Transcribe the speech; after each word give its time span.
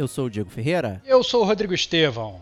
Eu 0.00 0.08
sou 0.08 0.24
o 0.24 0.30
Diego 0.30 0.48
Ferreira. 0.48 1.02
Eu 1.04 1.22
sou 1.22 1.42
o 1.42 1.44
Rodrigo 1.44 1.74
Estevão. 1.74 2.40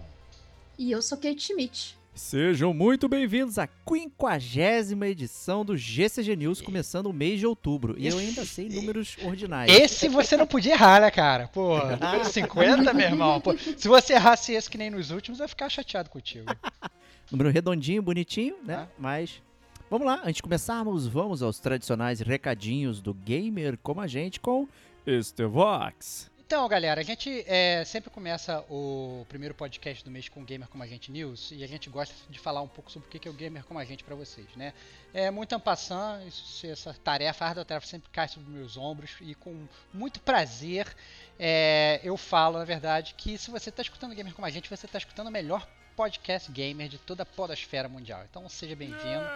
E 0.79 0.93
eu 0.93 1.03
sou 1.03 1.19
Kate 1.19 1.43
Schmidt. 1.43 1.99
Sejam 2.15 2.73
muito 2.73 3.09
bem-vindos 3.09 3.59
à 3.59 3.69
50 3.85 5.05
edição 5.09 5.65
do 5.65 5.77
GCG 5.77 6.37
News, 6.37 6.61
começando 6.61 7.07
o 7.07 7.13
mês 7.13 7.41
de 7.41 7.47
outubro. 7.49 7.97
E 7.99 8.07
eu 8.07 8.17
ainda 8.17 8.45
sei 8.45 8.69
números 8.69 9.17
ordinais. 9.25 9.73
Esse 9.73 10.09
você 10.09 10.37
não 10.37 10.47
podia 10.47 10.75
errar, 10.75 11.01
né, 11.01 11.11
cara? 11.11 11.49
Pô, 11.49 11.79
número 11.79 12.23
50, 12.31 12.95
meu 12.95 13.07
irmão. 13.09 13.41
Pô, 13.41 13.53
se 13.59 13.89
você 13.89 14.13
errasse 14.13 14.53
esse 14.53 14.71
que 14.71 14.79
nem 14.79 14.91
nos 14.91 15.11
últimos, 15.11 15.41
eu 15.41 15.45
ia 15.45 15.49
ficar 15.49 15.69
chateado 15.69 16.11
contigo. 16.11 16.47
Número 17.29 17.51
redondinho, 17.51 18.01
bonitinho, 18.01 18.55
né? 18.65 18.87
Ah. 18.87 18.89
Mas 18.97 19.43
vamos 19.91 20.07
lá, 20.07 20.21
antes 20.23 20.37
de 20.37 20.43
começarmos, 20.45 21.09
vamos 21.09 21.43
aos 21.43 21.59
tradicionais 21.59 22.21
recadinhos 22.21 23.01
do 23.03 23.13
gamer 23.13 23.77
como 23.83 24.01
a 24.01 24.07
gente 24.07 24.39
com 24.39 24.69
Estevox. 25.05 26.31
Então, 26.49 26.67
galera, 26.67 26.99
a 26.99 27.05
gente 27.05 27.45
é, 27.47 27.85
sempre 27.85 28.09
começa 28.09 28.65
o 28.71 29.27
primeiro 29.29 29.55
podcast 29.55 30.03
do 30.03 30.11
mês 30.11 30.31
com 30.31 30.43
Gamer 30.43 30.67
Como 30.67 30.83
a 30.83 30.87
Gente 30.87 31.13
News 31.13 31.51
e 31.53 31.63
a 31.63 31.67
gente 31.67 31.91
gosta 31.91 32.15
de 32.31 32.39
falar 32.39 32.63
um 32.63 32.67
pouco 32.67 32.91
sobre 32.91 33.07
o 33.07 33.11
que 33.11 33.29
é 33.29 33.31
o 33.31 33.35
Gamer 33.35 33.63
Como 33.65 33.79
a 33.79 33.85
Gente 33.85 34.03
para 34.03 34.15
vocês, 34.15 34.47
né? 34.57 34.73
É 35.13 35.31
muito 35.31 35.55
ampassando, 35.55 36.25
essa 36.65 36.95
tarefa, 37.05 37.45
a 37.45 37.65
tarefa 37.67 37.87
sempre 37.87 38.09
cai 38.09 38.29
sobre 38.29 38.51
meus 38.51 38.79
ombros 38.79 39.11
e 39.21 39.35
com 39.35 39.69
muito 39.93 40.21
prazer 40.21 40.87
é, 41.39 42.01
eu 42.03 42.17
falo, 42.17 42.59
na 42.59 42.65
verdade, 42.65 43.13
que 43.15 43.37
se 43.37 43.51
você 43.51 43.69
está 43.69 43.83
escutando 43.83 44.15
Gamer 44.15 44.33
Como 44.33 44.47
a 44.47 44.51
Gente, 44.51 44.71
você 44.71 44.87
está 44.87 44.97
escutando 44.97 45.27
o 45.27 45.31
melhor 45.31 45.69
podcast 45.99 46.53
gamer 46.53 46.89
de 46.89 46.97
toda 46.97 47.25
a 47.25 47.27
podosfera 47.27 47.89
mundial. 47.89 48.25
Então 48.31 48.49
seja 48.49 48.77
bem-vindo, 48.77 49.27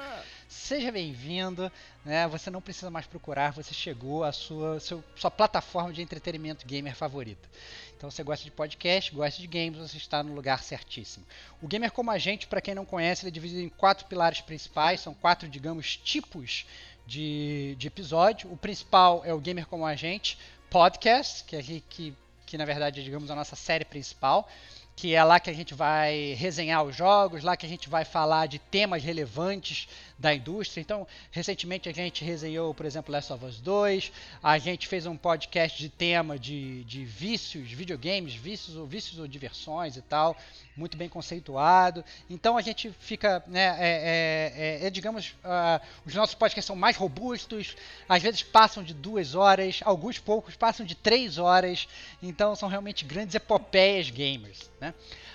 seja 0.47 0.93
bem-vindo, 0.93 1.73
né? 2.05 2.29
Você 2.29 2.51
não 2.51 2.63
precisa 2.63 2.89
mais 2.89 3.05
procurar, 3.05 3.53
você 3.53 3.75
chegou 3.75 4.23
à 4.23 4.31
sua, 4.31 4.79
seu, 4.79 5.03
sua 5.17 5.29
plataforma 5.29 5.93
de 5.93 6.01
entretenimento 6.01 6.65
gamer 6.65 6.95
favorita. 6.95 7.49
Então 7.97 8.09
você 8.09 8.23
gosta 8.23 8.45
de 8.45 8.53
podcast, 8.53 9.13
gosta 9.13 9.41
de 9.41 9.49
games, 9.49 9.77
você 9.77 9.97
está 9.97 10.23
no 10.23 10.33
lugar 10.33 10.63
certíssimo. 10.63 11.27
O 11.61 11.67
gamer 11.67 11.91
como 11.91 12.13
a 12.13 12.19
gente, 12.19 12.47
para 12.47 12.61
quem 12.61 12.77
não 12.77 12.85
conhece, 12.85 13.25
ele 13.25 13.31
é 13.31 13.33
dividido 13.33 13.61
em 13.61 13.69
quatro 13.69 14.07
pilares 14.07 14.41
principais, 14.41 15.01
são 15.01 15.13
quatro, 15.13 15.49
digamos, 15.49 15.97
tipos 15.97 16.65
de, 17.05 17.75
de 17.77 17.89
episódio. 17.89 18.53
O 18.53 18.57
principal 18.57 19.23
é 19.25 19.35
o 19.35 19.41
gamer 19.41 19.67
como 19.67 19.85
a 19.85 19.97
gente 19.97 20.39
podcast, 20.71 21.43
que, 21.43 21.57
é, 21.57 21.63
que, 21.63 22.15
que 22.47 22.57
na 22.57 22.65
verdade 22.65 23.01
é, 23.01 23.03
digamos, 23.03 23.33
a 23.33 23.35
nossa 23.35 23.57
série 23.57 23.85
principal 23.85 24.49
que 24.95 25.15
é 25.15 25.25
lá 25.25 25.41
que 25.41 25.51
a 25.51 25.55
gente 25.55 25.75
vai 25.75 26.35
resenhar 26.39 26.83
os 26.85 26.95
jogos, 26.95 27.43
lá 27.43 27.57
que 27.57 27.67
a 27.67 27.69
gente 27.69 27.89
vai 27.89 28.05
falar 28.05 28.47
de 28.47 28.59
temas 28.59 29.03
relevantes 29.03 29.89
da 30.19 30.35
indústria. 30.35 30.81
Então, 30.81 31.07
recentemente 31.31 31.89
a 31.89 31.93
gente 31.93 32.25
resenhou, 32.25 32.75
por 32.75 32.87
exemplo, 32.87 33.13
Last 33.13 33.33
of 33.33 33.45
Us 33.45 33.61
2, 33.61 34.13
a 34.43 34.59
gente 34.59 34.87
fez 34.87 35.07
um 35.07 35.17
podcast 35.17 35.79
de 35.79 35.89
tema 35.89 36.39
de, 36.39 36.85
de 36.85 37.05
vícios, 37.05 37.71
videogames, 37.71 38.35
vícios 38.35 38.77
ou 38.77 38.87
vícios 38.87 39.19
ou 39.19 39.27
diversões 39.27 39.97
e 39.97 40.03
tal, 40.03 40.37
muito 40.77 40.97
bem 40.97 41.09
conceituado. 41.09 42.05
Então 42.29 42.57
a 42.57 42.63
gente 42.63 42.91
fica, 43.01 43.43
né, 43.47 43.77
é, 43.79 43.89
é, 43.89 44.83
é, 44.83 44.87
é 44.87 44.91
digamos, 44.91 45.31
uh, 45.45 45.81
os 46.07 46.15
nossos 46.15 46.35
podcasts 46.35 46.67
são 46.67 46.77
mais 46.77 46.97
robustos, 46.97 47.77
às 48.09 48.23
vezes 48.23 48.43
passam 48.43 48.83
de 48.83 48.95
duas 48.95 49.35
horas, 49.35 49.81
alguns 49.85 50.19
poucos 50.19 50.57
passam 50.57 50.85
de 50.85 50.95
três 50.95 51.39
horas, 51.39 51.89
então 52.23 52.55
são 52.55 52.69
realmente 52.69 53.05
grandes 53.05 53.35
epopeias 53.35 54.11
gamers, 54.11 54.71
né? 54.81 54.95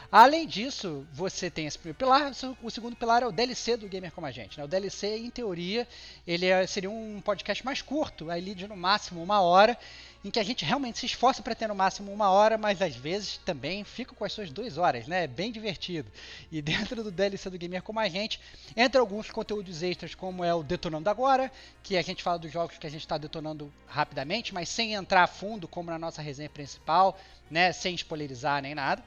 Além 0.09 0.47
disso, 0.47 1.05
você 1.11 1.49
tem 1.49 1.67
esse 1.67 1.77
primeiro 1.77 1.97
pilar, 1.97 2.31
o 2.63 2.71
segundo 2.71 2.95
pilar 2.95 3.23
é 3.23 3.27
o 3.27 3.31
DLC 3.31 3.75
do 3.75 3.89
Gamer 3.89 4.11
Como 4.11 4.25
a 4.25 4.31
Gente. 4.31 4.57
Né? 4.57 4.63
O 4.63 4.67
DLC, 4.67 5.17
em 5.17 5.29
teoria, 5.29 5.85
ele 6.25 6.45
é, 6.45 6.65
seria 6.65 6.89
um 6.89 7.19
podcast 7.19 7.65
mais 7.65 7.81
curto, 7.81 8.31
ali 8.31 8.55
de 8.55 8.65
no 8.67 8.77
máximo 8.77 9.21
uma 9.21 9.41
hora, 9.41 9.77
em 10.23 10.31
que 10.31 10.39
a 10.39 10.43
gente 10.43 10.63
realmente 10.63 10.99
se 10.99 11.05
esforça 11.05 11.41
para 11.41 11.53
ter 11.53 11.67
no 11.67 11.75
máximo 11.75 12.11
uma 12.11 12.29
hora, 12.29 12.57
mas 12.57 12.81
às 12.81 12.95
vezes 12.95 13.37
também 13.45 13.83
fica 13.83 14.15
com 14.15 14.23
as 14.23 14.31
suas 14.31 14.49
duas 14.49 14.77
horas, 14.77 15.07
né? 15.07 15.25
É 15.25 15.27
bem 15.27 15.51
divertido. 15.51 16.09
E 16.49 16.61
dentro 16.61 17.03
do 17.03 17.11
DLC 17.11 17.49
do 17.49 17.57
Gamer 17.57 17.83
Como 17.83 17.99
a 17.99 18.07
Gente, 18.07 18.39
entra 18.77 19.01
alguns 19.01 19.29
conteúdos 19.29 19.83
extras, 19.83 20.15
como 20.15 20.41
é 20.41 20.53
o 20.53 20.63
Detonando 20.63 21.09
Agora, 21.09 21.51
que 21.83 21.97
a 21.97 22.01
gente 22.01 22.23
fala 22.23 22.39
dos 22.39 22.51
jogos 22.51 22.77
que 22.77 22.87
a 22.87 22.89
gente 22.89 23.01
está 23.01 23.17
detonando 23.17 23.73
rapidamente, 23.85 24.53
mas 24.53 24.69
sem 24.69 24.93
entrar 24.93 25.23
a 25.23 25.27
fundo, 25.27 25.67
como 25.67 25.91
na 25.91 25.99
nossa 25.99 26.21
resenha 26.21 26.49
principal, 26.49 27.19
né? 27.51 27.73
Sem 27.73 27.93
spoilerizar 27.93 28.61
nem 28.61 28.73
nada. 28.73 29.03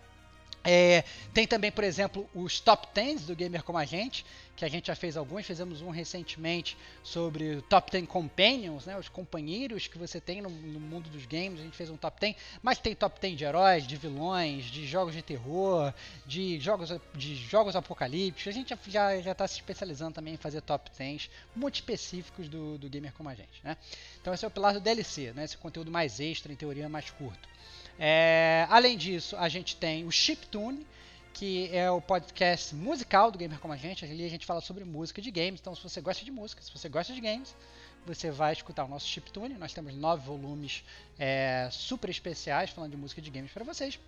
É, 0.63 1.05
tem 1.33 1.47
também, 1.47 1.73
por 1.73 1.85
exemplo, 1.85 2.29
os 2.35 2.61
top 2.61 2.89
10 2.93 3.27
do 3.27 3.35
Gamer 3.35 3.63
Como 3.63 3.79
a 3.79 3.85
Gente, 3.85 4.27
que 4.61 4.65
a 4.65 4.69
gente 4.69 4.89
já 4.89 4.95
fez 4.95 5.17
alguns, 5.17 5.47
fizemos 5.47 5.81
um 5.81 5.89
recentemente 5.89 6.77
sobre 7.03 7.55
o 7.57 7.63
Top 7.63 7.91
10 7.91 8.07
Companions, 8.07 8.85
né, 8.85 8.99
os 8.99 9.09
companheiros 9.09 9.87
que 9.87 9.97
você 9.97 10.21
tem 10.21 10.43
no, 10.43 10.51
no, 10.51 10.79
mundo 10.79 11.09
dos 11.09 11.25
games, 11.25 11.61
a 11.61 11.63
gente 11.63 11.75
fez 11.75 11.89
um 11.89 11.97
top 11.97 12.21
10, 12.21 12.37
mas 12.63 12.79
tem 12.79 12.95
top 12.95 13.19
10 13.19 13.39
de 13.39 13.45
heróis, 13.45 13.87
de 13.87 13.97
vilões, 13.97 14.67
de 14.67 14.87
jogos 14.87 15.15
de 15.15 15.23
terror, 15.23 15.95
de 16.27 16.61
jogos, 16.61 16.93
de 17.15 17.37
jogos 17.37 17.75
apocalípticos, 17.75 18.49
a 18.49 18.53
gente 18.53 18.77
já 18.89 19.17
está 19.19 19.49
se 19.49 19.55
especializando 19.55 20.13
também 20.13 20.35
em 20.35 20.37
fazer 20.37 20.61
top 20.61 20.91
10 20.99 21.31
muito 21.57 21.77
específicos 21.77 22.47
do, 22.47 22.77
do 22.77 22.91
Gamer 22.91 23.15
Como 23.15 23.31
a 23.31 23.35
Gente. 23.35 23.65
Né? 23.65 23.79
Então 24.21 24.35
esse 24.35 24.45
é 24.45 24.49
o 24.49 24.51
pilar 24.51 24.75
do 24.75 24.81
DLC, 24.81 25.33
né, 25.33 25.45
esse 25.45 25.57
conteúdo 25.57 25.91
mais 25.91 26.21
extra, 26.21 26.53
em 26.53 26.57
teoria 26.57 26.87
mais 26.87 27.09
curto. 27.09 27.49
É, 28.03 28.67
além 28.71 28.97
disso, 28.97 29.37
a 29.37 29.47
gente 29.51 29.77
tem 29.77 30.07
o 30.07 30.11
Chiptune, 30.11 30.87
que 31.35 31.69
é 31.71 31.91
o 31.91 32.01
podcast 32.01 32.75
musical 32.75 33.31
do 33.31 33.37
Gamer 33.37 33.61
Como 33.61 33.75
a 33.75 33.77
Gente. 33.77 34.07
Ali 34.07 34.25
a 34.25 34.31
gente 34.31 34.47
fala 34.47 34.63
sobre 34.63 34.85
música 34.85 35.21
de 35.21 35.31
games. 35.31 35.61
Então, 35.61 35.75
se 35.75 35.83
você 35.83 36.01
gosta 36.01 36.25
de 36.25 36.31
música, 36.31 36.63
se 36.63 36.73
você 36.73 36.89
gosta 36.89 37.13
de 37.13 37.21
games, 37.21 37.55
você 38.07 38.31
vai 38.31 38.55
escutar 38.55 38.87
o 38.87 38.89
nosso 38.89 39.07
Chiptune. 39.07 39.55
Nós 39.59 39.75
temos 39.75 39.95
nove 39.95 40.27
volumes 40.27 40.83
é, 41.19 41.69
super 41.71 42.09
especiais 42.09 42.71
falando 42.71 42.93
de 42.93 42.97
música 42.97 43.21
de 43.21 43.31
games 43.31 43.53
para 43.53 43.65
vocês. 43.65 43.99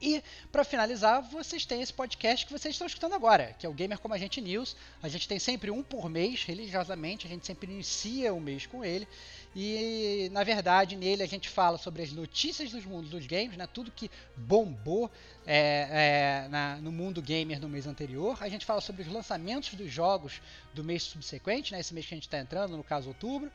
E, 0.00 0.22
para 0.52 0.62
finalizar, 0.62 1.22
vocês 1.22 1.64
têm 1.64 1.80
esse 1.80 1.92
podcast 1.92 2.44
que 2.44 2.52
vocês 2.52 2.74
estão 2.74 2.86
escutando 2.86 3.14
agora, 3.14 3.54
que 3.58 3.64
é 3.64 3.68
o 3.68 3.72
Gamer 3.72 3.98
Como 3.98 4.12
a 4.12 4.18
Gente 4.18 4.42
News. 4.42 4.76
A 5.02 5.08
gente 5.08 5.26
tem 5.26 5.38
sempre 5.38 5.70
um 5.70 5.82
por 5.82 6.10
mês, 6.10 6.44
religiosamente, 6.44 7.26
a 7.26 7.30
gente 7.30 7.46
sempre 7.46 7.72
inicia 7.72 8.34
o 8.34 8.40
mês 8.40 8.66
com 8.66 8.84
ele. 8.84 9.08
E, 9.54 10.28
na 10.32 10.44
verdade, 10.44 10.96
nele 10.96 11.22
a 11.22 11.26
gente 11.26 11.48
fala 11.48 11.78
sobre 11.78 12.02
as 12.02 12.12
notícias 12.12 12.70
dos 12.70 12.84
mundos 12.84 13.08
dos 13.08 13.26
games, 13.26 13.56
né? 13.56 13.66
tudo 13.66 13.90
que 13.90 14.10
bombou 14.36 15.10
é, 15.46 16.44
é, 16.44 16.48
na, 16.50 16.76
no 16.76 16.92
mundo 16.92 17.22
gamer 17.22 17.58
no 17.58 17.66
mês 17.66 17.86
anterior. 17.86 18.36
A 18.42 18.50
gente 18.50 18.66
fala 18.66 18.82
sobre 18.82 19.00
os 19.00 19.08
lançamentos 19.08 19.72
dos 19.72 19.90
jogos 19.90 20.42
do 20.74 20.84
mês 20.84 21.04
subsequente, 21.04 21.72
né? 21.72 21.80
esse 21.80 21.94
mês 21.94 22.04
que 22.04 22.12
a 22.12 22.16
gente 22.18 22.26
está 22.26 22.38
entrando, 22.38 22.76
no 22.76 22.84
caso 22.84 23.08
outubro. 23.08 23.50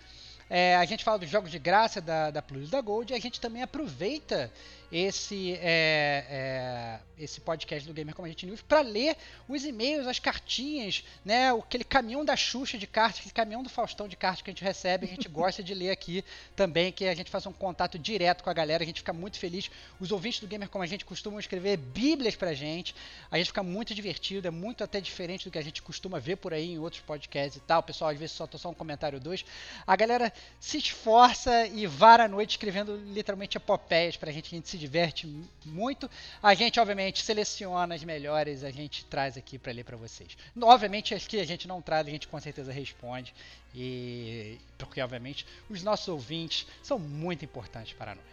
É, 0.49 0.75
a 0.75 0.85
gente 0.85 1.03
fala 1.03 1.19
dos 1.19 1.29
jogos 1.29 1.51
de 1.51 1.59
graça 1.59 2.01
da, 2.01 2.31
da 2.31 2.41
Plus 2.41 2.69
da 2.69 2.81
Gold 2.81 3.13
e 3.13 3.15
a 3.15 3.19
gente 3.19 3.39
também 3.39 3.61
aproveita 3.61 4.51
esse, 4.91 5.53
é, 5.61 6.25
é, 6.29 6.99
esse 7.17 7.39
podcast 7.39 7.87
do 7.87 7.93
Gamer 7.93 8.13
Como 8.13 8.25
a 8.25 8.29
Gente 8.29 8.45
News 8.45 8.61
para 8.61 8.81
ler 8.81 9.15
os 9.47 9.63
e-mails, 9.63 10.07
as 10.07 10.19
cartinhas, 10.19 11.03
né, 11.23 11.51
aquele 11.51 11.83
caminhão 11.83 12.25
da 12.25 12.35
Xuxa 12.35 12.77
de 12.77 12.85
cartas, 12.87 13.19
aquele 13.19 13.33
caminhão 13.33 13.63
do 13.63 13.69
Faustão 13.69 14.07
de 14.07 14.15
cartas 14.15 14.41
que 14.41 14.49
a 14.49 14.53
gente 14.53 14.63
recebe, 14.63 15.05
a 15.05 15.09
gente 15.09 15.27
gosta 15.29 15.63
de 15.63 15.73
ler 15.73 15.91
aqui 15.91 16.23
também, 16.55 16.91
que 16.91 17.05
a 17.05 17.15
gente 17.15 17.31
faz 17.31 17.45
um 17.45 17.53
contato 17.53 17.97
direto 17.97 18.43
com 18.43 18.49
a 18.49 18.53
galera, 18.53 18.83
a 18.83 18.85
gente 18.85 18.99
fica 18.99 19.13
muito 19.13 19.39
feliz. 19.39 19.71
Os 19.99 20.11
ouvintes 20.11 20.39
do 20.39 20.47
Gamer 20.47 20.69
Como 20.69 20.83
a 20.83 20.87
Gente 20.87 21.05
costumam 21.05 21.39
escrever 21.39 21.77
bíblias 21.77 22.35
pra 22.35 22.53
gente, 22.53 22.93
a 23.29 23.37
gente 23.37 23.47
fica 23.47 23.63
muito 23.63 23.95
divertido, 23.95 24.47
é 24.47 24.51
muito 24.51 24.83
até 24.83 24.99
diferente 24.99 25.45
do 25.45 25.51
que 25.51 25.57
a 25.57 25.63
gente 25.63 25.81
costuma 25.81 26.19
ver 26.19 26.35
por 26.35 26.53
aí 26.53 26.73
em 26.73 26.79
outros 26.79 27.01
podcasts 27.01 27.55
e 27.55 27.61
tal. 27.61 27.79
O 27.79 27.83
pessoal 27.83 28.09
às 28.09 28.17
vezes 28.17 28.35
só 28.35 28.47
só 28.57 28.69
um 28.69 28.73
comentário 28.73 29.17
ou 29.17 29.23
dois. 29.23 29.45
A 29.87 29.95
galera 29.95 30.33
se 30.59 30.77
esforça 30.77 31.65
e 31.67 31.87
vara 31.87 32.25
a 32.25 32.27
noite 32.27 32.51
escrevendo 32.51 32.97
literalmente 33.13 33.57
epopeias 33.57 34.17
pra 34.17 34.31
gente, 34.31 34.47
a 34.47 34.57
gente 34.57 34.69
se 34.69 34.77
diverte 34.81 35.27
muito. 35.65 36.09
A 36.41 36.53
gente, 36.53 36.79
obviamente, 36.79 37.23
seleciona 37.23 37.95
as 37.95 38.03
melhores, 38.03 38.63
a 38.63 38.71
gente 38.71 39.05
traz 39.05 39.37
aqui 39.37 39.57
para 39.57 39.71
ler 39.71 39.85
para 39.85 39.95
vocês. 39.95 40.37
Obviamente, 40.61 41.13
as 41.13 41.25
que 41.27 41.39
a 41.39 41.45
gente 41.45 41.67
não 41.67 41.81
traz, 41.81 42.07
a 42.07 42.09
gente 42.09 42.27
com 42.27 42.39
certeza 42.39 42.71
responde. 42.71 43.33
E 43.73 44.57
porque, 44.77 45.01
obviamente, 45.01 45.45
os 45.69 45.81
nossos 45.83 46.07
ouvintes 46.07 46.67
são 46.83 46.99
muito 46.99 47.45
importantes 47.45 47.93
para 47.93 48.15
nós. 48.15 48.25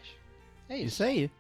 É 0.69 0.77
isso. 0.77 0.87
Isso 0.87 1.05
aí. 1.05 1.31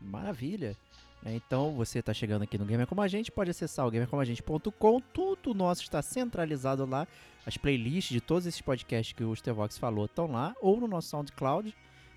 Maravilha. 0.00 0.76
É, 1.24 1.34
Então, 1.34 1.72
você 1.72 2.00
está 2.00 2.12
chegando 2.12 2.42
aqui 2.42 2.58
no 2.58 2.66
Gamer 2.66 2.86
Como 2.86 3.00
a 3.00 3.08
Gente, 3.08 3.32
pode 3.32 3.50
acessar 3.50 3.86
o 3.86 3.90
gamercomagente.com, 3.90 5.00
tudo 5.00 5.54
nosso 5.54 5.82
está 5.82 6.02
centralizado 6.02 6.84
lá, 6.84 7.08
as 7.46 7.56
playlists 7.56 8.12
de 8.12 8.20
todos 8.20 8.46
esses 8.46 8.60
podcasts 8.60 9.14
que 9.14 9.24
o 9.24 9.34
Stevox 9.34 9.78
falou 9.78 10.04
estão 10.04 10.26
lá, 10.26 10.54
ou 10.60 10.78
no 10.78 10.86
nosso 10.86 11.08
SoundCloud, 11.08 11.74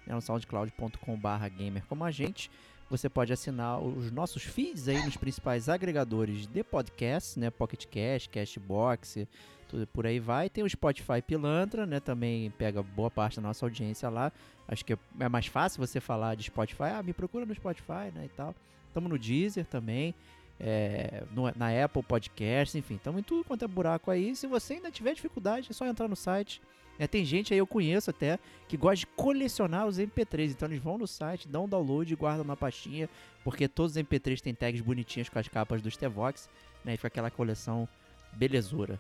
né, 0.08 0.16
no 0.16 0.22
soundcloud.com.br 0.22 1.48
gamercomagente. 1.58 2.50
Você 2.90 3.10
pode 3.10 3.34
assinar 3.34 3.80
os 3.82 4.10
nossos 4.12 4.44
feeds 4.44 4.88
aí 4.88 5.04
nos 5.04 5.18
principais 5.18 5.68
agregadores 5.68 6.48
de 6.48 6.64
podcasts, 6.64 7.36
né, 7.36 7.50
Pocket 7.50 7.86
Cast, 7.86 8.30
Castbox, 8.30 9.28
tudo 9.68 9.86
por 9.88 10.06
aí 10.08 10.20
vai. 10.22 10.50
Tem 10.50 10.64
o 10.64 10.70
Spotify 10.70 11.22
Pilantra, 11.22 11.86
né, 11.86 12.00
também 12.00 12.50
pega 12.52 12.82
boa 12.82 13.12
parte 13.12 13.36
da 13.36 13.42
nossa 13.42 13.66
audiência 13.66 14.08
lá. 14.08 14.32
Acho 14.70 14.86
que 14.86 14.98
é 15.20 15.28
mais 15.30 15.48
fácil 15.48 15.86
você 15.86 16.00
falar 16.00 16.36
de 16.36 16.44
Spotify, 16.44 16.84
ah, 16.96 17.04
me 17.04 17.12
procura 17.12 17.46
no 17.46 17.54
Spotify, 17.54 18.10
né, 18.16 18.24
e 18.26 18.30
tal. 18.30 18.56
Estamos 18.88 19.10
no 19.10 19.20
Deezer 19.20 19.66
também, 19.66 20.16
é, 20.58 21.24
no- 21.32 21.52
na 21.58 21.84
Apple 21.84 22.02
Podcasts, 22.04 22.74
enfim, 22.76 22.96
estamos 22.96 23.20
em 23.20 23.24
tudo 23.24 23.44
quanto 23.44 23.66
é 23.66 23.68
buraco 23.68 24.10
aí. 24.10 24.34
Se 24.34 24.48
você 24.48 24.76
ainda 24.76 24.90
tiver 24.90 25.14
dificuldade, 25.14 25.68
é 25.70 25.74
só 25.74 25.86
entrar 25.86 26.08
no 26.08 26.16
site. 26.16 26.62
É, 27.00 27.08
tem 27.08 27.24
gente 27.24 27.54
aí, 27.54 27.60
eu 27.60 27.68
conheço 27.68 28.10
até, 28.10 28.40
que 28.68 28.76
gosta 28.76 28.98
de 28.98 29.08
colecionar 29.08 29.86
os 29.86 30.00
MP3. 30.00 30.52
Então 30.52 30.68
eles 30.68 30.82
vão 30.82 30.98
no 30.98 31.08
site, 31.08 31.48
dão 31.48 31.66
um 31.66 31.70
download 31.70 32.12
e 32.12 32.16
guardam 32.16 32.44
na 32.44 32.56
pastinha, 32.56 33.10
porque 33.44 33.68
todos 33.68 33.96
os 33.96 34.02
MP3 34.02 34.42
têm 34.42 34.54
tags 34.54 34.82
bonitinhas 34.82 35.30
com 35.30 35.38
as 35.38 35.48
capas 35.48 35.82
do 35.82 35.92
Stevox, 35.92 36.50
né? 36.84 36.94
E 36.94 36.98
fica 36.98 37.08
aquela 37.08 37.30
coleção 37.30 37.88
belezura. 38.34 39.00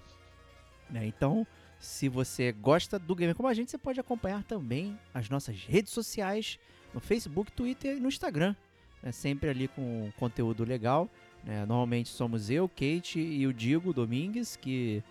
Né? 0.89 1.05
Então, 1.05 1.45
se 1.79 2.07
você 2.09 2.51
gosta 2.51 2.97
do 2.97 3.15
Gamer 3.15 3.35
Como 3.35 3.47
a 3.47 3.53
Gente, 3.53 3.71
você 3.71 3.77
pode 3.77 3.99
acompanhar 3.99 4.43
também 4.43 4.97
as 5.13 5.29
nossas 5.29 5.63
redes 5.63 5.91
sociais 5.91 6.59
no 6.93 6.99
Facebook, 6.99 7.51
Twitter 7.51 7.97
e 7.97 7.99
no 7.99 8.07
Instagram. 8.07 8.55
né? 9.03 9.11
Sempre 9.11 9.49
ali 9.49 9.67
com 9.67 10.11
conteúdo 10.17 10.63
legal. 10.63 11.09
né? 11.43 11.65
Normalmente 11.65 12.09
somos 12.09 12.49
eu, 12.49 12.67
Kate 12.67 13.19
e 13.19 13.45
o 13.45 13.53
Digo 13.53 13.93
Domingues, 13.93 14.55
que 14.55 15.03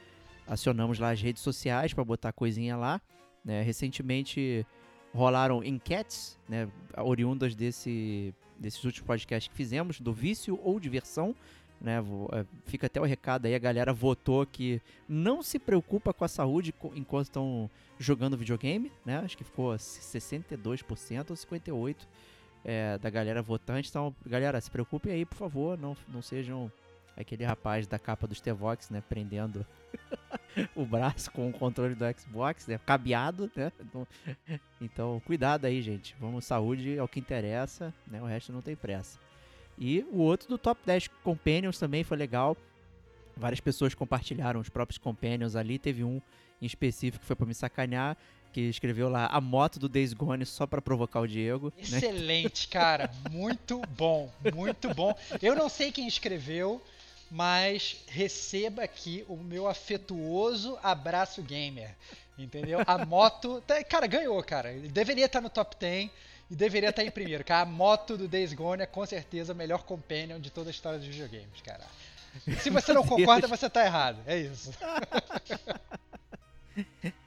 acionamos 0.47 0.99
lá 0.99 1.11
as 1.11 1.21
redes 1.21 1.43
sociais 1.43 1.93
para 1.93 2.05
botar 2.05 2.33
coisinha 2.33 2.77
lá. 2.77 3.01
né? 3.45 3.63
Recentemente 3.63 4.67
rolaram 5.15 5.65
enquetes, 5.65 6.39
né? 6.49 6.69
oriundas 6.99 7.55
desse, 7.55 8.35
desses 8.59 8.83
últimos 8.85 9.07
podcasts 9.07 9.49
que 9.49 9.57
fizemos, 9.57 10.01
do 10.01 10.13
vício 10.13 10.59
ou 10.63 10.79
diversão. 10.79 11.35
Né, 11.79 11.99
é, 12.33 12.47
fica 12.65 12.87
até 12.87 12.99
o 12.99 13.05
recado 13.05 13.45
aí, 13.45 13.55
a 13.55 13.59
galera 13.59 13.93
votou 13.93 14.47
que 14.47 14.81
não 15.07 15.43
se 15.43 15.59
preocupa 15.59 16.11
com 16.11 16.25
a 16.25 16.29
saúde 16.29 16.75
enquanto 16.95 17.27
estão 17.27 17.71
jogando 17.99 18.35
videogame, 18.35 18.91
né? 19.05 19.19
Acho 19.19 19.37
que 19.37 19.45
ficou 19.45 19.75
62% 19.75 21.31
ou 21.31 21.37
58% 21.37 21.97
é, 22.65 22.97
da 22.99 23.11
galera 23.11 23.43
votante. 23.43 23.91
Então, 23.91 24.15
galera, 24.27 24.61
se 24.61 24.71
preocupem 24.71 25.13
aí, 25.13 25.25
por 25.25 25.37
favor, 25.37 25.79
não, 25.79 25.97
não 26.09 26.23
sejam 26.23 26.73
aquele 27.17 27.45
rapaz 27.45 27.87
da 27.87 27.99
capa 27.99 28.27
do 28.27 28.35
Stevox, 28.35 28.91
né? 28.91 29.03
Prendendo 29.09 29.65
o 30.75 30.85
braço 30.85 31.31
com 31.31 31.49
o 31.49 31.53
controle 31.53 31.95
do 31.95 32.05
Xbox, 32.19 32.67
né? 32.67 32.79
Cabeado, 32.85 33.51
né? 33.57 33.73
Então, 33.81 34.07
então, 34.81 35.23
cuidado 35.25 35.65
aí, 35.65 35.81
gente. 35.81 36.15
Vamos, 36.21 36.45
saúde 36.45 36.97
é 36.97 37.03
o 37.03 37.09
que 37.09 37.21
interessa, 37.21 37.95
né? 38.07 38.21
O 38.21 38.27
resto 38.27 38.53
não 38.53 38.61
tem 38.61 38.77
pressa. 38.77 39.19
E 39.79 40.05
o 40.11 40.19
outro 40.19 40.49
do 40.49 40.59
Top 40.59 40.81
10 40.85 41.09
Companions 41.23 41.79
também 41.79 42.05
foi 42.05 42.17
legal. 42.17 42.57
Várias 43.37 43.61
pessoas 43.61 43.95
compartilharam 43.95 44.61
os 44.61 44.69
próprios 44.69 44.99
Companions 44.99 45.57
ali. 45.57 45.79
Teve 45.79 46.03
um 46.03 46.21
em 46.61 46.67
específico 46.67 47.21
que 47.21 47.27
foi 47.27 47.37
pra 47.37 47.47
me 47.47 47.55
sacanear, 47.55 48.17
que 48.53 48.62
escreveu 48.62 49.11
lá 49.11 49.27
a 49.27 49.39
moto 49.41 49.79
do 49.79 49.89
Days 49.89 50.15
Gone 50.15 50.47
só 50.47 50.67
pra 50.67 50.81
provocar 50.81 51.21
o 51.21 51.27
Diego. 51.27 51.71
né? 51.77 51.99
Excelente, 51.99 52.69
cara. 52.69 53.11
Muito 53.31 53.83
bom, 53.91 54.33
muito 54.55 54.95
bom. 54.95 55.15
Eu 55.43 55.55
não 55.55 55.69
sei 55.69 55.93
quem 55.93 56.09
escreveu, 56.09 56.83
mas 57.31 57.96
receba 58.08 58.82
aqui 58.82 59.25
o 59.28 59.37
meu 59.37 59.67
afetuoso 59.69 60.78
abraço 60.82 61.43
gamer. 61.43 61.94
Entendeu? 62.38 62.81
A 62.87 63.05
moto. 63.06 63.62
tá- 63.67 63.82
Cara, 63.84 64.06
ganhou, 64.06 64.43
cara. 64.43 64.70
Ele 64.73 64.88
deveria 64.88 65.25
estar 65.26 65.40
no 65.40 65.49
top 65.49 65.75
10 65.81 66.11
e 66.50 66.55
deveria 66.55 66.90
estar 66.90 67.02
em 67.02 67.11
primeiro. 67.11 67.43
Cara, 67.44 67.62
a 67.62 67.67
moto 67.67 68.17
do 68.17 68.28
Days 68.28 68.52
Gone 68.52 68.82
é 68.82 68.87
com 68.87 69.05
certeza 69.06 69.52
o 69.52 69.56
melhor 69.56 69.82
companion 69.84 70.38
de 70.38 70.50
toda 70.50 70.69
a 70.69 70.73
história 70.73 70.99
dos 70.99 71.08
videogames, 71.08 71.61
cara. 71.64 71.84
Se 72.61 72.69
você 72.69 72.93
não 72.93 73.02
concorda, 73.06 73.49
você 73.49 73.70
tá 73.70 73.84
errado. 73.84 74.19
É 74.26 74.37
isso. 74.37 74.70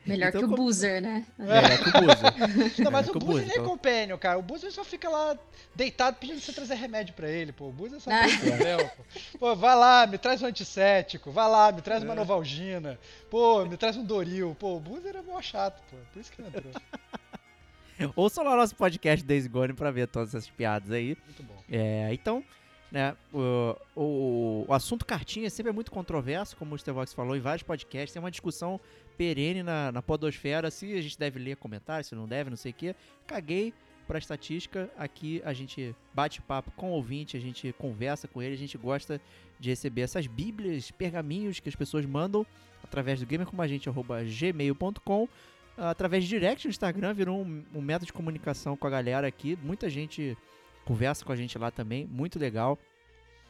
Melhor 0.09 0.29
Então, 0.29 0.41
que 0.41 0.45
o 0.45 0.49
como- 0.49 0.63
Boozer, 0.63 1.01
né? 1.01 1.25
É, 1.39 1.77
que 1.77 1.89
o 1.89 2.01
Boozer. 2.01 2.79
Não, 2.83 2.91
mas 2.91 3.07
É, 3.07 3.11
o 3.11 3.13
Boozer 3.19 3.41
nem 3.45 3.51
é 3.51 3.59
então. 3.59 3.65
companion, 3.69 4.17
cara. 4.17 4.37
O 4.37 4.41
Boozer 4.41 4.71
só 4.71 4.83
fica 4.83 5.07
lá 5.09 5.37
deitado 5.75 6.17
pedindo 6.17 6.39
você 6.39 6.51
trazer 6.51 6.75
remédio 6.75 7.13
pra 7.13 7.29
ele, 7.29 7.51
pô. 7.51 7.67
O 7.69 7.71
Boozer 7.71 7.99
só 7.99 8.11
Ah. 8.11 8.25
tem 8.27 8.37
problema, 8.39 8.83
pô. 8.97 9.03
Pô, 9.39 9.55
vai 9.55 9.75
lá, 9.75 10.05
me 10.07 10.17
traz 10.17 10.41
um 10.41 10.45
antisséptico. 10.47 11.31
Vai 11.31 11.49
lá, 11.49 11.71
me 11.71 11.79
É. 11.79 11.81
traz 11.81 12.03
uma 12.03 12.15
Novalgina. 12.15 12.99
Pô, 13.29 13.65
me 13.65 13.77
traz 13.77 13.95
um 13.97 14.03
Doril. 14.03 14.55
Pô, 14.59 14.75
o 14.75 14.79
Boozer 14.79 15.15
é 15.15 15.21
mó 15.21 15.41
chato, 15.41 15.81
pô. 15.89 15.97
Por 16.13 16.19
isso 16.19 16.31
que 16.31 16.41
não 16.41 16.49
entrou. 16.49 16.71
Ouçam 18.15 18.43
lá 18.45 18.53
o 18.53 18.57
nosso 18.57 18.75
podcast 18.75 19.25
Days 19.25 19.45
Gone 19.47 19.73
pra 19.73 19.91
ver 19.91 20.07
todas 20.07 20.29
essas 20.33 20.49
piadas 20.49 20.89
aí. 20.91 21.17
Muito 21.25 21.43
bom. 21.43 21.55
É, 21.69 22.09
então, 22.13 22.41
né, 22.89 23.13
o, 23.33 23.75
o, 23.93 24.65
o 24.69 24.73
assunto 24.73 25.05
cartinha 25.05 25.49
sempre 25.49 25.69
é 25.71 25.73
muito 25.73 25.91
controverso, 25.91 26.55
como 26.55 26.73
o 26.75 26.77
Stevox 26.79 27.13
falou 27.13 27.35
em 27.35 27.41
vários 27.41 27.63
podcasts. 27.63 28.13
Tem 28.13 28.21
uma 28.21 28.31
discussão 28.31 28.79
perene 29.19 29.61
na, 29.61 29.91
na 29.91 30.01
podosfera 30.01 30.71
se 30.71 30.93
a 30.93 31.01
gente 31.01 31.19
deve 31.19 31.37
ler 31.37 31.57
comentários, 31.57 32.07
se 32.07 32.15
não 32.15 32.25
deve, 32.25 32.49
não 32.49 32.55
sei 32.55 32.71
o 32.71 32.73
quê. 32.73 32.95
Caguei 33.27 33.73
pra 34.07 34.17
estatística. 34.17 34.89
Aqui 34.97 35.41
a 35.43 35.51
gente 35.51 35.93
bate 36.13 36.41
papo 36.41 36.71
com 36.71 36.91
o 36.91 36.93
ouvinte, 36.93 37.35
a 37.35 37.39
gente 37.39 37.73
conversa 37.73 38.29
com 38.29 38.41
ele, 38.41 38.53
a 38.53 38.57
gente 38.57 38.77
gosta 38.77 39.19
de 39.59 39.71
receber 39.71 40.03
essas 40.03 40.25
bíblias, 40.25 40.89
pergaminhos 40.89 41.59
que 41.59 41.67
as 41.67 41.75
pessoas 41.75 42.05
mandam 42.05 42.45
através 42.81 43.19
do 43.19 43.25
gamercomagente.gmail.com 43.25 45.27
através 45.75 46.23
de 46.23 46.29
direct 46.29 46.65
no 46.65 46.71
Instagram, 46.71 47.13
virou 47.13 47.41
um, 47.41 47.61
um 47.75 47.81
método 47.81 48.05
de 48.05 48.13
comunicação 48.13 48.77
com 48.77 48.87
a 48.87 48.89
galera 48.89 49.27
aqui. 49.27 49.59
Muita 49.61 49.89
gente 49.89 50.37
conversa 50.85 51.25
com 51.25 51.33
a 51.33 51.35
gente 51.35 51.57
lá 51.57 51.69
também, 51.69 52.07
muito 52.07 52.39
legal. 52.39 52.79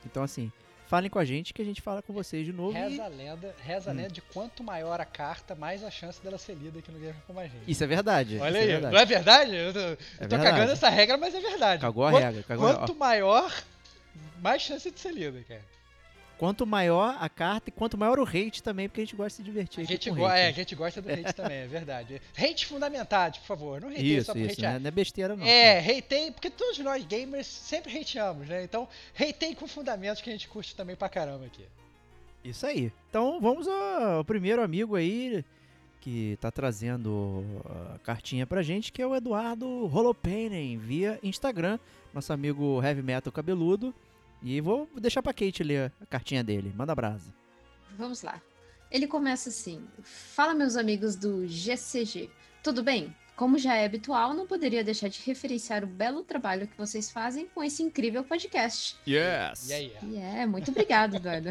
Então, 0.03 0.23
assim, 0.23 0.51
falem 0.89 1.09
com 1.09 1.19
a 1.19 1.23
gente 1.23 1.53
que 1.53 1.61
a 1.61 1.65
gente 1.65 1.81
fala 1.81 2.01
com 2.01 2.11
vocês 2.11 2.43
de 2.45 2.51
novo. 2.51 2.75
e- 2.77 2.81
Reza 2.81 3.03
a 3.03 3.07
lenda, 3.07 3.55
reza 3.63 3.91
a 3.91 3.93
Hum. 3.93 3.97
lenda 3.97 4.09
de 4.09 4.21
quanto 4.21 4.63
maior 4.63 4.99
a 4.99 5.05
carta, 5.05 5.53
mais 5.55 5.83
a 5.83 5.91
chance 5.91 6.19
dela 6.21 6.37
ser 6.39 6.55
lida 6.55 6.79
aqui 6.79 6.91
no 6.91 6.97
Gamer 6.99 7.15
com 7.27 7.39
a 7.39 7.43
gente. 7.43 7.61
Isso 7.67 7.83
é 7.83 7.87
verdade. 7.87 8.39
Olha 8.39 8.49
isso 8.49 8.57
aí, 8.57 8.63
é 8.63 8.67
verdade. 8.71 8.93
não 8.95 8.99
é 9.01 9.05
verdade? 9.05 9.55
Eu 9.55 9.71
tô, 9.73 9.79
eu 9.79 9.95
tô 9.97 10.03
verdade. 10.19 10.43
cagando 10.43 10.71
essa 10.71 10.89
regra, 10.89 11.17
mas 11.17 11.35
é 11.35 11.39
verdade. 11.39 11.81
Cagou 11.81 12.05
a 12.07 12.11
Quanto- 12.11 12.23
regra. 12.23 12.43
Cagou 12.43 12.67
a- 12.67 12.75
Quanto 12.75 12.95
maior, 12.95 13.63
mais 14.41 14.61
chance 14.63 14.89
de 14.89 14.99
ser 14.99 15.13
lida, 15.13 15.41
cara. 15.47 15.61
Quanto 16.39 16.65
maior 16.65 17.17
a 17.19 17.27
carta 17.27 17.69
e 17.69 17.71
quanto 17.71 17.97
maior 17.97 18.17
o 18.17 18.23
hate 18.23 18.63
também, 18.63 18.87
porque 18.87 19.01
a 19.01 19.03
gente 19.03 19.15
gosta 19.15 19.29
de 19.29 19.35
se 19.35 19.43
divertir 19.43 19.81
A 19.81 19.83
gente, 19.83 20.09
go- 20.09 20.25
hate, 20.25 20.37
é, 20.39 20.43
né? 20.43 20.47
a 20.47 20.51
gente 20.53 20.73
gosta 20.73 21.01
do 21.01 21.11
hate 21.11 21.33
também, 21.35 21.57
é 21.57 21.67
verdade. 21.67 22.21
Hate 22.37 22.65
fundamentados, 22.65 23.39
por 23.39 23.45
favor. 23.45 23.81
Não 23.81 23.89
hate 23.89 24.15
Isso, 24.17 24.25
só 24.27 24.31
por 24.33 24.39
isso, 24.39 24.53
hatear. 24.53 24.73
né? 24.73 24.79
não 24.79 24.87
é 24.87 24.91
besteira 24.91 25.35
não. 25.35 25.45
É, 25.45 25.79
hatei, 25.79 26.31
porque 26.31 26.49
todos 26.49 26.79
nós 26.79 27.05
gamers 27.05 27.45
sempre 27.45 27.99
hateamos, 27.99 28.47
né? 28.47 28.63
Então, 28.63 28.87
hatei 29.19 29.53
com 29.53 29.67
fundamentos 29.67 30.21
que 30.21 30.29
a 30.29 30.31
gente 30.33 30.47
curte 30.47 30.73
também 30.75 30.95
pra 30.95 31.09
caramba 31.09 31.45
aqui. 31.45 31.65
Isso 32.41 32.65
aí. 32.65 32.89
Então 33.09 33.41
vamos 33.41 33.67
ao 33.67 34.23
primeiro 34.23 34.63
amigo 34.63 34.95
aí 34.95 35.43
que 35.99 36.37
tá 36.39 36.49
trazendo 36.49 37.43
a 37.95 37.99
cartinha 37.99 38.47
pra 38.47 38.61
gente, 38.61 38.93
que 38.93 39.01
é 39.01 39.05
o 39.05 39.13
Eduardo 39.13 39.67
Holopainen, 39.93 40.77
via 40.77 41.19
Instagram, 41.21 41.77
nosso 42.13 42.31
amigo 42.31 42.81
Heavy 42.81 43.01
Metal 43.03 43.33
Cabeludo. 43.33 43.93
E 44.41 44.61
vou 44.61 44.89
deixar 44.95 45.21
pra 45.21 45.33
Kate 45.33 45.63
ler 45.63 45.91
a 46.01 46.05
cartinha 46.05 46.43
dele. 46.43 46.73
Manda 46.75 46.95
brasa. 46.95 47.33
Vamos 47.97 48.21
lá. 48.21 48.41
Ele 48.91 49.07
começa 49.07 49.49
assim: 49.49 49.85
Fala, 50.01 50.53
meus 50.53 50.75
amigos 50.75 51.15
do 51.15 51.47
GCG. 51.47 52.29
Tudo 52.63 52.83
bem? 52.83 53.15
Como 53.35 53.57
já 53.57 53.75
é 53.75 53.85
habitual, 53.85 54.33
não 54.33 54.45
poderia 54.45 54.83
deixar 54.83 55.07
de 55.07 55.21
referenciar 55.21 55.81
o 55.83 55.87
belo 55.87 56.23
trabalho 56.23 56.67
que 56.67 56.77
vocês 56.77 57.09
fazem 57.09 57.47
com 57.47 57.63
esse 57.63 57.81
incrível 57.81 58.21
podcast. 58.21 58.97
Yes! 59.07 59.69
E 59.69 59.73
aí? 59.73 59.93
E 60.03 60.17
é, 60.17 60.45
muito 60.45 60.71
obrigado, 60.71 61.15
Eduardo. 61.17 61.49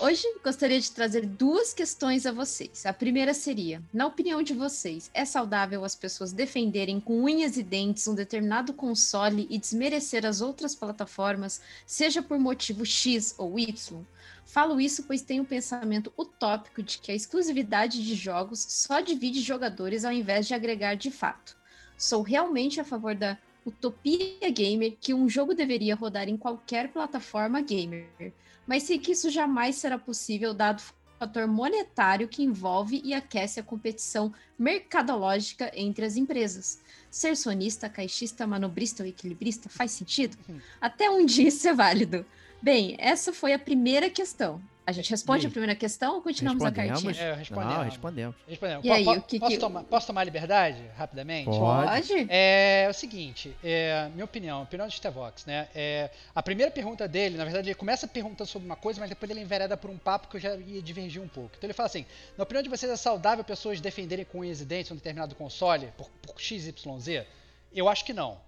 Hoje 0.00 0.22
gostaria 0.44 0.80
de 0.80 0.92
trazer 0.92 1.26
duas 1.26 1.74
questões 1.74 2.24
a 2.24 2.30
vocês. 2.30 2.86
A 2.86 2.92
primeira 2.92 3.34
seria: 3.34 3.82
na 3.92 4.06
opinião 4.06 4.40
de 4.44 4.54
vocês, 4.54 5.10
é 5.12 5.24
saudável 5.24 5.84
as 5.84 5.96
pessoas 5.96 6.32
defenderem 6.32 7.00
com 7.00 7.24
unhas 7.24 7.56
e 7.56 7.64
dentes 7.64 8.06
um 8.06 8.14
determinado 8.14 8.72
console 8.72 9.48
e 9.50 9.58
desmerecer 9.58 10.24
as 10.24 10.40
outras 10.40 10.72
plataformas, 10.72 11.60
seja 11.84 12.22
por 12.22 12.38
motivo 12.38 12.86
X 12.86 13.34
ou 13.36 13.58
Y? 13.58 14.00
Falo 14.44 14.80
isso 14.80 15.02
pois 15.02 15.20
tenho 15.20 15.42
o 15.42 15.46
pensamento 15.46 16.12
utópico 16.16 16.80
de 16.80 16.98
que 16.98 17.10
a 17.10 17.16
exclusividade 17.16 18.00
de 18.04 18.14
jogos 18.14 18.60
só 18.60 19.00
divide 19.00 19.40
jogadores 19.40 20.04
ao 20.04 20.12
invés 20.12 20.46
de 20.46 20.54
agregar 20.54 20.94
de 20.94 21.10
fato. 21.10 21.56
Sou 21.96 22.22
realmente 22.22 22.80
a 22.80 22.84
favor 22.84 23.16
da 23.16 23.36
utopia 23.66 24.48
gamer 24.48 24.96
que 25.00 25.12
um 25.12 25.28
jogo 25.28 25.54
deveria 25.54 25.96
rodar 25.96 26.28
em 26.28 26.36
qualquer 26.36 26.92
plataforma 26.92 27.60
gamer, 27.60 28.32
mas 28.68 28.82
sei 28.82 28.98
que 28.98 29.12
isso 29.12 29.30
jamais 29.30 29.76
será 29.76 29.98
possível 29.98 30.52
dado 30.52 30.80
o 30.80 31.18
fator 31.18 31.48
monetário 31.48 32.28
que 32.28 32.42
envolve 32.42 33.00
e 33.02 33.14
aquece 33.14 33.58
a 33.58 33.62
competição 33.62 34.32
mercadológica 34.58 35.72
entre 35.74 36.04
as 36.04 36.16
empresas. 36.16 36.78
Ser 37.10 37.34
sonista, 37.34 37.88
caixista, 37.88 38.46
manobrista 38.46 39.02
ou 39.02 39.08
equilibrista 39.08 39.70
faz 39.70 39.92
sentido? 39.92 40.36
Até 40.78 41.10
onde 41.10 41.46
isso 41.46 41.66
é 41.66 41.72
válido? 41.72 42.26
Bem, 42.62 42.94
essa 42.98 43.32
foi 43.32 43.54
a 43.54 43.58
primeira 43.58 44.10
questão. 44.10 44.60
A 44.88 44.92
gente 44.92 45.10
responde 45.10 45.46
a 45.46 45.50
primeira 45.50 45.74
questão 45.74 46.14
ou 46.14 46.22
continuamos 46.22 46.64
a 46.64 46.72
cartinha? 46.72 47.12
É, 47.22 47.34
respondemos. 47.34 47.74
Não, 47.76 47.84
respondemos. 47.84 48.36
Respondemos. 48.48 48.84
E 48.86 48.90
aí, 48.90 49.04
Po- 49.04 49.12
o 49.12 49.20
que 49.20 49.38
posso, 49.38 49.52
que- 49.52 49.58
tomar, 49.58 49.84
posso 49.84 50.06
tomar 50.06 50.24
liberdade, 50.24 50.82
rapidamente? 50.96 51.44
Pode. 51.44 52.08
Pode? 52.08 52.26
É, 52.30 52.86
o 52.90 52.94
seguinte, 52.94 53.54
é, 53.62 54.08
minha 54.14 54.24
opinião, 54.24 54.62
opinião 54.62 54.86
do 54.88 54.90
Stevox, 54.94 55.44
né? 55.44 55.68
É, 55.74 56.08
a 56.34 56.42
primeira 56.42 56.72
pergunta 56.72 57.06
dele, 57.06 57.36
na 57.36 57.44
verdade, 57.44 57.68
ele 57.68 57.74
começa 57.74 58.08
perguntando 58.08 58.48
sobre 58.48 58.64
uma 58.64 58.76
coisa, 58.76 58.98
mas 58.98 59.10
depois 59.10 59.30
ele 59.30 59.40
envereda 59.42 59.76
por 59.76 59.90
um 59.90 59.98
papo 59.98 60.26
que 60.28 60.38
eu 60.38 60.40
já 60.40 60.56
ia 60.56 60.80
divergir 60.80 61.20
um 61.20 61.28
pouco. 61.28 61.50
Então 61.58 61.66
ele 61.66 61.74
fala 61.74 61.86
assim: 61.88 62.06
na 62.38 62.44
opinião 62.44 62.62
de 62.62 62.70
vocês, 62.70 62.90
é 62.90 62.96
saudável 62.96 63.44
pessoas 63.44 63.82
defenderem 63.82 64.24
com 64.24 64.38
unhas 64.38 64.62
e 64.62 64.64
dentes 64.64 64.90
um 64.90 64.94
determinado 64.94 65.34
console 65.34 65.92
por, 65.98 66.08
por 66.22 66.40
XYZ? 66.40 67.26
Eu 67.74 67.90
acho 67.90 68.06
que 68.06 68.14
não. 68.14 68.38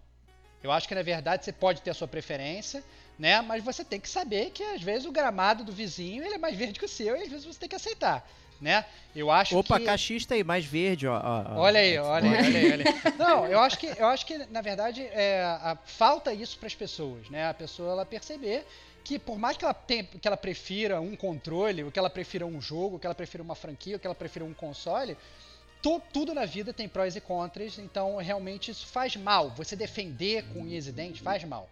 Eu 0.62 0.70
acho 0.70 0.86
que 0.86 0.94
na 0.94 1.02
verdade 1.02 1.44
você 1.44 1.52
pode 1.52 1.80
ter 1.82 1.90
a 1.90 1.94
sua 1.94 2.08
preferência, 2.08 2.82
né? 3.18 3.40
Mas 3.40 3.64
você 3.64 3.84
tem 3.84 3.98
que 4.00 4.08
saber 4.08 4.50
que 4.50 4.62
às 4.62 4.82
vezes 4.82 5.06
o 5.06 5.12
gramado 5.12 5.64
do 5.64 5.72
vizinho 5.72 6.24
ele 6.24 6.34
é 6.34 6.38
mais 6.38 6.54
verde 6.56 6.78
que 6.78 6.84
o 6.84 6.88
seu 6.88 7.16
e 7.16 7.22
às 7.22 7.28
vezes 7.28 7.44
você 7.46 7.58
tem 7.60 7.68
que 7.68 7.76
aceitar, 7.76 8.28
né? 8.60 8.84
Eu 9.16 9.30
acho 9.30 9.56
Opa, 9.58 9.78
que 9.78 9.86
caixista 9.86 10.34
aí, 10.34 10.44
mais 10.44 10.64
verde, 10.64 11.06
ó. 11.06 11.16
ó, 11.16 11.44
ó. 11.54 11.60
Olha 11.60 11.80
aí, 11.80 11.98
olha 11.98 12.30
aí, 12.30 12.46
olha 12.46 12.58
aí, 12.60 12.72
olha 12.72 12.84
aí. 12.88 12.94
Não, 13.18 13.46
eu 13.46 13.58
acho 13.60 13.78
que, 13.78 13.86
eu 13.86 14.06
acho 14.06 14.26
que 14.26 14.38
na 14.50 14.60
verdade, 14.60 15.02
é, 15.02 15.42
a- 15.42 15.78
falta 15.84 16.32
isso 16.32 16.58
para 16.58 16.66
as 16.66 16.74
pessoas, 16.74 17.28
né? 17.30 17.48
A 17.48 17.54
pessoa 17.54 17.92
ela 17.92 18.04
perceber 18.06 18.66
que 19.02 19.18
por 19.18 19.38
mais 19.38 19.56
que 19.56 19.64
ela, 19.64 19.72
tenha, 19.74 20.04
que 20.04 20.28
ela 20.28 20.36
prefira 20.36 21.00
um 21.00 21.16
controle, 21.16 21.82
ou 21.84 21.90
que 21.90 21.98
ela 21.98 22.10
prefira 22.10 22.44
um 22.46 22.60
jogo, 22.60 22.94
ou 22.94 22.98
que 22.98 23.06
ela 23.06 23.14
prefira 23.14 23.42
uma 23.42 23.54
franquia, 23.54 23.96
ou 23.96 23.98
que 24.00 24.06
ela 24.06 24.14
prefira 24.14 24.44
um 24.44 24.52
console, 24.52 25.16
tu- 25.82 26.00
tudo 26.12 26.34
na 26.34 26.44
vida 26.44 26.72
tem 26.72 26.88
prós 26.88 27.16
e 27.16 27.20
contras, 27.20 27.78
então 27.78 28.16
realmente 28.16 28.70
isso 28.70 28.86
faz 28.86 29.16
mal. 29.16 29.50
Você 29.50 29.74
defender 29.76 30.44
com 30.52 30.60
unhas 30.60 30.86
e 30.86 30.92
dentes 30.92 31.20
faz 31.22 31.42
mal. 31.44 31.68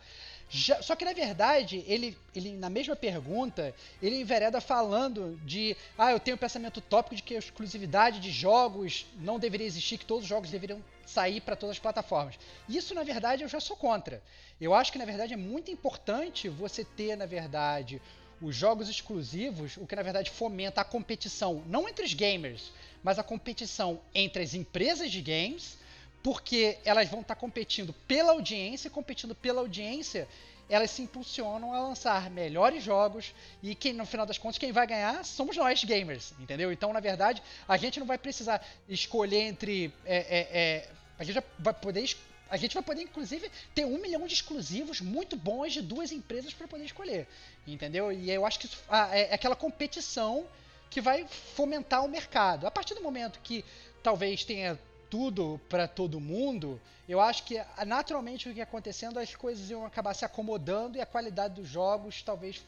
Já- 0.50 0.80
só 0.80 0.96
que 0.96 1.04
na 1.04 1.12
verdade, 1.12 1.84
ele, 1.86 2.16
ele 2.34 2.52
na 2.56 2.70
mesma 2.70 2.96
pergunta, 2.96 3.74
ele 4.02 4.16
envereda 4.20 4.60
falando 4.62 5.38
de 5.44 5.76
ah, 5.98 6.10
eu 6.10 6.18
tenho 6.18 6.36
o 6.36 6.40
pensamento 6.40 6.80
tópico 6.80 7.16
de 7.16 7.22
que 7.22 7.34
a 7.36 7.38
exclusividade 7.38 8.18
de 8.18 8.30
jogos 8.30 9.04
não 9.20 9.38
deveria 9.38 9.66
existir, 9.66 9.98
que 9.98 10.06
todos 10.06 10.22
os 10.24 10.28
jogos 10.28 10.50
deveriam 10.50 10.82
sair 11.04 11.42
para 11.42 11.54
todas 11.56 11.76
as 11.76 11.80
plataformas. 11.80 12.38
Isso, 12.68 12.94
na 12.94 13.02
verdade, 13.02 13.42
eu 13.42 13.48
já 13.48 13.60
sou 13.60 13.76
contra. 13.76 14.22
Eu 14.58 14.72
acho 14.74 14.90
que, 14.90 14.98
na 14.98 15.04
verdade, 15.04 15.34
é 15.34 15.36
muito 15.36 15.70
importante 15.70 16.48
você 16.48 16.82
ter, 16.82 17.14
na 17.16 17.26
verdade, 17.26 18.00
os 18.40 18.54
jogos 18.56 18.88
exclusivos, 18.88 19.76
o 19.76 19.86
que, 19.86 19.96
na 19.96 20.02
verdade, 20.02 20.30
fomenta 20.30 20.80
a 20.80 20.84
competição, 20.84 21.62
não 21.66 21.88
entre 21.88 22.04
os 22.04 22.14
gamers, 22.14 22.72
mas 23.02 23.18
a 23.18 23.22
competição 23.22 24.00
entre 24.14 24.42
as 24.42 24.54
empresas 24.54 25.10
de 25.10 25.20
games, 25.20 25.78
porque 26.22 26.78
elas 26.84 27.08
vão 27.08 27.20
estar 27.20 27.34
competindo 27.34 27.94
pela 28.06 28.32
audiência, 28.32 28.90
competindo 28.90 29.34
pela 29.34 29.60
audiência, 29.60 30.28
elas 30.68 30.90
se 30.90 31.02
impulsionam 31.02 31.72
a 31.72 31.80
lançar 31.80 32.30
melhores 32.30 32.82
jogos 32.84 33.34
e 33.62 33.74
quem 33.74 33.92
no 33.92 34.04
final 34.04 34.26
das 34.26 34.36
contas 34.36 34.58
quem 34.58 34.70
vai 34.70 34.86
ganhar 34.86 35.24
somos 35.24 35.56
nós 35.56 35.82
gamers, 35.82 36.34
entendeu? 36.38 36.70
Então 36.70 36.92
na 36.92 37.00
verdade 37.00 37.42
a 37.66 37.76
gente 37.76 37.98
não 37.98 38.06
vai 38.06 38.18
precisar 38.18 38.64
escolher 38.88 39.42
entre 39.42 39.92
é, 40.04 40.16
é, 40.16 40.48
é, 40.52 40.88
a 41.18 41.24
gente 41.24 41.42
vai 41.58 41.72
poder 41.72 42.16
a 42.50 42.56
gente 42.56 42.74
vai 42.74 42.82
poder 42.82 43.02
inclusive 43.02 43.50
ter 43.74 43.84
um 43.84 43.98
milhão 43.98 44.26
de 44.26 44.34
exclusivos 44.34 45.00
muito 45.00 45.36
bons 45.36 45.72
de 45.72 45.82
duas 45.82 46.12
empresas 46.12 46.52
para 46.52 46.68
poder 46.68 46.84
escolher, 46.84 47.26
entendeu? 47.66 48.12
E 48.12 48.30
eu 48.30 48.44
acho 48.44 48.58
que 48.58 48.66
isso 48.66 48.78
ah, 48.88 49.08
é 49.12 49.30
é 49.30 49.34
aquela 49.34 49.56
competição 49.56 50.46
que 50.90 51.00
vai 51.00 51.26
fomentar 51.26 52.04
o 52.04 52.08
mercado. 52.08 52.66
A 52.66 52.70
partir 52.70 52.94
do 52.94 53.02
momento 53.02 53.40
que 53.40 53.64
talvez 54.02 54.44
tenha 54.44 54.78
tudo 55.10 55.60
para 55.68 55.88
todo 55.88 56.20
mundo, 56.20 56.80
eu 57.08 57.20
acho 57.20 57.44
que 57.44 57.58
ah, 57.58 57.84
naturalmente 57.86 58.48
o 58.48 58.52
que 58.52 58.58
ia 58.58 58.64
acontecendo, 58.64 59.18
as 59.18 59.34
coisas 59.34 59.70
iam 59.70 59.84
acabar 59.84 60.14
se 60.14 60.24
acomodando 60.24 60.98
e 60.98 61.00
a 61.00 61.06
qualidade 61.06 61.54
dos 61.54 61.68
jogos 61.68 62.22
talvez 62.22 62.62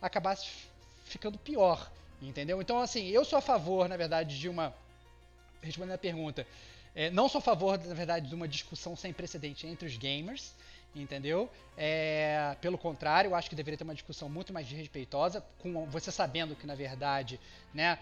acabasse 0.00 0.48
ficando 1.04 1.38
pior, 1.38 1.90
entendeu? 2.20 2.60
Então, 2.60 2.80
assim, 2.80 3.08
eu 3.08 3.24
sou 3.24 3.38
a 3.38 3.42
favor, 3.42 3.88
na 3.88 3.96
verdade, 3.96 4.38
de 4.38 4.48
uma. 4.48 4.74
Respondendo 5.62 5.94
a 5.94 5.98
pergunta, 5.98 6.46
é, 6.94 7.10
não 7.10 7.28
sou 7.28 7.38
a 7.38 7.42
favor, 7.42 7.78
na 7.78 7.94
verdade, 7.94 8.28
de 8.28 8.34
uma 8.34 8.46
discussão 8.46 8.94
sem 8.96 9.12
precedente 9.12 9.66
entre 9.66 9.86
os 9.86 9.96
gamers, 9.96 10.54
entendeu? 10.94 11.50
É, 11.76 12.56
pelo 12.60 12.78
contrário, 12.78 13.30
eu 13.30 13.34
acho 13.34 13.48
que 13.48 13.56
deveria 13.56 13.78
ter 13.78 13.84
uma 13.84 13.94
discussão 13.94 14.28
muito 14.28 14.52
mais 14.52 14.68
respeitosa, 14.70 15.40
com 15.58 15.86
você 15.86 16.12
sabendo 16.12 16.54
que, 16.54 16.66
na 16.66 16.74
verdade, 16.74 17.40
né, 17.72 17.98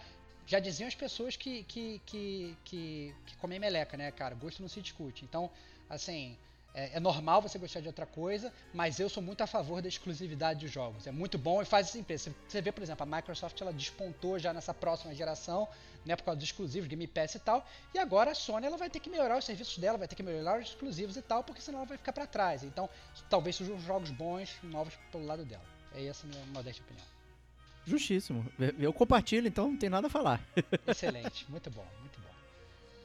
já 0.46 0.58
diziam 0.58 0.88
as 0.88 0.94
pessoas 0.94 1.36
que, 1.36 1.62
que, 1.64 2.00
que, 2.04 2.56
que, 2.64 3.14
que 3.26 3.36
comem 3.36 3.58
meleca, 3.58 3.96
né, 3.96 4.10
cara? 4.10 4.34
Gosto 4.34 4.60
não 4.60 4.68
se 4.68 4.80
discute. 4.80 5.24
Então, 5.24 5.50
assim, 5.88 6.36
é, 6.74 6.96
é 6.96 7.00
normal 7.00 7.42
você 7.42 7.58
gostar 7.58 7.80
de 7.80 7.86
outra 7.86 8.06
coisa, 8.06 8.52
mas 8.72 8.98
eu 8.98 9.08
sou 9.08 9.22
muito 9.22 9.42
a 9.42 9.46
favor 9.46 9.82
da 9.82 9.88
exclusividade 9.88 10.60
de 10.60 10.68
jogos. 10.68 11.06
É 11.06 11.10
muito 11.12 11.36
bom 11.38 11.60
e 11.60 11.64
faz 11.64 11.88
essa 11.88 11.98
empresa. 11.98 12.24
Você- 12.30 12.36
Você 12.48 12.60
vê, 12.62 12.72
por 12.72 12.82
exemplo, 12.82 13.02
a 13.02 13.16
Microsoft 13.16 13.60
ela 13.60 13.72
despontou 13.72 14.38
já 14.38 14.52
nessa 14.52 14.72
próxima 14.72 15.14
geração, 15.14 15.68
né, 16.04 16.16
por 16.16 16.24
causa 16.24 16.38
dos 16.40 16.48
exclusivos, 16.48 16.88
Game 16.88 17.06
Pass 17.06 17.34
e 17.34 17.38
tal. 17.38 17.64
E 17.94 17.98
agora 17.98 18.30
a 18.32 18.34
Sony 18.34 18.66
ela 18.66 18.76
vai 18.76 18.88
ter 18.90 19.00
que 19.00 19.10
melhorar 19.10 19.38
os 19.38 19.44
serviços 19.44 19.76
dela, 19.78 19.98
vai 19.98 20.08
ter 20.08 20.14
que 20.16 20.22
melhorar 20.22 20.60
os 20.60 20.68
exclusivos 20.68 21.16
e 21.16 21.22
tal, 21.22 21.44
porque 21.44 21.60
senão 21.60 21.78
ela 21.80 21.86
vai 21.86 21.98
ficar 21.98 22.12
para 22.12 22.26
trás. 22.26 22.62
Então, 22.64 22.88
talvez 23.30 23.54
surjam 23.56 23.78
jogos 23.80 24.10
bons, 24.10 24.56
novos 24.62 24.94
pelo 25.10 25.24
lado 25.26 25.44
dela. 25.44 25.64
É 25.94 26.06
essa 26.06 26.26
a 26.26 26.30
minha 26.30 26.44
modesta 26.46 26.82
opinião. 26.82 27.06
Justíssimo. 27.84 28.46
Eu 28.78 28.92
compartilho, 28.92 29.48
então 29.48 29.68
não 29.68 29.76
tem 29.76 29.90
nada 29.90 30.06
a 30.06 30.10
falar. 30.10 30.40
Excelente, 30.86 31.50
muito 31.50 31.68
bom, 31.70 31.84
muito 32.00 32.20
bom. 32.20 32.28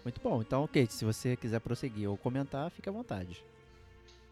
Muito 0.04 0.22
bom. 0.22 0.42
Então, 0.42 0.66
Kate, 0.68 0.94
se 0.94 1.04
você 1.04 1.36
quiser 1.36 1.60
prosseguir 1.60 2.08
ou 2.10 2.16
comentar, 2.18 2.70
fique 2.72 2.88
à 2.88 2.92
vontade. 2.92 3.44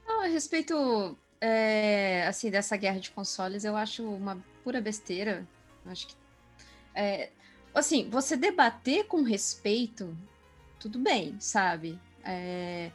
Não, 0.06 0.22
a 0.22 0.28
respeito 0.28 1.18
é, 1.42 2.26
assim 2.28 2.50
dessa 2.50 2.78
guerra 2.78 3.00
de 3.00 3.12
consoles, 3.12 3.64
eu 3.64 3.76
acho 3.76 4.04
uma 4.04 4.44
pura 4.64 4.82
besteira. 4.82 5.48
Acho 5.86 6.08
que 6.08 6.16
é, 6.96 7.32
assim, 7.74 8.10
você 8.10 8.38
debater 8.38 9.06
com 9.06 9.22
respeito, 9.22 10.18
tudo 10.80 10.98
bem, 10.98 11.40
sabe? 11.40 12.00
É, 12.24 12.92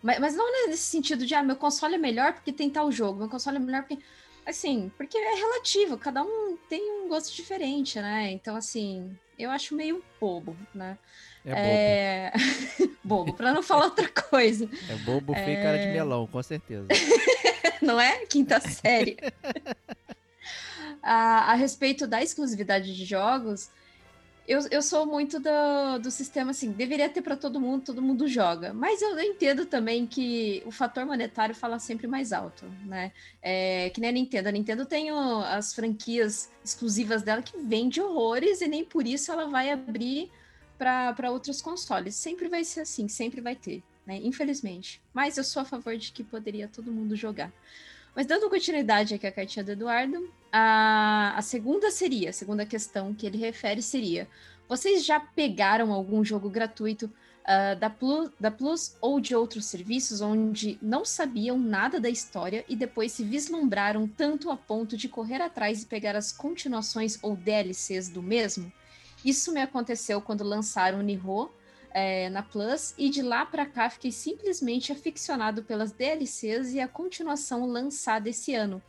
mas, 0.00 0.20
mas 0.20 0.36
não 0.36 0.68
nesse 0.68 0.84
sentido 0.84 1.26
de 1.26 1.34
ah, 1.34 1.42
meu 1.42 1.56
console 1.56 1.96
é 1.96 1.98
melhor 1.98 2.32
porque 2.32 2.52
tem 2.52 2.70
tal 2.70 2.90
jogo, 2.92 3.18
meu 3.18 3.28
console 3.28 3.56
é 3.56 3.60
melhor 3.60 3.82
porque 3.82 4.02
assim, 4.46 4.90
porque 4.96 5.18
é 5.18 5.34
relativo, 5.34 5.98
cada 5.98 6.22
um 6.22 6.56
tem 6.68 7.02
um 7.02 7.08
gosto 7.08 7.34
diferente, 7.34 8.00
né? 8.00 8.30
Então 8.30 8.54
assim, 8.54 9.16
eu 9.36 9.50
acho 9.50 9.74
meio 9.74 10.04
bobo, 10.20 10.56
né? 10.72 10.96
É 11.44 11.54
bobo. 11.54 11.66
É... 11.66 12.32
bobo, 13.02 13.32
para 13.34 13.52
não 13.52 13.62
falar 13.62 13.86
outra 13.86 14.08
coisa. 14.08 14.68
É 14.88 14.94
bobo, 14.96 15.34
feio 15.34 15.58
e 15.58 15.62
cara 15.62 15.78
de 15.78 15.84
É. 15.84 15.92
melão, 15.92 16.26
com 16.26 16.42
certeza. 16.42 16.86
não 17.80 18.00
é? 18.00 18.26
Quinta 18.26 18.60
série. 18.60 19.16
a, 21.02 21.52
a 21.52 21.54
respeito 21.54 22.06
da 22.06 22.22
exclusividade 22.22 22.94
de 22.94 23.04
jogos, 23.04 23.70
eu, 24.46 24.60
eu 24.70 24.82
sou 24.82 25.06
muito 25.06 25.38
do, 25.38 25.98
do 26.02 26.10
sistema 26.10 26.50
assim, 26.50 26.72
deveria 26.72 27.08
ter 27.08 27.22
para 27.22 27.36
todo 27.36 27.60
mundo, 27.60 27.84
todo 27.84 28.02
mundo 28.02 28.26
joga. 28.26 28.72
Mas 28.74 29.00
eu 29.00 29.18
entendo 29.20 29.64
também 29.64 30.06
que 30.06 30.62
o 30.66 30.70
fator 30.72 31.06
monetário 31.06 31.54
fala 31.54 31.78
sempre 31.78 32.06
mais 32.06 32.32
alto, 32.32 32.64
né? 32.84 33.12
É, 33.40 33.90
que 33.90 34.00
nem 34.00 34.10
a 34.10 34.12
Nintendo. 34.12 34.48
A 34.48 34.52
Nintendo 34.52 34.84
tem 34.84 35.12
o- 35.12 35.40
as 35.44 35.72
franquias 35.72 36.50
exclusivas 36.64 37.22
dela 37.22 37.42
que 37.42 37.56
vende 37.58 38.00
horrores 38.00 38.60
e 38.60 38.66
nem 38.66 38.84
por 38.84 39.06
isso 39.06 39.30
ela 39.30 39.46
vai 39.48 39.70
abrir 39.70 40.30
para 40.80 41.30
outros 41.30 41.60
consoles. 41.60 42.14
Sempre 42.14 42.48
vai 42.48 42.64
ser 42.64 42.80
assim, 42.80 43.06
sempre 43.06 43.42
vai 43.42 43.54
ter, 43.54 43.82
né? 44.06 44.18
Infelizmente. 44.24 45.02
Mas 45.12 45.36
eu 45.36 45.44
sou 45.44 45.60
a 45.60 45.64
favor 45.64 45.94
de 45.96 46.10
que 46.10 46.24
poderia 46.24 46.66
todo 46.66 46.90
mundo 46.90 47.14
jogar. 47.14 47.52
Mas 48.16 48.26
dando 48.26 48.48
continuidade 48.48 49.14
aqui 49.14 49.26
à 49.26 49.32
cartinha 49.32 49.64
do 49.64 49.72
Eduardo, 49.72 50.32
a, 50.50 51.34
a 51.36 51.42
segunda 51.42 51.90
seria, 51.90 52.30
a 52.30 52.32
segunda 52.32 52.64
questão 52.64 53.14
que 53.14 53.26
ele 53.26 53.36
refere 53.36 53.82
seria: 53.82 54.26
vocês 54.66 55.04
já 55.04 55.20
pegaram 55.20 55.92
algum 55.92 56.24
jogo 56.24 56.48
gratuito 56.48 57.12
ah, 57.44 57.74
da, 57.74 57.90
Plus, 57.90 58.30
da 58.40 58.50
Plus 58.50 58.96
ou 59.00 59.20
de 59.20 59.34
outros 59.34 59.66
serviços 59.66 60.20
onde 60.20 60.78
não 60.80 61.04
sabiam 61.04 61.58
nada 61.58 62.00
da 62.00 62.08
história 62.08 62.64
e 62.68 62.74
depois 62.74 63.12
se 63.12 63.22
vislumbraram 63.22 64.08
tanto 64.08 64.50
a 64.50 64.56
ponto 64.56 64.96
de 64.96 65.08
correr 65.08 65.42
atrás 65.42 65.82
e 65.82 65.86
pegar 65.86 66.16
as 66.16 66.32
continuações 66.32 67.18
ou 67.22 67.36
DLCs 67.36 68.08
do 68.08 68.22
mesmo? 68.22 68.72
Isso 69.24 69.52
me 69.52 69.60
aconteceu 69.60 70.20
quando 70.20 70.42
lançaram 70.44 70.98
o 70.98 71.02
Nihon 71.02 71.48
é, 71.92 72.28
na 72.30 72.42
Plus 72.42 72.94
e 72.96 73.10
de 73.10 73.20
lá 73.22 73.44
para 73.44 73.66
cá 73.66 73.90
fiquei 73.90 74.12
simplesmente 74.12 74.92
aficionado 74.92 75.62
pelas 75.62 75.92
DLCs 75.92 76.72
e 76.72 76.80
a 76.80 76.88
continuação 76.88 77.66
lançada 77.66 78.28
esse 78.28 78.54
ano. 78.54 78.82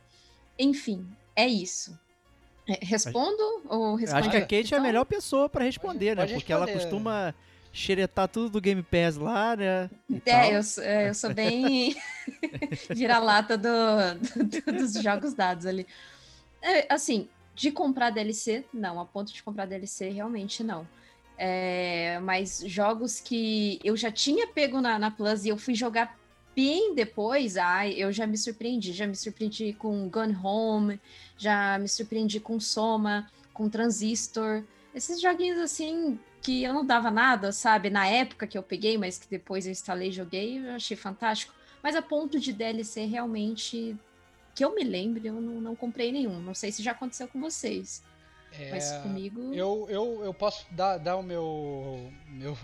Enfim, 0.58 1.06
é 1.34 1.46
isso. 1.46 1.98
É, 2.68 2.78
respondo 2.84 3.42
ou 3.66 3.86
Eu 3.90 3.96
responde? 3.96 4.20
acho 4.20 4.30
que 4.30 4.36
a 4.36 4.40
Kate 4.42 4.54
é 4.54 4.60
a 4.60 4.64
então? 4.78 4.82
melhor 4.82 5.04
pessoa 5.04 5.48
pra 5.48 5.64
responder, 5.64 6.14
né? 6.14 6.22
pode 6.22 6.34
Porque 6.34 6.52
ela 6.52 6.64
responder. 6.66 6.84
costuma 6.84 7.34
xeretar 7.72 8.28
tudo 8.28 8.50
do 8.50 8.60
Game 8.60 8.82
Pass 8.82 9.16
lá, 9.16 9.56
né? 9.56 9.90
e 10.08 10.20
tal. 10.20 10.34
É, 10.34 10.56
eu, 10.56 10.62
sou- 10.62 10.84
é, 10.84 11.08
eu 11.08 11.14
sou 11.14 11.34
bem 11.34 11.96
vira-lata 12.90 13.56
do, 13.58 13.68
do- 14.44 14.72
dos 14.76 14.92
jogos 14.94 15.34
dados 15.34 15.66
ali. 15.66 15.86
É, 16.60 16.86
assim, 16.92 17.28
de 17.54 17.70
comprar 17.70 18.10
DLC, 18.10 18.64
não. 18.72 19.00
A 19.00 19.04
ponto 19.04 19.32
de 19.32 19.42
comprar 19.42 19.66
DLC, 19.66 20.08
realmente 20.10 20.62
não. 20.62 20.86
É, 21.36 22.20
mas 22.20 22.62
jogos 22.66 23.20
que 23.20 23.80
eu 23.82 23.96
já 23.96 24.12
tinha 24.12 24.46
pego 24.46 24.80
na, 24.80 24.98
na 24.98 25.10
Plus 25.10 25.44
e 25.44 25.48
eu 25.48 25.58
fui 25.58 25.74
jogar 25.74 26.18
bem 26.54 26.94
depois, 26.94 27.56
ai, 27.56 27.94
eu 27.94 28.12
já 28.12 28.26
me 28.26 28.36
surpreendi. 28.36 28.92
Já 28.92 29.06
me 29.06 29.16
surpreendi 29.16 29.72
com 29.72 30.08
Gone 30.08 30.36
Home, 30.42 31.00
já 31.36 31.78
me 31.78 31.88
surpreendi 31.88 32.40
com 32.40 32.60
Soma, 32.60 33.30
com 33.52 33.68
Transistor. 33.68 34.62
Esses 34.94 35.20
joguinhos 35.20 35.58
assim 35.58 36.18
que 36.40 36.62
eu 36.62 36.74
não 36.74 36.84
dava 36.84 37.10
nada, 37.10 37.52
sabe? 37.52 37.88
Na 37.88 38.06
época 38.06 38.46
que 38.46 38.58
eu 38.58 38.62
peguei, 38.62 38.98
mas 38.98 39.18
que 39.18 39.28
depois 39.28 39.64
eu 39.64 39.72
instalei 39.72 40.08
e 40.08 40.12
joguei, 40.12 40.58
eu 40.58 40.72
achei 40.72 40.96
fantástico. 40.96 41.54
Mas 41.82 41.96
a 41.96 42.02
ponto 42.02 42.38
de 42.38 42.52
DLC 42.52 43.04
realmente 43.06 43.96
que 44.54 44.64
eu 44.64 44.74
me 44.74 44.84
lembre, 44.84 45.26
eu 45.26 45.40
não, 45.40 45.60
não 45.60 45.76
comprei 45.76 46.12
nenhum. 46.12 46.40
Não 46.40 46.54
sei 46.54 46.70
se 46.72 46.82
já 46.82 46.92
aconteceu 46.92 47.28
com 47.28 47.40
vocês, 47.40 48.02
mas 48.70 48.92
É, 48.92 48.98
comigo. 49.00 49.54
Eu, 49.54 49.86
eu, 49.88 50.24
eu 50.24 50.34
posso 50.34 50.66
dar, 50.70 50.98
dar 50.98 51.16
o 51.16 51.22
meu, 51.22 52.12
meu, 52.28 52.56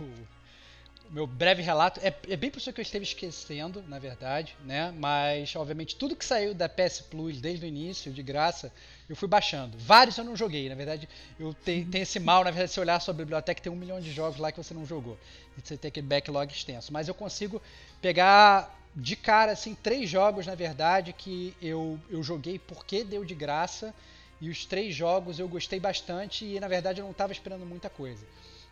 meu 1.10 1.26
breve 1.26 1.62
relato. 1.62 1.98
É, 2.02 2.14
é 2.28 2.36
bem 2.36 2.50
possível 2.50 2.74
que 2.74 2.80
eu 2.80 2.82
esteja 2.82 3.04
esquecendo, 3.04 3.82
na 3.88 3.98
verdade, 3.98 4.56
né? 4.64 4.92
Mas, 4.98 5.54
obviamente, 5.56 5.96
tudo 5.96 6.14
que 6.14 6.24
saiu 6.24 6.54
da 6.54 6.68
PS 6.68 7.00
Plus 7.00 7.40
desde 7.40 7.64
o 7.64 7.68
início, 7.68 8.12
de 8.12 8.22
graça, 8.22 8.72
eu 9.08 9.16
fui 9.16 9.28
baixando. 9.28 9.78
Vários 9.78 10.18
eu 10.18 10.24
não 10.24 10.36
joguei, 10.36 10.68
na 10.68 10.74
verdade. 10.74 11.08
Eu 11.40 11.54
tenho, 11.54 11.86
tenho 11.86 12.02
esse 12.02 12.20
mal, 12.20 12.44
na 12.44 12.50
verdade, 12.50 12.72
se 12.72 12.80
olhar 12.80 13.00
sua 13.00 13.14
biblioteca, 13.14 13.62
tem 13.62 13.72
um 13.72 13.76
milhão 13.76 14.00
de 14.00 14.12
jogos 14.12 14.38
lá 14.38 14.52
que 14.52 14.62
você 14.62 14.74
não 14.74 14.84
jogou. 14.84 15.18
E 15.56 15.66
você 15.66 15.76
tem 15.78 15.88
aquele 15.88 16.06
backlog 16.06 16.52
extenso. 16.52 16.92
Mas 16.92 17.08
eu 17.08 17.14
consigo 17.14 17.62
pegar 18.02 18.77
de 19.00 19.14
cara, 19.14 19.52
assim, 19.52 19.76
três 19.76 20.10
jogos, 20.10 20.44
na 20.44 20.56
verdade, 20.56 21.12
que 21.12 21.54
eu, 21.62 22.00
eu 22.10 22.20
joguei 22.20 22.58
porque 22.58 23.04
deu 23.04 23.24
de 23.24 23.34
graça. 23.34 23.94
E 24.40 24.48
os 24.48 24.64
três 24.64 24.94
jogos 24.94 25.38
eu 25.38 25.48
gostei 25.48 25.80
bastante 25.80 26.44
e 26.44 26.60
na 26.60 26.68
verdade 26.68 27.00
eu 27.00 27.04
não 27.04 27.12
estava 27.12 27.32
esperando 27.32 27.64
muita 27.64 27.88
coisa. 27.88 28.24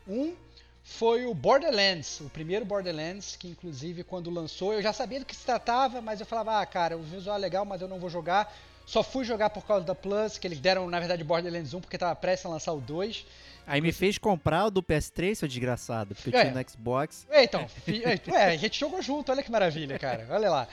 Um 0.07 0.35
foi 0.83 1.27
o 1.27 1.35
Borderlands, 1.35 2.21
o 2.21 2.29
primeiro 2.31 2.65
Borderlands, 2.65 3.35
que 3.35 3.49
inclusive 3.49 4.05
quando 4.05 4.31
lançou 4.31 4.73
eu 4.73 4.83
já 4.83 4.93
sabia 4.93 5.19
do 5.19 5.27
que 5.27 5.35
se 5.35 5.45
tratava, 5.45 6.01
mas 6.01 6.21
eu 6.21 6.27
falava, 6.27 6.61
ah, 6.61 6.67
cara, 6.67 6.97
o 6.97 7.03
visual 7.03 7.37
é 7.37 7.41
legal, 7.41 7.65
mas 7.65 7.81
eu 7.81 7.89
não 7.89 7.99
vou 7.99 8.11
jogar. 8.11 8.53
Só 8.87 9.03
fui 9.03 9.25
jogar 9.25 9.51
por 9.51 9.67
causa 9.67 9.85
da 9.85 9.95
Plus, 9.95 10.39
que 10.39 10.47
eles 10.47 10.61
deram 10.61 10.89
na 10.89 10.99
verdade 11.01 11.25
Borderlands 11.25 11.75
1 11.75 11.81
porque 11.81 11.97
estava 11.97 12.15
prestes 12.15 12.47
a 12.47 12.49
lançar 12.49 12.73
o 12.73 12.81
2. 12.81 13.27
Aí 13.69 13.81
me 13.81 13.91
fez 13.91 14.17
comprar 14.17 14.67
o 14.67 14.71
do 14.71 14.81
PS3, 14.81 15.35
seu 15.35 15.49
desgraçado, 15.49 16.15
porque 16.15 16.31
eu 16.31 16.39
É. 16.39 16.43
tinha 16.45 16.55
no 16.63 16.71
Xbox. 16.71 17.27
É, 17.29 17.43
então, 17.43 17.67
é, 17.89 18.31
ué, 18.31 18.45
a 18.53 18.57
gente 18.57 18.79
jogou 18.79 19.03
junto, 19.03 19.33
olha 19.33 19.43
que 19.43 19.51
maravilha, 19.51 19.99
cara. 19.99 20.25
Olha 20.31 20.49
lá. 20.49 20.69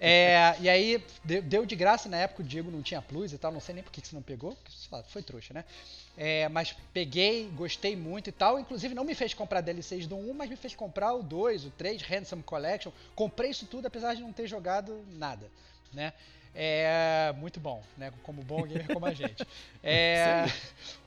É, 0.00 0.56
e 0.60 0.68
aí, 0.68 1.00
deu, 1.24 1.64
de 1.64 1.76
graça 1.76 2.08
na 2.08 2.16
época, 2.16 2.42
o 2.42 2.44
Diego 2.44 2.68
não 2.68 2.82
tinha 2.82 3.00
plus 3.00 3.32
e 3.32 3.38
tal, 3.38 3.52
não 3.52 3.60
sei 3.60 3.76
nem 3.76 3.84
por 3.84 3.92
que 3.92 4.04
você 4.04 4.12
não 4.16 4.22
pegou, 4.22 4.56
porque, 4.56 4.72
sei 4.72 4.88
lá, 4.90 5.04
foi 5.04 5.22
trouxa, 5.22 5.54
né? 5.54 5.64
É, 6.18 6.48
mas 6.48 6.74
peguei, 6.92 7.48
gostei 7.54 7.94
muito 7.94 8.28
e 8.28 8.32
tal. 8.32 8.58
Inclusive, 8.58 8.92
não 8.92 9.04
me 9.04 9.14
fez 9.14 9.32
comprar 9.34 9.60
DLCs 9.60 10.08
do 10.08 10.16
1, 10.16 10.34
mas 10.34 10.50
me 10.50 10.56
fez 10.56 10.74
comprar 10.74 11.12
o 11.14 11.22
2, 11.22 11.66
o 11.66 11.70
3, 11.70 12.02
Ransom 12.02 12.42
Collection. 12.42 12.90
Comprei 13.14 13.50
isso 13.50 13.66
tudo, 13.66 13.86
apesar 13.86 14.14
de 14.14 14.20
não 14.20 14.32
ter 14.32 14.48
jogado 14.48 15.00
nada, 15.12 15.48
né? 15.92 16.12
É 16.54 17.32
muito 17.38 17.58
bom, 17.58 17.82
né? 17.96 18.12
Como 18.22 18.42
bom 18.42 18.62
gamer 18.62 18.86
como 18.92 19.06
a 19.06 19.14
gente. 19.14 19.46
É, 19.84 20.44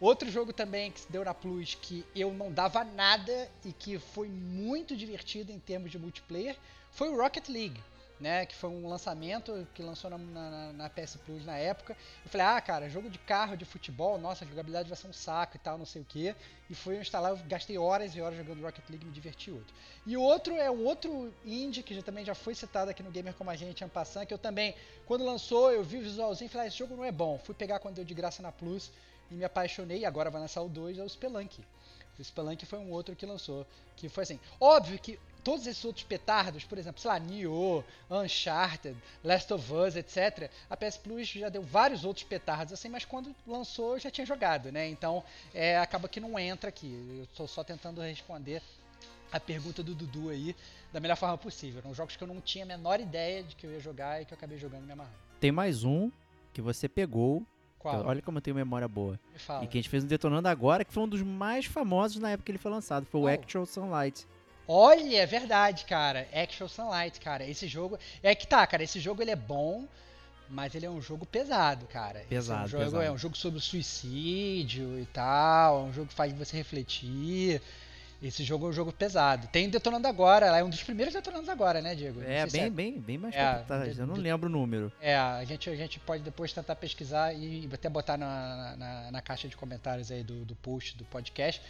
outro 0.02 0.30
jogo 0.30 0.52
também 0.52 0.92
que 0.92 1.00
se 1.00 1.10
deu 1.10 1.24
na 1.24 1.34
Plus 1.34 1.76
que 1.76 2.04
eu 2.14 2.34
não 2.34 2.52
dava 2.52 2.84
nada 2.84 3.50
e 3.64 3.72
que 3.72 3.98
foi 3.98 4.28
muito 4.28 4.98
divertido 4.98 5.50
em 5.50 5.60
termos 5.60 5.90
de 5.92 5.98
multiplayer 5.98 6.58
foi 6.92 7.08
o 7.08 7.16
Rocket 7.16 7.48
League. 7.48 7.82
Né, 8.26 8.44
que 8.44 8.56
foi 8.56 8.72
um 8.72 8.88
lançamento 8.88 9.68
que 9.72 9.84
lançou 9.84 10.10
na, 10.10 10.18
na- 10.18 10.74
na 10.74 10.90
PS 10.90 11.16
Plus 11.20 11.46
na 11.46 11.58
época. 11.60 11.96
Eu 12.24 12.32
falei, 12.32 12.48
ah, 12.48 12.60
cara, 12.60 12.90
jogo 12.90 13.08
de 13.08 13.20
carro, 13.20 13.56
de 13.56 13.66
futebol, 13.66 14.18
nossa, 14.18 14.44
a 14.44 14.48
jogabilidade 14.48 14.90
vai 14.90 14.98
ser 14.98 15.06
um 15.06 15.14
saco 15.14 15.58
e 15.58 15.60
tal, 15.60 15.78
não 15.78 15.86
sei 15.86 16.02
o 16.02 16.06
que. 16.06 16.36
E 16.68 16.74
fui 16.74 16.98
instalar, 16.98 17.30
eu 17.34 17.38
gastei 17.46 17.78
horas 17.78 18.16
e 18.16 18.22
horas 18.22 18.36
jogando 18.36 18.64
Rocket 18.64 18.90
League 18.90 19.06
me 19.06 19.12
diverti 19.12 19.52
outro. 19.52 19.76
E 20.08 20.18
o 20.18 20.22
outro 20.24 20.56
é 20.56 20.72
um 20.72 20.84
outro 20.84 21.32
indie 21.44 21.84
que 21.84 21.94
já, 21.94 22.02
também 22.02 22.26
já 22.26 22.34
foi 22.34 22.56
citado 22.56 22.90
aqui 22.90 23.04
no 23.04 23.12
Gamer 23.12 23.36
Como 23.36 23.52
a 23.52 23.56
Gente, 23.56 23.84
Ampassan, 23.84 24.26
que 24.26 24.34
eu 24.34 24.40
também, 24.40 24.74
quando 25.06 25.24
lançou, 25.24 25.72
eu 25.72 25.84
vi 25.84 25.98
o 26.00 26.02
visualzinho 26.02 26.48
e 26.48 26.50
falei, 26.50 26.66
ah, 26.66 26.68
esse 26.70 26.78
jogo 26.80 26.96
não 26.96 27.04
é 27.06 27.12
bom. 27.12 27.38
Fui 27.38 27.54
pegar 27.54 27.78
quando 27.78 27.94
deu 27.98 28.04
de 28.06 28.16
graça 28.16 28.42
na 28.42 28.52
Plus 28.52 28.92
e 29.30 29.36
me 29.36 29.46
apaixonei. 29.46 30.00
E 30.00 30.06
agora 30.06 30.32
vai 30.32 30.42
lançar 30.42 30.64
o 30.64 30.68
2, 30.68 30.98
é 30.98 31.04
o 31.04 31.08
Spelunk. 31.08 31.64
O 32.18 32.24
Spelunk 32.24 32.66
foi 32.66 32.80
um 32.80 32.90
outro 32.90 33.16
que 33.16 33.24
lançou, 33.26 33.68
que 33.96 34.10
foi 34.10 34.24
assim, 34.24 34.40
óbvio 34.60 34.98
que 34.98 35.20
todos 35.46 35.68
esses 35.68 35.86
outros 35.86 36.04
petardos, 36.04 36.64
por 36.66 36.78
exemplo, 36.78 37.00
sei 37.00 37.08
lá, 37.12 37.20
Nioh, 37.20 37.84
Uncharted, 38.10 38.98
Last 39.24 39.54
of 39.54 39.72
Us, 39.72 39.96
etc. 39.96 40.50
A 40.70 40.76
PS 40.76 40.98
Plus 40.98 41.28
já 41.28 41.50
deu 41.50 41.62
vários 41.62 42.04
outros 42.04 42.26
petardos 42.26 42.74
assim, 42.74 42.90
mas 42.90 43.06
quando 43.06 43.34
lançou 43.48 43.94
eu 43.94 44.00
já 44.00 44.10
tinha 44.10 44.26
jogado, 44.26 44.72
né? 44.72 44.90
Então 44.90 45.24
é, 45.54 45.78
acaba 45.78 46.10
que 46.10 46.20
não 46.20 46.38
entra 46.40 46.70
aqui. 46.70 46.92
Eu 47.20 47.28
tô 47.38 47.48
só 47.48 47.64
tentando 47.64 48.02
responder 48.02 48.60
a 49.32 49.40
pergunta 49.40 49.84
do 49.84 49.94
Dudu 49.94 50.30
aí 50.30 50.56
da 50.92 51.00
melhor 51.00 51.16
forma 51.16 51.38
possível. 51.38 51.80
Eram 51.80 51.94
jogos 51.94 52.16
que 52.16 52.24
eu 52.24 52.28
não 52.28 52.42
tinha 52.42 52.66
a 52.66 52.68
menor 52.68 53.00
ideia 53.00 53.44
de 53.44 53.56
que 53.56 53.68
eu 53.68 53.72
ia 53.72 53.80
jogar 53.80 54.22
e 54.22 54.26
que 54.26 54.34
eu 54.34 54.38
acabei 54.38 54.58
jogando 54.58 54.84
e 54.84 54.88
me 54.88 54.94
amarrando. 54.94 55.16
Tem 55.40 55.52
mais 55.52 55.84
um 55.84 56.10
que 56.54 56.62
você 56.62 56.90
pegou. 56.90 57.44
Qual? 57.78 58.00
eu- 58.00 58.08
olha 58.08 58.22
como 58.22 58.40
eu 58.40 58.42
tenho 58.42 58.56
memória 58.56 58.88
boa. 58.88 59.20
Me 59.32 59.38
fala. 59.38 59.64
E 59.64 59.68
que 59.68 59.78
a 59.78 59.82
gente 59.82 59.90
fez 59.90 60.04
um 60.04 60.08
Detonando 60.08 60.48
Agora, 60.48 60.84
que 60.84 60.92
foi 60.92 61.04
um 61.04 61.08
dos 61.08 61.22
mais 61.22 61.66
famosos 61.66 62.18
na 62.20 62.32
época 62.32 62.46
que 62.48 62.52
ele 62.52 62.58
foi 62.58 62.72
lançado. 62.72 63.06
Foi 63.06 63.22
o 63.22 63.24
Qual? 63.26 63.34
Actual 63.34 63.66
Sunlight. 63.68 64.26
Olha, 64.68 65.18
é 65.18 65.26
verdade, 65.26 65.86
cara. 65.86 66.28
Actual 66.34 66.70
Sunlight, 66.70 67.20
cara. 67.20 67.46
Esse 67.46 67.68
jogo. 67.68 68.00
É 68.24 68.34
que 68.34 68.48
tá, 68.48 68.66
cara. 68.66 68.84
Esse 68.84 69.00
jogo 69.00 69.22
ele 69.22 69.32
é 69.32 69.36
bom, 69.36 69.88
mas 70.50 70.74
ele 70.76 70.86
é 70.86 70.90
um 70.90 71.02
jogo 71.02 71.26
pesado, 71.26 71.86
cara. 71.88 72.26
Pesado, 72.28 72.62
é 72.62 72.66
um 72.66 72.68
jogo, 72.68 72.84
pesado. 72.84 73.04
É 73.04 73.12
um 73.12 73.18
jogo 73.18 73.38
sobre 73.38 73.60
suicídio 73.60 75.00
e 75.00 75.06
tal. 75.08 75.82
É 75.82 75.84
um 75.84 75.94
jogo 75.94 76.08
que 76.08 76.14
faz 76.14 76.34
você 76.34 76.58
refletir. 76.58 77.62
Esse 78.24 78.44
jogo 78.44 78.66
é 78.66 78.70
um 78.70 78.74
jogo 78.74 78.92
pesado. 78.92 79.48
Tem 79.48 79.70
Detonando 79.70 80.08
Agora, 80.08 80.48
é 80.48 80.64
um 80.64 80.70
dos 80.70 80.82
primeiros 80.82 81.14
Detonando 81.14 81.52
Agora, 81.52 81.82
né, 81.82 81.94
Diego? 81.94 82.22
É, 82.24 82.42
sei 82.42 82.50
se 82.50 82.58
bem, 82.58 82.72
bem, 82.72 83.00
bem 83.00 83.18
mais 83.18 83.36
É, 83.36 83.64
Eu 83.98 84.08
não 84.08 84.16
lembro 84.16 84.48
o 84.48 84.52
número. 84.52 84.92
É, 85.02 85.16
a 85.16 85.44
gente, 85.44 85.70
a 85.70 85.76
gente 85.76 86.00
pode 86.00 86.24
depois 86.24 86.52
tentar 86.52 86.76
pesquisar 86.76 87.34
e 87.34 87.70
até 87.72 87.90
botar 87.90 88.18
na, 88.18 88.76
na, 88.78 89.12
na 89.12 89.22
caixa 89.22 89.48
de 89.48 89.56
comentários 89.56 90.12
aí 90.12 90.24
do, 90.24 90.46
do 90.46 90.56
post 90.56 90.98
do 90.98 91.04
podcast. 91.06 91.62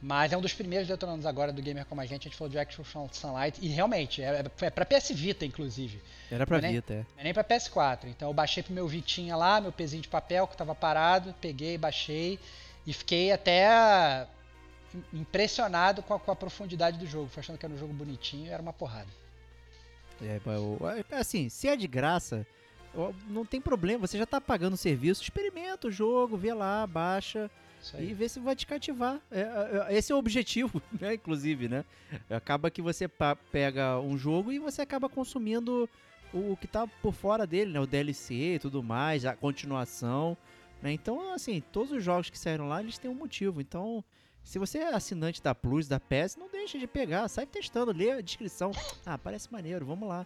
Mas 0.00 0.32
é 0.32 0.36
um 0.36 0.40
dos 0.42 0.52
primeiros 0.52 0.86
detonandos 0.86 1.24
agora 1.24 1.52
do 1.52 1.62
Gamer 1.62 1.84
Como 1.86 2.00
a 2.00 2.06
Gente. 2.06 2.22
A 2.22 2.24
gente 2.30 2.36
falou 2.36 2.50
de 2.50 2.58
Actual 2.58 3.08
Sunlight. 3.12 3.58
E 3.64 3.68
realmente, 3.68 4.22
é, 4.22 4.44
é 4.60 4.70
pra 4.70 4.84
PS 4.84 5.10
Vita, 5.14 5.44
inclusive. 5.46 6.00
Era 6.30 6.46
pra 6.46 6.58
é 6.58 6.60
nem- 6.60 6.72
Vita, 6.74 6.92
é. 6.92 7.06
É 7.20 7.24
nem 7.24 7.32
pra 7.34 7.42
PS4. 7.42 8.04
Então 8.06 8.28
eu 8.28 8.34
baixei 8.34 8.62
pro 8.62 8.74
meu 8.74 8.86
Vitinha 8.86 9.34
lá, 9.36 9.60
meu 9.60 9.72
pezinho 9.72 10.02
de 10.02 10.08
papel 10.08 10.46
que 10.46 10.56
tava 10.56 10.74
parado. 10.74 11.34
Peguei, 11.40 11.78
baixei. 11.78 12.38
E 12.86 12.92
fiquei 12.92 13.32
até 13.32 14.26
im- 14.94 15.20
impressionado 15.20 16.02
com 16.02 16.14
a, 16.14 16.20
com 16.20 16.30
a 16.30 16.36
profundidade 16.36 16.98
do 16.98 17.06
jogo. 17.06 17.28
Fui 17.28 17.40
achando 17.40 17.58
que 17.58 17.64
era 17.64 17.74
um 17.74 17.78
jogo 17.78 17.92
bonitinho 17.94 18.46
e 18.46 18.50
era 18.50 18.62
uma 18.62 18.72
porrada. 18.74 19.08
É, 20.22 20.40
é, 21.10 21.16
assim, 21.18 21.48
se 21.48 21.68
é 21.68 21.76
de 21.76 21.86
graça, 21.86 22.46
não 23.28 23.44
tem 23.44 23.60
problema. 23.60 24.06
Você 24.06 24.18
já 24.18 24.26
tá 24.26 24.40
pagando 24.40 24.74
o 24.74 24.78
serviço, 24.78 25.22
experimenta 25.22 25.88
o 25.88 25.90
jogo, 25.90 26.36
vê 26.36 26.52
lá, 26.54 26.86
baixa 26.86 27.50
e 27.98 28.12
vê 28.14 28.28
se 28.28 28.40
vai 28.40 28.56
te 28.56 28.66
cativar. 28.66 29.20
É, 29.30 29.40
é, 29.90 29.96
esse 29.96 30.12
é 30.12 30.14
o 30.14 30.18
objetivo, 30.18 30.80
né? 31.00 31.14
Inclusive, 31.14 31.68
né? 31.68 31.84
Acaba 32.30 32.70
que 32.70 32.82
você 32.82 33.08
pega 33.52 33.98
um 34.00 34.16
jogo 34.16 34.52
e 34.52 34.58
você 34.58 34.82
acaba 34.82 35.08
consumindo 35.08 35.88
o, 36.32 36.52
o 36.52 36.56
que 36.56 36.66
tá 36.66 36.86
por 37.02 37.12
fora 37.12 37.46
dele, 37.46 37.72
né? 37.72 37.80
O 37.80 37.86
DLC 37.86 38.54
e 38.54 38.58
tudo 38.58 38.82
mais, 38.82 39.24
a 39.24 39.34
continuação. 39.36 40.36
né? 40.82 40.92
Então, 40.92 41.32
assim, 41.32 41.62
todos 41.72 41.92
os 41.92 42.02
jogos 42.02 42.30
que 42.30 42.38
saíram 42.38 42.68
lá, 42.68 42.80
eles 42.80 42.98
têm 42.98 43.10
um 43.10 43.14
motivo. 43.14 43.60
Então, 43.60 44.04
se 44.42 44.58
você 44.58 44.78
é 44.78 44.94
assinante 44.94 45.42
da 45.42 45.54
Plus, 45.54 45.88
da 45.88 45.98
PS, 45.98 46.36
não 46.36 46.48
deixa 46.48 46.78
de 46.78 46.86
pegar, 46.86 47.28
sai 47.28 47.46
testando, 47.46 47.92
lê 47.92 48.12
a 48.12 48.20
descrição. 48.20 48.70
Ah, 49.04 49.18
parece 49.18 49.52
maneiro, 49.52 49.84
vamos 49.84 50.08
lá. 50.08 50.24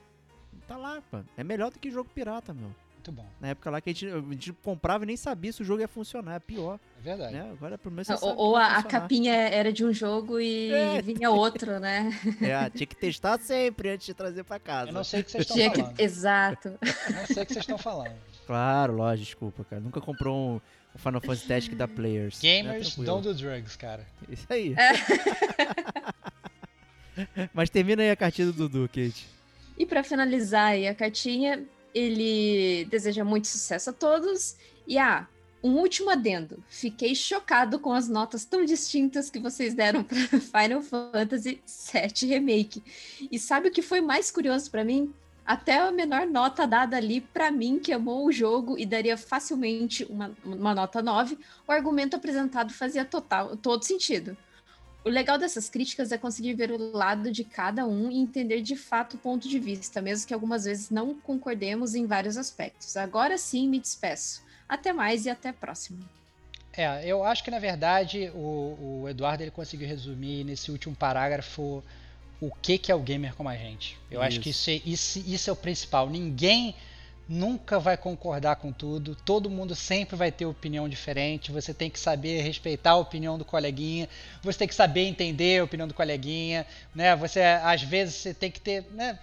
Tá 0.66 0.76
lá, 0.76 1.00
pô. 1.10 1.18
É 1.36 1.42
melhor 1.44 1.70
do 1.70 1.78
que 1.78 1.90
jogo 1.90 2.10
pirata, 2.14 2.52
meu. 2.52 2.74
Muito 3.00 3.12
bom. 3.12 3.24
Na 3.40 3.48
época 3.48 3.70
lá 3.70 3.80
que 3.80 3.88
a 3.88 3.92
gente, 3.94 4.06
a 4.06 4.20
gente 4.20 4.52
comprava 4.52 5.04
e 5.04 5.06
nem 5.06 5.16
sabia 5.16 5.50
se 5.50 5.62
o 5.62 5.64
jogo 5.64 5.80
ia 5.80 5.88
funcionar, 5.88 6.34
é 6.34 6.38
pior, 6.38 6.78
É 6.98 7.02
verdade. 7.02 7.32
né? 7.32 7.48
Agora 7.50 7.78
pelo 7.78 7.94
menos 7.94 8.06
você 8.08 8.12
sabe 8.14 8.26
Ou, 8.26 8.36
que 8.36 8.42
ou 8.42 8.56
a, 8.56 8.76
a 8.76 8.82
capinha 8.82 9.32
era 9.32 9.72
de 9.72 9.86
um 9.86 9.90
jogo 9.92 10.38
e 10.38 10.70
É. 10.70 11.00
vinha 11.00 11.30
outro, 11.30 11.80
né? 11.80 12.10
É, 12.42 12.68
tinha 12.68 12.86
que 12.86 12.94
testar 12.94 13.38
sempre 13.40 13.88
antes 13.88 14.04
de 14.04 14.12
trazer 14.12 14.44
pra 14.44 14.58
casa. 14.58 14.90
Eu 14.90 14.94
não 14.94 15.02
sei 15.02 15.22
o 15.22 15.24
que 15.24 15.30
vocês 15.30 15.42
estão 15.44 15.56
Tinha 15.56 15.70
que... 15.70 15.80
falando. 15.80 15.98
Exato. 15.98 16.68
Eu 16.68 16.78
não 17.14 17.26
sei 17.26 17.42
o 17.42 17.46
que 17.46 17.52
vocês 17.54 17.62
estão 17.62 17.78
falando. 17.78 18.12
Claro, 18.46 18.92
lógico, 18.96 19.24
desculpa, 19.24 19.64
cara. 19.64 19.80
Nunca 19.80 19.98
comprou 20.02 20.56
um, 20.56 20.60
Final 20.98 21.22
Fantasy 21.22 21.48
Tactics 21.48 21.78
da 21.78 21.88
Players. 21.88 22.42
né? 22.42 22.62
Gamers 22.62 22.96
don't 22.96 23.26
do 23.26 23.32
drugs, 23.32 23.76
cara. 23.76 24.06
Isso 24.28 24.46
aí. 24.52 24.74
Mas 27.54 27.70
termina 27.70 28.02
aí 28.02 28.10
a 28.10 28.16
cartinha 28.16 28.48
do 28.48 28.52
Dudu, 28.52 28.86
Kate. 28.88 29.26
E 29.78 29.86
para 29.86 30.04
finalizar 30.04 30.72
aí 30.72 30.86
a 30.86 30.94
cartinha, 30.94 31.64
ele 31.94 32.84
deseja 32.86 33.24
muito 33.24 33.48
sucesso 33.48 33.90
a 33.90 33.92
todos. 33.92 34.56
E 34.86 34.98
ah, 34.98 35.26
um 35.62 35.76
último 35.76 36.10
adendo. 36.10 36.62
Fiquei 36.68 37.14
chocado 37.14 37.78
com 37.78 37.92
as 37.92 38.08
notas 38.08 38.44
tão 38.44 38.64
distintas 38.64 39.28
que 39.30 39.38
vocês 39.38 39.74
deram 39.74 40.02
para 40.02 40.16
Final 40.40 40.82
Fantasy 40.82 41.60
VII 41.66 42.28
Remake. 42.28 42.82
E 43.30 43.38
sabe 43.38 43.68
o 43.68 43.72
que 43.72 43.82
foi 43.82 44.00
mais 44.00 44.30
curioso 44.30 44.70
para 44.70 44.84
mim? 44.84 45.12
Até 45.44 45.78
a 45.78 45.90
menor 45.90 46.26
nota 46.26 46.66
dada 46.66 46.96
ali 46.96 47.20
para 47.20 47.50
mim, 47.50 47.78
que 47.78 47.92
amou 47.92 48.24
o 48.24 48.32
jogo 48.32 48.78
e 48.78 48.86
daria 48.86 49.16
facilmente 49.16 50.04
uma, 50.04 50.30
uma 50.44 50.74
nota 50.74 51.02
9, 51.02 51.36
o 51.66 51.72
argumento 51.72 52.14
apresentado 52.14 52.72
fazia 52.72 53.04
total, 53.04 53.56
todo 53.56 53.82
sentido. 53.84 54.36
O 55.04 55.08
legal 55.08 55.38
dessas 55.38 55.68
críticas 55.68 56.12
é 56.12 56.18
conseguir 56.18 56.54
ver 56.54 56.70
o 56.70 56.92
lado 56.92 57.32
de 57.32 57.42
cada 57.42 57.86
um 57.86 58.10
e 58.10 58.18
entender 58.18 58.60
de 58.60 58.76
fato 58.76 59.14
o 59.14 59.18
ponto 59.18 59.48
de 59.48 59.58
vista, 59.58 60.02
mesmo 60.02 60.26
que 60.26 60.34
algumas 60.34 60.64
vezes 60.64 60.90
não 60.90 61.14
concordemos 61.14 61.94
em 61.94 62.06
vários 62.06 62.36
aspectos. 62.36 62.96
Agora 62.96 63.38
sim 63.38 63.68
me 63.68 63.80
despeço. 63.80 64.42
Até 64.68 64.92
mais 64.92 65.24
e 65.24 65.30
até 65.30 65.48
a 65.48 65.52
próxima. 65.52 65.98
É, 66.72 67.04
eu 67.04 67.24
acho 67.24 67.42
que 67.42 67.50
na 67.50 67.58
verdade 67.58 68.30
o, 68.34 69.02
o 69.02 69.08
Eduardo 69.08 69.42
ele 69.42 69.50
conseguiu 69.50 69.88
resumir 69.88 70.44
nesse 70.44 70.70
último 70.70 70.94
parágrafo 70.94 71.82
o 72.40 72.50
que, 72.62 72.78
que 72.78 72.92
é 72.92 72.94
o 72.94 73.00
gamer 73.00 73.34
como 73.34 73.48
a 73.48 73.56
gente. 73.56 73.98
Eu 74.10 74.22
acho 74.22 74.38
que 74.40 74.50
isso 74.50 74.70
é, 74.70 74.80
isso, 74.84 75.18
isso 75.26 75.50
é 75.50 75.52
o 75.52 75.56
principal. 75.56 76.08
Ninguém 76.08 76.74
nunca 77.30 77.78
vai 77.78 77.96
concordar 77.96 78.56
com 78.56 78.72
tudo, 78.72 79.14
todo 79.14 79.48
mundo 79.48 79.72
sempre 79.76 80.16
vai 80.16 80.32
ter 80.32 80.46
opinião 80.46 80.88
diferente, 80.88 81.52
você 81.52 81.72
tem 81.72 81.88
que 81.88 82.00
saber 82.00 82.42
respeitar 82.42 82.90
a 82.90 82.96
opinião 82.96 83.38
do 83.38 83.44
coleguinha, 83.44 84.08
você 84.42 84.58
tem 84.58 84.66
que 84.66 84.74
saber 84.74 85.02
entender 85.02 85.60
a 85.60 85.64
opinião 85.64 85.86
do 85.86 85.94
coleguinha, 85.94 86.66
né? 86.92 87.14
Você 87.14 87.40
às 87.40 87.82
vezes 87.82 88.16
você 88.16 88.34
tem 88.34 88.50
que 88.50 88.60
ter, 88.60 88.84
né? 88.90 89.16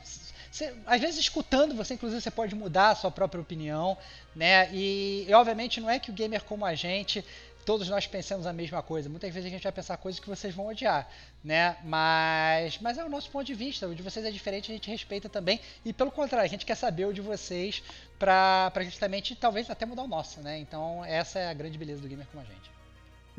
Você, 0.50 0.74
às 0.86 1.02
vezes 1.02 1.20
escutando 1.20 1.76
você 1.76 1.96
inclusive 1.96 2.22
você 2.22 2.32
pode 2.32 2.56
mudar 2.56 2.92
a 2.92 2.96
sua 2.96 3.12
própria 3.12 3.42
opinião, 3.42 3.98
né? 4.34 4.70
E, 4.72 5.26
e 5.28 5.34
obviamente 5.34 5.82
não 5.82 5.90
é 5.90 6.00
que 6.00 6.10
o 6.10 6.14
gamer 6.14 6.42
como 6.46 6.66
a 6.66 6.74
gente 6.76 7.26
todos 7.68 7.90
nós 7.90 8.08
pensamos 8.08 8.48
a 8.48 8.54
mesma 8.54 8.82
coisa. 8.82 9.10
Muitas 9.10 9.30
vezes 9.30 9.48
a 9.48 9.52
gente 9.52 9.64
vai 9.64 9.74
pensar 9.74 9.98
coisas 9.98 10.22
que 10.22 10.30
vocês 10.30 10.56
vão 10.56 10.68
odiar, 10.68 11.06
né? 11.44 11.76
Mas, 11.84 12.80
mas 12.80 12.98
é 12.98 13.04
o 13.04 13.10
nosso 13.10 13.30
ponto 13.30 13.46
de 13.46 13.54
vista. 13.54 13.86
O 13.86 13.94
de 13.94 14.02
vocês 14.02 14.26
é 14.26 14.32
diferente, 14.32 14.72
a 14.72 14.74
gente 14.74 14.90
respeita 14.90 15.28
também. 15.28 15.60
E 15.84 15.92
pelo 15.92 16.10
contrário, 16.10 16.46
a 16.46 16.50
gente 16.50 16.66
quer 16.66 16.76
saber 16.76 17.06
o 17.06 17.14
de 17.14 17.20
vocês 17.20 17.84
para 18.18 18.72
justamente 18.86 19.36
talvez 19.36 19.70
até 19.70 19.86
mudar 19.86 20.04
o 20.04 20.08
nosso, 20.08 20.40
né? 20.40 20.58
Então 20.58 21.04
essa 21.04 21.40
é 21.40 21.50
a 21.50 21.54
grande 21.54 21.78
beleza 21.78 22.02
do 22.02 22.08
gamer 22.08 22.26
como 22.28 22.42
a 22.42 22.46
gente. 22.46 22.77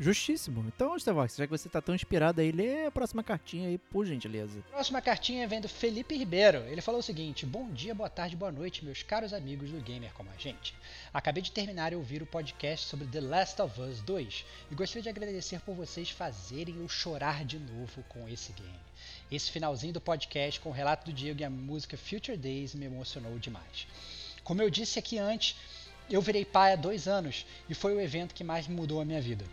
Justíssimo. 0.01 0.63
Então, 0.65 0.95
Starvox, 0.95 1.35
já 1.35 1.45
que 1.45 1.51
você 1.51 1.67
tá 1.67 1.81
tão 1.81 1.93
inspirado 1.93 2.39
aí, 2.39 2.53
lê 2.53 2.85
a 2.85 2.91
próxima 2.91 3.21
cartinha 3.21 3.67
aí, 3.67 3.77
por 3.77 4.05
gentileza. 4.05 4.61
Próxima 4.69 5.01
cartinha 5.01 5.45
vem 5.45 5.59
do 5.59 5.67
Felipe 5.67 6.15
Ribeiro. 6.15 6.59
Ele 6.69 6.79
falou 6.79 7.01
o 7.01 7.03
seguinte: 7.03 7.45
Bom 7.45 7.69
dia, 7.69 7.93
boa 7.93 8.09
tarde, 8.09 8.33
boa 8.33 8.49
noite, 8.49 8.85
meus 8.85 9.03
caros 9.03 9.33
amigos 9.33 9.71
do 9.71 9.81
Gamer 9.81 10.13
como 10.13 10.29
a 10.29 10.37
gente. 10.37 10.73
Acabei 11.13 11.43
de 11.43 11.51
terminar 11.51 11.91
e 11.91 11.97
ouvir 11.97 12.21
o 12.21 12.25
podcast 12.25 12.87
sobre 12.87 13.07
The 13.07 13.19
Last 13.19 13.61
of 13.61 13.81
Us 13.81 13.99
2 13.99 14.45
e 14.71 14.75
gostaria 14.75 15.03
de 15.03 15.09
agradecer 15.09 15.59
por 15.59 15.75
vocês 15.75 16.09
fazerem 16.09 16.77
eu 16.77 16.87
chorar 16.87 17.43
de 17.43 17.59
novo 17.59 18.01
com 18.07 18.25
esse 18.29 18.53
game. 18.53 18.79
Esse 19.29 19.51
finalzinho 19.51 19.91
do 19.91 19.99
podcast 19.99 20.61
com 20.61 20.69
o 20.69 20.73
relato 20.73 21.07
do 21.07 21.13
Diego 21.13 21.41
e 21.41 21.43
a 21.43 21.49
música 21.49 21.97
Future 21.97 22.37
Days 22.37 22.73
me 22.73 22.85
emocionou 22.85 23.37
demais. 23.37 23.85
Como 24.45 24.61
eu 24.61 24.69
disse 24.69 24.97
aqui 24.97 25.17
antes, 25.17 25.57
eu 26.09 26.21
virei 26.21 26.45
pai 26.45 26.71
há 26.71 26.77
dois 26.77 27.05
anos 27.05 27.45
e 27.69 27.75
foi 27.75 27.93
o 27.93 27.99
evento 27.99 28.33
que 28.33 28.45
mais 28.45 28.65
mudou 28.65 29.01
a 29.01 29.05
minha 29.05 29.19
vida. 29.19 29.43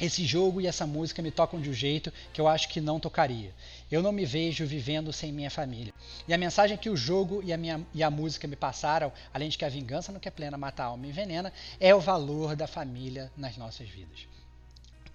Esse 0.00 0.24
jogo 0.24 0.60
e 0.60 0.66
essa 0.66 0.86
música 0.86 1.22
me 1.22 1.30
tocam 1.30 1.60
de 1.60 1.70
um 1.70 1.72
jeito 1.72 2.12
que 2.32 2.40
eu 2.40 2.48
acho 2.48 2.68
que 2.68 2.80
não 2.80 2.98
tocaria. 2.98 3.54
Eu 3.90 4.02
não 4.02 4.10
me 4.10 4.26
vejo 4.26 4.66
vivendo 4.66 5.12
sem 5.12 5.32
minha 5.32 5.50
família. 5.50 5.94
E 6.26 6.34
a 6.34 6.38
mensagem 6.38 6.76
que 6.76 6.90
o 6.90 6.96
jogo 6.96 7.42
e 7.44 7.52
a, 7.52 7.56
minha, 7.56 7.86
e 7.94 8.02
a 8.02 8.10
música 8.10 8.48
me 8.48 8.56
passaram, 8.56 9.12
além 9.32 9.48
de 9.48 9.56
que 9.56 9.64
a 9.64 9.68
vingança 9.68 10.10
não 10.10 10.18
quer 10.18 10.32
plena 10.32 10.58
mata 10.58 10.82
a 10.82 10.86
alma 10.86 11.06
envenena, 11.06 11.52
é 11.78 11.94
o 11.94 12.00
valor 12.00 12.56
da 12.56 12.66
família 12.66 13.30
nas 13.36 13.56
nossas 13.56 13.88
vidas. 13.88 14.26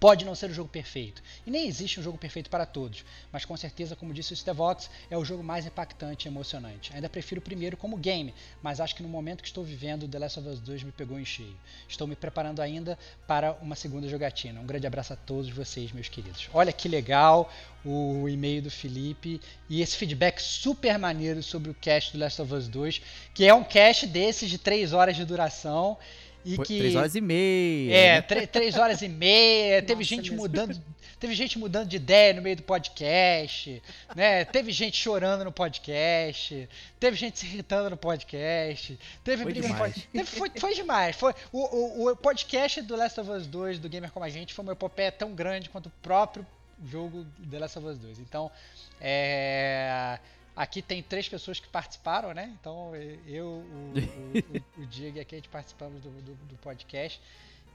Pode 0.00 0.24
não 0.24 0.34
ser 0.34 0.48
o 0.48 0.54
jogo 0.54 0.70
perfeito, 0.70 1.22
e 1.46 1.50
nem 1.50 1.68
existe 1.68 2.00
um 2.00 2.02
jogo 2.02 2.16
perfeito 2.16 2.48
para 2.48 2.64
todos, 2.64 3.04
mas 3.30 3.44
com 3.44 3.54
certeza, 3.54 3.94
como 3.94 4.14
disse 4.14 4.32
o 4.32 4.36
Stevox, 4.36 4.88
é 5.10 5.18
o 5.18 5.24
jogo 5.26 5.44
mais 5.44 5.66
impactante 5.66 6.26
e 6.26 6.30
emocionante. 6.30 6.90
Ainda 6.94 7.06
prefiro 7.06 7.38
o 7.38 7.44
primeiro 7.44 7.76
como 7.76 7.98
game, 7.98 8.34
mas 8.62 8.80
acho 8.80 8.96
que 8.96 9.02
no 9.02 9.10
momento 9.10 9.42
que 9.42 9.48
estou 9.48 9.62
vivendo, 9.62 10.08
The 10.08 10.18
Last 10.18 10.40
of 10.40 10.48
Us 10.48 10.58
2 10.58 10.84
me 10.84 10.92
pegou 10.92 11.20
em 11.20 11.24
cheio. 11.26 11.54
Estou 11.86 12.06
me 12.06 12.16
preparando 12.16 12.62
ainda 12.62 12.98
para 13.26 13.52
uma 13.60 13.76
segunda 13.76 14.08
jogatina. 14.08 14.58
Um 14.58 14.66
grande 14.66 14.86
abraço 14.86 15.12
a 15.12 15.16
todos 15.16 15.50
vocês, 15.50 15.92
meus 15.92 16.08
queridos. 16.08 16.48
Olha 16.54 16.72
que 16.72 16.88
legal 16.88 17.52
o 17.84 18.26
e-mail 18.26 18.62
do 18.62 18.70
Felipe 18.70 19.38
e 19.68 19.82
esse 19.82 19.96
feedback 19.96 20.40
super 20.40 20.98
maneiro 20.98 21.42
sobre 21.42 21.70
o 21.70 21.74
cast 21.74 22.12
do 22.12 22.18
Last 22.18 22.40
of 22.40 22.54
Us 22.54 22.68
2, 22.68 23.02
que 23.34 23.44
é 23.44 23.52
um 23.52 23.64
cast 23.64 24.06
desses 24.06 24.48
de 24.48 24.56
3 24.56 24.94
horas 24.94 25.14
de 25.14 25.26
duração. 25.26 25.98
E 26.44 26.56
Foi 26.56 26.64
que 26.64 26.78
Três 26.78 26.94
horas 26.96 27.14
e 27.14 27.20
meia. 27.20 27.94
é, 27.94 28.14
né? 28.34 28.46
três 28.46 28.76
horas 28.76 29.02
e 29.02 29.08
meia, 29.08 29.82
teve 29.84 29.94
Nossa, 30.00 30.04
gente 30.04 30.30
mesmo. 30.30 30.36
mudando, 30.38 30.82
teve 31.18 31.34
gente 31.34 31.58
mudando 31.58 31.88
de 31.88 31.96
ideia 31.96 32.32
no 32.32 32.40
meio 32.40 32.56
do 32.56 32.62
podcast, 32.62 33.82
né? 34.16 34.44
Teve 34.46 34.72
gente 34.72 34.96
chorando 34.96 35.44
no 35.44 35.52
podcast, 35.52 36.68
teve 36.98 37.16
gente 37.16 37.38
se 37.38 37.46
irritando 37.46 37.90
no 37.90 37.96
podcast, 37.96 38.98
teve 39.22 39.42
Foi 39.42 39.52
briga 39.52 39.68
no 39.68 39.74
demais. 39.74 39.92
pod- 39.94 40.08
teve- 40.12 40.24
foi, 40.24 40.50
foi 40.58 40.74
demais. 40.74 41.16
Foi, 41.16 41.34
o, 41.52 41.58
o, 41.58 42.10
o 42.12 42.16
podcast 42.16 42.80
do 42.82 42.96
Last 42.96 43.20
of 43.20 43.30
Us 43.30 43.46
2 43.46 43.78
do 43.78 43.88
Gamer 43.88 44.10
Como 44.10 44.24
a 44.24 44.30
Gente 44.30 44.54
foi 44.54 44.62
uma 44.62 44.72
epopeia 44.72 45.12
tão 45.12 45.34
grande 45.34 45.68
quanto 45.68 45.86
o 45.86 45.92
próprio 46.02 46.46
jogo 46.90 47.26
The 47.50 47.58
Last 47.58 47.78
of 47.78 47.86
Us 47.88 47.98
2. 47.98 48.18
Então, 48.20 48.50
é, 48.98 50.18
aqui 50.54 50.82
tem 50.82 51.02
três 51.02 51.28
pessoas 51.28 51.60
que 51.60 51.68
participaram, 51.68 52.34
né? 52.34 52.54
Então, 52.60 52.92
eu, 53.26 53.46
o, 53.46 53.92
o, 53.94 54.80
o, 54.80 54.82
o 54.82 54.86
Diego 54.86 55.18
e 55.18 55.20
a 55.20 55.24
Kate 55.24 55.48
participamos 55.48 56.00
do, 56.00 56.10
do, 56.10 56.34
do 56.34 56.56
podcast. 56.56 57.20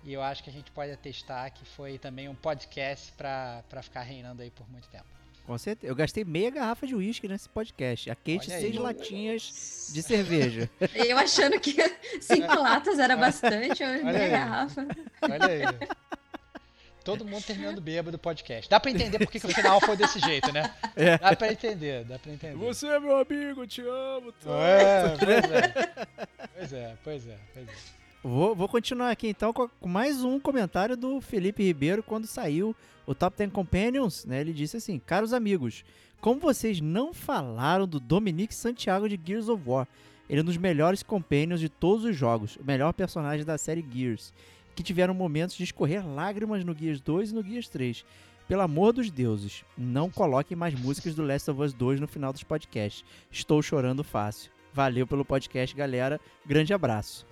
E 0.03 0.13
eu 0.13 0.21
acho 0.21 0.43
que 0.43 0.49
a 0.49 0.53
gente 0.53 0.69
pode 0.71 0.91
atestar 0.91 1.51
que 1.51 1.65
foi 1.65 1.97
também 1.97 2.29
um 2.29 2.35
podcast 2.35 3.11
pra 3.13 3.63
ficar 3.81 4.03
reinando 4.03 4.43
aí 4.43 4.51
por 4.51 4.69
muito 4.69 4.87
tempo. 4.87 5.15
Com 5.45 5.57
certeza. 5.57 5.91
Eu 5.91 5.95
gastei 5.95 6.23
meia 6.23 6.49
garrafa 6.49 6.87
de 6.87 6.95
uísque 6.95 7.27
nesse 7.27 7.47
podcast. 7.47 8.09
A 8.09 8.15
Kate, 8.15 8.47
Olha 8.47 8.55
aí. 8.55 8.61
seis 8.61 8.75
latinhas 8.75 9.91
de 9.93 10.01
cerveja. 10.01 10.69
Eu 10.93 11.17
achando 11.17 11.59
que 11.59 11.75
cinco 12.19 12.53
latas 12.55 12.97
era 12.97 13.15
bastante, 13.15 13.83
meia 13.85 14.29
garrafa. 14.29 14.87
Olha 15.21 15.45
aí. 15.45 15.87
Todo 17.05 17.23
mundo 17.23 17.43
terminando 17.43 17.79
bêbado 17.79 18.13
do 18.13 18.17
podcast. 18.17 18.67
Dá 18.67 18.79
pra 18.79 18.89
entender 18.89 19.19
por 19.19 19.27
que 19.27 19.37
o 19.37 19.53
final 19.53 19.79
foi 19.79 19.95
desse 19.95 20.19
jeito, 20.19 20.51
né? 20.51 20.73
É. 20.95 21.19
Dá 21.19 21.35
pra 21.35 21.51
entender, 21.51 22.03
dá 22.03 22.17
pra 22.17 22.33
entender. 22.33 22.55
é 22.55 22.99
meu 22.99 23.17
amigo, 23.17 23.61
eu 23.61 23.67
te 23.67 23.81
amo. 23.81 24.33
É, 24.47 25.15
pois 25.15 25.51
é. 25.51 26.07
Pois 26.55 26.73
é, 26.73 26.97
pois 27.03 27.27
é, 27.27 27.37
pois 27.53 27.67
é. 27.67 27.71
Vou, 28.23 28.55
vou 28.55 28.67
continuar 28.67 29.11
aqui 29.11 29.27
então 29.27 29.53
com, 29.53 29.69
mais 29.87 30.23
um 30.23 30.39
comentário 30.39 30.97
do 30.97 31.21
Felipe 31.21 31.63
Ribeiro 31.63 32.01
quando 32.01 32.25
saiu 32.25 32.75
o 33.05 33.13
Top 33.13 33.37
10 33.37 33.51
Companions, 33.51 34.25
né? 34.25 34.41
Ele 34.41 34.51
disse 34.51 34.77
assim: 34.77 34.97
Caros 34.97 35.31
amigos, 35.31 35.85
como 36.19 36.39
vocês 36.39 36.81
não 36.81 37.13
falaram 37.13 37.87
do 37.87 37.99
Dominique 37.99 38.55
Santiago 38.55 39.07
de 39.07 39.19
Gears 39.23 39.47
of 39.47 39.61
War? 39.63 39.87
Ele 40.27 40.39
é 40.39 40.41
um 40.41 40.45
dos 40.45 40.57
melhores 40.57 41.03
companions 41.03 41.59
de 41.59 41.69
todos 41.69 42.03
os 42.03 42.15
jogos, 42.15 42.55
o 42.55 42.63
melhor 42.63 42.93
personagem 42.93 43.45
da 43.45 43.59
série 43.59 43.85
Gears, 43.93 44.33
que 44.75 44.83
tiveram 44.83 45.13
momentos 45.13 45.55
de 45.55 45.63
escorrer 45.63 46.05
lágrimas 46.05 46.63
no 46.63 46.75
Gears 46.77 46.99
2 46.99 47.31
e 47.31 47.33
no 47.33 47.43
Gears 47.43 47.69
3. 47.69 48.05
Pelo 48.47 48.61
amor 48.61 48.93
dos 48.93 49.09
deuses, 49.09 49.63
não 49.75 50.09
coloquem 50.09 50.55
mais 50.55 50.75
músicas 50.75 51.15
do 51.15 51.23
Last 51.25 51.49
of 51.49 51.61
Us 51.61 51.73
2 51.73 51.99
no 51.99 52.07
final 52.07 52.31
dos 52.31 52.43
podcasts. 52.43 53.03
Estou 53.31 53.61
chorando 53.61 54.03
fácil. 54.03 54.51
Valeu 54.71 55.07
pelo 55.07 55.25
podcast, 55.25 55.75
galera. 55.75 56.19
Grande 56.45 56.73
abraço. 56.73 57.25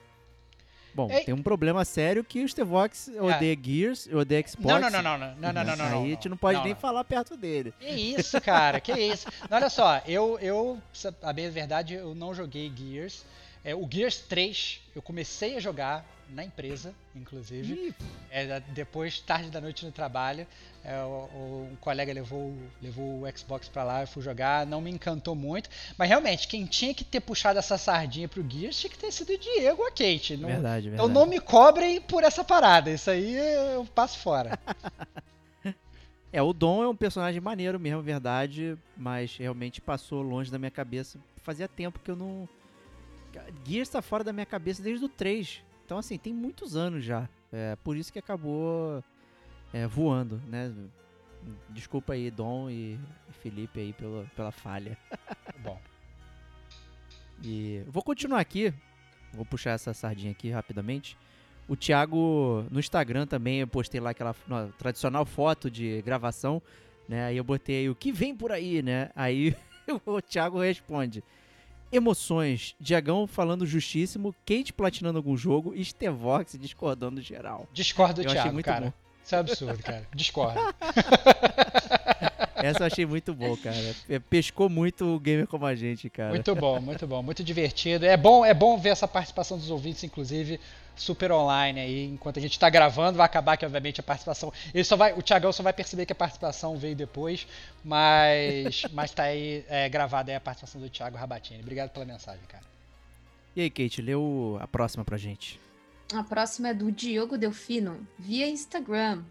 Bom, 0.96 1.10
Ei. 1.12 1.24
tem 1.24 1.34
um 1.34 1.42
problema 1.42 1.84
sério 1.84 2.24
que 2.24 2.44
o 2.44 2.48
Stevox 2.48 3.10
odeia 3.20 3.58
Gears, 3.60 4.08
eu 4.08 4.20
odeio 4.20 4.48
Xbox. 4.48 4.80
Não, 4.82 4.90
não, 4.90 5.02
não, 5.02 5.02
não, 5.02 5.18
não, 5.18 5.36
não, 5.36 5.54
não, 5.54 5.76
não, 5.76 5.76
não. 5.76 6.02
Aí 6.04 6.06
a 6.06 6.10
gente 6.10 6.30
não 6.30 6.38
pode 6.38 6.64
nem 6.64 6.76
falar 6.76 7.04
perto 7.04 7.36
dele. 7.36 7.74
Que 7.80 7.90
isso, 7.90 8.40
cara, 8.40 8.80
que 8.80 8.92
isso. 8.92 9.28
Não, 9.50 9.58
olha 9.58 9.70
só, 9.70 10.02
eu, 10.08 10.38
eu, 10.40 10.80
a 11.22 11.34
bem 11.34 11.50
verdade, 11.50 11.96
eu 11.96 12.14
não 12.14 12.34
joguei 12.34 12.72
Gears. 12.76 13.26
É, 13.64 13.74
o 13.74 13.88
Gears 13.90 14.18
3 14.18 14.82
eu 14.96 15.02
comecei 15.02 15.56
a 15.56 15.60
jogar 15.60 16.06
na 16.30 16.44
empresa, 16.44 16.94
inclusive. 17.16 17.94
É, 18.30 18.60
depois, 18.70 19.20
tarde 19.20 19.50
da 19.50 19.62
noite 19.62 19.86
no 19.86 19.92
trabalho, 19.92 20.48
é, 20.84 20.98
o, 21.04 21.70
um 21.72 21.76
colega 21.80 22.12
levou, 22.12 22.54
levou 22.82 23.22
o 23.22 23.38
Xbox 23.38 23.70
pra 23.70 23.84
lá, 23.84 24.02
eu 24.02 24.08
fui 24.08 24.22
jogar, 24.22 24.66
não 24.66 24.82
me 24.82 24.92
encantou 24.92 25.36
muito. 25.36 25.70
Mas 25.98 26.10
realmente, 26.10 26.48
quem 26.48 26.66
tinha 26.66 26.94
que 26.94 27.04
ter 27.04 27.20
puxado 27.20 27.60
essa 27.60 27.78
sardinha 27.78 28.28
pro 28.28 28.46
Gears 28.48 28.80
tinha 28.80 28.90
que 28.90 28.98
ter 28.98 29.12
sido 29.12 29.32
o 29.34 29.38
Diego 29.38 29.82
ou 29.82 29.88
a 29.88 29.92
Kate. 29.92 30.36
Não, 30.36 30.50
verdade, 30.50 30.90
verdade. 30.90 30.94
então 30.94 31.08
não 31.08 31.26
me 31.26 31.40
cobrem 31.40 32.02
por 32.02 32.24
essa 32.24 32.44
parada, 32.44 32.90
isso 32.92 33.10
aí 33.10 33.36
eu 33.76 33.86
passo 33.86 34.20
fora. 34.20 34.60
É, 36.34 36.42
o 36.42 36.52
Dom 36.52 36.84
é 36.84 36.88
um 36.88 36.96
personagem 36.96 37.40
maneiro 37.40 37.80
mesmo, 37.80 38.02
verdade, 38.02 38.76
mas 38.98 39.38
realmente 39.38 39.80
passou 39.80 40.24
longe 40.24 40.50
da 40.50 40.58
minha 40.58 40.72
cabeça. 40.72 41.20
Fazia 41.38 41.68
tempo 41.68 42.00
que 42.00 42.10
eu 42.10 42.16
não. 42.16 42.50
Gears 43.66 43.90
tá 43.90 44.02
fora 44.02 44.24
da 44.24 44.34
minha 44.34 44.46
cabeça 44.46 44.82
desde 44.82 45.06
o 45.06 45.10
3. 45.10 45.64
Então, 45.86 45.98
assim, 45.98 46.18
tem 46.18 46.34
muitos 46.34 46.76
anos 46.76 47.04
já. 47.04 47.28
É 47.52 47.76
por 47.84 47.96
isso 47.98 48.12
que 48.12 48.20
acabou 48.20 49.04
é, 49.72 49.86
voando, 49.88 50.42
né? 50.48 50.74
Desculpa 51.70 52.14
aí, 52.14 52.32
Dom 52.32 52.70
e 52.70 52.98
Felipe 53.42 53.80
aí 53.80 53.94
pela, 53.94 54.26
pela 54.36 54.52
falha. 54.52 54.98
Bom, 55.60 55.80
E 57.44 57.84
vou 57.88 58.02
continuar 58.04 58.40
aqui. 58.40 58.74
Vou 59.34 59.46
puxar 59.46 59.72
essa 59.72 59.94
sardinha 59.94 60.32
aqui 60.32 60.50
rapidamente. 60.50 61.18
O 61.68 61.76
Thiago, 61.76 62.66
no 62.70 62.80
Instagram 62.80 63.26
também, 63.26 63.60
eu 63.60 63.68
postei 63.68 64.00
lá 64.00 64.12
aquela 64.12 64.36
no- 64.48 64.72
tradicional 64.74 65.26
foto 65.26 65.70
de 65.72 66.02
gravação, 66.02 66.62
né? 67.08 67.26
Aí 67.26 67.38
eu 67.38 67.44
botei 67.44 67.90
o 67.90 67.96
que 67.96 68.12
vem 68.12 68.36
por 68.36 68.52
aí, 68.52 68.82
né? 68.82 69.10
Aí 69.16 69.56
o 70.06 70.22
Thiago 70.22 70.60
responde: 70.60 71.24
Emoções, 71.94 72.76
Diagão 72.80 73.28
falando 73.28 73.66
justíssimo, 73.66 74.34
Kate 74.46 74.74
platinando 74.74 75.18
algum 75.20 75.38
jogo 75.38 75.74
e 75.76 75.86
Stevox 75.86 76.58
discordando 76.60 77.22
geral. 77.22 77.68
discordo 77.72 78.16
do 78.16 78.22
Eu 78.22 78.26
achei 78.26 78.42
Thiago, 78.42 78.54
muito 78.54 78.66
cara. 78.66 78.86
bom. 78.86 78.94
Isso 79.24 79.36
é 79.36 79.38
absurdo, 79.38 79.84
cara. 79.84 80.08
Discordo. 80.14 80.60
Essa 82.56 82.84
eu 82.84 82.88
achei 82.88 83.06
muito 83.06 83.34
bom, 83.34 83.56
cara. 83.58 83.78
Pescou 84.30 84.70
muito 84.70 85.06
o 85.06 85.20
gamer 85.20 85.48
como 85.48 85.66
a 85.66 85.76
gente, 85.76 86.10
cara. 86.10 86.30
Muito 86.30 86.56
bom, 86.56 86.80
muito 86.80 87.06
bom, 87.06 87.22
muito 87.22 87.44
divertido. 87.44 88.06
É 88.06 88.16
bom, 88.18 88.46
é 88.46 88.54
bom 88.54 88.78
ver 88.78 88.90
essa 88.90 89.08
participação 89.08 89.58
dos 89.58 89.70
ouvintes, 89.70 90.04
inclusive 90.04 90.60
super 90.96 91.32
online 91.32 91.80
aí, 91.80 92.06
enquanto 92.06 92.38
a 92.38 92.42
gente 92.42 92.58
tá 92.60 92.70
gravando, 92.70 93.18
vai 93.18 93.26
acabar 93.26 93.58
que 93.58 93.66
obviamente 93.66 94.00
a 94.00 94.04
participação, 94.04 94.54
ele 94.74 94.84
só 94.84 94.96
vai, 94.96 95.14
o 95.14 95.22
Thiagão 95.22 95.52
só 95.52 95.64
vai 95.64 95.74
perceber 95.74 96.06
que 96.06 96.12
a 96.14 96.16
participação 96.16 96.78
veio 96.78 96.96
depois, 96.96 97.48
mas 97.84 98.84
mas 98.94 99.12
tá 99.12 99.24
aí 99.24 99.66
é, 99.68 99.90
gravada 99.90 100.32
aí 100.32 100.36
a 100.36 100.40
participação 100.42 100.80
do 100.82 100.90
Thiago 100.90 101.18
Rabatini. 101.18 101.62
Obrigado 101.62 101.90
pela 101.90 102.06
mensagem, 102.06 102.44
cara. 102.48 102.64
E 103.56 103.62
aí, 103.62 103.70
Kate, 103.70 104.02
lê 104.02 104.16
o- 104.16 104.58
a 104.60 104.68
próxima 104.68 105.06
pra 105.06 105.18
gente. 105.18 105.60
A 106.14 106.24
próxima 106.24 106.70
é 106.70 106.74
do 106.74 106.92
Diogo 106.92 107.38
Delfino, 107.38 108.06
via 108.18 108.48
Instagram. 108.48 109.24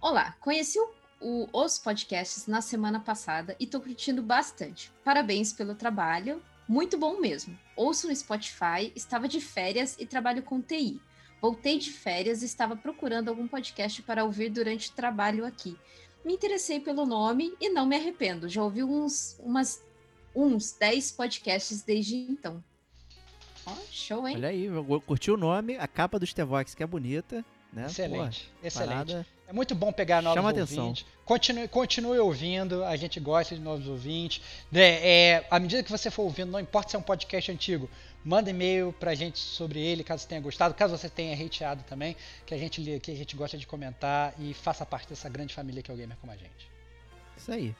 Olá, 0.00 0.34
conheci 0.40 0.78
o- 0.78 0.94
o- 1.20 1.48
os 1.52 1.78
podcasts 1.78 2.46
na 2.46 2.60
semana 2.60 3.00
passada 3.00 3.56
e 3.58 3.66
tô 3.66 3.80
curtindo 3.80 4.22
bastante. 4.22 4.90
Parabéns 5.04 5.52
pelo 5.52 5.74
trabalho, 5.74 6.40
muito 6.68 6.98
bom 6.98 7.18
mesmo. 7.20 7.58
Ouço 7.74 8.06
no 8.06 8.14
Spotify, 8.14 8.92
estava 8.94 9.26
de 9.26 9.40
férias 9.40 9.96
e 9.98 10.04
trabalho 10.06 10.42
com 10.42 10.60
TI. 10.60 11.00
Voltei 11.40 11.78
de 11.78 11.90
férias 11.92 12.42
e 12.42 12.46
estava 12.46 12.76
procurando 12.76 13.28
algum 13.28 13.46
podcast 13.48 14.02
para 14.02 14.24
ouvir 14.24 14.50
durante 14.50 14.90
o 14.90 14.92
trabalho 14.92 15.46
aqui. 15.46 15.76
Me 16.24 16.34
interessei 16.34 16.80
pelo 16.80 17.06
nome 17.06 17.54
e 17.60 17.70
não 17.70 17.86
me 17.86 17.96
arrependo. 17.96 18.48
Já 18.48 18.62
ouvi 18.62 18.82
uns, 18.82 19.38
umas, 19.40 19.82
uns 20.34 20.72
10 20.72 21.12
podcasts 21.12 21.82
desde 21.82 22.16
então. 22.16 22.62
Ó, 23.64 23.72
show, 23.90 24.26
hein? 24.26 24.36
Olha 24.36 24.48
aí, 24.48 24.68
curti 25.06 25.30
o 25.30 25.36
nome, 25.36 25.76
a 25.76 25.86
capa 25.86 26.18
do 26.18 26.26
Stevox 26.26 26.74
que 26.74 26.82
é 26.82 26.86
bonita, 26.86 27.44
né? 27.72 27.86
Excelente, 27.86 28.50
Pô, 28.60 28.66
excelente. 28.66 28.90
parada- 29.12 29.26
É 29.48 29.52
muito 29.52 29.74
bom 29.74 29.90
pegar 29.90 30.22
novos 30.22 30.36
Chama 30.36 30.50
atenção. 30.50 30.84
ouvintes. 30.84 31.06
Continue, 31.24 31.68
continue 31.68 32.18
ouvindo, 32.18 32.84
a 32.84 32.94
gente 32.96 33.18
gosta 33.18 33.54
de 33.54 33.60
novos 33.62 33.88
ouvintes. 33.88 34.42
É, 34.72 35.38
é, 35.40 35.46
à 35.50 35.58
medida 35.58 35.82
que 35.82 35.90
você 35.90 36.10
for 36.10 36.24
ouvindo, 36.24 36.52
não 36.52 36.60
importa 36.60 36.90
se 36.90 36.96
é 36.96 36.98
um 36.98 37.02
podcast 37.02 37.50
antigo, 37.50 37.88
manda 38.22 38.50
e-mail 38.50 38.94
pra 39.00 39.14
gente 39.14 39.38
sobre 39.38 39.80
ele, 39.80 40.04
caso 40.04 40.22
você 40.22 40.28
tenha 40.28 40.40
gostado, 40.42 40.74
caso 40.74 40.94
você 40.96 41.08
tenha 41.08 41.34
hateado 41.34 41.82
também, 41.84 42.14
que 42.44 42.52
a 42.52 42.58
gente 42.58 42.78
lê, 42.82 43.00
que 43.00 43.10
a 43.10 43.16
gente 43.16 43.34
gosta 43.36 43.56
de 43.56 43.66
comentar 43.66 44.34
e 44.38 44.52
faça 44.52 44.84
parte 44.84 45.08
dessa 45.08 45.30
grande 45.30 45.54
família 45.54 45.82
que 45.82 45.90
é 45.90 45.94
o 45.94 45.96
Gamer 45.96 46.18
como 46.20 46.30
a 46.30 46.36
gente. 46.36 46.70
Isso 47.36 47.50
aí. 47.50 47.74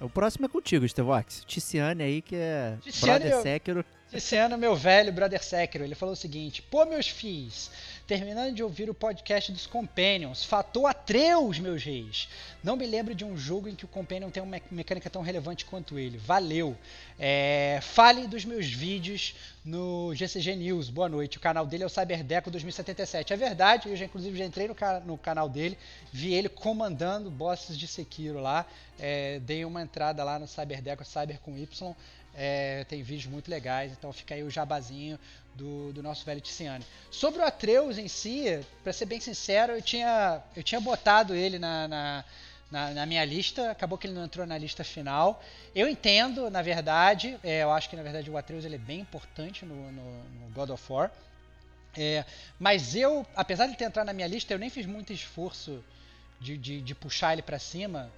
O 0.00 0.10
próximo 0.10 0.44
é 0.44 0.48
contigo, 0.48 0.86
Stevox. 0.86 1.42
Ticiane 1.46 2.02
aí, 2.02 2.20
que 2.20 2.36
é 2.36 2.76
Ticiane, 2.82 3.20
brother 3.20 3.38
eu- 3.38 3.42
Sekiro. 3.42 3.84
Esse 4.14 4.36
ano, 4.36 4.56
meu 4.56 4.76
velho 4.76 5.12
brother 5.12 5.42
Sekiro, 5.42 5.82
ele 5.82 5.96
falou 5.96 6.12
o 6.12 6.16
seguinte: 6.16 6.62
Pô, 6.62 6.86
meus 6.86 7.08
filhos, 7.08 7.68
terminando 8.06 8.54
de 8.54 8.62
ouvir 8.62 8.88
o 8.88 8.94
podcast 8.94 9.50
dos 9.50 9.66
Companions, 9.66 10.44
fatou 10.44 10.86
Atreus, 10.86 11.58
meus 11.58 11.82
reis. 11.82 12.28
Não 12.62 12.76
me 12.76 12.86
lembro 12.86 13.12
de 13.12 13.24
um 13.24 13.36
jogo 13.36 13.68
em 13.68 13.74
que 13.74 13.84
o 13.84 13.88
Companion 13.88 14.30
tem 14.30 14.40
uma 14.40 14.52
me- 14.52 14.62
mecânica 14.70 15.10
tão 15.10 15.20
relevante 15.20 15.64
quanto 15.64 15.98
ele. 15.98 16.16
Valeu. 16.16 16.78
É, 17.18 17.80
fale 17.82 18.28
dos 18.28 18.44
meus 18.44 18.66
vídeos 18.66 19.34
no 19.64 20.14
GCG 20.14 20.54
News. 20.54 20.90
Boa 20.90 21.08
noite. 21.08 21.38
O 21.38 21.40
canal 21.40 21.66
dele 21.66 21.82
é 21.82 21.86
o 21.86 21.90
Cyberdeco 21.90 22.52
2077. 22.52 23.32
É 23.32 23.36
verdade, 23.36 23.88
eu 23.88 23.96
já 23.96 24.04
inclusive 24.04 24.38
já 24.38 24.44
entrei 24.44 24.68
no, 24.68 24.76
no 25.04 25.18
canal 25.18 25.48
dele, 25.48 25.76
vi 26.12 26.32
ele 26.32 26.48
comandando 26.48 27.32
bosses 27.32 27.76
de 27.76 27.88
Sekiro 27.88 28.40
lá. 28.40 28.64
É, 28.96 29.40
dei 29.40 29.64
uma 29.64 29.82
entrada 29.82 30.22
lá 30.22 30.38
no 30.38 30.46
Cyberdeco, 30.46 31.04
Cyber 31.04 31.40
com 31.40 31.58
Y. 31.58 31.96
É, 32.36 32.84
tem 32.84 33.02
vídeos 33.02 33.26
muito 33.32 33.48
legais, 33.48 33.92
então 33.92 34.12
fica 34.12 34.34
aí 34.34 34.42
o 34.42 34.50
jabazinho 34.50 35.18
do, 35.54 35.92
do 35.92 36.02
nosso 36.02 36.24
velho 36.24 36.40
Tiziane. 36.40 36.84
Sobre 37.10 37.40
o 37.40 37.44
Atreus 37.44 37.96
em 37.96 38.08
si, 38.08 38.60
pra 38.82 38.92
ser 38.92 39.06
bem 39.06 39.20
sincero, 39.20 39.72
eu 39.74 39.82
tinha, 39.82 40.42
eu 40.56 40.62
tinha 40.62 40.80
botado 40.80 41.34
ele 41.34 41.60
na, 41.60 41.86
na, 41.86 42.24
na- 42.72 42.90
na 42.90 43.06
minha 43.06 43.24
lista, 43.24 43.70
acabou 43.70 43.96
que 43.96 44.08
ele 44.08 44.14
não 44.14 44.24
entrou 44.24 44.44
na 44.46 44.58
lista 44.58 44.82
final. 44.82 45.40
Eu 45.74 45.88
entendo, 45.88 46.50
na 46.50 46.60
verdade, 46.60 47.38
é, 47.44 47.62
eu 47.62 47.70
acho 47.70 47.88
que 47.88 47.94
na 47.94 48.02
verdade 48.02 48.28
o 48.28 48.36
Atreus 48.36 48.64
ele 48.64 48.74
é 48.74 48.78
bem 48.78 48.98
importante 49.00 49.64
no, 49.64 49.92
no- 49.92 50.24
no 50.24 50.48
God 50.52 50.70
of 50.70 50.92
War. 50.92 51.12
É, 51.96 52.24
mas 52.58 52.96
eu, 52.96 53.24
apesar 53.36 53.68
de 53.68 53.76
ter 53.76 53.84
entrado 53.84 54.06
na 54.06 54.12
minha 54.12 54.26
lista, 54.26 54.52
eu 54.52 54.58
nem 54.58 54.68
fiz 54.70 54.86
muito 54.86 55.12
esforço 55.12 55.84
de, 56.40 56.58
de, 56.58 56.80
de 56.80 56.94
puxar 56.96 57.32
ele 57.32 57.42
pra 57.42 57.60
cima, 57.60 58.10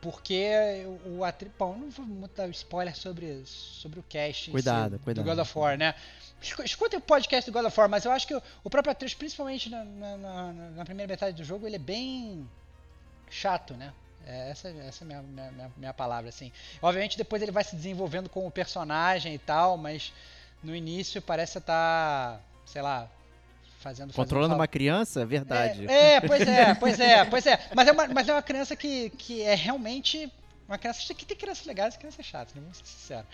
porque 0.00 0.84
o, 1.06 1.24
Atreus. 1.24 1.52
Bom, 1.58 1.76
não 1.76 1.90
vou 1.90 2.06
muito 2.06 2.34
dar 2.36 2.48
spoiler 2.50 2.96
sobre, 2.96 3.42
sobre 3.44 3.98
o 4.00 4.02
cast 4.02 4.50
Cuidado, 4.50 4.96
si, 4.96 5.02
cuidado. 5.02 5.24
do 5.24 5.30
God 5.30 5.38
of 5.40 5.58
War, 5.58 5.76
né? 5.76 5.94
Escu- 6.40 6.62
Escutem 6.62 6.98
o 6.98 7.02
podcast 7.02 7.50
do 7.50 7.54
God 7.54 7.66
of 7.66 7.78
War, 7.80 7.88
mas 7.88 8.04
eu 8.04 8.12
acho 8.12 8.26
que 8.26 8.34
o, 8.34 8.42
o 8.62 8.70
próprio 8.70 8.92
Atreus, 8.92 9.14
principalmente 9.14 9.68
na, 9.68 9.84
na- 9.84 10.52
na- 10.76 10.84
primeira 10.84 11.10
metade 11.10 11.36
do 11.36 11.44
jogo, 11.44 11.66
ele 11.66 11.76
é 11.76 11.80
bem 11.80 12.48
chato, 13.28 13.74
né? 13.74 13.92
É, 14.26 14.50
essa, 14.50 14.68
essa 14.68 15.04
é 15.04 15.04
a 15.04 15.06
minha, 15.06 15.22
minha, 15.22 15.50
minha, 15.52 15.72
minha 15.76 15.94
palavra, 15.94 16.28
assim. 16.28 16.52
Obviamente 16.82 17.16
depois 17.16 17.42
ele 17.42 17.50
vai 17.52 17.64
se 17.64 17.74
desenvolvendo 17.74 18.28
como 18.28 18.50
personagem 18.50 19.34
e 19.34 19.38
tal, 19.38 19.76
mas 19.76 20.12
no 20.62 20.74
início 20.76 21.20
parece 21.22 21.58
estar, 21.58 22.40
sei 22.66 22.82
lá, 22.82 23.10
fazendo... 23.78 24.12
Controlando 24.12 24.48
fazendo 24.50 24.60
uma 24.60 24.68
criança, 24.68 25.22
é 25.22 25.24
verdade. 25.26 25.86
é, 25.88 26.14
é, 26.14 26.20
pois 26.20 26.40
é, 26.46 26.74
pois 26.74 27.00
é, 27.00 27.24
pois 27.24 27.46
é. 27.46 27.58
Mas 27.74 27.88
é 27.88 27.92
uma, 27.92 28.06
mas 28.08 28.28
é 28.28 28.32
uma 28.32 28.42
criança 28.42 28.76
que, 28.76 29.10
que 29.10 29.42
é 29.42 29.54
realmente. 29.54 30.30
Uma 30.68 30.76
criança 30.76 31.14
que 31.14 31.24
tem 31.24 31.34
crianças 31.34 31.64
legais 31.64 31.94
e 31.94 31.98
crianças 31.98 32.26
chatas, 32.26 32.52
né? 32.54 32.60
Vamos 32.60 32.76
ser 32.76 32.84
sinceros. 32.84 33.24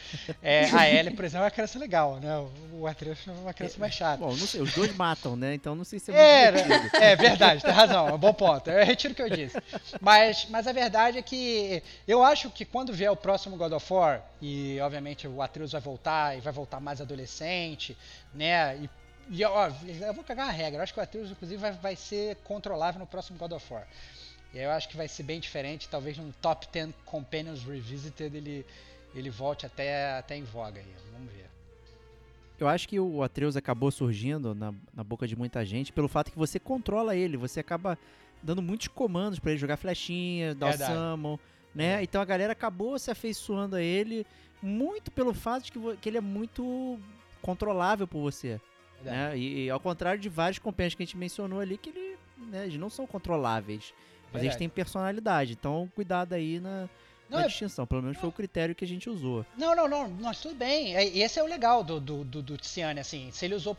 É, 0.40 0.70
a 0.70 0.88
Ellie, 0.88 1.12
por 1.16 1.24
exemplo, 1.24 1.42
é 1.42 1.46
uma 1.46 1.50
criança 1.50 1.76
legal, 1.80 2.20
né? 2.20 2.30
O- 2.72 2.86
Atreus 2.86 3.18
é 3.26 3.30
uma 3.32 3.52
criança 3.52 3.76
mais 3.76 3.92
chata. 3.92 4.18
Bom, 4.18 4.36
não 4.36 4.46
sei, 4.46 4.60
os 4.60 4.72
dois 4.72 4.94
matam, 4.94 5.34
né? 5.34 5.52
Então 5.52 5.74
não 5.74 5.82
sei 5.82 5.98
se 5.98 6.12
é 6.12 6.14
É, 6.14 6.52
muito 6.52 6.68
né? 6.68 6.74
divertido. 6.76 7.02
é 7.04 7.16
verdade, 7.16 7.60
tem 7.64 7.72
razão, 7.72 8.06
é 8.08 8.12
um 8.12 8.18
bom 8.18 8.32
ponto. 8.32 8.70
Eu 8.70 8.84
retiro 8.86 9.14
o 9.14 9.16
que 9.16 9.22
eu 9.22 9.30
disse. 9.30 9.56
Mas, 10.00 10.46
mas 10.48 10.68
a 10.68 10.72
verdade 10.72 11.18
é 11.18 11.22
que 11.22 11.82
eu 12.06 12.22
acho 12.22 12.50
que 12.50 12.64
quando 12.64 12.92
vier 12.92 13.10
o 13.10 13.16
próximo 13.16 13.56
God 13.56 13.72
of 13.72 13.92
War, 13.92 14.22
e 14.40 14.78
obviamente 14.80 15.26
o 15.26 15.42
Atreus 15.42 15.72
vai 15.72 15.80
voltar, 15.80 16.38
e 16.38 16.40
vai 16.40 16.52
voltar 16.52 16.78
mais 16.78 17.00
adolescente, 17.00 17.96
né? 18.32 18.76
E, 18.76 18.90
e 19.30 19.44
ó, 19.44 19.70
eu 20.06 20.14
vou 20.14 20.24
cagar 20.24 20.48
a 20.48 20.52
regra, 20.52 20.78
eu 20.78 20.82
acho 20.82 20.92
que 20.92 21.00
o 21.00 21.02
Atreus, 21.02 21.30
inclusive, 21.30 21.60
vai, 21.60 21.72
vai 21.72 21.96
ser 21.96 22.36
controlável 22.44 23.00
no 23.00 23.06
próximo 23.06 23.38
God 23.38 23.52
of 23.52 23.72
War. 23.72 23.86
E 24.52 24.58
eu 24.58 24.70
acho 24.70 24.88
que 24.88 24.96
vai 24.96 25.08
ser 25.08 25.24
bem 25.24 25.40
diferente, 25.40 25.88
talvez 25.88 26.16
num 26.16 26.30
top 26.40 26.68
10 26.72 26.94
Companions 27.04 27.62
Revisited 27.64 28.36
ele, 28.36 28.64
ele 29.14 29.30
volte 29.30 29.66
até, 29.66 30.16
até 30.16 30.36
em 30.36 30.44
voga 30.44 30.80
aí. 30.80 30.94
Vamos 31.12 31.32
ver. 31.32 31.50
Eu 32.58 32.68
acho 32.68 32.88
que 32.88 33.00
o 33.00 33.22
Atreus 33.22 33.56
acabou 33.56 33.90
surgindo 33.90 34.54
na, 34.54 34.72
na 34.94 35.02
boca 35.02 35.26
de 35.26 35.34
muita 35.34 35.64
gente 35.64 35.92
pelo 35.92 36.06
fato 36.06 36.30
que 36.30 36.38
você 36.38 36.60
controla 36.60 37.16
ele, 37.16 37.36
você 37.36 37.58
acaba 37.58 37.98
dando 38.42 38.62
muitos 38.62 38.86
comandos 38.88 39.40
pra 39.40 39.50
ele 39.50 39.60
jogar 39.60 39.76
flechinha, 39.76 40.54
dar 40.54 40.66
o 40.66 40.70
Verdade. 40.70 40.92
summon, 40.92 41.38
né? 41.74 42.02
Então 42.02 42.22
a 42.22 42.24
galera 42.24 42.52
acabou 42.52 42.96
se 42.98 43.10
afeiçoando 43.10 43.74
a 43.74 43.82
ele 43.82 44.24
muito 44.62 45.10
pelo 45.10 45.34
fato 45.34 45.64
de 45.64 45.72
que, 45.72 45.96
que 45.96 46.08
ele 46.08 46.18
é 46.18 46.20
muito 46.20 46.98
controlável 47.42 48.06
por 48.06 48.20
você, 48.20 48.60
Verdade. 49.02 49.30
né? 49.32 49.38
E, 49.38 49.64
e 49.64 49.70
ao 49.70 49.80
contrário 49.80 50.20
de 50.20 50.28
vários 50.28 50.58
companheiros 50.58 50.94
que 50.94 51.02
a 51.02 51.06
gente 51.06 51.16
mencionou 51.16 51.60
ali, 51.60 51.76
que 51.78 51.90
ele, 51.90 52.16
né, 52.50 52.64
eles 52.64 52.78
não 52.78 52.90
são 52.90 53.06
controláveis, 53.06 53.92
mas 54.32 54.42
eles 54.42 54.56
têm 54.56 54.68
personalidade. 54.68 55.52
Então 55.52 55.90
cuidado 55.94 56.32
aí 56.34 56.58
na, 56.60 56.88
Não, 57.28 57.38
uma 57.38 57.44
é- 57.44 57.48
distinção. 57.48 57.86
Pelo 57.86 58.02
menos 58.02 58.16
foi 58.18 58.28
o 58.28 58.32
critério 58.32 58.74
que 58.74 58.84
a 58.84 58.88
gente 58.88 59.08
usou. 59.10 59.44
Não, 59.56 59.74
não, 59.76 59.88
não, 59.88 60.08
mas 60.08 60.40
tudo 60.40 60.54
bem. 60.54 60.96
É, 60.96 61.04
Esse 61.04 61.38
é 61.38 61.42
o 61.42 61.46
legal 61.46 61.82
do, 61.84 62.00
do, 62.00 62.24
do, 62.24 62.42
do 62.42 62.56
Tiziane, 62.56 63.00
assim. 63.00 63.30
Se 63.32 63.44
ele 63.44 63.54
usou 63.54 63.76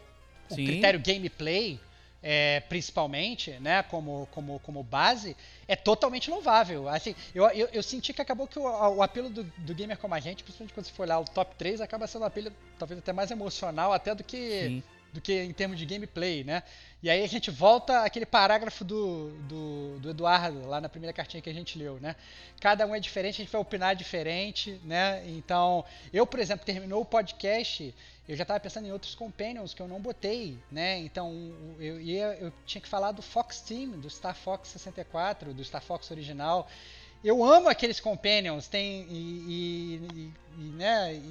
o 0.49 0.55
Sim. 0.55 0.65
critério 0.65 0.99
gameplay, 0.99 1.79
é, 2.27 2.59
principalmente, 2.61 3.51
né, 3.59 3.83
como, 3.83 4.27
como, 4.31 4.59
como 4.59 4.81
base, 4.83 5.35
é 5.67 5.75
totalmente 5.75 6.29
louvável. 6.29 6.87
Assim, 6.89 7.15
eu, 7.35 7.45
eu, 7.49 7.67
eu 7.71 7.83
senti 7.83 8.13
que 8.13 8.21
acabou 8.21 8.47
que 8.47 8.57
o, 8.57 8.63
o 8.63 9.03
apelo 9.03 9.29
do, 9.29 9.43
do 9.43 9.75
gamer 9.75 9.97
como 9.97 10.15
a 10.15 10.19
gente, 10.19 10.43
principalmente 10.43 10.73
quando 10.73 10.85
você 10.87 10.91
for 10.91 11.03
olhar 11.03 11.19
o 11.19 11.25
top 11.25 11.55
3, 11.55 11.81
acaba 11.81 12.07
sendo 12.07 12.23
um 12.23 12.25
apelo 12.25 12.51
talvez 12.79 12.99
até 12.99 13.13
mais 13.13 13.29
emocional 13.29 13.93
até 13.93 14.15
do 14.15 14.23
que 14.23 14.37
Sim. 14.37 14.83
Do 15.15 15.21
que 15.21 15.33
em 15.41 15.53
termos 15.53 15.79
de 15.79 15.85
gameplay, 15.85 16.43
né? 16.43 16.61
E 17.01 17.09
aí 17.09 17.23
a 17.23 17.27
gente 17.27 17.49
volta 17.49 18.03
àquele 18.03 18.25
parágrafo 18.25 18.83
do, 18.83 19.29
do, 19.47 19.99
do 19.99 20.09
Eduardo, 20.09 20.67
lá 20.67 20.81
na 20.81 20.89
primeira 20.89 21.13
cartinha 21.13 21.41
que 21.41 21.49
a 21.49 21.53
gente 21.53 21.77
leu, 21.79 21.97
né? 22.01 22.15
Cada 22.59 22.85
um 22.85 22.93
é 22.93 22.99
diferente, 22.99 23.35
a 23.35 23.45
gente 23.45 23.51
vai 23.51 23.61
opinar 23.61 23.95
diferente, 23.95 24.79
né? 24.83 25.23
Então, 25.27 25.85
eu, 26.11 26.27
por 26.27 26.39
exemplo, 26.39 26.65
terminou 26.65 27.01
o 27.01 27.05
podcast, 27.05 27.95
eu 28.27 28.35
já 28.35 28.41
estava 28.43 28.59
pensando 28.59 28.87
em 28.87 28.91
outros 28.91 29.15
companions 29.15 29.73
que 29.73 29.81
eu 29.81 29.87
não 29.87 30.01
botei, 30.01 30.57
né? 30.69 30.97
Então, 30.99 31.31
eu, 31.79 32.01
ia, 32.01 32.37
eu 32.41 32.51
tinha 32.65 32.81
que 32.81 32.87
falar 32.89 33.11
do 33.13 33.21
Fox 33.21 33.61
Team, 33.61 33.91
do 33.91 34.09
Star 34.09 34.35
Fox 34.35 34.67
64, 34.69 35.53
do 35.53 35.63
Star 35.63 35.81
Fox 35.81 36.11
original. 36.11 36.67
Eu 37.23 37.43
amo 37.43 37.69
aqueles 37.69 37.99
companions, 38.01 38.67
tem 38.67 39.03
e, 39.09 39.15
e- 39.47 40.07
e- 40.13 40.33
e, 40.57 40.63
né, 40.73 41.21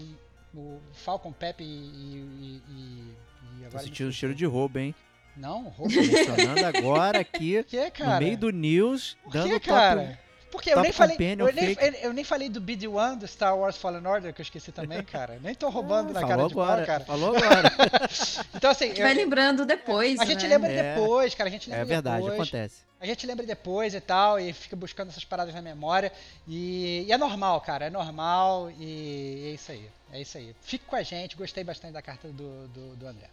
o 0.54 0.80
Falcon 0.92 1.32
Pepe 1.32 1.64
e, 1.64 3.12
e, 3.60 3.64
Tô 3.70 3.76
me 3.76 3.82
sentindo 3.82 3.94
fugiu. 4.08 4.12
cheiro 4.12 4.34
de 4.34 4.44
roubo, 4.46 4.78
hein? 4.78 4.94
Não, 5.36 5.64
roubo. 5.64 5.92
Mencionando 5.94 6.64
agora 6.66 7.18
aqui, 7.22 7.62
que, 7.64 7.90
cara? 7.90 8.14
no 8.20 8.26
meio 8.26 8.38
do 8.38 8.50
news, 8.50 9.16
Por 9.24 9.32
dando 9.32 9.58
que, 9.60 9.68
cara? 9.68 10.18
Porque 10.54 10.70
eu 10.70 10.74
top 10.74 10.84
nem 10.84 10.92
falei. 10.92 11.16
Eu 11.38 11.52
nem, 11.52 11.76
eu- 12.02 12.12
nem 12.12 12.24
falei 12.24 12.48
do 12.48 12.60
BD-1 12.60 13.18
do 13.18 13.26
Star 13.26 13.56
Wars 13.58 13.76
Fallen 13.76 14.06
Order, 14.06 14.32
que 14.32 14.40
eu 14.40 14.44
esqueci 14.44 14.70
também, 14.72 15.02
cara. 15.04 15.38
Nem 15.42 15.54
tô 15.54 15.68
roubando 15.68 16.12
na 16.12 16.20
falou 16.20 16.28
cara 16.28 16.46
de 16.46 16.52
agora, 16.52 16.76
pau, 16.76 16.86
cara. 16.86 17.04
Falou 17.04 17.36
agora. 17.36 17.72
Então, 18.54 18.70
assim. 18.70 18.86
eu- 18.86 18.96
Vai 19.02 19.14
lembrando 19.14 19.66
depois, 19.66 20.18
a 20.20 20.24
gente 20.24 20.42
né? 20.44 20.48
lembra 20.48 20.70
É. 20.70 20.94
depois, 20.94 21.34
cara. 21.34 21.48
A 21.48 21.52
gente 21.52 21.68
lembra 21.68 21.82
é 21.82 21.86
verdade, 21.86 22.22
depois. 22.22 22.40
acontece. 22.40 22.76
A 23.00 23.06
gente 23.06 23.26
lembra 23.26 23.44
depois 23.44 23.92
e 23.94 24.00
tal, 24.00 24.40
e 24.40 24.52
fica 24.52 24.74
buscando 24.76 25.08
essas 25.10 25.24
paradas 25.24 25.52
na 25.54 25.60
memória. 25.60 26.10
E, 26.48 27.04
e 27.06 27.12
é 27.12 27.18
normal, 27.18 27.60
cara. 27.60 27.86
É 27.86 27.90
normal 27.90 28.70
e 28.78 29.48
é 29.50 29.54
isso 29.54 29.72
aí. 29.72 29.88
É 30.12 30.20
isso 30.20 30.38
aí. 30.38 30.54
Fique 30.62 30.84
com 30.86 30.96
a 30.96 31.02
gente. 31.02 31.36
Gostei 31.36 31.62
bastante 31.64 31.92
da 31.92 32.00
carta 32.00 32.28
do, 32.28 32.68
do, 32.68 32.96
do 32.96 33.06
André. 33.06 33.28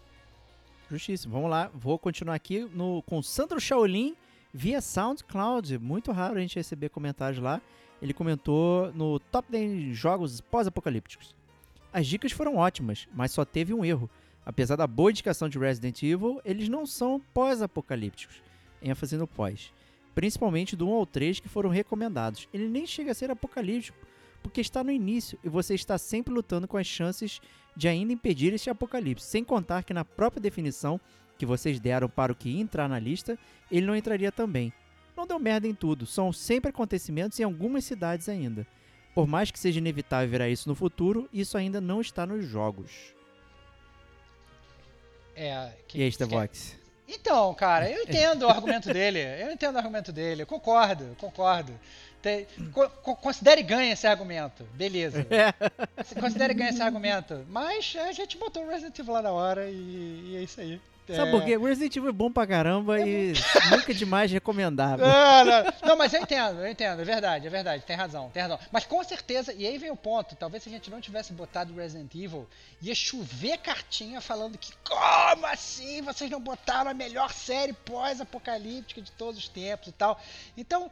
Justíssimo. 0.89 1.31
Vamos 1.33 1.49
lá. 1.49 1.69
Vou 1.73 1.97
continuar 1.97 2.35
aqui 2.35 2.67
no, 2.73 3.01
com 3.03 3.21
Sandro 3.23 3.61
Shaolin 3.61 4.15
via 4.53 4.81
SoundCloud. 4.81 5.79
Muito 5.79 6.11
raro 6.11 6.37
a 6.37 6.41
gente 6.41 6.55
receber 6.55 6.89
comentários 6.89 7.41
lá. 7.41 7.61
Ele 8.01 8.13
comentou 8.13 8.91
no 8.93 9.19
Top 9.19 9.49
10 9.51 9.95
Jogos 9.95 10.41
Pós-Apocalípticos. 10.41 11.35
As 11.93 12.07
dicas 12.07 12.31
foram 12.31 12.55
ótimas, 12.55 13.07
mas 13.13 13.31
só 13.31 13.45
teve 13.45 13.73
um 13.73 13.85
erro. 13.85 14.09
Apesar 14.45 14.75
da 14.75 14.87
boa 14.87 15.11
indicação 15.11 15.47
de 15.47 15.59
Resident 15.59 16.01
Evil, 16.01 16.41
eles 16.43 16.67
não 16.67 16.85
são 16.85 17.21
pós-apocalípticos. 17.33 18.41
ênfase 18.81 19.17
no 19.17 19.27
pós. 19.27 19.71
Principalmente 20.15 20.75
do 20.75 20.89
1 20.89 20.93
ao 20.93 21.05
3 21.05 21.39
que 21.39 21.47
foram 21.47 21.69
recomendados. 21.69 22.47
Ele 22.53 22.67
nem 22.67 22.87
chega 22.87 23.11
a 23.11 23.13
ser 23.13 23.29
apocalíptico, 23.29 23.97
porque 24.41 24.59
está 24.61 24.83
no 24.83 24.91
início 24.91 25.37
e 25.43 25.49
você 25.49 25.75
está 25.75 25.97
sempre 25.97 26.33
lutando 26.33 26.67
com 26.67 26.77
as 26.77 26.87
chances 26.87 27.39
de 27.75 27.87
ainda 27.87 28.11
impedir 28.11 28.53
este 28.53 28.69
apocalipse. 28.69 29.27
Sem 29.27 29.43
contar 29.43 29.83
que 29.83 29.93
na 29.93 30.03
própria 30.03 30.41
definição 30.41 30.99
que 31.41 31.45
vocês 31.47 31.79
deram 31.79 32.07
para 32.07 32.31
o 32.31 32.35
que 32.35 32.59
entrar 32.59 32.87
na 32.87 32.99
lista, 32.99 33.35
ele 33.71 33.87
não 33.87 33.95
entraria 33.95 34.31
também. 34.31 34.71
Não 35.17 35.25
deu 35.25 35.39
merda 35.39 35.67
em 35.67 35.73
tudo, 35.73 36.05
são 36.05 36.31
sempre 36.31 36.69
acontecimentos 36.69 37.39
em 37.39 37.43
algumas 37.43 37.83
cidades 37.83 38.29
ainda. 38.29 38.65
Por 39.15 39.25
mais 39.25 39.49
que 39.49 39.57
seja 39.59 39.79
inevitável 39.79 40.29
virar 40.29 40.49
isso 40.49 40.69
no 40.69 40.75
futuro, 40.75 41.27
isso 41.33 41.57
ainda 41.57 41.81
não 41.81 41.99
está 41.99 42.27
nos 42.27 42.45
jogos. 42.45 42.91
É, 45.35 45.71
que, 45.87 45.97
E 45.97 46.03
aí, 46.03 46.09
que- 46.09 46.13
Stevox? 46.15 46.75
Então, 47.07 47.53
cara, 47.55 47.89
eu 47.89 48.03
entendo 48.03 48.43
o 48.43 48.49
argumento 48.49 48.93
dele. 48.93 49.19
Eu 49.43 49.51
entendo 49.51 49.73
o 49.75 49.77
argumento 49.79 50.11
dele. 50.13 50.43
Eu 50.43 50.47
concordo, 50.47 51.15
concordo. 51.19 51.73
Co- 52.71 52.87
co- 52.89 53.15
considere 53.15 53.63
ganha 53.63 53.91
esse 53.93 54.05
argumento. 54.05 54.63
Beleza. 54.75 55.25
Considere 56.21 56.53
ganha 56.53 56.69
esse 56.69 56.81
argumento. 56.83 57.43
Mas 57.49 57.95
a 57.99 58.11
gente 58.11 58.37
botou 58.37 58.63
o 58.63 58.69
Resident 58.69 58.97
Evil 58.99 59.11
lá 59.13 59.21
na 59.23 59.31
hora 59.31 59.67
e, 59.69 59.73
e 60.29 60.35
é 60.37 60.43
isso 60.43 60.61
aí. 60.61 60.79
Sabe 61.07 61.27
É. 61.27 61.31
por 61.31 61.43
quê? 61.43 61.57
Resident 61.57 61.95
Evil 61.95 62.09
é 62.09 62.13
bom 62.13 62.31
pra 62.31 62.45
caramba 62.47 62.99
e 62.99 63.33
nunca 63.71 63.93
demais 63.93 64.31
recomendável. 64.31 65.05
Não, 65.05 65.45
não, 65.45 65.73
não, 65.89 65.97
mas 65.97 66.13
eu 66.13 66.21
entendo, 66.21 66.61
eu 66.61 66.69
entendo, 66.69 67.01
é 67.01 67.05
verdade, 67.05 67.47
é 67.47 67.49
verdade, 67.49 67.83
tem 67.85 67.95
razão, 67.95 68.29
tem 68.29 68.41
razão. 68.43 68.59
Mas 68.71 68.85
com 68.85 69.03
certeza, 69.03 69.53
e 69.53 69.65
aí 69.67 69.77
vem 69.77 69.91
o 69.91 69.95
ponto, 69.95 70.35
talvez 70.35 70.63
se 70.63 70.69
a 70.69 70.71
gente 70.71 70.89
não 70.89 71.01
tivesse 71.01 71.33
botado 71.33 71.73
Resident 71.73 72.13
Evil, 72.15 72.47
ia 72.81 72.95
chover 72.95 73.57
cartinha 73.57 74.21
falando 74.21 74.57
que 74.57 74.71
como 74.87 75.45
assim 75.47 76.01
vocês 76.01 76.29
não 76.29 76.39
botaram 76.39 76.89
a 76.91 76.93
melhor 76.93 77.31
série 77.33 77.73
pós-apocalíptica 77.73 79.01
de 79.01 79.11
todos 79.11 79.39
os 79.39 79.47
tempos 79.49 79.87
e 79.87 79.91
tal. 79.91 80.19
Então, 80.55 80.89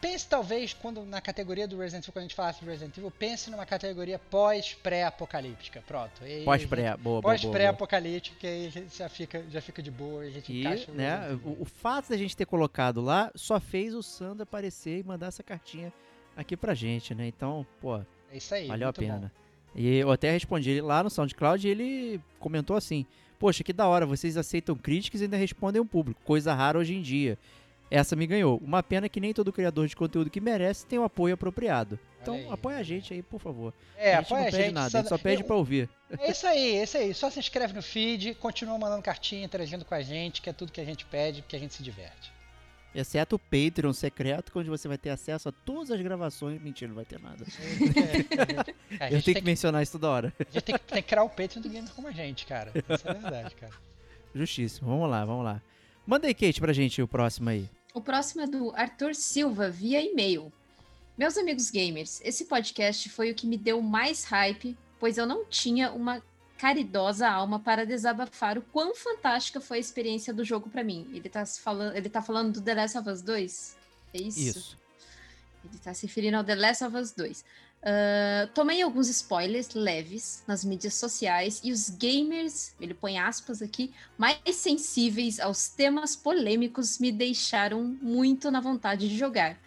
pense 0.00 0.28
talvez 0.28 0.72
quando 0.74 1.04
na 1.04 1.20
categoria 1.20 1.66
do 1.66 1.78
Resident 1.78 2.04
Evil, 2.04 2.12
quando 2.12 2.18
a 2.24 2.28
gente 2.28 2.34
falasse 2.34 2.64
do 2.64 2.70
Resident 2.70 2.96
Evil, 2.96 3.10
pense 3.10 3.50
numa 3.50 3.66
categoria 3.66 4.18
pós-pré-apocalíptica, 4.18 5.82
pronto. 5.86 6.20
Pós-pré, 6.44 6.96
boa. 6.96 7.20
Pós-pré-apocalíptica, 7.20 8.36
que 8.38 8.46
aí 8.46 8.72
já 8.96 9.08
fica, 9.08 9.44
já 9.50 9.60
fica 9.60 9.82
de 9.82 9.90
boa 9.90 10.24
e 10.24 10.28
a 10.28 10.30
gente 10.30 10.52
E, 10.52 10.60
encaixa 10.60 10.90
o 10.90 10.94
né, 10.94 11.38
o, 11.44 11.62
o 11.62 11.64
fato 11.64 12.08
da 12.08 12.16
gente 12.16 12.36
ter 12.36 12.46
colocado 12.46 13.00
lá 13.00 13.30
só 13.34 13.58
fez 13.60 13.94
o 13.94 14.02
Sandro 14.02 14.42
aparecer 14.42 15.00
e 15.00 15.02
mandar 15.04 15.26
essa 15.28 15.42
cartinha 15.42 15.92
aqui 16.36 16.56
pra 16.56 16.74
gente, 16.74 17.14
né? 17.14 17.26
Então, 17.26 17.66
pô, 17.80 17.96
É 18.30 18.36
isso 18.36 18.54
aí. 18.54 18.66
valeu 18.66 18.88
a 18.88 18.92
muito 18.92 19.00
bom. 19.00 19.14
pena. 19.18 19.32
E 19.74 19.96
eu 19.98 20.10
até 20.10 20.30
respondi 20.30 20.70
ele 20.70 20.80
lá 20.80 21.02
no 21.02 21.10
SoundCloud 21.10 21.66
e 21.66 21.70
ele 21.70 22.20
comentou 22.38 22.76
assim: 22.76 23.04
Poxa, 23.38 23.62
que 23.62 23.72
da 23.72 23.86
hora, 23.86 24.06
vocês 24.06 24.36
aceitam 24.36 24.74
críticas 24.74 25.20
e 25.20 25.24
ainda 25.24 25.36
respondem 25.36 25.80
o 25.80 25.84
público, 25.84 26.20
coisa 26.24 26.54
rara 26.54 26.78
hoje 26.78 26.94
em 26.94 27.02
dia. 27.02 27.38
Essa 27.90 28.14
me 28.14 28.26
ganhou. 28.26 28.58
Uma 28.58 28.82
pena 28.82 29.08
que 29.08 29.18
nem 29.20 29.32
todo 29.32 29.52
criador 29.52 29.86
de 29.88 29.96
conteúdo 29.96 30.28
que 30.30 30.40
merece 30.40 30.84
tem 30.86 30.98
o 30.98 31.04
apoio 31.04 31.34
apropriado. 31.34 31.98
Então, 32.20 32.34
aí, 32.34 32.46
apoia 32.50 32.76
a 32.78 32.82
gente 32.82 33.14
aí, 33.14 33.22
por 33.22 33.40
favor. 33.40 33.72
É, 33.96 34.14
a 34.14 34.16
gente 34.20 34.26
apoia 34.26 34.40
não 34.42 34.48
a 34.48 34.50
pede 34.50 34.62
gente. 34.64 34.74
nada, 34.74 34.86
a 34.86 34.90
só- 34.90 34.98
gente 34.98 35.08
só 35.08 35.18
pede 35.18 35.42
eu- 35.42 35.46
pra 35.46 35.56
ouvir. 35.56 35.88
É 36.18 36.30
isso 36.30 36.46
aí, 36.46 36.76
é 36.76 36.82
isso 36.82 36.96
aí. 36.98 37.14
Só 37.14 37.30
se 37.30 37.38
inscreve 37.38 37.72
no 37.72 37.82
feed, 37.82 38.34
continua 38.34 38.76
mandando 38.78 39.02
cartinha, 39.02 39.44
interagindo 39.44 39.84
com 39.84 39.94
a 39.94 40.02
gente, 40.02 40.42
que 40.42 40.50
é 40.50 40.52
tudo 40.52 40.70
que 40.72 40.80
a 40.80 40.84
gente 40.84 41.06
pede, 41.06 41.42
que 41.42 41.56
a 41.56 41.58
gente 41.58 41.72
se 41.74 41.82
diverte. 41.82 42.30
Exceto 42.94 43.36
o 43.36 43.38
Patreon 43.38 43.92
secreto, 43.92 44.50
onde 44.56 44.68
você 44.68 44.88
vai 44.88 44.98
ter 44.98 45.10
acesso 45.10 45.48
a 45.48 45.52
todas 45.52 45.90
as 45.90 46.00
gravações. 46.00 46.60
Mentira, 46.60 46.88
não 46.88 46.96
vai 46.96 47.04
ter 47.04 47.20
nada. 47.20 47.44
É, 48.98 49.04
a 49.04 49.06
Eu 49.06 49.22
tenho 49.22 49.22
que 49.22 49.34
que, 49.36 49.40
mencionar 49.42 49.82
isso 49.82 49.92
toda 49.92 50.10
hora. 50.10 50.32
a 50.38 50.44
gente 50.44 50.62
tem 50.62 50.74
que- 50.76 50.84
tem 50.84 51.02
que 51.02 51.08
criar 51.08 51.22
o 51.22 51.28
Patreon 51.28 51.62
do 51.62 51.68
gamer 51.68 51.90
como 51.94 52.08
a 52.08 52.12
gente, 52.12 52.44
cara. 52.46 52.72
Isso 52.74 53.08
é 53.08 53.14
verdade, 53.14 53.54
cara. 53.54 53.72
Justíssimo. 54.34 54.88
Vamos 54.88 55.08
lá, 55.10 55.24
vamos 55.24 55.44
lá. 55.44 55.62
Manda 56.06 56.26
aí, 56.26 56.34
Kate, 56.34 56.60
pra 56.60 56.72
gente 56.72 57.00
o 57.02 57.06
próximo 57.08 57.50
aí. 57.50 57.68
O 57.94 58.00
próximo 58.00 58.42
é 58.42 58.46
do 58.46 58.70
Arthur 58.74 59.14
Silva, 59.14 59.70
via 59.70 60.00
e-mail. 60.00 60.52
Meus 61.16 61.36
amigos 61.36 61.70
gamers, 61.70 62.20
esse 62.22 62.44
podcast 62.44 63.08
foi 63.08 63.30
o 63.30 63.34
que 63.34 63.46
me 63.46 63.56
deu 63.56 63.82
mais 63.82 64.24
hype, 64.24 64.76
pois 65.00 65.18
eu 65.18 65.26
não 65.26 65.44
tinha 65.44 65.90
uma 65.90 66.22
caridosa 66.58 67.28
alma 67.28 67.58
para 67.58 67.86
desabafar 67.86 68.58
o 68.58 68.62
quão 68.62 68.94
fantástica 68.94 69.60
foi 69.60 69.78
a 69.78 69.80
experiência 69.80 70.34
do 70.34 70.44
jogo 70.44 70.68
pra 70.68 70.84
mim. 70.84 71.08
Ele 71.12 71.28
tá, 71.28 71.46
falando, 71.46 71.96
ele 71.96 72.08
tá 72.08 72.20
falando 72.20 72.52
do 72.52 72.60
The 72.60 72.74
Last 72.74 72.98
of 72.98 73.08
Us 73.08 73.22
2? 73.22 73.76
É 74.14 74.22
isso? 74.22 74.40
Isso. 74.40 74.78
Ele 75.64 75.78
tá 75.78 75.94
se 75.94 76.06
referindo 76.06 76.36
ao 76.36 76.44
The 76.44 76.54
Last 76.54 76.84
of 76.84 76.96
Us 76.96 77.12
2. 77.12 77.44
Ah, 77.82 78.48
tomei 78.54 78.82
alguns 78.82 79.08
spoilers 79.08 79.70
leves 79.74 80.42
nas 80.46 80.64
mídias 80.64 80.94
sociais 80.94 81.60
e 81.62 81.70
os 81.72 81.88
gamers, 81.90 82.74
ele 82.80 82.94
põe 82.94 83.18
aspas 83.18 83.62
aqui, 83.62 83.92
mais 84.16 84.38
sensíveis 84.52 85.38
aos 85.38 85.68
temas 85.68 86.16
polêmicos 86.16 86.98
me 86.98 87.12
deixaram 87.12 87.84
muito 88.02 88.50
na 88.50 88.60
vontade 88.60 89.08
de 89.08 89.16
jogar. 89.16 89.58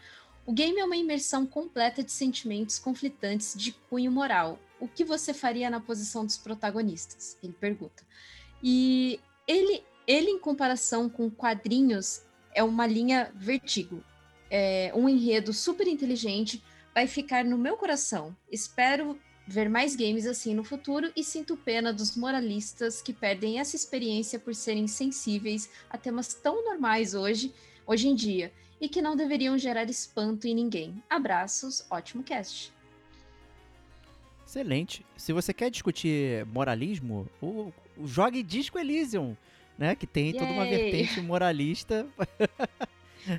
O 0.45 0.52
game 0.52 0.80
é 0.80 0.84
uma 0.84 0.97
imersão 0.97 1.45
completa 1.45 2.04
de 2.04 2.12
sentimentos 2.12 2.80
conflitantes 2.80 3.54
de 3.56 3.71
cunho 3.71 4.12
moral. 4.12 4.60
O 4.80 4.88
que 4.88 5.06
você 5.06 5.34
faria 5.34 5.69
na 5.69 5.80
posição 5.80 6.26
dos 6.26 6.38
protagonistas? 6.38 7.38
Ele 7.41 7.54
pergunta. 7.54 8.04
E 8.62 9.19
ele, 9.47 9.84
ele 10.08 10.32
em 10.32 10.39
comparação 10.39 11.08
com 11.08 11.30
quadrinhos, 11.30 12.24
é 12.54 12.63
uma 12.63 12.88
linha 12.88 13.32
vertigo. 13.36 14.04
É 14.50 14.91
um 14.95 15.08
enredo 15.08 15.54
super 15.54 15.88
inteligente, 15.88 16.62
vai 16.93 17.08
ficar 17.08 17.43
no 17.43 17.58
meu 17.58 17.77
coração. 17.77 18.36
Espero 18.51 19.17
ver 19.47 19.69
mais 19.69 19.95
games 19.95 20.25
assim 20.25 20.54
no 20.54 20.63
futuro 20.63 21.12
e 21.15 21.23
sinto 21.23 21.58
pena 21.58 21.91
dos 21.91 22.15
moralistas 22.15 23.01
que 23.01 23.13
perdem 23.13 23.60
essa 23.60 23.75
experiência 23.75 24.39
por 24.39 24.56
serem 24.56 24.88
sensíveis 24.88 25.69
a 25.89 25.97
temas 25.97 26.34
tão 26.34 26.63
normais 26.63 27.13
hoje, 27.13 27.54
hoje 27.86 28.08
em 28.08 28.15
dia, 28.15 28.51
e 28.80 28.88
que 28.88 29.01
não 29.01 29.15
deveriam 29.15 29.58
gerar 29.58 29.89
espanto 29.89 30.47
em 30.47 30.56
ninguém. 30.56 31.04
Abraços, 31.10 31.86
ótimo 31.89 32.23
cast. 32.23 32.71
Excelente. 34.45 35.06
Se 35.15 35.32
você 35.32 35.54
quer 35.54 35.69
discutir 35.69 36.45
moralismo, 36.47 37.27
o, 37.41 37.71
o 37.97 38.08
jogue 38.08 38.43
Disco 38.43 38.77
Elysium, 38.77 39.36
né? 39.77 39.95
Que 39.95 40.06
tem 40.06 40.34
toda 40.34 40.51
uma 40.51 40.65
Yay! 40.65 40.91
vertente 40.91 41.21
moralista. 41.21 42.08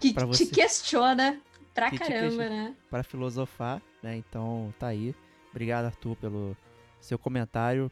Que 0.01 0.15
te 0.15 0.47
questiona 0.47 1.41
Pra 1.75 1.91
Que 1.91 1.99
te 1.99 2.05
caramba, 2.05 2.49
né? 2.49 2.75
para 2.91 3.03
filosofar, 3.03 3.81
né? 4.03 4.17
Então 4.17 4.73
tá 4.79 4.89
aí. 4.89 5.15
Obrigado, 5.51 5.87
Arthur, 5.87 6.17
pelo 6.17 6.57
seu 7.01 7.19
comentário. 7.19 7.91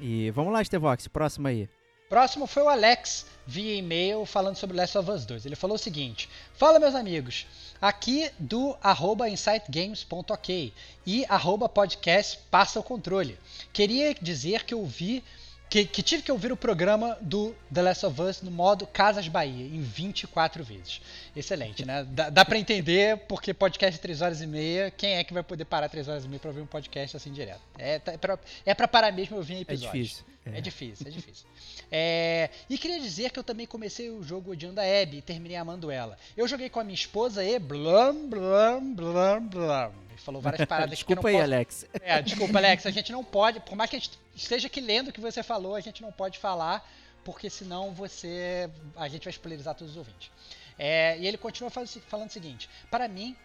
E 0.00 0.30
vamos 0.30 0.52
lá, 0.52 0.62
Stevox, 0.62 1.06
próximo 1.08 1.48
aí. 1.48 1.68
Próximo 2.08 2.46
foi 2.46 2.62
o 2.62 2.68
Alex 2.68 3.26
via 3.46 3.74
e-mail 3.76 4.26
falando 4.26 4.56
sobre 4.56 4.76
Last 4.76 4.96
of 4.98 5.10
Us 5.10 5.24
2. 5.24 5.46
Ele 5.46 5.56
falou 5.56 5.76
o 5.76 5.78
seguinte: 5.78 6.28
Fala 6.54 6.78
meus 6.78 6.94
amigos, 6.94 7.46
aqui 7.80 8.30
do 8.38 8.76
arroba 8.82 9.28
insightgames.ok 9.28 10.72
e 11.06 11.24
arroba 11.28 11.68
podcast 11.68 12.38
passa 12.50 12.78
o 12.78 12.82
controle. 12.82 13.38
Queria 13.72 14.14
dizer 14.14 14.64
que 14.64 14.74
eu 14.74 14.84
vi 14.84 15.24
que, 15.74 15.84
que 15.86 16.02
tive 16.04 16.22
que 16.22 16.30
ouvir 16.30 16.52
o 16.52 16.56
programa 16.56 17.18
do 17.20 17.52
The 17.72 17.82
Last 17.82 18.06
of 18.06 18.22
Us 18.22 18.42
no 18.42 18.50
modo 18.52 18.86
Casas 18.86 19.26
Bahia, 19.26 19.66
em 19.66 19.80
24 19.82 20.62
vezes. 20.62 21.00
Excelente, 21.34 21.84
né? 21.84 22.06
Dá, 22.10 22.30
dá 22.30 22.44
pra 22.44 22.56
entender, 22.56 23.16
porque 23.26 23.52
podcast 23.52 23.96
de 23.96 24.00
3 24.00 24.22
horas 24.22 24.40
e 24.40 24.46
meia, 24.46 24.92
quem 24.92 25.14
é 25.16 25.24
que 25.24 25.34
vai 25.34 25.42
poder 25.42 25.64
parar 25.64 25.88
3 25.88 26.06
horas 26.06 26.24
e 26.24 26.28
meia 26.28 26.38
pra 26.38 26.50
ouvir 26.50 26.60
um 26.60 26.66
podcast 26.66 27.16
assim 27.16 27.32
direto? 27.32 27.60
É, 27.76 27.98
tá- 27.98 28.12
é, 28.12 28.16
pra, 28.16 28.38
é 28.64 28.72
pra 28.72 28.86
parar 28.86 29.10
mesmo 29.10 29.36
ouvir 29.36 29.54
É 29.56 29.60
episódios. 29.62 29.92
difícil. 30.08 30.24
É 30.46 30.60
difícil, 30.60 31.06
é 31.08 31.10
difícil. 31.10 31.46
É, 31.90 32.50
e 32.70 32.78
queria 32.78 33.00
dizer 33.00 33.30
que 33.30 33.38
eu 33.40 33.42
também 33.42 33.66
comecei 33.66 34.10
o 34.10 34.22
jogo 34.22 34.52
odiando 34.52 34.80
a 34.80 34.84
Abby 34.84 35.16
e 35.16 35.22
terminei 35.22 35.56
amando 35.56 35.90
ela. 35.90 36.16
Eu 36.36 36.46
joguei 36.46 36.68
com 36.68 36.78
a 36.78 36.84
minha 36.84 36.94
esposa 36.94 37.42
e 37.42 37.58
blam, 37.58 38.28
blam, 38.28 38.94
blam, 38.94 39.40
blam. 39.42 40.03
Ele 40.14 40.22
falou 40.22 40.40
várias 40.42 40.64
paradas 40.66 41.02
que 41.02 41.12
eu 41.12 41.16
não 41.16 41.22
Desculpa 41.22 41.28
aí, 41.28 41.34
posso... 41.34 41.44
Alex. 41.44 41.86
É, 42.00 42.22
desculpa, 42.22 42.58
Alex, 42.58 42.86
a 42.86 42.90
gente 42.90 43.10
não 43.12 43.24
pode, 43.24 43.60
por 43.60 43.74
mais 43.76 43.90
que 43.90 43.96
a 43.96 43.98
gente 43.98 44.18
esteja 44.34 44.68
aqui 44.68 44.80
lendo 44.80 45.08
o 45.08 45.12
que 45.12 45.20
você 45.20 45.42
falou, 45.42 45.74
a 45.74 45.80
gente 45.80 46.00
não 46.00 46.12
pode 46.12 46.38
falar, 46.38 46.88
porque 47.24 47.50
senão 47.50 47.92
você. 47.92 48.70
A 48.96 49.08
gente 49.08 49.24
vai 49.24 49.32
spoilerizar 49.32 49.74
todos 49.74 49.92
os 49.92 49.98
ouvintes. 49.98 50.30
É, 50.78 51.18
e 51.18 51.26
ele 51.26 51.36
continua 51.36 51.70
fal- 51.70 51.86
falando 51.86 52.28
o 52.30 52.32
seguinte: 52.32 52.70
para 52.90 53.08
mim. 53.08 53.36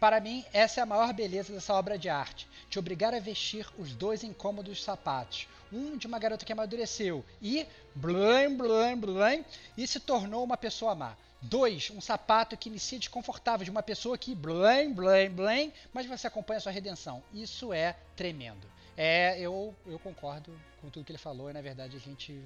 Para 0.00 0.18
mim, 0.20 0.44
essa 0.52 0.80
é 0.80 0.82
a 0.82 0.86
maior 0.86 1.12
beleza 1.12 1.52
dessa 1.52 1.74
obra 1.74 1.96
de 1.96 2.08
arte. 2.08 2.48
Te 2.68 2.76
obrigar 2.76 3.14
a 3.14 3.20
vestir 3.20 3.68
os 3.78 3.94
dois 3.94 4.24
incômodos 4.24 4.82
sapatos. 4.82 5.46
Um 5.72 5.96
de 5.96 6.08
uma 6.08 6.18
garota 6.18 6.44
que 6.44 6.52
amadureceu 6.52 7.24
e 7.40 7.66
blém, 7.94 8.56
blém, 8.56 8.96
blém, 8.96 9.44
e 9.76 9.86
se 9.86 10.00
tornou 10.00 10.42
uma 10.42 10.56
pessoa 10.56 10.94
má. 10.94 11.14
Dois, 11.42 11.90
um 11.90 12.00
sapato 12.00 12.56
que 12.56 12.68
inicia 12.68 12.98
desconfortável 12.98 13.64
de 13.64 13.70
uma 13.70 13.82
pessoa 13.82 14.16
que 14.16 14.34
blém, 14.34 14.92
blém, 14.92 15.28
blém, 15.28 15.72
mas 15.92 16.06
você 16.06 16.28
acompanha 16.28 16.58
a 16.58 16.60
sua 16.60 16.72
redenção. 16.72 17.22
Isso 17.34 17.72
é 17.72 17.96
tremendo. 18.14 18.66
É, 18.96 19.38
eu, 19.40 19.74
eu 19.86 19.98
concordo 19.98 20.52
com 20.80 20.88
tudo 20.88 21.04
que 21.04 21.10
ele 21.10 21.18
falou 21.18 21.50
e 21.50 21.52
na 21.52 21.60
verdade 21.60 21.96
a 21.96 22.00
gente 22.00 22.40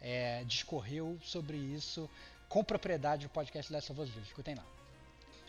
é, 0.00 0.44
discorreu 0.44 1.18
sobre 1.22 1.56
isso 1.56 2.08
com 2.48 2.62
propriedade 2.62 3.24
no 3.24 3.30
podcast 3.30 3.72
Last 3.72 3.90
of 3.90 4.00
Us 4.00 4.10
2. 4.10 4.26
Escutem 4.26 4.54
lá. 4.54 4.77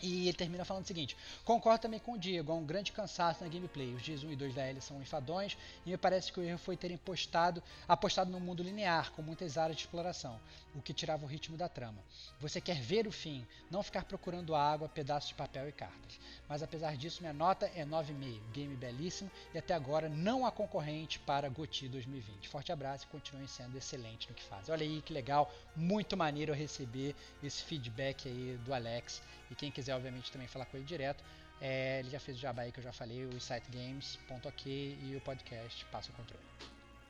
E 0.02 0.28
ele 0.28 0.36
termina 0.36 0.64
falando 0.64 0.84
o 0.84 0.86
seguinte: 0.86 1.16
Concordo 1.44 1.82
também 1.82 2.00
com 2.00 2.12
o 2.12 2.18
Diego, 2.18 2.52
há 2.52 2.54
um 2.54 2.64
grande 2.64 2.92
cansaço 2.92 3.44
na 3.44 3.50
gameplay. 3.50 3.94
Os 3.94 4.02
dias 4.02 4.24
1 4.24 4.32
e 4.32 4.36
2 4.36 4.54
da 4.54 4.68
Ellie 4.68 4.80
são 4.80 5.00
enfadões 5.00 5.56
e 5.84 5.90
me 5.90 5.96
parece 5.96 6.32
que 6.32 6.40
o 6.40 6.42
erro 6.42 6.58
foi 6.58 6.76
terem 6.76 6.96
postado, 6.96 7.62
apostado 7.86 8.30
num 8.30 8.40
mundo 8.40 8.62
linear, 8.62 9.12
com 9.12 9.22
muitas 9.22 9.58
áreas 9.58 9.76
de 9.76 9.82
exploração, 9.82 10.40
o 10.74 10.80
que 10.80 10.94
tirava 10.94 11.24
o 11.24 11.28
ritmo 11.28 11.56
da 11.56 11.68
trama. 11.68 12.02
Você 12.40 12.60
quer 12.60 12.80
ver 12.80 13.06
o 13.06 13.12
fim, 13.12 13.46
não 13.70 13.82
ficar 13.82 14.04
procurando 14.04 14.54
água, 14.54 14.88
pedaços 14.88 15.28
de 15.28 15.34
papel 15.34 15.68
e 15.68 15.72
cartas. 15.72 16.18
Mas 16.50 16.64
apesar 16.64 16.96
disso, 16.96 17.22
minha 17.22 17.32
nota 17.32 17.70
é 17.76 17.86
9,5. 17.86 18.40
Game 18.52 18.74
belíssimo 18.74 19.30
e 19.54 19.58
até 19.58 19.72
agora 19.72 20.08
não 20.08 20.44
há 20.44 20.50
concorrente 20.50 21.20
para 21.20 21.48
GOTY 21.48 21.88
2020. 21.88 22.48
Forte 22.48 22.72
abraço 22.72 23.04
e 23.04 23.06
continuem 23.06 23.46
sendo 23.46 23.78
excelentes 23.78 24.28
no 24.28 24.34
que 24.34 24.42
fazem. 24.42 24.74
Olha 24.74 24.82
aí 24.82 25.00
que 25.00 25.12
legal, 25.12 25.54
muito 25.76 26.16
maneiro 26.16 26.52
receber 26.52 27.14
esse 27.40 27.62
feedback 27.62 28.28
aí 28.28 28.58
do 28.64 28.74
Alex. 28.74 29.22
E 29.48 29.54
quem 29.54 29.70
quiser, 29.70 29.94
obviamente, 29.94 30.32
também 30.32 30.48
falar 30.48 30.66
com 30.66 30.76
ele 30.76 30.84
direto, 30.84 31.22
é, 31.60 32.00
ele 32.00 32.10
já 32.10 32.18
fez 32.18 32.36
o 32.36 32.40
jabá 32.40 32.62
aí 32.62 32.72
que 32.72 32.80
eu 32.80 32.84
já 32.84 32.92
falei, 32.92 33.24
o 33.26 33.40
sitegames.ok 33.40 34.98
e 35.04 35.14
o 35.14 35.20
podcast 35.20 35.84
Passa 35.84 36.10
o 36.10 36.14
Controle. 36.14 36.42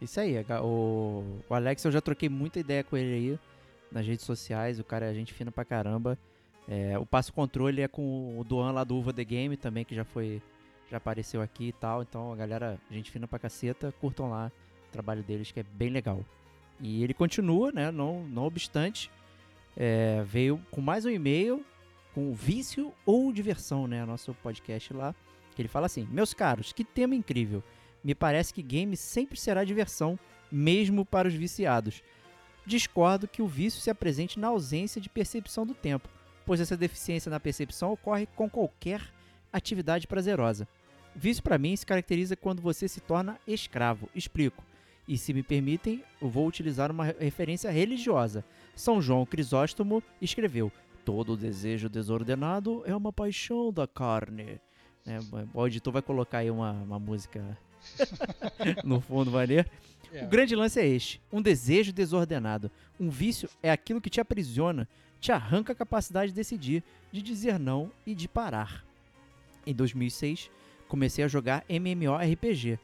Isso 0.03 0.21
aí, 0.21 0.37
o, 0.63 1.43
o 1.49 1.55
Alex 1.55 1.83
eu 1.83 1.91
já 1.91 2.03
troquei 2.03 2.29
muita 2.29 2.61
ideia 2.61 2.85
com 2.85 2.95
ele 2.95 3.15
aí 3.15 3.39
nas 3.91 4.07
redes 4.07 4.27
sociais, 4.27 4.79
o 4.79 4.85
cara 4.85 5.11
é 5.11 5.15
gente 5.15 5.33
fina 5.33 5.51
pra 5.51 5.65
caramba. 5.65 6.19
É, 6.71 6.97
o 6.97 7.05
passo 7.05 7.33
controle 7.33 7.83
é 7.83 7.89
com 7.89 8.39
o 8.39 8.45
Duan 8.45 8.71
lá 8.71 8.85
do 8.85 8.97
Uva 8.97 9.13
The 9.13 9.25
Game 9.25 9.57
também, 9.57 9.85
que 9.85 9.93
já 9.93 10.05
foi. 10.05 10.41
Já 10.89 10.99
apareceu 10.99 11.43
aqui 11.43 11.69
e 11.69 11.73
tal. 11.73 12.03
Então 12.03 12.33
a 12.33 12.37
galera, 12.37 12.79
gente 12.89 13.11
fina 13.11 13.27
pra 13.27 13.41
caceta, 13.41 13.93
curtam 14.01 14.31
lá 14.31 14.53
o 14.89 14.93
trabalho 14.93 15.23
deles, 15.23 15.51
que 15.51 15.59
é 15.59 15.65
bem 15.65 15.91
legal. 15.91 16.25
E 16.81 17.03
ele 17.03 17.13
continua, 17.13 17.73
né? 17.73 17.91
Não, 17.91 18.25
não 18.25 18.45
obstante, 18.45 19.11
é, 19.77 20.23
veio 20.25 20.61
com 20.71 20.81
mais 20.81 21.05
um 21.05 21.11
e-mail 21.11 21.65
com 22.15 22.33
vício 22.33 22.93
ou 23.05 23.33
diversão, 23.33 23.87
né? 23.87 24.05
Nosso 24.05 24.33
podcast 24.35 24.93
lá. 24.95 25.15
Que 25.57 25.63
ele 25.63 25.69
fala 25.69 25.87
assim: 25.87 26.07
Meus 26.11 26.33
caros, 26.33 26.73
que 26.73 26.85
tema 26.85 27.17
incrível. 27.17 27.63
Me 28.03 28.15
parece 28.15 28.55
que 28.55 28.63
game 28.63 28.97
sempre 28.97 29.39
será 29.39 29.65
diversão, 29.65 30.19
mesmo 30.51 31.05
para 31.05 31.29
os 31.29 31.35
viciados. 31.35 32.03
Discordo 32.65 33.29
que 33.29 33.43
o 33.43 33.47
vício 33.47 33.81
se 33.81 33.91
apresente 33.91 34.39
na 34.39 34.49
ausência 34.49 35.01
de 35.01 35.09
percepção 35.09 35.67
do 35.67 35.75
tempo, 35.75 36.09
pois 36.47 36.61
essa 36.61 36.77
deficiência 36.77 37.31
na 37.31 37.41
percepção 37.41 37.93
ocorre 37.93 38.27
com 38.35 38.49
qualquer 38.49 39.03
atividade 39.53 40.07
prazerosa. 40.07 40.67
Vício 41.15 41.43
para 41.43 41.59
mim 41.59 41.75
se 41.75 41.85
caracteriza 41.85 42.37
quando 42.37 42.63
você 42.63 42.87
se 42.89 43.01
torna 43.01 43.39
escravo. 43.47 44.09
Explico. 44.15 44.65
E 45.09 45.19
se 45.19 45.33
me 45.35 45.43
permitem, 45.43 46.05
vou 46.21 46.47
utilizar 46.47 46.91
uma 46.91 47.07
re- 47.07 47.17
referência 47.19 47.71
religiosa. 47.71 48.45
São 48.77 49.03
João 49.03 49.27
Crisóstomo 49.27 50.03
escreveu: 50.23 50.71
Todo 51.05 51.37
desejo 51.37 51.89
desordenado 51.89 52.83
é 52.87 52.95
uma 52.95 53.13
paixão 53.13 53.73
da 53.73 53.89
carne. 53.89 54.61
É, 55.07 55.19
o 55.53 55.67
editor 55.67 55.93
vai 55.93 56.03
colocar 56.03 56.39
aí 56.39 56.51
uma, 56.51 56.73
uma 56.73 56.99
música 56.99 57.59
no 58.85 59.01
fundo, 59.01 59.31
maneiro. 59.31 59.69
É. 60.13 60.25
O 60.25 60.29
grande 60.29 60.55
lance 60.55 60.79
é 60.81 60.87
este: 60.87 61.21
um 61.33 61.43
desejo 61.43 61.93
desordenado. 61.93 62.71
Um 62.99 63.11
vício 63.11 63.49
é 63.63 63.71
aquilo 63.71 64.01
que 64.01 64.11
te 64.11 64.21
aprisiona, 64.21 64.89
te 65.21 65.31
arranca 65.31 65.73
a 65.73 65.77
capacidade 65.77 66.33
de 66.33 66.37
decidir, 66.37 66.83
de 67.13 67.21
dizer 67.21 67.59
não 67.59 67.93
e 68.07 68.15
de 68.15 68.27
parar. 68.27 68.85
Em 69.67 69.75
2006, 69.75 70.51
comecei 70.89 71.23
a 71.25 71.29
jogar 71.29 71.65
MMORPG. 71.69 72.79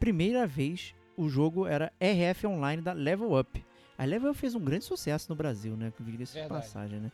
Primeira 0.00 0.46
vez, 0.46 0.94
o 1.16 1.28
jogo 1.28 1.66
era 1.66 1.92
RF 2.00 2.46
Online 2.46 2.82
da 2.82 2.92
Level 2.92 3.38
Up. 3.38 3.64
A 3.96 4.04
Level 4.04 4.30
Up 4.30 4.38
fez 4.38 4.54
um 4.54 4.60
grande 4.60 4.84
sucesso 4.84 5.26
no 5.30 5.36
Brasil, 5.36 5.76
né? 5.76 5.92
Diga-se 6.00 6.42
de 6.42 6.48
passagem, 6.48 7.00
né? 7.00 7.12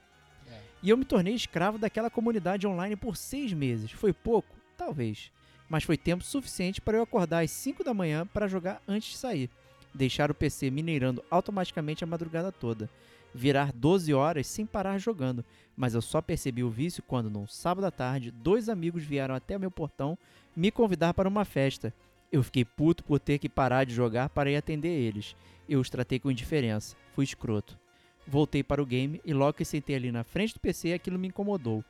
É. 0.51 0.59
E 0.83 0.91
eu 0.91 0.97
me 0.97 1.05
tornei 1.05 1.35
escravo 1.35 1.79
daquela 1.79 2.11
comunidade 2.11 2.67
online 2.67 2.97
por 2.97 3.17
seis 3.17 3.53
meses. 3.53 3.93
Foi 3.93 4.13
pouco? 4.13 4.57
Talvez. 4.77 5.31
Mas 5.69 5.85
foi 5.85 5.97
tempo 5.97 6.25
suficiente 6.25 6.81
para 6.81 6.97
eu 6.97 7.03
acordar 7.03 7.45
às 7.45 7.51
5 7.51 7.85
da 7.85 7.95
manhã 7.95 8.27
para 8.27 8.49
jogar 8.49 8.83
antes 8.89 9.13
de 9.13 9.17
sair. 9.17 9.49
Deixar 9.95 10.31
o 10.31 10.35
PC 10.35 10.71
mineirando 10.71 11.23
automaticamente 11.31 12.03
a 12.03 12.07
madrugada 12.07 12.51
toda. 12.51 12.91
Virar 13.35 13.73
12 13.73 14.13
horas 14.13 14.47
sem 14.47 14.67
parar 14.67 14.99
jogando. 14.99 15.45
Mas 15.77 15.95
eu 15.95 16.03
só 16.03 16.21
percebi 16.21 16.63
o 16.63 16.71
vício 16.71 17.03
quando, 17.03 17.31
num 17.31 17.47
sábado 17.47 17.85
à 17.85 17.91
tarde, 17.91 18.31
dois 18.31 18.69
amigos 18.69 19.03
vieram 19.03 19.35
até 19.35 19.59
meu 19.59 19.71
portão 19.71 20.19
me 20.55 20.71
convidar 20.71 21.15
para 21.15 21.29
uma 21.29 21.45
festa. 21.45 21.95
Eu 22.31 22.43
fiquei 22.43 22.65
puto 22.65 23.05
por 23.05 23.19
ter 23.19 23.39
que 23.39 23.49
parar 23.49 23.85
de 23.85 23.95
jogar 23.95 24.29
para 24.29 24.51
ir 24.51 24.57
atender 24.57 24.89
eles. 24.89 25.37
Eu 25.69 25.81
os 25.81 25.91
tratei 25.91 26.19
com 26.19 26.31
indiferença. 26.31 26.97
Fui 27.15 27.25
escroto. 27.25 27.79
Voltei 28.27 28.63
para 28.63 28.83
o 28.83 28.87
game 28.87 29.21
e 29.25 29.35
logo 29.35 29.55
que 29.55 29.65
sentei 29.65 29.97
ali 29.97 30.13
na 30.13 30.25
frente 30.25 30.55
do 30.55 30.61
PC, 30.61 30.93
aquilo 30.93 31.19
me 31.19 31.29
incomodou. 31.29 31.85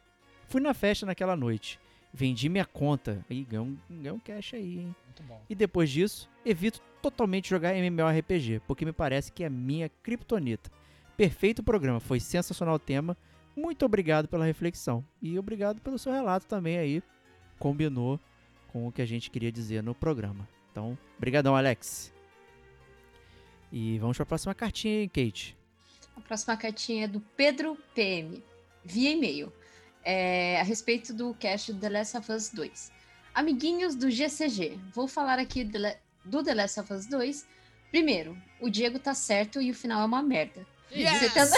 Fui 0.49 0.61
na 0.61 0.75
festa 0.75 1.07
naquela 1.07 1.37
noite. 1.37 1.79
Vendi 2.13 2.49
minha 2.49 2.65
conta. 2.65 3.25
Ih, 3.31 3.45
ganhei 3.45 3.67
um, 3.67 3.79
ganhei 3.89 4.13
um 4.13 4.19
cash 4.19 4.55
aí, 4.55 4.81
hein? 4.81 4.97
Muito 5.07 5.23
bom. 5.23 5.41
E 5.49 5.55
depois 5.55 5.91
disso, 5.91 6.29
evito 6.45 6.81
totalmente 7.01 7.49
jogar 7.49 7.75
MMORPG, 7.75 8.61
porque 8.67 8.85
me 8.85 8.93
parece 8.93 9.33
que 9.33 9.45
é 9.45 9.49
minha 9.49 9.89
kryptonita. 10.03 10.71
Perfeito 11.17 11.63
programa, 11.63 12.01
foi 12.01 12.21
sensacional 12.21 12.77
o 12.77 12.79
tema. 12.79 13.17
Muito 13.57 13.85
obrigado 13.85 14.29
pela 14.29 14.45
reflexão. 14.45 15.05
E 15.21 15.39
obrigado 15.39 15.81
pelo 15.81 15.99
seu 15.99 16.13
relato 16.13 16.47
também 16.47 16.79
aí. 16.79 17.03
Combinou 17.59 18.19
com 18.69 18.89
o 18.89 18.93
que 18.93 19.03
a 19.03 19.07
gente 19.07 19.31
queria 19.31 19.53
dizer 19.53 19.83
no 19.83 19.95
programa. 19.95 20.49
Então, 20.71 20.97
brigadão, 21.19 21.55
Alex. 21.55 22.13
E 23.71 23.99
vamos 23.99 24.17
para 24.17 24.25
a 24.25 24.27
próxima 24.27 24.55
cartinha, 24.55 25.03
hein, 25.03 25.09
Kate? 25.09 25.57
A 26.17 26.21
próxima 26.21 26.57
cartinha 26.57 27.05
é 27.05 27.09
do 27.09 27.21
Pedro 27.37 27.77
PM, 27.95 28.43
via 28.85 29.11
e-mail, 29.11 29.53
é, 30.05 30.61
a 30.61 30.63
respeito 30.63 31.15
do 31.15 31.35
cast 31.35 31.73
The 31.75 31.89
Last 31.89 32.17
of 32.17 32.33
Us 32.33 32.51
2. 32.51 32.93
Amiguinhos 33.35 33.95
do 33.95 34.11
GCG, 34.11 34.79
vou 34.95 35.09
falar 35.09 35.39
aqui 35.39 35.65
do 36.25 36.43
The 36.43 36.55
Last 36.55 36.81
of 36.81 36.93
Us 36.93 37.07
2. 37.07 37.47
Primeiro, 37.91 38.37
o 38.61 38.69
Diego 38.69 38.99
tá 38.99 39.15
certo 39.15 39.61
e 39.61 39.71
o 39.71 39.75
final 39.75 40.03
é 40.03 40.05
uma 40.05 40.23
merda. 40.23 40.67
Setenta- 40.93 41.57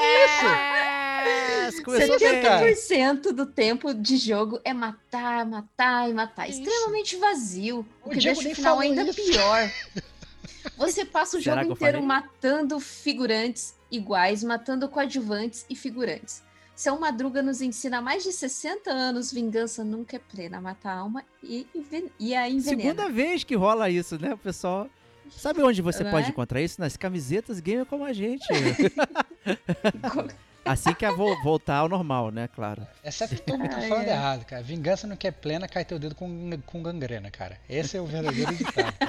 Yes! 0.00 1.80
Começou 1.80 2.18
bem. 2.18 2.42
70% 2.42 3.32
do 3.32 3.46
tempo 3.46 3.92
de 3.94 4.16
jogo 4.16 4.60
é 4.64 4.72
matar, 4.72 5.44
matar 5.46 6.08
e 6.08 6.12
matar. 6.14 6.44
Que 6.46 6.52
isso? 6.52 6.60
Extremamente 6.62 7.16
vazio. 7.16 7.86
O 8.04 8.08
O 8.08 8.10
que 8.12 8.18
Diego 8.18 8.40
deixa 8.42 8.52
o 8.52 8.56
final 8.56 8.78
ainda 8.78 9.02
isso. 9.02 9.14
pior. 9.14 9.70
Você 10.76 11.04
passa 11.04 11.36
o 11.38 11.42
Será 11.42 11.62
jogo 11.62 11.74
inteiro 11.74 12.02
matando 12.02 12.78
figurantes 12.80 13.74
iguais, 13.90 14.42
matando 14.44 14.88
coadjuvantes 14.88 15.64
e 15.68 15.74
figurantes. 15.76 16.42
Seu 16.74 16.98
Madruga 16.98 17.42
nos 17.42 17.60
ensina 17.60 17.98
há 17.98 18.00
mais 18.02 18.22
de 18.22 18.32
60 18.32 18.90
anos: 18.90 19.32
vingança 19.32 19.84
nunca 19.84 20.16
é 20.16 20.18
plena, 20.18 20.60
mata 20.60 20.88
a 20.90 20.94
alma 20.98 21.24
e, 21.42 21.66
e 22.18 22.34
a 22.34 22.48
envenena. 22.48 22.82
Segunda 22.92 23.08
vez 23.10 23.44
que 23.44 23.54
rola 23.54 23.90
isso, 23.90 24.18
né, 24.18 24.32
o 24.34 24.38
pessoal? 24.38 24.88
Sabe 25.30 25.62
onde 25.62 25.80
você 25.82 26.04
Não 26.04 26.10
pode 26.10 26.26
é? 26.26 26.30
encontrar 26.30 26.60
isso? 26.60 26.80
Nas 26.80 26.96
camisetas 26.96 27.60
gamer 27.60 27.86
como 27.86 28.04
a 28.04 28.12
gente. 28.12 28.46
assim 30.64 30.92
que 30.94 31.04
é 31.04 31.10
vo- 31.10 31.40
voltar 31.42 31.76
ao 31.76 31.88
normal, 31.88 32.30
né, 32.30 32.48
claro. 32.48 32.86
Exceto 33.02 33.34
que 33.36 33.42
todo 33.42 33.58
mundo 33.58 33.70
tá 33.70 33.80
falando 33.80 34.06
ai. 34.08 34.10
errado, 34.10 34.44
cara. 34.44 34.62
Vingança 34.62 35.06
não 35.06 35.16
quer 35.16 35.32
plena, 35.32 35.68
cai 35.68 35.84
teu 35.84 35.98
dedo 35.98 36.14
com, 36.14 36.50
com 36.66 36.82
gangrena, 36.82 37.30
cara. 37.30 37.58
Esse 37.68 37.96
é 37.96 38.00
o 38.00 38.06
verdadeiro 38.06 38.54
ditado. 38.54 38.94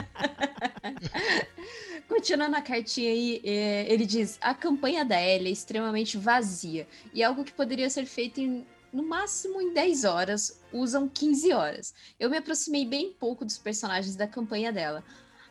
Continuando 2.08 2.56
a 2.58 2.62
cartinha 2.62 3.10
aí, 3.12 3.42
é, 3.44 3.86
ele 3.92 4.06
diz: 4.06 4.38
a 4.42 4.54
campanha 4.54 5.06
da 5.06 5.22
Ellie 5.22 5.50
é 5.50 5.52
extremamente 5.52 6.18
vazia 6.18 6.88
e 7.14 7.24
algo 7.24 7.44
que 7.44 7.54
poderia 7.54 7.90
ser 7.90 8.06
feito 8.06 8.40
em, 8.42 8.66
no 8.92 9.04
máximo 9.04 9.62
em 9.62 9.74
10 9.74 10.04
horas, 10.04 10.60
usam 10.74 11.08
15 11.08 11.54
horas. 11.54 11.94
Eu 12.20 12.30
me 12.30 12.38
aproximei 12.38 12.86
bem 12.86 13.14
pouco 13.18 13.46
dos 13.46 13.58
personagens 13.58 14.16
da 14.16 14.28
campanha 14.28 14.72
dela. 14.72 15.04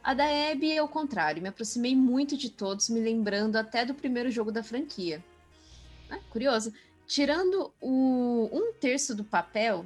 A 0.02 0.14
da 0.14 0.24
Abby 0.24 0.72
é 0.72 0.82
o 0.82 0.88
contrário, 0.88 1.42
me 1.42 1.48
aproximei 1.48 1.94
muito 1.94 2.36
de 2.36 2.48
todos, 2.48 2.88
me 2.88 3.00
lembrando 3.00 3.56
até 3.56 3.84
do 3.84 3.94
primeiro 3.94 4.30
jogo 4.30 4.50
da 4.50 4.62
franquia. 4.62 5.22
Ah, 6.08 6.18
curioso. 6.30 6.72
Tirando 7.06 7.72
o 7.80 8.48
um 8.50 8.72
terço 8.80 9.14
do 9.14 9.24
papel, 9.24 9.84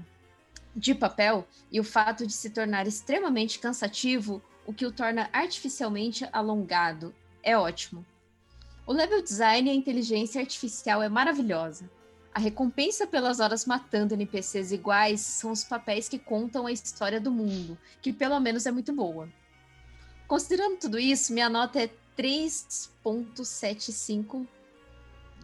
de 0.74 0.94
papel, 0.94 1.46
e 1.70 1.80
o 1.80 1.84
fato 1.84 2.26
de 2.26 2.32
se 2.32 2.50
tornar 2.50 2.86
extremamente 2.86 3.58
cansativo, 3.58 4.40
o 4.64 4.72
que 4.72 4.86
o 4.86 4.92
torna 4.92 5.28
artificialmente 5.32 6.26
alongado. 6.32 7.14
É 7.42 7.58
ótimo. 7.58 8.06
O 8.86 8.92
level 8.92 9.22
design 9.22 9.68
e 9.68 9.72
a 9.72 9.74
inteligência 9.74 10.40
artificial 10.40 11.02
é 11.02 11.08
maravilhosa. 11.08 11.90
A 12.32 12.38
recompensa 12.38 13.06
pelas 13.06 13.40
horas 13.40 13.64
matando 13.66 14.14
NPCs 14.14 14.72
iguais 14.72 15.20
são 15.20 15.50
os 15.50 15.64
papéis 15.64 16.08
que 16.08 16.18
contam 16.18 16.66
a 16.66 16.72
história 16.72 17.20
do 17.20 17.30
mundo, 17.30 17.78
que 18.02 18.12
pelo 18.12 18.38
menos 18.40 18.66
é 18.66 18.70
muito 18.70 18.92
boa. 18.92 19.28
Considerando 20.26 20.78
tudo 20.78 20.98
isso, 20.98 21.32
minha 21.32 21.48
nota 21.50 21.80
é 21.82 21.90
3.75 22.16 24.46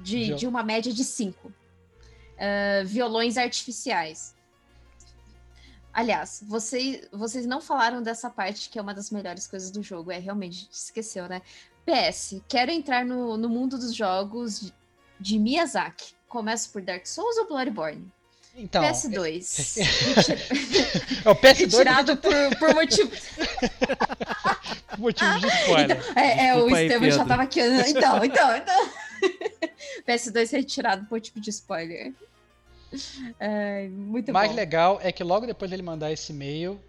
de, 0.03 0.25
Viol- 0.25 0.39
de 0.39 0.47
uma 0.47 0.63
média 0.63 0.93
de 0.93 1.05
5. 1.05 1.53
Ah, 2.39 2.83
violões 2.85 3.37
artificiais. 3.37 4.35
Aliás, 5.93 6.43
vocês, 6.47 7.09
vocês 7.13 7.45
não 7.47 7.61
falaram 7.61 8.03
dessa 8.03 8.31
parte 8.31 8.71
que 8.71 8.79
é 8.79 8.83
uma 8.83 8.95
das 8.95 9.11
melhores 9.11 9.47
coisas 9.47 9.71
do 9.71 9.83
jogo. 9.83 10.11
É, 10.13 10.19
realmente, 10.19 10.59
a 10.59 10.61
gente 10.63 10.73
esqueceu, 10.73 11.29
né? 11.29 11.43
PS, 11.85 12.41
quero 12.49 12.71
entrar 12.71 13.05
no, 13.05 13.37
no 13.37 13.49
mundo 13.49 13.77
dos 13.77 13.95
jogos 13.95 14.61
de, 14.61 14.73
de 15.19 15.39
Miyazaki. 15.39 16.15
Começo 16.29 16.71
por 16.71 16.81
Dark 16.81 17.07
Souls 17.07 17.37
ou 17.39 17.49
Bloodborne? 17.49 18.11
Então, 18.61 18.83
PS2. 18.83 19.77
Retira- 20.17 20.39
é 21.25 21.31
o 21.31 21.35
PS2 21.35 21.59
Retirado 21.59 22.17
por, 22.19 22.57
por 22.59 22.75
motivo. 22.75 23.11
por 24.91 24.99
motivo 24.99 25.41
de 25.41 25.47
spoiler. 25.47 26.13
É, 26.15 26.47
é, 26.49 26.57
o 26.57 26.75
aí, 26.75 26.87
Estevam 26.87 27.11
já 27.11 27.25
tava 27.25 27.43
aqui. 27.43 27.61
Então, 27.61 28.25
então, 28.25 28.57
então. 28.57 28.91
PS2 30.07 30.51
retirado 30.53 31.05
por 31.07 31.17
motivo 31.17 31.41
de 31.41 31.51
spoiler. 31.51 32.13
Ai, 33.39 33.89
muito 33.89 34.31
O 34.31 34.35
mais 34.35 34.51
bom. 34.51 34.57
legal 34.57 35.01
é 35.03 35.13
que 35.13 35.23
logo 35.23 35.47
depois 35.47 35.71
dele 35.71 35.83
mandar 35.83 36.11
esse 36.11 36.33
e-mail, 36.33 36.81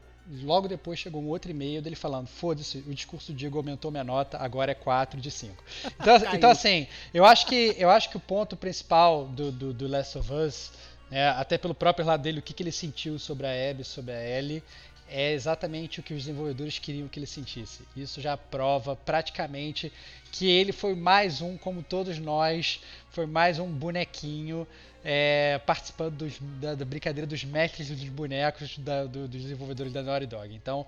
logo 0.41 0.67
depois 0.67 0.97
chegou 0.97 1.21
um 1.21 1.27
outro 1.27 1.51
e-mail 1.51 1.81
dele 1.81 1.95
falando: 1.95 2.27
foda-se, 2.27 2.79
o 2.79 2.93
discurso 2.93 3.31
do 3.31 3.37
Diego 3.37 3.57
aumentou 3.57 3.91
minha 3.91 4.03
nota, 4.03 4.37
agora 4.39 4.71
é 4.71 4.75
4 4.75 5.21
de 5.21 5.29
5. 5.29 5.63
Então, 5.99 6.17
então 6.33 6.49
assim, 6.49 6.87
eu 7.13 7.23
acho 7.23 7.45
que, 7.45 7.75
eu 7.77 7.89
acho 7.89 8.09
que 8.09 8.17
o 8.17 8.19
ponto 8.19 8.55
principal 8.57 9.25
do, 9.25 9.51
do, 9.51 9.73
do 9.73 9.87
Last 9.87 10.17
of 10.17 10.33
Us, 10.33 10.71
né, 11.11 11.29
até 11.29 11.57
pelo 11.57 11.75
próprio 11.75 12.05
lado 12.05 12.23
dele, 12.23 12.39
o 12.39 12.41
que, 12.41 12.53
que 12.53 12.63
ele 12.63 12.71
sentiu 12.71 13.19
sobre 13.19 13.45
a 13.45 13.69
Abby, 13.69 13.83
sobre 13.83 14.13
a 14.13 14.23
Ellie, 14.23 14.63
é 15.09 15.33
exatamente 15.33 15.99
o 15.99 16.03
que 16.03 16.13
os 16.13 16.21
desenvolvedores 16.23 16.79
queriam 16.79 17.07
que 17.09 17.19
ele 17.19 17.27
sentisse. 17.27 17.81
Isso 17.97 18.21
já 18.21 18.37
prova 18.37 18.95
praticamente 18.95 19.91
que 20.31 20.49
ele 20.49 20.71
foi 20.71 20.95
mais 20.95 21.41
um, 21.41 21.57
como 21.57 21.83
todos 21.83 22.17
nós, 22.17 22.79
foi 23.11 23.25
mais 23.25 23.59
um 23.59 23.67
bonequinho 23.69 24.65
é, 25.03 25.59
participando 25.65 26.15
dos- 26.15 26.37
da, 26.61 26.75
da 26.75 26.85
brincadeira 26.85 27.27
dos 27.27 27.43
mestres 27.43 27.89
dos 27.89 28.03
bonecos 28.07 28.77
da- 28.77 29.03
do- 29.03 29.27
dos 29.27 29.41
desenvolvedores 29.41 29.91
da 29.91 30.01
Naughty 30.01 30.27
Dog. 30.27 30.55
Então, 30.55 30.85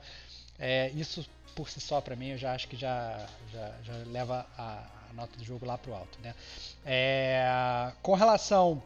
é, 0.58 0.90
isso 0.96 1.26
por 1.56 1.70
si 1.70 1.82
só, 1.82 2.00
para 2.00 2.16
mim, 2.16 2.30
eu 2.30 2.38
já 2.38 2.54
acho 2.54 2.68
que 2.68 2.78
já, 2.78 3.28
já, 3.52 3.72
já 3.84 3.94
leva 4.08 4.46
a, 4.58 4.84
a 5.10 5.14
nota 5.14 5.38
do 5.38 5.44
jogo 5.44 5.66
lá 5.66 5.78
pro 5.78 5.94
alto. 5.94 6.18
Né? 6.24 6.34
É, 6.86 7.92
com 8.02 8.14
relação 8.14 8.82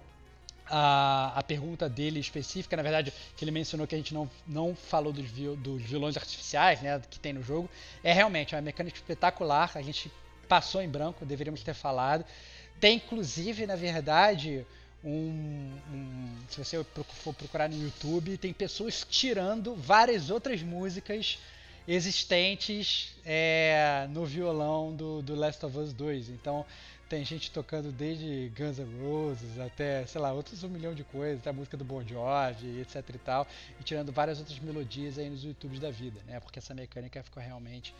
à, 0.69 1.33
à 1.37 1.43
pergunta 1.43 1.87
dele 1.89 2.19
específica, 2.19 2.75
na 2.77 2.83
verdade, 2.83 3.13
que 3.35 3.43
ele 3.43 3.51
mencionou 3.51 3.87
que 3.87 3.95
a 3.95 3.97
gente 3.97 4.13
não, 4.13 4.29
não 4.47 4.75
falou 4.75 5.11
dos, 5.13 5.25
viol- 5.29 5.55
dos 5.55 5.81
vilões 5.81 6.15
artificiais 6.17 6.81
né, 6.81 7.01
que 7.09 7.19
tem 7.19 7.33
no 7.33 7.43
jogo, 7.43 7.69
é 8.03 8.11
realmente 8.13 8.55
uma 8.55 8.61
mecânica 8.61 8.95
espetacular. 8.97 9.71
A 9.75 9.81
gente 9.81 10.11
passou 10.47 10.81
em 10.81 10.89
branco, 10.89 11.25
deveríamos 11.25 11.61
ter 11.63 11.73
falado. 11.73 12.23
Tem 12.79 12.97
inclusive, 12.97 13.65
na 13.65 13.75
verdade, 13.75 14.65
um, 15.03 15.71
um- 15.91 16.35
se 16.49 16.57
você 16.63 16.83
for 17.23 17.33
procurar 17.33 17.69
no 17.69 17.81
YouTube, 17.81 18.37
tem 18.37 18.53
pessoas 18.53 19.05
tirando 19.09 19.75
várias 19.75 20.29
outras 20.29 20.61
músicas 20.61 21.37
existentes 21.87 23.15
é, 23.25 24.07
no 24.11 24.25
violão 24.25 24.93
do, 24.95 25.21
do 25.21 25.35
Last 25.35 25.65
of 25.65 25.77
Us 25.77 25.93
2. 25.93 26.29
Então 26.29 26.65
tem 27.09 27.23
gente 27.23 27.49
tocando 27.51 27.91
desde 27.91 28.51
Guns 28.57 28.77
N' 28.79 29.01
Roses 29.01 29.59
até, 29.59 30.05
sei 30.05 30.19
lá, 30.19 30.31
outros 30.33 30.63
um 30.63 30.69
milhão 30.69 30.93
de 30.93 31.03
coisas, 31.03 31.39
até 31.39 31.49
a 31.49 31.53
música 31.53 31.77
do 31.77 31.83
Bon 31.85 32.01
Jovi, 32.03 32.81
etc 32.81 33.03
e 33.13 33.17
tal, 33.17 33.47
e 33.79 33.83
tirando 33.83 34.11
várias 34.11 34.39
outras 34.39 34.59
melodias 34.59 35.17
aí 35.17 35.29
nos 35.29 35.43
YouTubes 35.43 35.79
da 35.79 35.89
vida, 35.89 36.19
né? 36.27 36.39
Porque 36.39 36.59
essa 36.59 36.73
mecânica 36.73 37.23
ficou 37.23 37.41
realmente 37.41 37.93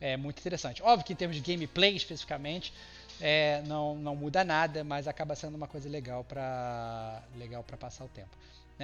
é, 0.00 0.16
muito 0.16 0.38
interessante. 0.38 0.82
Óbvio 0.82 1.04
que 1.06 1.12
em 1.12 1.16
termos 1.16 1.36
de 1.36 1.42
gameplay 1.42 1.94
especificamente, 1.94 2.72
é, 3.20 3.62
não, 3.66 3.94
não 3.96 4.16
muda 4.16 4.42
nada, 4.42 4.82
mas 4.82 5.06
acaba 5.06 5.36
sendo 5.36 5.54
uma 5.56 5.68
coisa 5.68 5.88
legal 5.88 6.24
pra, 6.24 7.22
legal 7.38 7.62
pra 7.62 7.76
passar 7.76 8.04
o 8.04 8.08
tempo. 8.08 8.30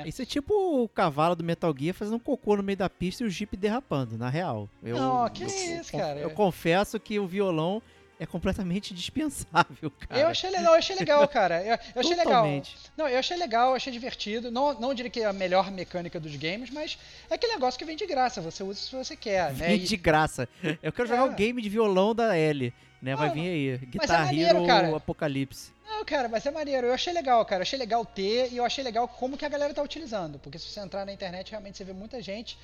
Isso 0.06 0.22
é 0.22 0.24
tipo 0.24 0.54
o 0.84 0.88
cavalo 0.88 1.34
do 1.34 1.42
Metal 1.42 1.74
Gear 1.76 1.92
fazendo 1.92 2.14
um 2.14 2.20
cocô 2.20 2.56
no 2.56 2.62
meio 2.62 2.78
da 2.78 2.88
pista 2.88 3.24
e 3.24 3.26
o 3.26 3.30
Jeep 3.30 3.56
derrapando, 3.56 4.16
na 4.16 4.28
real. 4.30 4.68
Eu, 4.84 4.96
Não, 4.96 5.28
que 5.28 5.42
eu- 5.42 5.48
isso, 5.48 5.96
eu- 5.96 5.98
cara. 5.98 6.20
Eu 6.20 6.30
confesso 6.30 7.00
que 7.00 7.18
o 7.18 7.26
violão 7.26 7.82
é 8.20 8.26
completamente 8.26 8.92
dispensável, 8.94 9.90
cara. 10.06 10.20
Eu 10.20 10.26
achei 10.28 10.50
legal, 10.50 10.74
eu 10.74 10.78
achei 10.78 10.94
legal, 10.94 11.26
cara. 11.26 11.62
Eu, 11.64 11.78
eu 11.94 12.00
achei 12.00 12.10
legal. 12.10 12.24
Totalmente. 12.26 12.76
Não, 12.96 13.08
eu 13.08 13.18
achei 13.18 13.36
legal, 13.36 13.70
eu 13.70 13.74
achei 13.76 13.90
divertido. 13.92 14.50
Não, 14.50 14.78
não 14.78 14.92
diria 14.94 15.10
que 15.10 15.20
é 15.20 15.24
a 15.24 15.32
melhor 15.32 15.70
mecânica 15.70 16.20
dos 16.20 16.36
games, 16.36 16.70
mas 16.70 16.98
é 17.30 17.34
aquele 17.34 17.54
negócio 17.54 17.78
que 17.78 17.84
vem 17.84 17.96
de 17.96 18.06
graça. 18.06 18.40
Você 18.42 18.62
usa 18.62 18.78
se 18.78 18.94
você 18.94 19.16
quer, 19.16 19.52
né? 19.54 19.68
Vem 19.68 19.78
de 19.78 19.96
graça. 19.96 20.46
Eu 20.82 20.92
quero 20.92 21.08
jogar 21.08 21.22
É. 21.22 21.24
um 21.24 21.34
game 21.34 21.60
de 21.62 21.68
violão 21.70 22.14
da 22.14 22.36
L, 22.36 22.72
né? 23.00 23.16
Vai 23.16 23.28
Não, 23.28 23.34
vir 23.34 23.48
aí. 23.48 23.68
é 23.70 23.76
Guitar 23.78 24.26
maneiro, 24.26 24.56
Hero 24.58 24.66
cara. 24.66 24.96
Apocalipse. 24.96 25.72
Não, 25.88 26.04
cara, 26.04 26.28
mas 26.28 26.44
é 26.44 26.50
maneiro. 26.50 26.86
Eu 26.86 26.92
achei 26.94 27.12
legal, 27.12 27.44
cara. 27.46 27.60
Eu 27.60 27.62
achei 27.62 27.78
legal 27.78 28.04
ter 28.04 28.52
e 28.52 28.58
eu 28.58 28.64
achei 28.64 28.84
legal 28.84 29.08
como 29.08 29.36
que 29.36 29.44
a 29.44 29.48
galera 29.48 29.72
tá 29.74 29.82
utilizando. 29.82 30.38
Porque 30.38 30.58
se 30.58 30.66
você 30.66 30.78
entrar 30.80 31.04
na 31.06 31.12
internet, 31.12 31.50
realmente 31.50 31.76
você 31.78 31.84
vê 31.84 31.92
muita 31.92 32.20
gente 32.22 32.56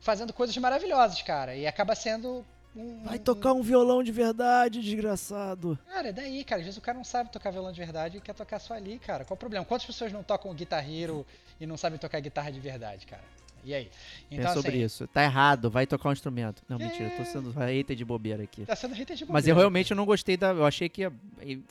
fazendo 0.00 0.32
coisas 0.32 0.56
maravilhosas, 0.56 1.20
cara. 1.20 1.54
E 1.54 1.66
acaba 1.66 1.94
sendo 1.94 2.46
um. 2.76 3.02
Vai 3.04 3.18
tocar 3.18 3.52
um 3.52 3.62
violão 3.62 4.02
de 4.02 4.12
verdade, 4.12 4.80
desgraçado. 4.80 5.78
Cara, 5.88 6.08
é 6.08 6.12
daí, 6.12 6.44
cara. 6.44 6.60
Às 6.60 6.66
vezes 6.66 6.78
o 6.78 6.80
cara 6.80 6.96
não 6.96 7.04
sabe 7.04 7.30
tocar 7.30 7.50
violão 7.50 7.72
de 7.72 7.78
verdade 7.80 8.18
e 8.18 8.20
quer 8.20 8.34
tocar 8.34 8.58
só 8.58 8.74
ali, 8.74 8.98
cara. 8.98 9.24
Qual 9.24 9.34
o 9.34 9.38
problema? 9.38 9.64
Quantas 9.64 9.86
pessoas 9.86 10.12
não 10.12 10.22
tocam 10.22 10.54
Guitar 10.54 10.88
Hero 10.88 11.26
e 11.60 11.66
não 11.66 11.76
sabem 11.76 11.98
tocar 11.98 12.20
guitarra 12.20 12.50
de 12.50 12.60
verdade, 12.60 13.06
cara? 13.06 13.22
E 13.62 13.74
aí? 13.74 13.90
Então, 14.30 14.50
é 14.50 14.54
sobre 14.54 14.70
assim, 14.70 14.82
isso. 14.84 15.06
Tá 15.08 15.22
errado, 15.22 15.70
vai 15.70 15.86
tocar 15.86 16.08
um 16.08 16.12
instrumento. 16.12 16.62
Não, 16.68 16.78
É. 16.78 16.84
mentira, 16.84 17.10
eu 17.10 17.16
tô 17.18 17.24
sendo 17.24 17.50
hater 17.50 17.94
de 17.94 18.04
bobeira 18.04 18.42
aqui. 18.42 18.64
Tá 18.64 18.74
sendo 18.74 18.94
hater 18.94 19.14
de 19.16 19.24
Mas 19.26 19.46
eu 19.46 19.54
bobeira, 19.54 19.58
realmente 19.58 19.94
não 19.94 20.06
gostei 20.06 20.36
da. 20.36 20.48
Eu 20.50 20.64
achei 20.64 20.88
que 20.88 21.04
é 21.04 21.12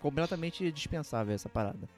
completamente 0.02 0.72
dispensável 0.72 1.34
essa 1.34 1.50
parada. 1.50 1.89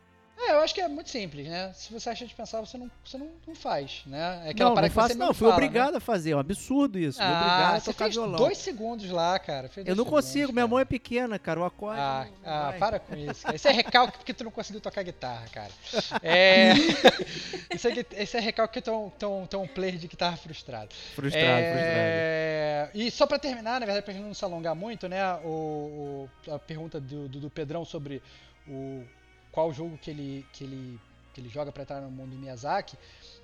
É, 0.52 0.56
eu 0.56 0.62
acho 0.62 0.74
que 0.74 0.82
é 0.82 0.88
muito 0.88 1.10
simples, 1.10 1.48
né? 1.48 1.72
Se 1.74 1.92
você 1.94 2.10
acha 2.10 2.26
dispensável, 2.26 2.66
você 2.66 2.78
não, 2.78 2.92
você 3.06 3.18
não, 3.18 3.30
não 3.48 3.56
faz, 3.56 4.02
né? 4.06 4.44
É 4.46 4.50
aquela 4.52 4.70
não, 4.72 4.76
não 4.76 4.84
que 4.84 4.90
faço, 4.90 5.18
não. 5.18 5.34
Fui 5.34 5.48
fala, 5.48 5.52
né? 5.60 5.66
obrigado 5.66 5.96
a 5.96 6.00
fazer. 6.00 6.32
É 6.32 6.36
um 6.36 6.40
absurdo 6.40 7.00
isso. 7.00 7.18
Fui 7.18 7.26
obrigado 7.28 7.74
Ah, 7.74 7.78
a 7.78 7.82
tocar 7.82 8.10
violão. 8.10 8.38
dois 8.38 8.58
segundos 8.58 9.10
lá, 9.10 9.38
cara. 9.40 9.70
Eu 9.78 9.96
não 9.96 10.04
segundos, 10.04 10.10
consigo, 10.10 10.52
minha 10.52 10.64
cara. 10.64 10.68
mão 10.68 10.80
é 10.80 10.86
pequena, 10.86 11.40
cara. 11.40 11.60
O 11.60 11.64
acorde. 11.64 12.00
Ah, 12.02 12.28
ah, 12.44 12.74
para 12.80 13.00
com 13.00 13.16
isso. 13.16 13.44
Cara. 13.44 13.56
Isso 13.56 13.68
é 13.68 13.72
recalque 13.72 14.18
porque 14.18 14.34
tu 14.34 14.44
não 14.44 14.52
conseguiu 14.52 14.82
tocar 14.82 15.04
guitarra, 15.04 15.46
cara. 15.52 15.72
É... 16.24 16.74
isso, 17.74 17.88
é, 17.88 18.24
isso 18.24 18.38
é 18.38 18.40
recalque 18.40 18.74
que 18.76 18.82
tu 18.82 18.90
é 18.92 18.94
um- 18.94 19.10
tu 19.10 19.56
é 19.56 19.58
um- 19.60 19.68
player 19.68 19.98
de 19.98 20.08
guitarra 20.08 20.36
frustrado. 20.38 20.90
Frustrado, 21.16 21.46
frustrado. 21.48 21.82
É, 21.86 22.90
E 22.94 23.10
só 23.10 23.26
pra 23.26 23.40
terminar, 23.40 23.80
na 23.80 23.86
verdade, 23.86 24.04
pra 24.04 24.14
gente 24.14 24.24
não 24.24 24.34
se 24.34 24.44
alongar 24.44 24.76
muito, 24.76 25.08
né? 25.08 25.24
O, 25.44 26.28
o- 26.48 26.54
a 26.54 26.60
pergunta 26.60 27.00
do, 27.00 27.28
do, 27.30 27.40
do 27.40 27.50
Pedrão 27.50 27.86
sobre 27.86 28.22
o 28.68 29.04
qual 29.52 29.74
jogo 29.74 29.98
que 29.98 30.10
ele, 30.10 30.46
que 30.54 30.64
ele, 30.64 31.00
que 31.34 31.42
ele 31.42 31.50
joga 31.50 31.72
pra 31.72 31.84
entrar 31.84 32.02
no 32.02 32.10
mundo 32.10 32.32
do 32.32 32.38
Miyazaki, 32.38 32.98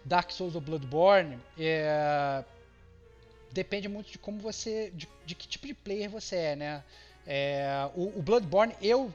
Dark 0.04 0.32
Souls 0.32 0.56
ou 0.56 0.62
Bloodborne, 0.62 1.38
é, 1.58 2.44
depende 3.52 3.88
muito 3.88 4.12
de 4.12 4.18
como 4.18 4.40
você. 4.40 4.92
de, 4.96 5.08
de 5.26 5.36
que 5.36 5.48
tipo 5.48 5.68
de 5.68 5.74
player 5.74 6.10
você 6.10 6.36
é, 6.36 6.56
né? 6.56 6.84
É, 7.26 7.90
o, 7.96 8.20
o 8.20 8.22
Bloodborne, 8.22 8.76
eu. 8.82 9.14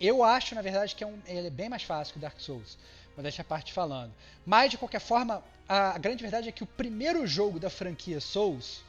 Eu 0.00 0.24
acho, 0.24 0.56
na 0.56 0.60
verdade, 0.60 0.94
que 0.94 1.04
é 1.04 1.06
um, 1.06 1.18
ele 1.24 1.46
é 1.46 1.50
bem 1.50 1.68
mais 1.68 1.84
fácil 1.84 2.12
que 2.12 2.18
o 2.18 2.20
Dark 2.20 2.38
Souls. 2.40 2.76
Vou 3.14 3.22
deixar 3.22 3.42
a 3.42 3.44
parte 3.44 3.72
falando. 3.72 4.12
Mas, 4.44 4.72
de 4.72 4.76
qualquer 4.76 5.00
forma, 5.00 5.42
a, 5.68 5.94
a 5.94 5.98
grande 5.98 6.20
verdade 6.20 6.48
é 6.48 6.52
que 6.52 6.64
o 6.64 6.66
primeiro 6.66 7.24
jogo 7.26 7.60
da 7.60 7.70
franquia 7.70 8.20
Souls, 8.20 8.82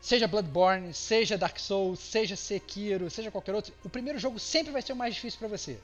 seja 0.00 0.28
Bloodborne, 0.28 0.94
seja 0.94 1.36
Dark 1.36 1.58
Souls, 1.58 1.98
seja 1.98 2.36
Sekiro, 2.36 3.10
seja 3.10 3.30
qualquer 3.30 3.54
outro, 3.54 3.74
o 3.82 3.88
primeiro 3.88 4.18
jogo 4.18 4.38
sempre 4.38 4.72
vai 4.72 4.82
ser 4.82 4.92
o 4.92 4.96
mais 4.96 5.14
difícil 5.14 5.38
para 5.38 5.48
você. 5.48 5.78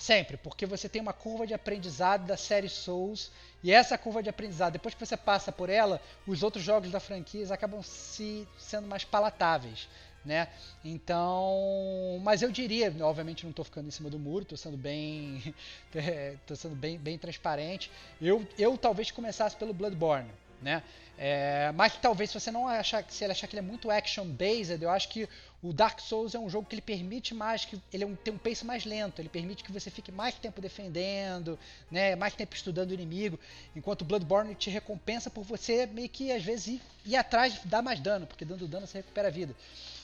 Sempre, 0.00 0.38
porque 0.38 0.64
você 0.64 0.88
tem 0.88 1.02
uma 1.02 1.12
curva 1.12 1.46
de 1.46 1.52
aprendizado 1.52 2.26
da 2.26 2.34
série 2.34 2.70
Souls, 2.70 3.30
e 3.62 3.70
essa 3.70 3.98
curva 3.98 4.22
de 4.22 4.30
aprendizado, 4.30 4.72
depois 4.72 4.94
que 4.94 5.04
você 5.04 5.14
passa 5.14 5.52
por 5.52 5.68
ela, 5.68 6.00
os 6.26 6.42
outros 6.42 6.64
jogos 6.64 6.90
da 6.90 6.98
franquia 6.98 7.46
acabam 7.52 7.82
se 7.82 8.48
sendo 8.58 8.88
mais 8.88 9.04
palatáveis 9.04 9.86
né? 10.24 10.48
Então, 10.84 12.20
mas 12.22 12.42
eu 12.42 12.50
diria, 12.50 12.94
obviamente 13.00 13.44
não 13.44 13.50
estou 13.50 13.64
ficando 13.64 13.88
em 13.88 13.90
cima 13.90 14.10
do 14.10 14.18
muro, 14.18 14.42
estou 14.42 14.58
sendo 14.58 14.76
bem, 14.76 15.54
tô 16.46 16.54
sendo 16.54 16.74
bem, 16.74 16.98
bem 16.98 17.18
transparente. 17.18 17.90
Eu, 18.20 18.46
eu 18.58 18.76
talvez 18.76 19.10
começasse 19.10 19.56
pelo 19.56 19.72
Bloodborne, 19.72 20.30
né? 20.60 20.82
É, 21.16 21.70
mas 21.74 21.96
talvez 21.96 22.30
se 22.30 22.40
você 22.40 22.50
não 22.50 22.66
achar, 22.66 23.04
se 23.08 23.24
ele 23.24 23.32
achar 23.32 23.46
que 23.46 23.54
ele 23.54 23.66
é 23.66 23.68
muito 23.68 23.90
action 23.90 24.26
based, 24.26 24.82
eu 24.82 24.90
acho 24.90 25.08
que 25.08 25.28
o 25.62 25.72
Dark 25.72 26.00
Souls 26.00 26.34
é 26.34 26.38
um 26.38 26.48
jogo 26.48 26.66
que 26.66 26.74
ele 26.74 26.82
permite 26.82 27.34
mais 27.34 27.64
que 27.64 27.78
ele 27.92 28.04
é 28.04 28.06
um, 28.06 28.16
tem 28.16 28.32
um 28.32 28.38
pace 28.38 28.64
mais 28.64 28.84
lento, 28.84 29.20
ele 29.20 29.28
permite 29.28 29.62
que 29.62 29.70
você 29.70 29.90
fique 29.90 30.10
mais 30.10 30.34
tempo 30.34 30.60
defendendo, 30.60 31.58
né, 31.90 32.16
mais 32.16 32.34
tempo 32.34 32.54
estudando 32.54 32.90
o 32.90 32.94
inimigo, 32.94 33.38
enquanto 33.76 34.02
o 34.02 34.04
Bloodborne 34.04 34.54
te 34.54 34.70
recompensa 34.70 35.28
por 35.28 35.44
você 35.44 35.84
meio 35.86 36.08
que 36.08 36.32
às 36.32 36.42
vezes 36.42 36.66
ir, 36.68 36.82
ir 37.04 37.16
atrás 37.16 37.60
dar 37.64 37.82
mais 37.82 38.00
dano, 38.00 38.26
porque 38.26 38.44
dando 38.44 38.66
dano 38.66 38.86
você 38.86 38.98
recupera 38.98 39.28
a 39.28 39.30
vida. 39.30 39.54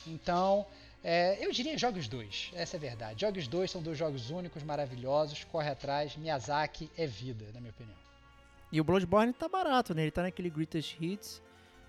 Então, 0.06 0.66
é, 1.02 1.38
eu 1.40 1.50
diria 1.50 1.78
jogue 1.78 2.00
os 2.00 2.08
dois, 2.08 2.50
essa 2.54 2.76
é 2.76 2.78
a 2.78 2.80
verdade. 2.80 3.20
Jogue 3.22 3.38
os 3.38 3.48
dois, 3.48 3.70
são 3.70 3.80
dois 3.80 3.96
jogos 3.96 4.30
únicos, 4.30 4.62
maravilhosos, 4.62 5.44
corre 5.44 5.70
atrás, 5.70 6.16
Miyazaki 6.16 6.90
é 6.98 7.06
vida, 7.06 7.46
na 7.54 7.60
minha 7.60 7.70
opinião. 7.70 7.96
E 8.70 8.80
o 8.80 8.84
Bloodborne 8.84 9.32
tá 9.32 9.48
barato, 9.48 9.94
né? 9.94 10.02
Ele 10.02 10.10
tá 10.10 10.22
naquele 10.22 10.50
Greatest 10.50 10.96
Hits, 11.00 11.40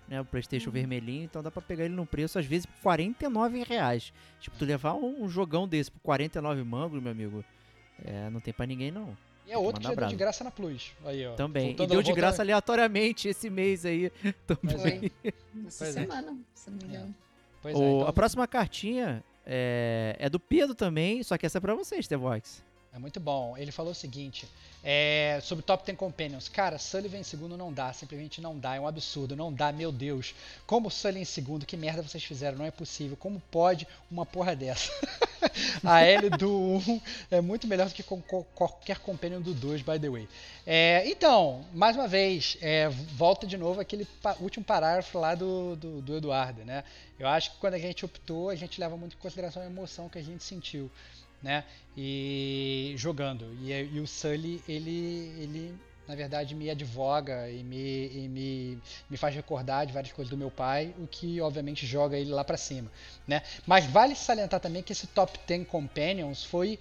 né? 0.08 0.20
O 0.20 0.24
Playstation 0.24 0.70
uhum. 0.70 0.74
vermelhinho, 0.74 1.24
então 1.24 1.42
dá 1.42 1.50
pra 1.50 1.62
pegar 1.62 1.84
ele 1.84 1.94
num 1.94 2.06
preço, 2.06 2.38
às 2.38 2.46
vezes, 2.46 2.66
por 2.66 2.80
49 2.82 3.62
reais. 3.62 4.12
Tipo, 4.40 4.56
tu 4.56 4.64
levar 4.64 4.94
um, 4.94 5.28
jogão 5.28 5.68
desse 5.68 5.90
por 5.90 6.00
49 6.00 6.62
mangos, 6.64 7.02
meu 7.02 7.12
amigo, 7.12 7.44
é, 8.04 8.30
não 8.30 8.40
tem 8.40 8.52
pra 8.52 8.66
ninguém, 8.66 8.90
não. 8.90 9.16
E 9.46 9.52
é 9.52 9.56
outro 9.56 9.80
que 9.80 9.86
já 9.86 9.94
deu 9.94 10.08
de 10.08 10.16
graça 10.16 10.44
na 10.44 10.50
Plus. 10.50 10.92
Aí, 11.04 11.26
ó. 11.26 11.34
Também. 11.34 11.68
Voltando, 11.68 11.86
e 11.86 11.90
deu 11.90 12.02
de 12.02 12.12
graça 12.12 12.42
aleatoriamente 12.42 13.28
esse 13.28 13.48
mês 13.48 13.86
aí. 13.86 14.12
Também. 14.46 14.78
Foi. 14.78 15.12
Essa 15.66 15.86
é. 15.86 15.92
semana, 15.92 16.36
se 16.52 16.70
não 16.70 16.78
me 16.78 16.84
engano. 16.84 17.14
É. 17.64 17.66
O, 17.66 17.68
é, 17.68 17.72
então... 17.72 18.06
A 18.06 18.12
próxima 18.12 18.46
cartinha 18.46 19.24
é, 19.46 20.14
é, 20.18 20.28
do 20.28 20.38
Pedro 20.38 20.74
também, 20.74 21.22
só 21.22 21.38
que 21.38 21.46
essa 21.46 21.56
é 21.56 21.60
pra 21.60 21.74
vocês, 21.74 22.06
The 22.06 22.18
Vox. 22.18 22.62
É 22.98 23.00
muito 23.00 23.20
bom. 23.20 23.56
Ele 23.56 23.70
falou 23.70 23.92
o 23.92 23.94
seguinte: 23.94 24.44
é, 24.82 25.38
sobre 25.40 25.64
Top 25.64 25.86
10 25.86 25.96
Companions. 25.96 26.48
Cara, 26.48 26.78
Sullivan 26.78 27.18
em 27.18 27.22
segundo 27.22 27.56
não 27.56 27.72
dá, 27.72 27.92
simplesmente 27.92 28.40
não 28.40 28.58
dá, 28.58 28.74
é 28.74 28.80
um 28.80 28.88
absurdo, 28.88 29.36
não 29.36 29.52
dá, 29.52 29.70
meu 29.70 29.92
Deus. 29.92 30.34
Como 30.66 30.90
Sully 30.90 31.20
em 31.20 31.24
segundo, 31.24 31.64
que 31.64 31.76
merda 31.76 32.02
vocês 32.02 32.24
fizeram? 32.24 32.58
Não 32.58 32.64
é 32.64 32.72
possível. 32.72 33.16
Como 33.16 33.40
pode 33.52 33.86
uma 34.10 34.26
porra 34.26 34.56
dessa? 34.56 34.90
a 35.84 36.00
L 36.00 36.28
do 36.30 36.52
1 36.52 37.00
é 37.30 37.40
muito 37.40 37.68
melhor 37.68 37.88
do 37.88 37.94
que 37.94 38.02
qualquer 38.02 38.98
Companion 38.98 39.40
do 39.40 39.54
2, 39.54 39.82
by 39.82 40.00
the 40.00 40.10
way. 40.10 40.28
É, 40.66 41.04
então, 41.06 41.64
mais 41.72 41.94
uma 41.94 42.08
vez, 42.08 42.58
é, 42.60 42.88
volta 42.88 43.46
de 43.46 43.56
novo 43.56 43.80
aquele 43.80 44.08
último 44.40 44.64
parágrafo 44.64 45.20
lá 45.20 45.36
do, 45.36 45.76
do, 45.76 46.02
do 46.02 46.16
Eduardo, 46.16 46.64
né? 46.64 46.82
Eu 47.16 47.28
acho 47.28 47.52
que 47.52 47.58
quando 47.58 47.74
a 47.74 47.78
gente 47.78 48.04
optou, 48.04 48.50
a 48.50 48.56
gente 48.56 48.80
leva 48.80 48.96
muito 48.96 49.14
em 49.14 49.20
consideração 49.20 49.62
a 49.62 49.66
emoção 49.66 50.08
que 50.08 50.18
a 50.18 50.22
gente 50.22 50.42
sentiu 50.42 50.90
né? 51.42 51.64
E 51.96 52.94
jogando. 52.96 53.46
E, 53.62 53.72
e 53.72 54.00
o 54.00 54.06
Sully, 54.06 54.62
ele, 54.68 55.32
ele 55.40 55.74
na 56.08 56.14
verdade 56.14 56.54
me 56.54 56.70
advoga 56.70 57.50
e, 57.50 57.62
me, 57.62 58.08
e 58.08 58.28
me, 58.28 58.78
me 59.10 59.16
faz 59.16 59.34
recordar 59.34 59.86
de 59.86 59.92
várias 59.92 60.12
coisas 60.12 60.30
do 60.30 60.38
meu 60.38 60.50
pai, 60.50 60.94
o 60.98 61.06
que 61.06 61.40
obviamente 61.40 61.86
joga 61.86 62.16
ele 62.16 62.30
lá 62.30 62.42
para 62.42 62.56
cima, 62.56 62.90
né? 63.26 63.42
Mas 63.66 63.84
vale 63.84 64.14
salientar 64.14 64.58
também 64.58 64.82
que 64.82 64.92
esse 64.92 65.06
Top 65.06 65.38
10 65.46 65.68
Companions 65.68 66.42
foi 66.44 66.78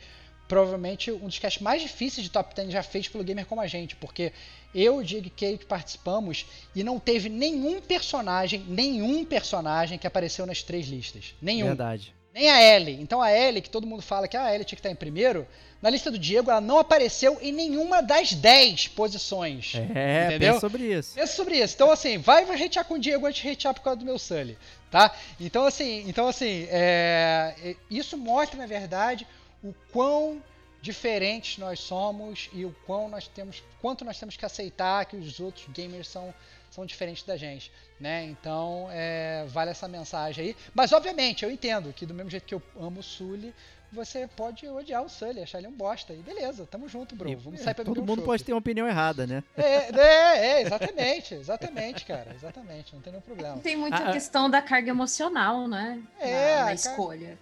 provavelmente 0.48 1.12
um 1.12 1.28
dos 1.28 1.40
casts 1.40 1.62
mais 1.62 1.82
difíceis 1.82 2.24
de 2.24 2.32
Top 2.32 2.56
10 2.56 2.72
já 2.72 2.82
feitos 2.82 3.10
pelo 3.10 3.24
Gamer 3.24 3.46
Como 3.46 3.60
a 3.60 3.68
Gente, 3.68 3.98
porque 3.98 4.32
eu, 4.74 5.04
Diego 5.04 5.28
e 5.28 5.30
Kate 5.30 5.66
participamos 5.66 6.46
e 6.74 6.82
não 6.82 6.98
teve 6.98 7.28
nenhum 7.28 7.82
personagem, 7.82 8.64
nenhum 8.68 9.26
personagem 9.26 9.98
que 9.98 10.08
apareceu 10.08 10.46
nas 10.46 10.64
três 10.64 10.88
listas. 10.88 11.36
Nenhum. 11.42 11.68
Verdade. 11.68 12.16
Nem 12.34 12.50
a 12.50 12.62
Ellie. 12.62 13.02
Então 13.02 13.22
a 13.22 13.32
Ellie, 13.32 13.62
que 13.62 13.70
todo 13.70 13.88
mundo 13.88 14.02
fala 14.02 14.28
que 14.28 14.38
a 14.38 14.54
Ellie 14.54 14.66
tinha 14.66 14.76
que 14.76 14.80
estar 14.80 14.92
em 14.92 14.96
primeiro, 14.96 15.48
na 15.82 15.90
lista 15.90 16.10
do 16.10 16.18
Diego 16.18 16.50
ela 16.50 16.62
não 16.62 16.80
apareceu 16.80 17.38
em 17.42 17.52
nenhuma 17.52 18.02
das 18.02 18.34
10 18.34 18.90
posições. 18.90 19.74
É, 19.96 20.26
entendeu? 20.26 20.54
pensa 20.54 20.60
sobre 20.60 20.84
isso. 20.84 21.16
Pensa 21.16 21.36
sobre 21.36 21.58
isso. 21.58 21.76
Então 21.76 21.92
assim, 21.92 22.18
vai, 22.18 22.44
hatear 22.44 22.86
com 22.86 22.96
o 22.96 23.00
Diego 23.00 23.26
antes 23.26 23.42
de 23.42 23.50
hatear 23.50 23.74
por 23.74 23.82
causa 23.82 24.00
do 24.00 24.06
meu 24.06 24.20
Sully, 24.20 24.58
tá? 24.92 25.16
Então 25.40 25.66
assim, 25.66 26.04
então, 26.08 26.28
assim 26.28 26.68
é, 26.70 27.56
é, 27.64 27.76
isso 27.90 28.18
mostra, 28.18 28.58
na 28.58 28.66
verdade, 28.66 29.26
o 29.64 29.74
quão 29.92 30.42
diferentes 30.82 31.58
nós 31.58 31.80
somos 31.80 32.50
e 32.54 32.64
o 32.64 32.76
quão 32.86 33.10
nós 33.10 33.28
temos, 33.28 33.64
quanto 33.82 34.06
nós 34.06 34.20
temos 34.20 34.38
que 34.38 34.46
aceitar 34.46 35.06
que 35.06 35.16
os 35.16 35.40
outros 35.40 35.66
gamers 35.70 36.08
são 36.08 36.34
são 36.78 36.86
diferentes 36.86 37.24
da 37.24 37.36
gente, 37.36 37.72
né? 38.00 38.24
Então, 38.26 38.88
é, 38.92 39.44
vale 39.48 39.72
essa 39.72 39.88
mensagem 39.88 40.46
aí. 40.46 40.56
Mas, 40.76 40.94
obviamente, 40.94 41.44
eu 41.44 41.50
entendo 41.50 41.92
que 41.92 42.06
do 42.06 42.14
mesmo 42.14 42.30
jeito 42.30 42.46
que 42.46 42.54
eu 42.54 42.62
amo 42.80 43.00
o 43.00 43.04
Sully, 43.04 43.52
você 43.92 44.28
pode 44.28 44.68
odiar 44.68 45.04
o 45.04 45.10
Sully, 45.10 45.42
achar 45.42 45.58
ele 45.58 45.68
um 45.68 45.72
bosta. 45.72 46.14
E 46.14 46.18
beleza, 46.18 46.68
tamo 46.70 46.88
junto, 46.88 47.16
bro. 47.16 47.36
Vamos 47.36 47.62
sair 47.62 47.74
pra 47.74 47.84
Todo 47.84 48.04
mundo 48.04 48.22
um 48.22 48.26
pode 48.26 48.44
ter 48.44 48.54
uma 48.54 48.60
opinião 48.60 48.88
errada, 48.88 49.26
né? 49.26 49.44
É, 49.58 49.90
é, 49.90 50.38
é, 50.38 50.62
exatamente, 50.62 51.34
exatamente, 51.34 52.06
cara. 52.06 52.32
Exatamente, 52.36 52.94
não 52.94 53.02
tem 53.02 53.12
nenhum 53.12 53.24
problema. 53.24 53.58
Tem 53.58 53.76
muita 53.76 53.98
ah, 53.98 54.10
ah. 54.10 54.14
questão 54.14 54.48
da 54.48 54.62
carga 54.62 54.92
emocional, 54.92 55.68
né? 55.68 56.00
É, 56.20 56.58
na, 56.58 56.66
na 56.66 56.74
escolha. 56.76 57.40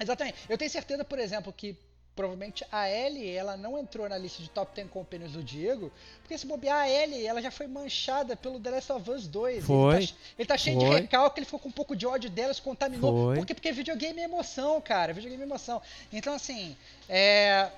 Exatamente. 0.00 0.38
Eu 0.48 0.56
tenho 0.56 0.70
certeza, 0.70 1.04
por 1.04 1.18
exemplo, 1.18 1.52
que 1.52 1.76
provavelmente 2.18 2.66
a 2.72 2.90
Ellie, 2.90 3.30
ela 3.30 3.56
não 3.56 3.78
entrou 3.78 4.08
na 4.08 4.18
lista 4.18 4.42
de 4.42 4.50
top 4.50 4.74
10 4.74 4.90
companions 4.90 5.30
do 5.30 5.40
Diego, 5.40 5.92
porque 6.20 6.36
se 6.36 6.44
bobear 6.44 6.80
a 6.80 6.90
Ellie, 6.90 7.24
ela 7.24 7.40
já 7.40 7.48
foi 7.48 7.68
manchada 7.68 8.34
pelo 8.34 8.58
The 8.58 8.70
Last 8.72 8.90
of 8.90 9.08
Us 9.08 9.28
2. 9.28 9.64
Foi. 9.64 9.94
Ele 9.94 10.06
tá, 10.08 10.14
ele 10.36 10.48
tá 10.48 10.58
cheio 10.58 10.80
foi. 10.80 10.88
de 10.88 11.00
recalque, 11.02 11.38
ele 11.38 11.44
ficou 11.44 11.60
com 11.60 11.68
um 11.68 11.72
pouco 11.72 11.94
de 11.94 12.08
ódio 12.08 12.28
dela, 12.28 12.52
se 12.52 12.60
contaminou. 12.60 13.26
Foi. 13.26 13.36
Por 13.36 13.46
quê? 13.46 13.54
Porque 13.54 13.70
videogame 13.70 14.20
é 14.20 14.24
emoção, 14.24 14.80
cara. 14.80 15.12
Videogame 15.12 15.44
é 15.44 15.46
emoção. 15.46 15.80
Então, 16.12 16.34
assim, 16.34 16.76
é 17.08 17.70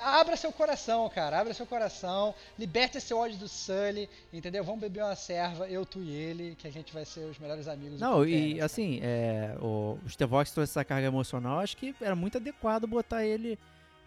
abra 0.00 0.36
seu 0.36 0.52
coração, 0.52 1.08
cara. 1.08 1.40
Abra 1.40 1.52
seu 1.52 1.66
coração. 1.66 2.34
Liberte 2.56 2.98
esse 2.98 3.12
ódio 3.12 3.36
do 3.36 3.48
Sully, 3.48 4.08
entendeu? 4.32 4.62
Vamos 4.62 4.80
beber 4.80 5.02
uma 5.02 5.16
serva, 5.16 5.68
eu, 5.68 5.84
tu 5.84 6.00
e 6.00 6.14
ele, 6.14 6.54
que 6.56 6.68
a 6.68 6.70
gente 6.70 6.92
vai 6.92 7.04
ser 7.04 7.20
os 7.20 7.38
melhores 7.38 7.66
amigos. 7.66 7.98
Não, 7.98 8.24
e 8.24 8.60
assim, 8.60 9.00
é, 9.02 9.56
o, 9.60 9.98
o 10.04 10.08
Stevox 10.08 10.52
trouxe 10.52 10.70
essa 10.70 10.84
carga 10.84 11.08
emocional. 11.08 11.58
Acho 11.58 11.76
que 11.76 11.94
era 12.00 12.14
muito 12.14 12.38
adequado 12.38 12.86
botar 12.86 13.24
ele 13.24 13.58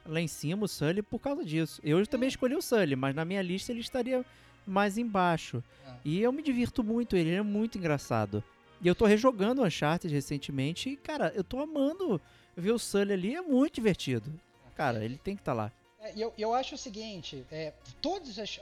lá 0.05 0.21
em 0.21 0.27
cima, 0.27 0.65
o 0.65 0.67
Sully, 0.67 1.01
por 1.01 1.19
causa 1.19 1.43
disso. 1.43 1.81
Eu 1.83 2.05
também 2.05 2.29
escolhi 2.29 2.55
o 2.55 2.61
Sully, 2.61 2.95
mas 2.95 3.15
na 3.15 3.25
minha 3.25 3.41
lista 3.41 3.71
ele 3.71 3.81
estaria 3.81 4.25
mais 4.65 4.97
embaixo. 4.97 5.63
É. 5.85 5.93
E 6.05 6.21
eu 6.21 6.31
me 6.31 6.41
divirto 6.41 6.83
muito, 6.83 7.15
ele 7.15 7.31
é 7.31 7.41
muito 7.41 7.77
engraçado. 7.77 8.43
E 8.81 8.87
eu 8.87 8.95
tô 8.95 9.05
rejogando 9.05 9.61
o 9.61 9.65
Uncharted 9.65 10.13
recentemente 10.13 10.89
e, 10.89 10.97
cara, 10.97 11.31
eu 11.35 11.43
tô 11.43 11.59
amando 11.59 12.21
ver 12.55 12.71
o 12.71 12.79
Sully 12.79 13.13
ali, 13.13 13.35
é 13.35 13.41
muito 13.41 13.75
divertido. 13.75 14.31
Cara, 14.75 15.03
ele 15.03 15.17
tem 15.17 15.35
que 15.35 15.41
estar 15.41 15.53
tá 15.53 15.63
lá. 15.63 15.71
É, 16.05 16.13
eu, 16.15 16.31
eu 16.37 16.53
acho 16.53 16.75
o 16.75 16.77
seguinte, 16.77 17.43
é, 17.51 17.73
todas 17.99 18.37
as, 18.37 18.59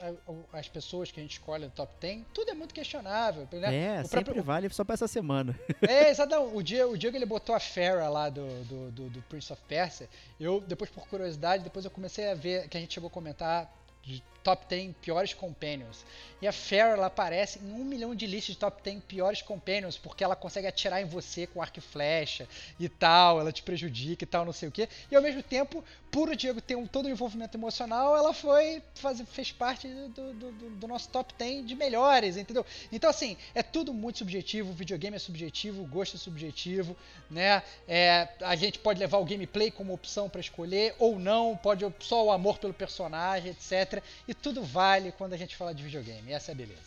as 0.54 0.70
pessoas 0.70 1.12
que 1.12 1.20
a 1.20 1.24
gente 1.24 1.34
escolhe 1.34 1.66
no 1.66 1.72
top 1.72 1.94
10, 2.00 2.24
tudo 2.34 2.52
é 2.52 2.54
muito 2.54 2.74
questionável. 2.74 3.48
Né? 3.52 3.76
É, 3.76 4.02
o 4.02 4.08
sempre 4.08 4.26
próprio, 4.26 4.44
vale 4.44 4.70
só 4.70 4.84
pra 4.84 4.94
essa 4.94 5.08
semana. 5.08 5.58
É, 5.88 6.10
exato. 6.10 6.36
O 6.36 6.64
Diego, 6.64 6.94
o 6.94 6.98
Diego 6.98 7.18
ele 7.18 7.26
botou 7.26 7.54
a 7.54 7.60
Farah 7.60 8.08
lá 8.08 8.30
do, 8.30 8.48
do, 8.64 8.92
do, 8.92 9.10
do 9.10 9.22
Prince 9.24 9.52
of 9.52 9.62
Persia. 9.68 10.08
Eu, 10.40 10.62
depois 10.62 10.90
por 10.90 11.06
curiosidade, 11.08 11.64
depois 11.64 11.84
eu 11.84 11.92
comecei 11.92 12.30
a 12.30 12.36
ver, 12.36 12.70
que 12.70 12.78
a 12.78 12.80
gente 12.80 12.94
chegou 12.94 13.08
a 13.08 13.12
comentar 13.12 13.72
de 14.02 14.24
top 14.44 14.66
10 14.68 14.96
piores 15.02 15.34
companions. 15.34 16.06
E 16.42 16.48
a 16.48 16.52
Farrah 16.52 16.90
ela 16.90 17.06
aparece 17.08 17.60
em 17.60 17.72
um 17.72 17.86
milhão 17.86 18.14
de 18.14 18.28
listas 18.28 18.56
de 18.56 18.60
top 18.60 18.84
10 18.84 19.04
piores 19.08 19.42
companions, 19.42 19.98
porque 19.98 20.24
ela 20.24 20.36
consegue 20.36 20.68
atirar 20.68 21.02
em 21.02 21.06
você 21.06 21.48
com 21.48 21.62
arco 21.62 21.80
e 21.80 21.82
flecha 21.82 22.48
e 22.78 22.90
tal, 22.90 23.40
ela 23.40 23.52
te 23.52 23.64
prejudica 23.64 24.26
e 24.26 24.28
tal, 24.28 24.44
não 24.44 24.52
sei 24.52 24.68
o 24.68 24.72
que. 24.72 24.90
E 25.10 25.16
ao 25.16 25.22
mesmo 25.22 25.42
tempo, 25.42 25.82
por 26.12 26.30
o 26.30 26.36
Diego 26.36 26.62
ter 26.62 26.76
um, 26.76 26.86
todo 26.86 27.06
o 27.06 27.10
envolvimento 27.10 27.58
emocional, 27.58 28.16
ela 28.16 28.34
foi 28.34 28.84
fazer, 28.94 29.26
fez 29.26 29.52
parte 29.52 29.88
do, 29.88 30.34
do, 30.34 30.52
do, 30.52 30.88
nosso 30.88 31.10
top 31.10 31.34
10 31.36 31.66
de 31.66 31.76
melhores, 31.76 32.38
entendeu? 32.38 32.64
Então, 32.92 33.10
assim, 33.10 33.36
é 33.56 33.64
tudo 33.64 33.94
muito 33.94 34.20
subjetivo, 34.20 34.70
o 34.70 34.74
videogame 34.74 35.16
é 35.16 35.20
subjetivo, 35.20 35.82
o 35.82 35.88
gosto 35.88 36.18
é 36.18 36.20
subjetivo, 36.20 36.96
né? 37.32 37.64
É, 37.88 38.28
a 38.42 38.56
gente 38.56 38.78
pode 38.78 39.00
levar 39.00 39.18
o 39.18 39.26
gameplay 39.26 39.72
como 39.72 39.92
opção 39.92 40.30
para 40.30 40.40
escolher, 40.40 40.94
ou 41.00 41.18
não, 41.18 41.58
pode 41.58 41.84
só 42.00 42.26
o 42.26 42.32
amor 42.32 42.60
pelo 42.60 42.74
personagem, 42.74 43.50
etc. 43.52 44.04
E 44.28 44.33
tudo 44.34 44.64
vale 44.64 45.12
quando 45.12 45.34
a 45.34 45.38
gente 45.38 45.56
fala 45.56 45.74
de 45.74 45.84
videogame. 45.84 46.32
Essa 46.32 46.52
é 46.52 46.54
a 46.54 46.56
beleza. 46.56 46.82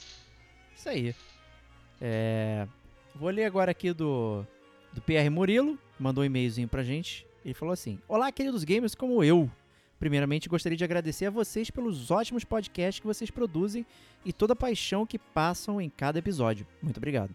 Isso 0.76 0.88
aí. 0.88 1.14
É, 2.01 2.66
vou 3.14 3.30
ler 3.30 3.44
agora 3.44 3.70
aqui 3.70 3.92
do, 3.92 4.47
do 4.92 5.01
PR 5.01 5.30
Murilo, 5.30 5.78
mandou 5.99 6.22
um 6.22 6.26
e-mailzinho 6.26 6.68
pra 6.68 6.82
gente. 6.82 7.26
Ele 7.44 7.55
falou 7.55 7.72
assim: 7.72 7.99
Olá, 8.09 8.30
queridos 8.32 8.64
gamers 8.64 8.94
como 8.94 9.22
eu. 9.22 9.51
Primeiramente, 9.99 10.49
gostaria 10.49 10.76
de 10.76 10.84
agradecer 10.84 11.26
a 11.26 11.30
vocês 11.30 11.70
pelos 11.70 12.11
ótimos 12.11 12.44
podcasts 12.44 13.01
que 13.01 13.07
vocês 13.07 13.30
produzem 13.30 13.86
e 14.24 14.32
toda 14.32 14.53
a 14.53 14.57
paixão 14.57 15.07
que 15.07 15.18
passam 15.18 15.80
em 15.80 15.88
cada 15.88 16.18
episódio. 16.18 16.66
Muito 16.82 16.99
obrigado. 16.99 17.34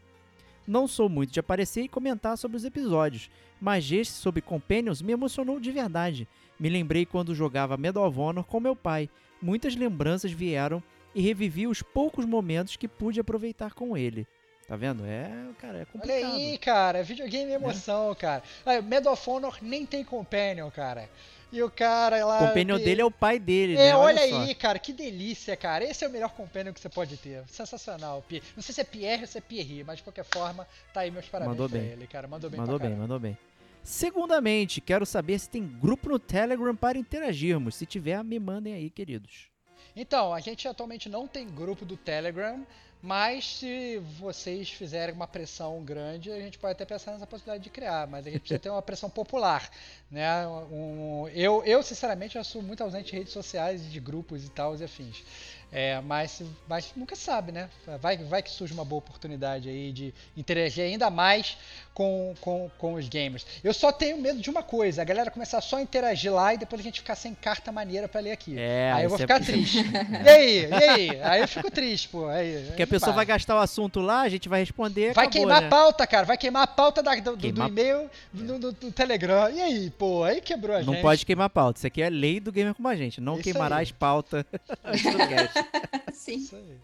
Não 0.67 0.87
sou 0.87 1.09
muito 1.09 1.31
de 1.31 1.39
aparecer 1.39 1.81
e 1.81 1.89
comentar 1.89 2.37
sobre 2.37 2.55
os 2.57 2.63
episódios, 2.63 3.31
mas 3.59 3.91
este 3.91 4.13
sobre 4.13 4.41
Companions 4.41 5.01
me 5.01 5.11
emocionou 5.11 5.59
de 5.59 5.71
verdade. 5.71 6.27
Me 6.59 6.69
lembrei 6.69 7.05
quando 7.05 7.33
jogava 7.33 7.77
Medal 7.77 8.07
of 8.07 8.19
Honor 8.19 8.43
com 8.43 8.59
meu 8.59 8.75
pai. 8.75 9.09
Muitas 9.41 9.75
lembranças 9.75 10.31
vieram 10.31 10.81
e 11.13 11.21
revivi 11.21 11.67
os 11.67 11.81
poucos 11.81 12.25
momentos 12.25 12.75
que 12.75 12.87
pude 12.87 13.19
aproveitar 13.19 13.73
com 13.73 13.97
ele. 13.97 14.27
Tá 14.67 14.75
vendo? 14.77 15.03
É, 15.05 15.29
cara, 15.59 15.79
é 15.79 15.85
complicado. 15.85 16.17
Olha 16.17 16.33
aí, 16.33 16.57
cara, 16.57 17.03
videogame 17.03 17.51
é 17.51 17.55
emoção, 17.55 18.15
cara. 18.15 18.41
Aí, 18.65 18.81
Medal 18.81 19.13
of 19.13 19.29
Honor 19.29 19.57
nem 19.61 19.85
tem 19.85 20.03
Companion, 20.03 20.69
cara. 20.69 21.09
E 21.51 21.61
o 21.61 21.69
cara 21.69 22.23
lá. 22.23 22.37
O 22.43 22.47
companion 22.47 22.77
dele 22.77 23.01
é 23.01 23.05
o 23.05 23.11
pai 23.11 23.37
dele, 23.37 23.73
É, 23.73 23.87
né? 23.89 23.95
olha, 23.95 24.25
só. 24.29 24.41
aí, 24.43 24.55
cara, 24.55 24.79
que 24.79 24.93
delícia, 24.93 25.57
cara. 25.57 25.83
Esse 25.83 26.05
é 26.05 26.07
o 26.07 26.11
melhor 26.11 26.29
companion 26.29 26.71
que 26.71 26.79
você 26.79 26.87
pode 26.87 27.17
ter. 27.17 27.43
Sensacional. 27.49 28.23
Não 28.55 28.63
sei 28.63 28.73
se 28.73 28.79
é 28.79 28.85
Pierre 28.85 29.23
ou 29.23 29.27
se 29.27 29.37
é 29.37 29.41
Pierre, 29.41 29.83
mas 29.83 29.97
de 29.97 30.03
qualquer 30.03 30.23
forma, 30.23 30.65
tá 30.93 31.01
aí 31.01 31.11
meus 31.11 31.25
parabéns 31.25 31.57
Mandou 31.57 31.67
pra 31.69 31.77
bem. 31.79 31.89
ele, 31.89 32.07
cara. 32.07 32.25
Mandou 32.29 32.49
bem 32.49 32.57
Mandou 32.57 32.79
bem, 32.79 32.95
mandou 32.95 33.19
bem. 33.19 33.37
Segundamente, 33.83 34.79
quero 34.79 35.05
saber 35.05 35.39
se 35.39 35.49
tem 35.49 35.65
grupo 35.65 36.09
no 36.09 36.19
Telegram 36.19 36.75
para 36.75 36.97
interagirmos. 36.97 37.75
Se 37.75 37.85
tiver, 37.85 38.23
me 38.23 38.39
mandem 38.39 38.73
aí, 38.73 38.89
queridos. 38.89 39.49
Então, 39.95 40.33
a 40.33 40.39
gente 40.39 40.67
atualmente 40.67 41.09
não 41.09 41.27
tem 41.27 41.47
grupo 41.47 41.83
do 41.83 41.97
Telegram, 41.97 42.65
mas 43.01 43.57
se 43.57 43.97
vocês 44.19 44.69
fizerem 44.69 45.13
uma 45.15 45.27
pressão 45.27 45.83
grande, 45.83 46.31
a 46.31 46.39
gente 46.39 46.59
pode 46.59 46.73
até 46.73 46.85
pensar 46.85 47.11
nessa 47.13 47.25
possibilidade 47.27 47.63
de 47.63 47.69
criar, 47.69 48.07
mas 48.07 48.25
a 48.25 48.29
gente 48.29 48.41
precisa 48.41 48.59
ter 48.61 48.69
uma 48.69 48.81
pressão 48.81 49.09
popular, 49.09 49.69
né? 50.09 50.47
Um- 50.47 51.27
eu, 51.33 51.63
eu, 51.65 51.81
sinceramente, 51.81 52.37
eu 52.37 52.43
sou 52.43 52.61
muito 52.61 52.83
ausente 52.83 53.11
de 53.11 53.17
redes 53.17 53.33
sociais, 53.33 53.91
de 53.91 53.99
grupos 53.99 54.45
e 54.45 54.49
tal, 54.49 54.77
e 54.77 54.83
afins. 54.83 55.23
É, 55.71 56.01
mas, 56.01 56.41
mas 56.67 56.91
nunca 56.97 57.15
sabe, 57.15 57.51
né? 57.53 57.69
Vai, 58.01 58.17
vai 58.17 58.43
que 58.43 58.49
surge 58.51 58.73
uma 58.73 58.83
boa 58.83 58.97
oportunidade 58.99 59.69
aí 59.69 59.91
de 59.93 60.13
interagir 60.35 60.83
ainda 60.83 61.09
mais 61.09 61.57
com, 61.93 62.33
com, 62.41 62.69
com 62.77 62.93
os 62.95 63.07
gamers. 63.07 63.45
Eu 63.63 63.73
só 63.73 63.89
tenho 63.91 64.17
medo 64.17 64.41
de 64.41 64.49
uma 64.49 64.63
coisa, 64.63 65.01
a 65.01 65.05
galera 65.05 65.31
começar 65.31 65.61
só 65.61 65.77
a 65.77 65.81
interagir 65.81 66.33
lá 66.33 66.53
e 66.53 66.57
depois 66.57 66.81
a 66.81 66.83
gente 66.83 66.99
ficar 66.99 67.15
sem 67.15 67.33
carta 67.33 67.71
maneira 67.71 68.07
pra 68.09 68.19
ler 68.19 68.31
aqui. 68.31 68.55
É, 68.57 68.91
aí 68.93 69.03
eu 69.05 69.09
vou 69.09 69.17
é- 69.17 69.21
ficar 69.21 69.39
triste. 69.39 69.79
E 70.25 70.29
aí? 70.29 70.65
E 70.69 70.73
aí? 70.73 71.21
Aí 71.21 71.41
eu 71.41 71.47
fico 71.47 71.71
triste, 71.71 72.09
pô. 72.09 72.27
Aí, 72.27 72.63
Porque 72.67 72.83
a 72.83 72.87
pessoa 72.87 73.13
vai 73.13 73.25
gastar 73.25 73.55
o 73.55 73.59
assunto 73.59 73.99
lá, 74.01 74.21
a 74.21 74.29
gente 74.29 74.49
vai 74.49 74.59
responder. 74.59 75.13
Vai 75.13 75.25
acabou, 75.25 75.31
queimar 75.47 75.61
né? 75.61 75.67
a 75.67 75.69
pauta, 75.69 76.05
cara. 76.05 76.25
Vai 76.25 76.37
queimar 76.37 76.63
a 76.63 76.67
pauta 76.67 77.01
da- 77.01 77.15
do, 77.15 77.35
do 77.37 77.47
e-mail 77.67 78.09
no, 78.33 78.59
no- 78.59 78.75
no 78.81 78.91
Telegram. 78.91 79.49
E 79.49 79.61
aí, 79.61 79.89
pô? 79.91 80.23
Aí 80.23 80.41
quebrou 80.41 80.75
a 80.75 80.83
Não 80.83 80.93
gente. 80.93 81.01
pode 81.01 81.25
queimar 81.25 81.49
pauta. 81.49 81.79
Isso 81.79 81.87
aqui 81.87 82.01
é 82.01 82.09
lei 82.09 82.39
do 82.39 82.51
gamer 82.51 82.73
como 82.75 82.87
a 82.89 82.95
gente. 82.95 83.21
Não 83.21 83.35
Isso 83.35 83.43
queimará 83.43 83.77
aí. 83.77 83.83
as 83.83 83.91
pautas 83.91 84.43
antes 84.83 85.03
do 85.11 85.17
cast. 85.17 85.60
Sim. 86.13 86.35
Isso 86.37 86.55
aí. 86.55 86.77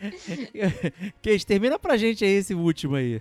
Case, 1.22 1.44
termina 1.46 1.78
pra 1.78 1.96
gente 1.96 2.24
aí 2.24 2.30
esse 2.32 2.54
último 2.54 2.96
aí. 2.96 3.20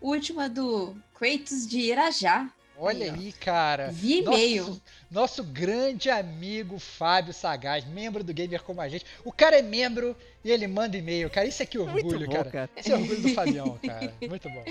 Última 0.00 0.48
do 0.48 0.94
Kratos 1.14 1.66
de 1.66 1.78
Irajá. 1.80 2.50
Olha 2.82 3.12
Aí, 3.12 3.30
cara. 3.32 3.90
Vi 3.92 4.22
Nosso- 4.22 4.38
e-mail. 4.38 4.80
Nosso 5.10 5.44
grande 5.44 6.08
amigo 6.08 6.78
Fábio 6.78 7.34
Sagaz, 7.34 7.84
membro 7.84 8.24
do 8.24 8.32
Gamer 8.32 8.62
Como 8.62 8.80
a 8.80 8.88
Gente. 8.88 9.04
O 9.22 9.30
cara 9.30 9.58
é 9.58 9.62
membro 9.62 10.16
e 10.42 10.50
ele 10.50 10.66
manda 10.66 10.96
e-mail, 10.96 11.28
cara. 11.28 11.46
Isso 11.46 11.62
é 11.62 11.66
que 11.66 11.76
orgulho, 11.78 12.26
bom, 12.26 12.32
cara. 12.32 12.50
cara. 12.50 12.70
Esse 12.74 12.90
é 12.90 12.96
orgulho 12.96 13.20
do 13.20 13.28
Fabião, 13.34 13.78
cara. 13.84 14.14
Muito 14.26 14.48
bom. 14.48 14.64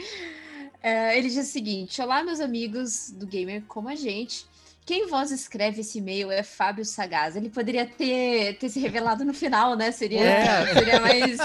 É, 0.82 1.16
ele 1.20 1.28
diz 1.30 1.38
o 1.48 1.52
seguinte: 1.52 2.02
Olá, 2.02 2.24
meus 2.24 2.40
amigos 2.40 3.12
do 3.12 3.28
Gamer 3.28 3.62
como 3.68 3.88
a 3.90 3.96
gente. 3.96 4.48
Quem 4.90 5.06
vós 5.06 5.30
escreve 5.30 5.82
esse 5.82 6.00
e-mail 6.00 6.32
é 6.32 6.42
Fábio 6.42 6.84
Sagaz. 6.84 7.36
Ele 7.36 7.48
poderia 7.48 7.86
ter, 7.86 8.58
ter 8.58 8.70
se 8.70 8.80
revelado 8.80 9.24
no 9.24 9.36
final, 9.36 9.76
né? 9.76 9.92
Seria, 9.92 10.20
É. 10.24 10.74
seria 10.74 11.00
mais 11.00 11.38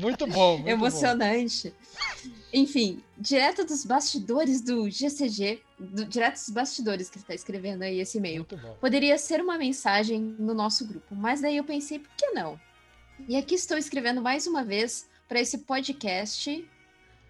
Muito 0.00 0.26
bom, 0.26 0.54
muito 0.54 0.64
bom. 0.64 0.68
emocionante. 0.68 1.72
Enfim, 2.52 3.00
direto 3.16 3.64
dos 3.64 3.84
bastidores 3.84 4.60
do 4.60 4.90
GCG, 4.90 5.62
do, 5.78 6.04
direto 6.04 6.34
dos 6.34 6.48
bastidores 6.50 7.08
que 7.08 7.18
ele 7.18 7.22
está 7.22 7.34
escrevendo 7.36 7.82
aí 7.82 8.00
esse 8.00 8.18
e-mail. 8.18 8.44
Bom. 8.50 8.76
Poderia 8.80 9.16
ser 9.16 9.40
uma 9.40 9.56
mensagem 9.56 10.34
no 10.36 10.52
nosso 10.52 10.84
grupo, 10.84 11.14
mas 11.14 11.40
daí 11.40 11.58
eu 11.58 11.64
pensei, 11.64 12.00
por 12.00 12.10
que 12.16 12.32
não? 12.32 12.60
E 13.28 13.36
aqui 13.36 13.54
estou 13.54 13.78
escrevendo 13.78 14.20
mais 14.20 14.48
uma 14.48 14.64
vez 14.64 15.08
para 15.28 15.38
esse 15.38 15.58
podcast 15.58 16.68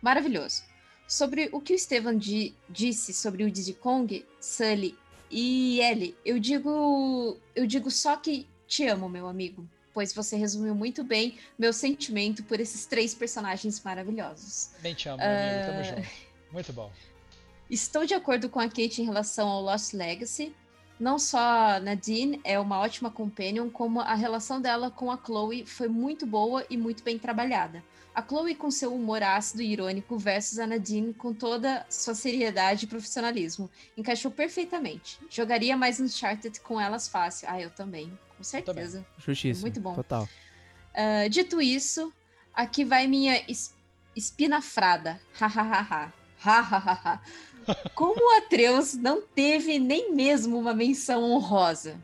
maravilhoso. 0.00 0.62
Sobre 1.06 1.50
o 1.52 1.60
que 1.60 1.74
o 1.74 1.76
Estevam 1.76 2.16
di- 2.16 2.54
disse 2.70 3.12
sobre 3.12 3.44
o 3.44 3.50
Diddy 3.50 3.74
Kong, 3.74 4.24
Sully 4.40 4.96
e 5.32 5.80
Ellie, 5.80 6.14
eu 6.24 6.38
digo, 6.38 7.36
eu 7.56 7.66
digo 7.66 7.90
só 7.90 8.16
que 8.16 8.46
te 8.66 8.86
amo, 8.86 9.08
meu 9.08 9.26
amigo, 9.26 9.66
pois 9.94 10.12
você 10.12 10.36
resumiu 10.36 10.74
muito 10.74 11.02
bem 11.02 11.38
meu 11.58 11.72
sentimento 11.72 12.42
por 12.44 12.60
esses 12.60 12.86
três 12.86 13.14
personagens 13.14 13.82
maravilhosos. 13.82 14.70
Bem 14.80 14.94
te 14.94 15.08
amo, 15.08 15.18
meu 15.18 15.26
amigo. 15.28 15.66
Tamo 15.66 15.78
Ah. 15.80 15.82
junto. 15.82 16.08
Muito 16.52 16.72
bom. 16.72 16.90
Estou 17.70 18.04
de 18.04 18.12
acordo 18.14 18.48
com 18.50 18.60
a 18.60 18.68
Kate 18.68 19.00
em 19.00 19.04
relação 19.06 19.48
ao 19.48 19.62
Lost 19.62 19.94
Legacy. 19.94 20.54
Não 21.00 21.18
só 21.18 21.80
Nadine 21.80 22.38
é 22.44 22.60
uma 22.60 22.78
ótima 22.78 23.10
companion, 23.10 23.68
como 23.70 24.00
a 24.00 24.14
relação 24.14 24.60
dela 24.60 24.90
com 24.90 25.10
a 25.10 25.16
Chloe 25.16 25.64
foi 25.66 25.88
muito 25.88 26.26
boa 26.26 26.64
e 26.68 26.76
muito 26.76 27.02
bem 27.02 27.18
trabalhada. 27.18 27.82
A 28.14 28.22
Chloe 28.22 28.54
com 28.54 28.70
seu 28.70 28.94
humor 28.94 29.22
ácido 29.22 29.62
e 29.62 29.72
irônico 29.72 30.18
versus 30.18 30.58
a 30.58 30.66
Nadine 30.66 31.14
com 31.14 31.32
toda 31.32 31.86
sua 31.88 32.14
seriedade 32.14 32.84
e 32.84 32.88
profissionalismo. 32.88 33.70
Encaixou 33.96 34.30
perfeitamente. 34.30 35.18
Jogaria 35.30 35.76
mais 35.76 35.98
Uncharted 35.98 36.60
com 36.60 36.78
elas 36.80 37.08
fácil. 37.08 37.48
Ah, 37.50 37.60
eu 37.60 37.70
também, 37.70 38.08
com 38.36 38.42
também. 38.42 38.44
certeza. 38.44 39.06
Justiça. 39.16 39.62
Muito 39.62 39.80
bom. 39.80 39.94
Total. 39.94 40.28
Ah, 40.94 41.26
dito 41.28 41.60
isso, 41.62 42.12
aqui 42.52 42.84
vai 42.84 43.06
minha 43.06 43.42
es 43.48 43.74
espinafrada. 44.14 45.18
Hahaha. 45.32 46.12
Hahaha. 46.38 47.22
Como 47.94 48.20
o 48.20 48.36
Atreus 48.38 48.94
não 48.94 49.22
teve 49.22 49.78
nem 49.78 50.12
mesmo 50.12 50.58
uma 50.58 50.74
menção 50.74 51.22
honrosa. 51.22 51.98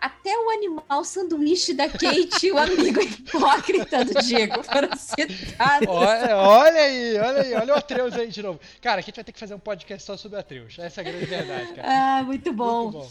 Até 0.00 0.36
o 0.38 0.50
animal 0.50 1.04
sanduíche 1.04 1.74
da 1.74 1.88
Kate 1.88 2.46
e 2.46 2.52
o 2.52 2.58
amigo 2.58 3.00
hipócrita 3.02 4.04
do 4.04 4.14
Diego 4.22 4.62
foram 4.62 4.96
citados. 4.96 5.88
Olha, 5.88 6.36
olha 6.38 6.80
aí, 6.80 7.18
olha 7.18 7.42
aí, 7.42 7.54
olha 7.54 7.74
o 7.74 7.76
Atreus 7.76 8.14
aí 8.14 8.28
de 8.28 8.42
novo. 8.42 8.58
Cara, 8.80 8.98
a 8.98 9.02
gente 9.02 9.14
vai 9.16 9.24
ter 9.24 9.32
que 9.32 9.38
fazer 9.38 9.54
um 9.54 9.58
podcast 9.58 10.06
só 10.06 10.16
sobre 10.16 10.38
Atreus. 10.38 10.78
Essa 10.78 11.02
é 11.02 11.06
a 11.06 11.10
grande 11.10 11.26
verdade, 11.26 11.72
cara. 11.74 11.88
Ah, 12.18 12.22
muito 12.22 12.52
bom. 12.52 12.82
Muito 12.84 12.98
bom. 12.98 13.10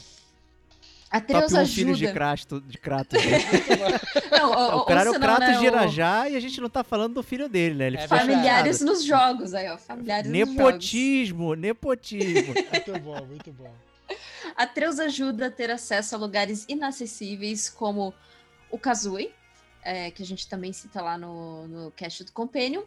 Atreus 1.11 1.51
Top 1.51 1.63
1 1.63 1.67
filhos 1.67 1.97
de 1.97 2.05
ajuda. 2.05 2.19
Kratos. 2.19 2.61
De 2.67 2.77
Kratos 2.77 3.23
né? 3.25 3.39
Não, 4.31 4.51
o 4.51 4.77
ou 4.77 4.85
cara 4.85 5.09
é 5.09 5.11
o 5.11 5.19
Kratos 5.19 5.47
né, 5.47 5.53
de 5.57 5.63
o- 5.63 5.67
Irajá 5.67 6.29
e 6.29 6.35
a 6.35 6.39
gente 6.39 6.61
não 6.61 6.69
tá 6.69 6.83
falando 6.83 7.15
do 7.15 7.23
filho 7.23 7.49
dele, 7.49 7.73
né? 7.75 7.87
Ele 7.87 7.97
É 7.97 8.07
Familiares 8.07 8.79
nos 8.81 9.03
jogos, 9.03 9.55
aí, 9.55 9.67
ó. 9.69 9.77
Familiares 9.77 10.29
nos 10.29 10.37
jogos. 10.39 10.55
Nepotismo, 10.55 11.53
nepotismo. 11.55 12.53
Muito 12.53 12.99
bom, 13.01 13.25
muito 13.25 13.51
bom. 13.51 13.73
Atreus 14.55 14.99
ajuda 14.99 15.47
a 15.47 15.51
ter 15.51 15.71
acesso 15.71 16.15
a 16.15 16.17
lugares 16.17 16.65
inacessíveis 16.67 17.69
como 17.69 18.13
o 18.69 18.77
Kazooie, 18.77 19.33
é, 19.81 20.11
que 20.11 20.21
a 20.21 20.25
gente 20.25 20.47
também 20.47 20.73
cita 20.73 21.01
lá 21.01 21.17
no, 21.17 21.67
no 21.67 21.91
cast 21.91 22.23
do 22.23 22.31
Companion. 22.31 22.83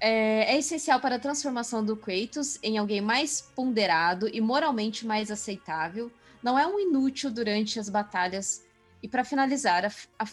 É, 0.00 0.54
é 0.54 0.58
essencial 0.58 0.98
para 1.00 1.16
a 1.16 1.18
transformação 1.18 1.84
do 1.84 1.96
Kratos 1.96 2.58
em 2.62 2.78
alguém 2.78 3.00
mais 3.00 3.42
ponderado 3.54 4.28
e 4.28 4.40
moralmente 4.40 5.06
mais 5.06 5.30
aceitável. 5.30 6.10
Não 6.42 6.58
é 6.58 6.66
um 6.66 6.78
inútil 6.80 7.30
durante 7.30 7.78
as 7.78 7.88
batalhas. 7.88 8.64
E 9.02 9.08
para 9.08 9.24
finalizar, 9.24 9.84
a, 9.84 9.90
a 10.18 10.26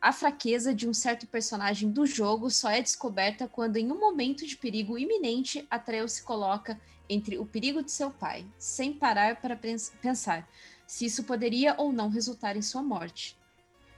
a 0.00 0.12
fraqueza 0.12 0.74
de 0.74 0.88
um 0.88 0.94
certo 0.94 1.26
personagem 1.26 1.90
do 1.90 2.06
jogo 2.06 2.50
só 2.50 2.70
é 2.70 2.82
descoberta 2.82 3.48
quando, 3.48 3.76
em 3.76 3.90
um 3.90 3.98
momento 3.98 4.46
de 4.46 4.56
perigo 4.56 4.98
iminente, 4.98 5.66
Atreus 5.70 6.12
se 6.12 6.22
coloca 6.22 6.80
entre 7.08 7.38
o 7.38 7.46
perigo 7.46 7.82
de 7.82 7.90
seu 7.90 8.10
pai, 8.10 8.46
sem 8.58 8.92
parar 8.92 9.36
para 9.36 9.56
pens- 9.56 9.92
pensar 10.00 10.48
se 10.86 11.06
isso 11.06 11.24
poderia 11.24 11.74
ou 11.78 11.92
não 11.92 12.08
resultar 12.08 12.56
em 12.56 12.62
sua 12.62 12.82
morte. 12.82 13.36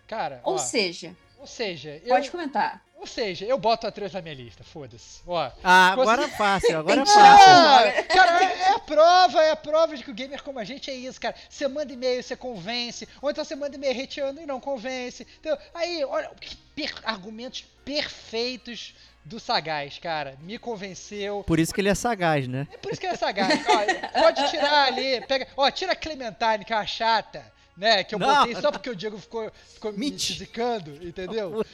Cara, 0.06 0.40
Ou 0.44 0.54
ó, 0.54 0.58
seja, 0.58 1.16
ou 1.38 1.46
seja, 1.46 2.00
eu, 2.04 2.08
pode 2.08 2.30
comentar. 2.30 2.85
Ou 3.06 3.12
seja, 3.12 3.44
eu 3.44 3.56
boto 3.56 3.86
Atreus 3.86 4.12
na 4.12 4.20
minha 4.20 4.34
lista, 4.34 4.64
foda-se. 4.64 5.20
Ó, 5.26 5.50
Ah, 5.62 5.92
agora 5.92 6.24
é 6.24 6.28
fácil, 6.28 6.76
agora 6.80 7.02
é 7.02 7.06
fácil. 7.06 7.20
Ah, 7.52 8.02
cara, 8.02 8.44
é, 8.44 8.58
é 8.62 8.70
a 8.74 8.78
prova, 8.80 9.42
é 9.42 9.50
a 9.52 9.56
prova 9.56 9.96
de 9.96 10.02
que 10.02 10.10
o 10.10 10.14
gamer 10.14 10.42
como 10.42 10.58
a 10.58 10.64
gente 10.64 10.90
é 10.90 10.94
isso, 10.94 11.20
cara. 11.20 11.36
Você 11.48 11.68
manda 11.68 11.92
e-mail, 11.92 12.22
você 12.22 12.34
convence, 12.36 13.08
ou 13.22 13.30
então 13.30 13.44
você 13.44 13.54
manda 13.54 13.76
e-mail 13.76 14.02
hateando 14.02 14.40
e 14.40 14.46
não 14.46 14.60
convence. 14.60 15.22
Entendeu? 15.38 15.56
Aí, 15.72 16.04
olha, 16.04 16.30
que 16.40 16.56
per- 16.74 17.00
argumentos 17.04 17.64
perfeitos 17.84 18.94
do 19.24 19.38
Sagaz, 19.40 19.98
cara. 19.98 20.36
Me 20.40 20.58
convenceu. 20.58 21.42
Por 21.46 21.58
isso 21.58 21.72
que 21.74 21.80
ele 21.80 21.88
é 21.88 21.94
sagaz, 21.94 22.46
né? 22.46 22.66
É 22.72 22.76
por 22.76 22.90
isso 22.92 23.00
que 23.00 23.06
ele 23.06 23.14
é 23.14 23.16
sagaz. 23.16 23.60
Ó, 23.66 24.20
pode 24.20 24.48
tirar 24.50 24.84
ali, 24.86 25.20
pega. 25.26 25.48
Ó, 25.56 25.70
tira 25.70 25.92
a 25.92 25.96
Clementine, 25.96 26.64
que 26.64 26.72
é 26.72 26.76
uma 26.76 26.86
chata, 26.86 27.44
né? 27.76 28.04
Que 28.04 28.14
eu 28.14 28.18
Não. 28.20 28.34
botei 28.34 28.54
só 28.60 28.70
porque 28.70 28.88
o 28.90 28.94
Diego 28.94 29.18
ficou, 29.18 29.50
ficou 29.74 29.92
me 29.92 29.98
Mentira. 29.98 30.38
zicando, 30.38 31.04
entendeu? 31.06 31.64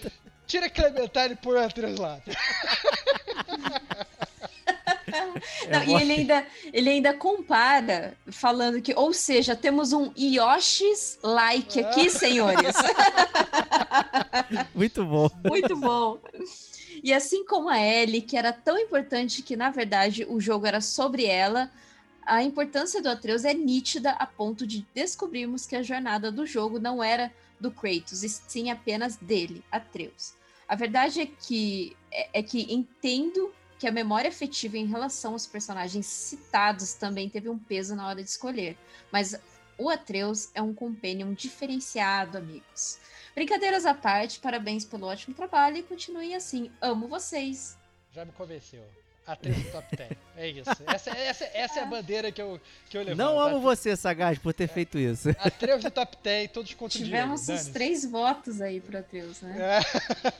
Tira 0.53 0.67
a 0.67 0.71
Clementine 0.71 1.33
e 1.33 1.37
põe 1.37 1.65
Atreus 1.65 1.99
lá. 1.99 2.21
Não, 5.71 5.81
É, 5.81 5.87
e 5.87 5.95
ele 5.95 6.13
ainda, 6.13 6.47
ele 6.73 6.91
ainda 6.91 7.15
compara, 7.15 8.15
falando 8.31 8.81
que, 8.81 8.95
ou 8.95 9.13
seja, 9.13 9.57
temos 9.57 9.93
um 9.93 10.13
Yoshi's 10.17 11.19
like 11.23 11.81
aqui, 11.81 12.11
senhores. 12.11 12.75
Muito 14.75 15.05
bom. 15.05 15.31
Muito 15.45 15.77
bom. 15.77 16.19
E 17.03 17.13
assim 17.13 17.45
como 17.45 17.69
a 17.69 17.81
Ellie, 17.81 18.23
que 18.23 18.37
era 18.37 18.53
tão 18.53 18.79
importante 18.79 19.43
que, 19.43 19.57
na 19.57 19.71
verdade, 19.71 20.27
o 20.29 20.41
jogo 20.41 20.67
era 20.67 20.81
sobre 20.81 21.25
ela, 21.25 21.71
a 22.25 22.43
importância 22.43 23.03
do 23.03 23.09
Atreus 23.09 23.45
é 23.45 23.55
nítida 23.55 24.13
a 24.13 24.27
ponto 24.27 24.67
de 24.67 24.87
descobrirmos 24.95 25.67
que 25.67 25.77
a 25.77 25.83
jornada 25.83 26.31
do 26.31 26.47
jogo 26.47 26.79
não 26.79 27.03
era 27.03 27.33
do 27.61 27.71
Kratos, 27.71 28.23
e 28.23 28.29
sim 28.29 28.71
apenas 28.71 29.17
dele, 29.17 29.63
Atreus. 29.71 30.42
A 30.73 30.75
verdade 30.75 31.21
é 31.21 31.27
que, 31.27 31.95
é, 32.11 32.41
é 32.41 32.43
que 32.43 32.73
entendo 32.73 33.53
que 33.79 33.87
a 33.87 33.93
memória 33.93 34.31
afetiva 34.31 34.79
em 34.79 34.87
relação 34.87 35.35
aos 35.35 35.47
personagens 35.47 36.07
citados 36.07 36.95
também 36.95 37.29
teve 37.29 37.51
um 37.51 37.59
peso 37.59 37.95
na 37.95 38.09
hora 38.09 38.23
de 38.23 38.31
escolher, 38.31 38.79
mas 39.13 39.39
o 39.77 39.91
Atreus 39.91 40.51
é 40.55 40.63
um 40.63 40.73
companion 40.73 41.35
diferenciado, 41.35 42.39
amigos. 42.39 42.99
Brincadeiras 43.35 43.85
à 43.85 43.93
parte, 43.93 44.41
parabéns 44.41 44.83
pelo 44.83 45.09
ótimo 45.09 45.35
trabalho 45.35 45.77
e 45.77 45.83
continuem 45.83 46.35
assim. 46.35 46.73
Amo 46.81 47.07
vocês. 47.07 47.77
Já 48.11 48.25
me 48.25 48.33
convenceu. 48.33 48.83
Atreus 49.27 49.57
no 49.59 49.71
top 49.71 49.97
10. 49.97 50.11
É 50.37 50.49
isso. 50.49 50.71
Essa, 50.87 51.11
essa, 51.11 51.45
essa 51.55 51.81
é 51.81 51.83
a 51.83 51.87
bandeira 51.87 52.33
que 52.33 52.43
eu, 52.43 52.61
que 52.91 52.97
eu 52.97 53.03
levanto. 53.03 53.19
Não 53.19 53.39
amo 53.39 53.61
você, 53.61 53.97
Sagaz, 53.97 54.39
por 54.39 54.53
ter 54.53 54.67
feito 54.69 54.99
isso. 54.99 55.29
Atreus 55.39 55.85
no 55.85 55.91
top 55.91 56.17
10, 56.23 56.51
todos 56.51 56.75
contra 56.75 56.99
Tivemos 56.99 57.41
Diego. 57.43 57.47
dane-se. 57.59 57.73
três 57.73 58.05
votos 58.05 58.61
aí 58.61 58.81
pro 58.81 58.99
Atreus, 58.99 59.41
né? 59.43 59.79
É. 59.79 59.81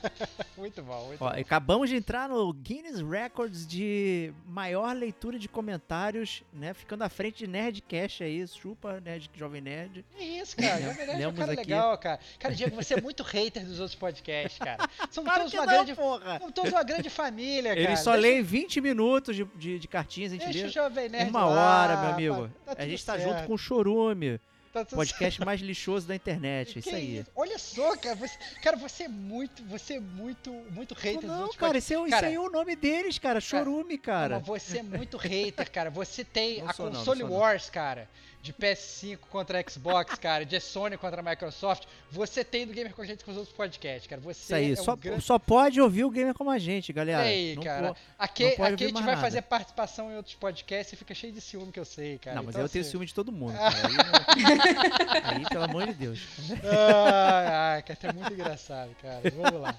muito 0.57 0.81
bom, 0.81 1.05
muito 1.07 1.23
Ó, 1.23 1.29
bom. 1.31 1.39
acabamos 1.39 1.89
de 1.89 1.95
entrar 1.95 2.27
no 2.27 2.51
Guinness 2.53 2.99
Records 3.01 3.65
de 3.65 4.33
maior 4.45 4.93
leitura 4.95 5.37
de 5.39 5.47
comentários, 5.47 6.43
né? 6.51 6.73
Ficando 6.73 7.03
à 7.03 7.09
frente 7.09 7.39
de 7.39 7.47
Nerdcast 7.47 8.23
aí, 8.23 8.45
chupa 8.47 8.99
Nerd 8.99 9.29
Jovem 9.35 9.61
Nerd. 9.61 10.03
Que 10.17 10.23
isso, 10.23 10.55
cara. 10.57 10.81
Jovem 10.81 11.07
Nerd 11.07 11.21
é 11.21 11.27
um 11.27 11.33
cara 11.33 11.51
aqui. 11.53 11.61
legal, 11.61 11.97
cara. 11.97 12.19
Cara, 12.39 12.53
Diego, 12.53 12.75
você 12.75 12.95
é 12.95 13.01
muito 13.01 13.23
hater 13.23 13.65
dos 13.65 13.79
outros 13.79 13.95
podcasts, 13.95 14.57
cara. 14.59 14.89
São 15.09 15.23
Claro 15.23 15.39
todos 15.41 15.51
que 15.51 15.57
uma 15.59 15.65
não, 15.65 15.73
grande. 15.73 15.95
porra! 15.95 16.39
São 16.39 16.51
todos 16.51 16.71
uma 16.71 16.83
grande 16.83 17.09
família, 17.09 17.69
cara. 17.69 17.79
Eles 17.81 17.99
só 17.99 18.11
Deixa- 18.13 18.27
leem 18.27 18.41
20 18.43 18.72
minutos 18.81 19.35
de, 19.35 19.45
de, 19.55 19.79
de 19.79 19.87
cartinhas, 19.87 20.31
a 20.31 20.35
gente 20.35 20.45
Deixa 20.45 20.59
o 20.61 20.65
lê 20.67 20.71
Jovem 20.71 21.09
Nerd 21.09 21.29
uma 21.29 21.45
lá, 21.45 21.83
hora, 21.83 22.01
meu 22.01 22.09
amigo. 22.11 22.49
tá- 22.65 22.75
tá 22.75 22.83
a 22.83 22.87
gente 22.87 23.05
tá 23.05 23.17
certo, 23.17 23.29
junto 23.29 23.47
com 23.47 23.53
o 23.53 23.57
Chorume, 23.57 24.39
tá 24.71 24.83
podcast 24.85 25.39
mais 25.45 25.61
lixoso 25.61 26.07
da 26.07 26.15
internet, 26.15 26.73
Que 26.73 26.79
isso 26.79 26.95
aí. 26.95 27.17
isso? 27.19 27.31
Olha 27.35 27.57
só, 27.59 27.95
cara, 27.97 28.15
você, 28.15 28.37
cara, 28.61 28.75
você 28.77 29.03
é 29.03 29.07
muito, 29.07 29.63
você 29.65 29.95
é 29.95 29.99
muito, 29.99 30.51
muito 30.71 30.93
hater 30.95 31.21
dos 31.21 31.29
Não, 31.29 31.39
outros 31.41 31.57
cara, 31.57 31.77
esse 31.77 31.93
é, 31.93 31.99
o- 31.99 32.03
isso 32.07 32.11
Cara, 32.15 32.27
aí 32.27 32.33
é 32.35 32.39
o 32.39 32.49
nome 32.49 32.75
deles, 32.75 33.19
cara, 33.19 33.39
Chorume, 33.39 33.97
cara. 33.97 34.37
Mas 34.39 34.47
você 34.47 34.79
é 34.79 34.83
muito 34.83 35.17
hater, 35.17 35.71
cara. 35.71 35.89
Você 35.91 36.23
tem 36.23 36.61
Não 36.63 36.69
a 36.69 36.73
não, 36.77 36.85
não 36.85 36.91
console 36.93 37.23
não. 37.23 37.31
Wars, 37.31 37.69
cara, 37.69 38.09
de 38.43 38.51
PS5 38.51 39.19
contra 39.31 39.63
Xbox, 39.67 40.15
cara, 40.19 40.45
de 40.45 40.59
Sony 40.59 40.97
contra 40.97 41.23
Microsoft. 41.23 41.85
Você 42.11 42.43
tem 42.43 42.67
do 42.67 42.73
Gamer 42.73 42.93
com 42.93 43.01
a 43.01 43.05
gente 43.05 43.23
com 43.23 43.31
os 43.31 43.37
outros 43.37 43.55
podcasts, 43.55 44.05
cara. 44.05 44.21
Você 44.21 44.41
Isso 44.43 44.53
aí, 44.55 44.69
é 44.71 44.73
um 44.73 44.83
só, 44.83 44.95
grande... 44.97 45.23
só 45.23 45.39
pode 45.39 45.79
ouvir 45.79 46.03
o 46.03 46.09
gamer 46.09 46.33
como 46.33 46.49
a 46.51 46.59
gente, 46.59 46.91
galera. 46.91 47.23
Aí, 47.23 47.55
Não 47.55 47.63
cara. 47.63 47.93
po- 47.93 47.99
A 48.19 48.27
não 48.27 48.55
pode 48.57 48.83
a 48.83 48.89
mais 48.91 49.05
vai 49.05 49.15
nada. 49.15 49.21
fazer 49.21 49.41
participação 49.43 50.11
em 50.11 50.17
outros 50.17 50.35
podcasts 50.35 50.91
e 50.91 50.95
fica 50.97 51.15
cheio 51.15 51.31
de 51.31 51.39
ciúme 51.39 51.71
que 51.71 51.79
eu 51.79 51.85
sei, 51.85 52.17
cara. 52.17 52.35
Não, 52.35 52.43
mas 52.43 52.53
Então, 52.55 52.63
eu 52.65 52.69
tenho 52.69 52.81
assim, 52.81 52.91
ciúme 52.91 53.05
de 53.05 53.13
todo 53.13 53.31
mundo, 53.31 53.53
cara. 53.57 53.73
Aí, 53.87 53.93
não- 53.93 55.37
aí, 55.37 55.45
pelo 55.49 55.63
amor 55.63 55.87
de 55.87 55.93
Deus. 55.93 56.19
Ai, 56.65 57.81
cara, 57.83 57.99
tá 57.99 58.11
muito 58.11 58.33
engraçado, 58.33 58.93
cara. 59.01 59.21
Vamos 59.31 59.61
lá. 59.61 59.75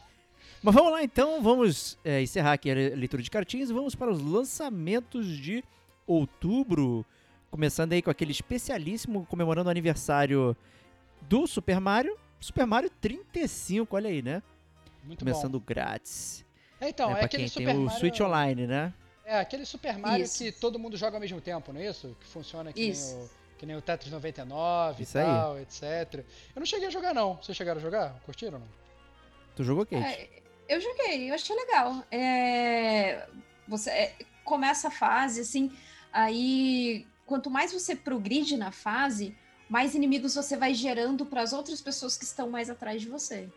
Mas 0.62 0.75
vamos 0.75 0.91
lá 0.91 1.03
então, 1.05 1.43
vamos 1.43 1.99
é, 2.03 2.23
encerrar 2.23 2.55
aqui 2.55 2.71
a 2.71 2.75
le- 2.75 2.95
leitura 2.95 3.23
de 3.23 3.31
cartinhas 3.31 3.69
e 3.69 3.75
vamos 3.75 3.95
para 3.95 4.11
os 4.11 4.23
lançamentos 4.23 5.27
de 5.37 5.62
outubro. 6.07 7.05
Começando 7.55 7.93
aí 7.93 8.03
com 8.03 8.11
aquele 8.11 8.33
especialíssimo 8.33 9.25
comemorando 9.27 9.69
o 9.69 9.71
aniversário 9.71 10.57
do 11.21 11.47
Super 11.47 11.79
Mario. 11.79 12.19
Super 12.41 12.67
Mario 12.67 12.91
35, 13.01 13.95
olha 13.95 14.11
aí, 14.11 14.23
né? 14.23 14.43
Muito 15.05 15.21
Começando 15.21 15.61
grátis. 15.61 16.45
bom. 16.81 16.87
Então, 16.89 17.11
né, 17.11 17.13
é 17.13 17.17
pra 17.19 17.27
aquele 17.27 17.45
quem 17.45 17.49
Super 17.49 17.67
tem 17.67 17.77
o 17.77 17.83
Mario... 17.83 18.01
Switch 18.01 18.21
Online, 18.21 18.67
né? 18.67 18.93
É, 19.25 19.39
aquele 19.39 19.65
Super 19.65 19.97
Mario 19.99 20.25
Isso. 20.25 20.43
que 20.43 20.51
todo 20.51 20.81
mundo 20.81 20.97
joga 20.97 21.17
ao 21.17 21.21
mesmo 21.21 21.41
tempo, 21.41 21.73
não 21.73 21.81
é 21.81 21.87
isso? 21.87 22.17
Que 22.19 22.27
funciona 22.27 22.73
que, 22.73 22.83
Isso. 22.83 23.15
nem 23.15 23.25
o, 23.25 23.31
que 23.59 23.67
nem 23.67 23.77
o 23.77 23.81
Tetris 23.81 24.11
99 24.11 25.05
Isso 25.05 25.17
e 25.17 25.21
aí. 25.21 25.25
tal, 25.25 25.59
etc. 25.61 26.25
Eu 26.57 26.59
não 26.59 26.67
cheguei 26.67 26.89
a 26.89 26.91
jogar, 26.91 27.15
não. 27.15 27.37
Vocês 27.37 27.57
chegaram 27.57 27.79
a 27.79 27.83
jogar? 27.83 28.21
Curtiram 28.27 28.55
ou 28.55 28.59
não? 28.59 28.69
Tu 29.55 29.63
jogou, 29.63 29.87
Kate? 29.87 30.03
É, 30.03 30.43
eu 30.69 30.81
joguei, 30.81 31.31
eu 31.31 31.35
achei 31.37 31.55
legal. 31.55 32.05
É, 32.11 33.29
você 33.69 33.91
é, 33.91 34.17
começa 34.43 34.89
a 34.89 34.91
fase, 34.91 35.43
assim, 35.43 35.71
aí 36.13 37.07
quanto 37.27 37.51
mais 37.51 37.72
você 37.72 37.95
progride 37.95 38.57
na 38.57 38.70
fase, 38.70 39.37
mais 39.68 39.95
inimigos 39.95 40.35
você 40.35 40.57
vai 40.57 40.75
gerando 40.75 41.25
para 41.25 41.43
as 41.43 41.53
outras 41.53 41.81
pessoas 41.81 42.16
que 42.16 42.25
estão 42.25 42.51
mais 42.51 42.68
atrás 42.68 43.01
de 43.03 43.09
você. 43.09 43.49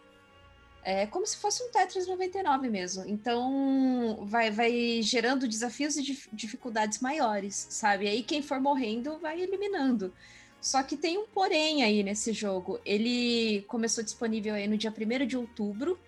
É 0.84 1.06
como 1.06 1.28
se 1.28 1.36
fosse 1.36 1.62
um 1.64 1.70
Tetris 1.70 2.08
99 2.08 2.70
mesmo. 2.70 3.04
Então, 3.06 4.20
vai, 4.22 4.50
vai 4.50 5.02
gerando 5.02 5.48
desafios 5.48 5.98
e 5.98 6.02
dif- 6.02 6.30
dificuldades 6.32 7.00
maiores, 7.00 7.68
sabe? 7.70 8.08
Aí 8.08 8.24
quem 8.24 8.42
for 8.42 8.62
morrendo 8.62 9.18
vai 9.20 9.42
eliminando. 9.42 10.14
Só 10.62 10.82
que 10.82 10.96
tem 10.96 11.18
um 11.18 11.28
porém 11.28 11.84
aí 11.84 12.04
nesse 12.04 12.32
jogo. 12.32 12.80
Ele 12.86 13.66
começou 13.68 14.04
disponível 14.04 14.56
aí 14.56 14.68
no 14.68 14.78
dia 14.78 14.92
1 14.92 15.26
de 15.26 15.36
outubro, 15.36 16.00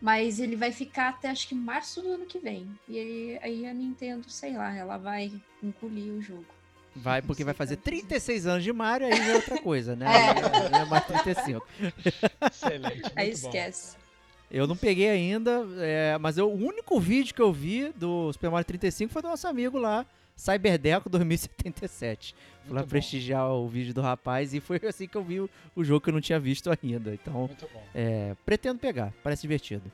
mas 0.00 0.38
ele 0.38 0.54
vai 0.54 0.70
ficar 0.70 1.08
até 1.08 1.30
acho 1.30 1.48
que 1.48 1.54
março 1.54 2.00
do 2.00 2.12
ano 2.12 2.26
que 2.26 2.38
vem. 2.38 2.68
E 2.88 2.98
aí, 2.98 3.38
aí 3.42 3.66
a 3.66 3.74
Nintendo, 3.74 4.30
sei 4.30 4.56
lá, 4.56 4.72
ela 4.74 4.96
vai 4.96 5.32
engolir 5.60 6.12
o 6.12 6.22
jogo. 6.22 6.57
Vai, 7.02 7.22
porque 7.22 7.44
vai 7.44 7.54
fazer 7.54 7.76
Não 7.76 7.82
sei 7.84 7.92
36 8.02 8.46
anos 8.46 8.64
de 8.64 8.72
Mario, 8.72 9.06
aí 9.06 9.16
já 9.16 9.32
é 9.32 9.34
outra 9.36 9.58
coisa, 9.62 9.94
né? 9.96 10.06
É. 10.74 10.78
É- 10.78 10.82
é 10.82 10.84
mais 10.84 11.04
35. 11.06 11.66
Excelente. 12.50 13.12
Aí 13.16 13.28
bom. 13.28 13.32
esquece. 13.34 13.96
Eu 14.50 14.66
não 14.66 14.76
peguei 14.76 15.08
ainda, 15.10 15.66
é, 15.78 16.16
mas 16.18 16.38
eu- 16.38 16.50
o 16.50 16.54
único 16.56 16.98
vídeo 16.98 17.34
que 17.34 17.42
eu 17.42 17.52
vi 17.52 17.92
do 17.94 18.32
Super 18.32 18.50
Mario 18.50 18.64
35 18.64 19.12
foi 19.12 19.20
do 19.22 19.28
nosso 19.28 19.46
amigo 19.46 19.78
lá, 19.78 20.06
Cyberdeco 20.34 21.08
2077. 21.10 22.34
Fui 22.64 22.74
lá 22.74 22.82
bom. 22.82 22.88
prestigiar 22.88 23.50
o 23.50 23.68
vídeo 23.68 23.92
do 23.92 24.00
rapaz 24.00 24.54
e 24.54 24.60
foi 24.60 24.80
assim 24.88 25.06
que 25.06 25.16
eu 25.16 25.22
vi 25.22 25.40
o, 25.40 25.50
o 25.76 25.84
jogo 25.84 26.00
que 26.00 26.08
eu 26.10 26.14
não 26.14 26.20
tinha 26.20 26.38
visto 26.40 26.70
ainda. 26.70 27.12
Então, 27.12 27.34
Muito 27.46 27.68
bom. 27.72 27.82
é, 27.94 28.34
pretendo 28.46 28.78
pegar, 28.78 29.12
parece 29.22 29.42
divertido. 29.42 29.90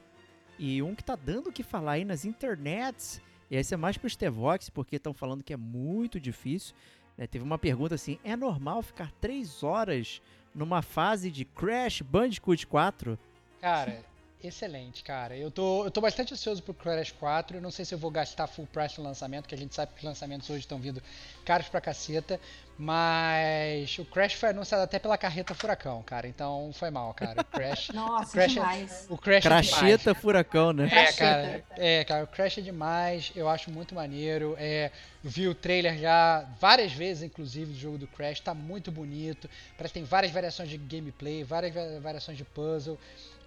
E 0.59 0.81
um 0.83 0.95
que 0.95 1.03
tá 1.03 1.17
dando 1.17 1.49
o 1.49 1.53
que 1.53 1.63
falar 1.65 1.93
aí 1.93 2.05
nas 2.05 2.25
internets, 2.25 3.21
e 3.51 3.57
esse 3.57 3.75
é 3.75 3.77
mais 3.77 3.97
pro 3.97 4.09
Stevox, 4.09 4.71
porque 4.71 4.97
estão 4.97 5.13
falando 5.15 5.43
que 5.43 5.53
é 5.53 5.57
muito 5.57 6.19
difícil. 6.19 6.75
né? 7.17 7.27
Teve 7.27 7.45
uma 7.45 7.59
pergunta 7.59 7.95
assim: 7.95 8.19
é 8.25 8.37
normal 8.37 8.83
ficar 8.83 9.11
3 9.21 9.63
horas 9.63 10.21
numa 10.55 10.83
fase 10.83 11.31
de 11.31 11.45
Crash 11.45 12.01
Bandicoot 12.01 12.67
4? 12.67 13.19
Cara, 13.61 14.05
excelente, 14.43 15.03
cara. 15.03 15.37
Eu 15.37 15.51
tô, 15.51 15.85
eu 15.85 15.91
tô 15.91 16.01
bastante 16.01 16.33
ansioso 16.35 16.63
pro 16.63 16.75
Crash 16.75 17.13
4. 17.13 17.57
Eu 17.57 17.63
não 17.63 17.71
sei 17.71 17.85
se 17.85 17.95
eu 17.95 17.99
vou 17.99 18.11
gastar 18.11 18.47
full 18.47 18.67
price 18.67 18.99
no 18.99 19.05
lançamento, 19.05 19.49
que 19.49 19.55
a 19.55 19.59
gente 19.59 19.75
sabe 19.75 19.93
que 19.93 19.99
os 19.99 20.05
lançamentos 20.05 20.49
hoje 20.51 20.61
estão 20.61 20.79
vindo 20.79 21.03
caros 21.45 21.69
pra 21.69 21.81
caceta. 21.81 22.41
Mas 22.79 23.99
o 23.99 24.05
Crash 24.05 24.35
foi 24.35 24.51
anunciado 24.51 24.83
até 24.83 24.99
pela 24.99 25.17
carreta 25.17 25.55
Furacão, 25.55 26.03
cara. 26.03 26.27
Então 26.27 26.71
foi 26.75 26.91
mal, 26.91 27.15
cara. 27.15 27.41
O 27.41 27.45
Crash. 27.45 27.89
Nossa, 27.95 28.33
Crash 28.33 28.51
é- 28.53 28.55
demais. 28.55 29.07
o 29.09 29.17
Crash 29.19 29.47
é 29.47 29.49
demais. 29.49 29.71
Cracheta 29.71 30.15
Furacão, 30.15 30.73
né? 30.73 30.89
É, 30.93 31.13
cara, 31.13 31.65
é, 31.77 32.05
cara, 32.05 32.25
o 32.25 32.27
Crash 32.27 32.59
é 32.59 32.61
demais, 32.61 33.33
eu 33.37 33.49
acho 33.49 33.71
muito 33.71 33.95
maneiro. 33.95 34.57
É, 34.59 34.91
vi 35.23 35.47
o 35.49 35.55
trailer 35.55 35.97
já 35.99 36.47
várias 36.61 36.93
vezes, 36.93 37.23
inclusive, 37.23 37.73
do 37.73 37.79
jogo 37.79 37.99
do 37.99 38.07
Crash, 38.07 38.41
tá 38.41 38.53
muito 38.55 38.91
bonito. 38.91 39.49
Parece 39.77 39.93
que 39.95 40.01
tem 40.01 40.05
várias 40.05 40.33
variações 40.33 40.69
de 40.69 40.77
gameplay, 40.77 41.45
várias 41.45 41.73
va- 41.73 42.01
variações 42.01 42.37
de 42.37 42.45
puzzle. 42.45 42.99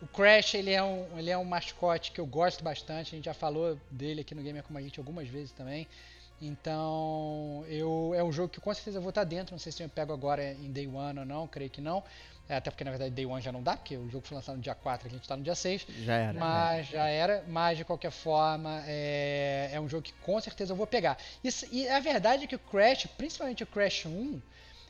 O 0.02 0.08
Crash, 0.08 0.54
ele 0.54 0.72
é, 0.72 0.82
um, 0.82 1.06
ele 1.18 1.30
é 1.30 1.38
um 1.38 1.44
mascote 1.44 2.12
que 2.12 2.22
eu 2.22 2.26
gosto 2.26 2.64
bastante, 2.64 3.14
a 3.14 3.16
gente 3.18 3.26
já 3.26 3.34
falou 3.34 3.78
dele 3.90 4.22
aqui 4.22 4.36
no 4.36 4.42
Gamer 4.44 4.62
Como 4.64 4.78
a 4.78 4.82
Gente 4.82 5.00
algumas 5.00 5.28
vezes 5.28 5.52
também. 5.52 5.88
Então, 6.42 7.66
eu, 7.68 8.14
é 8.16 8.24
um 8.24 8.32
jogo 8.32 8.50
que 8.50 8.60
com 8.62 8.74
certeza 8.74 8.98
eu 8.98 9.02
vou 9.02 9.10
estar 9.10 9.24
dentro, 9.24 9.54
não 9.54 9.60
sei 9.60 9.72
se 9.72 9.82
eu 9.84 9.90
pego 9.90 10.14
agora 10.14 10.54
em 10.54 10.72
Day 10.72 10.88
One 10.88 11.20
ou 11.20 11.26
não, 11.26 11.48
creio 11.48 11.70
que 11.70 11.82
não. 11.82 12.04
É, 12.50 12.56
até 12.56 12.72
porque 12.72 12.84
na 12.86 12.92
verdade 12.92 13.12
Day 13.12 13.26
One 13.26 13.42
já 13.42 13.52
não 13.52 13.62
dá, 13.62 13.76
porque 13.76 13.98
o 13.98 14.10
jogo 14.10 14.26
foi 14.26 14.36
lançado 14.36 14.56
no 14.56 14.62
dia 14.62 14.74
4 14.76 15.06
e 15.06 15.10
a 15.10 15.12
gente 15.12 15.24
está 15.24 15.36
no 15.36 15.44
dia 15.44 15.56
6. 15.56 15.86
Já 16.06 16.14
era. 16.16 16.34
né? 16.34 16.40
Mas 16.40 16.88
já 16.88 17.06
era, 17.08 17.44
mas 17.48 17.78
de 17.78 17.84
qualquer 17.84 18.12
forma 18.12 18.84
é, 18.88 19.70
é 19.74 19.82
um 19.82 19.90
jogo 19.90 20.04
que 20.04 20.14
com 20.22 20.40
certeza 20.40 20.72
eu 20.72 20.76
vou 20.78 20.88
pegar. 20.88 21.18
Isso- 21.44 21.66
e 21.72 21.90
a 21.90 22.00
verdade 22.00 22.46
é 22.46 22.48
que 22.48 22.56
o 22.56 22.60
Crash, 22.60 23.06
principalmente 23.18 23.64
o 23.64 23.68
Crash 23.68 24.06
1, 24.06 24.42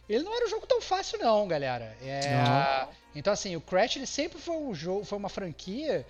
ele 0.07 0.23
não 0.23 0.35
era 0.35 0.45
um 0.45 0.49
jogo 0.49 0.67
tão 0.67 0.79
fácil 0.81 1.17
não, 1.19 1.47
galera. 1.47 1.97
É. 2.01 2.21
Então 3.15 3.33
assim, 3.33 3.55
o 3.55 3.61
Crash 3.61 3.95
ele 3.95 4.05
sempre 4.05 4.37
foi 4.39 4.55
um 4.55 4.75
jogo, 4.75 5.03
foi 5.03 5.17
uma 5.17 5.29
franquia 5.29 6.05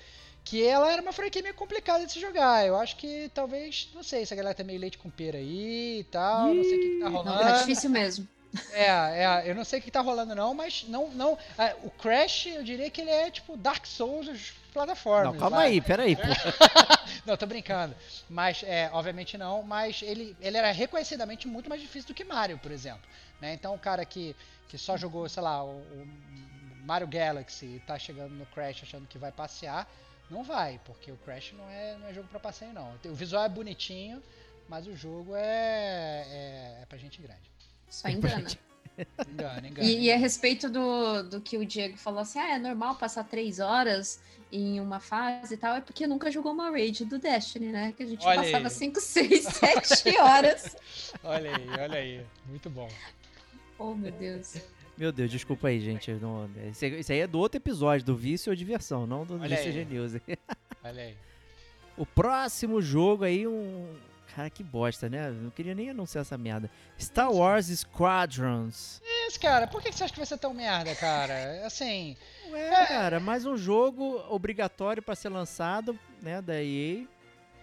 que 0.47 0.65
ela 0.65 0.89
era 0.89 1.01
uma 1.01 1.11
franquia 1.11 1.41
meio 1.41 1.53
complicada 1.53 2.05
de 2.05 2.11
se 2.13 2.21
jogar. 2.21 2.65
Eu 2.65 2.77
acho 2.77 2.95
que 2.95 3.29
talvez, 3.33 3.89
não 3.93 4.01
sei, 4.01 4.25
se 4.25 4.33
a 4.33 4.37
galera 4.37 4.55
tá 4.55 4.63
meio 4.63 4.79
leite 4.79 4.97
com 4.97 5.09
pera 5.09 5.37
aí 5.37 5.99
e 5.99 6.03
tal, 6.05 6.53
não 6.53 6.63
sei 6.63 6.77
o 6.77 6.81
que, 6.81 6.89
que 6.89 6.99
tá 6.99 7.09
Não, 7.09 7.17
rolando. 7.17 7.39
tá 7.39 7.57
difícil 7.59 7.89
mesmo. 7.89 8.25
É, 8.71 8.85
é, 8.85 9.43
eu 9.45 9.53
não 9.53 9.65
sei 9.65 9.79
o 9.79 9.81
que 9.81 9.91
tá 9.91 9.99
rolando 9.99 10.33
não, 10.33 10.53
mas 10.53 10.85
não, 10.87 11.09
não, 11.09 11.37
é, 11.57 11.75
o 11.83 11.89
Crash, 11.89 12.45
eu 12.47 12.63
diria 12.63 12.89
que 12.89 13.01
ele 13.01 13.09
é 13.09 13.29
tipo 13.29 13.57
Dark 13.57 13.85
Souls 13.85 14.25
das 14.25 14.53
plataformas. 14.71 15.33
Não, 15.33 15.39
calma 15.39 15.59
aí, 15.59 15.81
peraí, 15.81 16.15
pô. 16.15 16.21
não, 17.27 17.35
tô 17.35 17.45
brincando. 17.45 17.93
Mas, 18.29 18.63
é, 18.63 18.89
obviamente 18.93 19.37
não, 19.37 19.61
mas 19.63 20.01
ele, 20.01 20.33
ele 20.39 20.55
era 20.55 20.71
reconhecidamente 20.71 21.45
muito 21.45 21.67
mais 21.69 21.81
difícil 21.81 22.07
do 22.07 22.13
que 22.13 22.23
Mario, 22.23 22.57
por 22.57 22.71
exemplo. 22.71 23.01
Né? 23.41 23.53
Então, 23.53 23.75
o 23.75 23.79
cara 23.79 24.05
que, 24.05 24.33
que 24.69 24.77
só 24.77 24.95
jogou, 24.95 25.27
sei 25.27 25.43
lá, 25.43 25.61
o, 25.61 25.71
o 25.71 26.07
Mario 26.85 27.07
Galaxy 27.07 27.65
e 27.65 27.79
tá 27.85 27.99
chegando 27.99 28.33
no 28.33 28.45
Crash 28.45 28.83
achando 28.83 29.05
que 29.07 29.17
vai 29.17 29.31
passear, 29.31 29.85
não 30.29 30.43
vai, 30.43 30.79
porque 30.85 31.11
o 31.11 31.17
Crash 31.17 31.53
não 31.57 31.69
é, 31.69 31.97
não 31.97 32.07
é 32.07 32.13
jogo 32.13 32.27
pra 32.27 32.39
passeio, 32.39 32.73
não. 32.73 32.93
O 33.05 33.15
visual 33.15 33.43
é 33.43 33.49
bonitinho, 33.49 34.21
mas 34.67 34.87
o 34.87 34.95
jogo 34.95 35.35
é, 35.35 36.25
é, 36.27 36.79
é 36.81 36.85
pra 36.87 36.97
gente 36.97 37.21
grande. 37.21 37.51
Só 37.89 38.09
engana. 38.09 38.49
Engana, 39.31 39.67
engana. 39.67 39.87
E, 39.87 40.05
e 40.05 40.11
a 40.11 40.17
respeito 40.17 40.71
do, 40.71 41.21
do 41.21 41.39
que 41.39 41.55
o 41.55 41.63
Diego 41.63 41.95
falou 41.97 42.21
assim, 42.21 42.39
ah, 42.39 42.55
é 42.55 42.57
normal 42.57 42.95
passar 42.95 43.23
três 43.25 43.59
horas 43.59 44.19
em 44.51 44.79
uma 44.79 44.99
fase 44.99 45.53
e 45.53 45.57
tal, 45.57 45.75
é 45.75 45.81
porque 45.81 46.07
nunca 46.07 46.31
jogou 46.31 46.51
uma 46.51 46.71
raid 46.71 47.05
do 47.05 47.19
Destiny, 47.19 47.67
né? 47.67 47.93
Que 47.95 48.01
a 48.01 48.05
gente 48.07 48.25
Olha 48.25 48.41
passava 48.41 48.65
aí. 48.65 48.71
5, 48.71 48.99
6, 48.99 49.43
7 49.43 50.17
horas. 50.17 50.75
Olha 51.23 51.55
aí, 51.55 51.69
olha 51.79 51.99
aí. 51.99 52.25
Muito 52.47 52.71
bom. 52.71 52.89
Oh, 53.77 53.93
meu 53.93 54.11
Deus. 54.11 54.55
Meu 54.97 55.11
Deus, 55.11 55.29
desculpa 55.29 55.67
aí, 55.67 55.79
gente. 55.79 56.11
Não, 56.13 56.49
isso 56.99 57.11
aí- 57.11 57.19
é 57.19 57.27
do 57.27 57.37
outro 57.39 57.57
episódio, 57.57 58.05
do 58.05 58.15
vício 58.15 58.49
ou 58.51 58.55
diversão, 58.55 59.05
não 59.05 59.25
do 59.25 59.35
aí. 59.41 59.85
News. 59.85 60.13
Olha 60.83 61.03
aí. 61.03 61.15
O 61.95 62.05
próximo 62.05 62.81
jogo 62.81 63.23
aí, 63.23 63.47
um. 63.47 63.95
Cara, 64.35 64.49
que 64.51 64.63
bosta, 64.63 65.09
né? 65.09 65.31
Não 65.31 65.49
queria 65.49 65.73
nem 65.73 65.89
anunciar 65.89 66.21
essa 66.21 66.37
merda. 66.37 66.69
Star 66.99 67.31
Wars 67.31 67.67
Squadrons. 67.67 69.01
Isso, 69.27 69.39
cara, 69.39 69.65
por 69.67 69.81
que 69.81 69.91
você 69.91 70.03
acha 70.03 70.13
que 70.13 70.19
vai 70.19 70.27
ser 70.27 70.37
tão 70.37 70.53
merda, 70.53 70.93
cara? 70.95 71.65
Assim, 71.65 72.15
Ué, 72.51 72.85
cara, 72.87 73.19
mais 73.19 73.45
um 73.45 73.57
jogo 73.57 74.23
obrigatório 74.29 75.01
pra 75.01 75.15
ser 75.15 75.29
lançado, 75.29 75.97
né, 76.21 76.39
da 76.41 76.61
EA. 76.63 77.05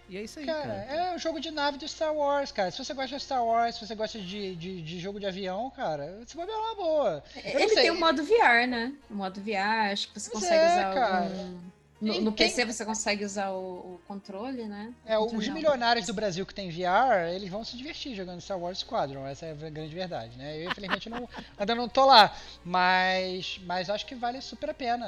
E 0.09 0.19
é 0.19 0.23
isso 0.23 0.39
aí, 0.39 0.47
cara, 0.47 0.63
cara. 0.63 0.85
é 0.85 1.15
um 1.15 1.19
jogo 1.19 1.41
de 1.41 1.51
nave 1.51 1.79
do 1.79 1.89
Star 1.89 2.15
Wars, 2.15 2.53
cara. 2.53 2.71
Se 2.71 2.85
você 2.85 2.93
gosta 2.93 3.17
de 3.17 3.23
Star 3.23 3.45
Wars, 3.45 3.77
se 3.77 3.87
você 3.87 3.95
gosta 3.95 4.19
de, 4.19 4.55
de, 4.55 4.83
de 4.83 5.01
jogo 5.01 5.19
de 5.19 5.27
avião, 5.27 5.71
cara, 5.71 6.21
você 6.27 6.37
vai 6.37 6.47
ver 6.47 6.53
uma 6.53 6.75
boa. 6.75 7.25
Eu 7.37 7.55
não 7.55 7.61
Ele 7.61 7.75
tem 7.75 7.91
o 7.91 7.99
modo 7.99 8.23
VR, 8.23 8.67
né? 8.69 8.93
O 9.11 9.15
modo 9.15 9.41
VR, 9.41 9.93
acho 9.93 10.09
que 10.09 10.21
você 10.21 10.31
Pois 10.31 10.45
consegue 10.45 10.63
é, 10.63 10.73
usar 10.73 10.95
cara. 10.95 11.25
algum... 11.25 11.59
No, 12.01 12.21
no 12.21 12.33
PC 12.33 12.65
você 12.65 12.85
consegue 12.85 13.25
usar 13.25 13.51
o, 13.51 13.95
o 13.95 14.01
controle, 14.07 14.65
né? 14.65 14.93
É, 15.07 15.19
os 15.19 15.33
não. 15.33 15.55
milionários 15.55 16.07
do 16.07 16.13
Brasil 16.13 16.45
que 16.45 16.55
tem 16.55 16.69
VR, 16.69 17.33
eles 17.35 17.49
vão 17.49 17.65
se 17.65 17.77
divertir 17.77 18.15
jogando 18.15 18.41
Star 18.41 18.59
Wars 18.59 18.79
Squadron, 18.79 19.27
essa 19.27 19.47
é 19.47 19.53
a 19.53 19.71
grande 19.71 19.95
verdade, 19.95 20.37
né? 20.37 20.59
Eu, 20.59 20.71
infelizmente, 20.71 21.09
não, 21.09 21.29
ainda 21.57 21.75
não 21.75 21.89
tô 21.89 22.05
lá, 22.05 22.37
mas, 22.65 23.61
mas 23.65 23.89
acho 23.89 24.05
que 24.07 24.15
vale 24.15 24.41
super 24.41 24.71
a 24.71 24.75
pena. 24.75 25.07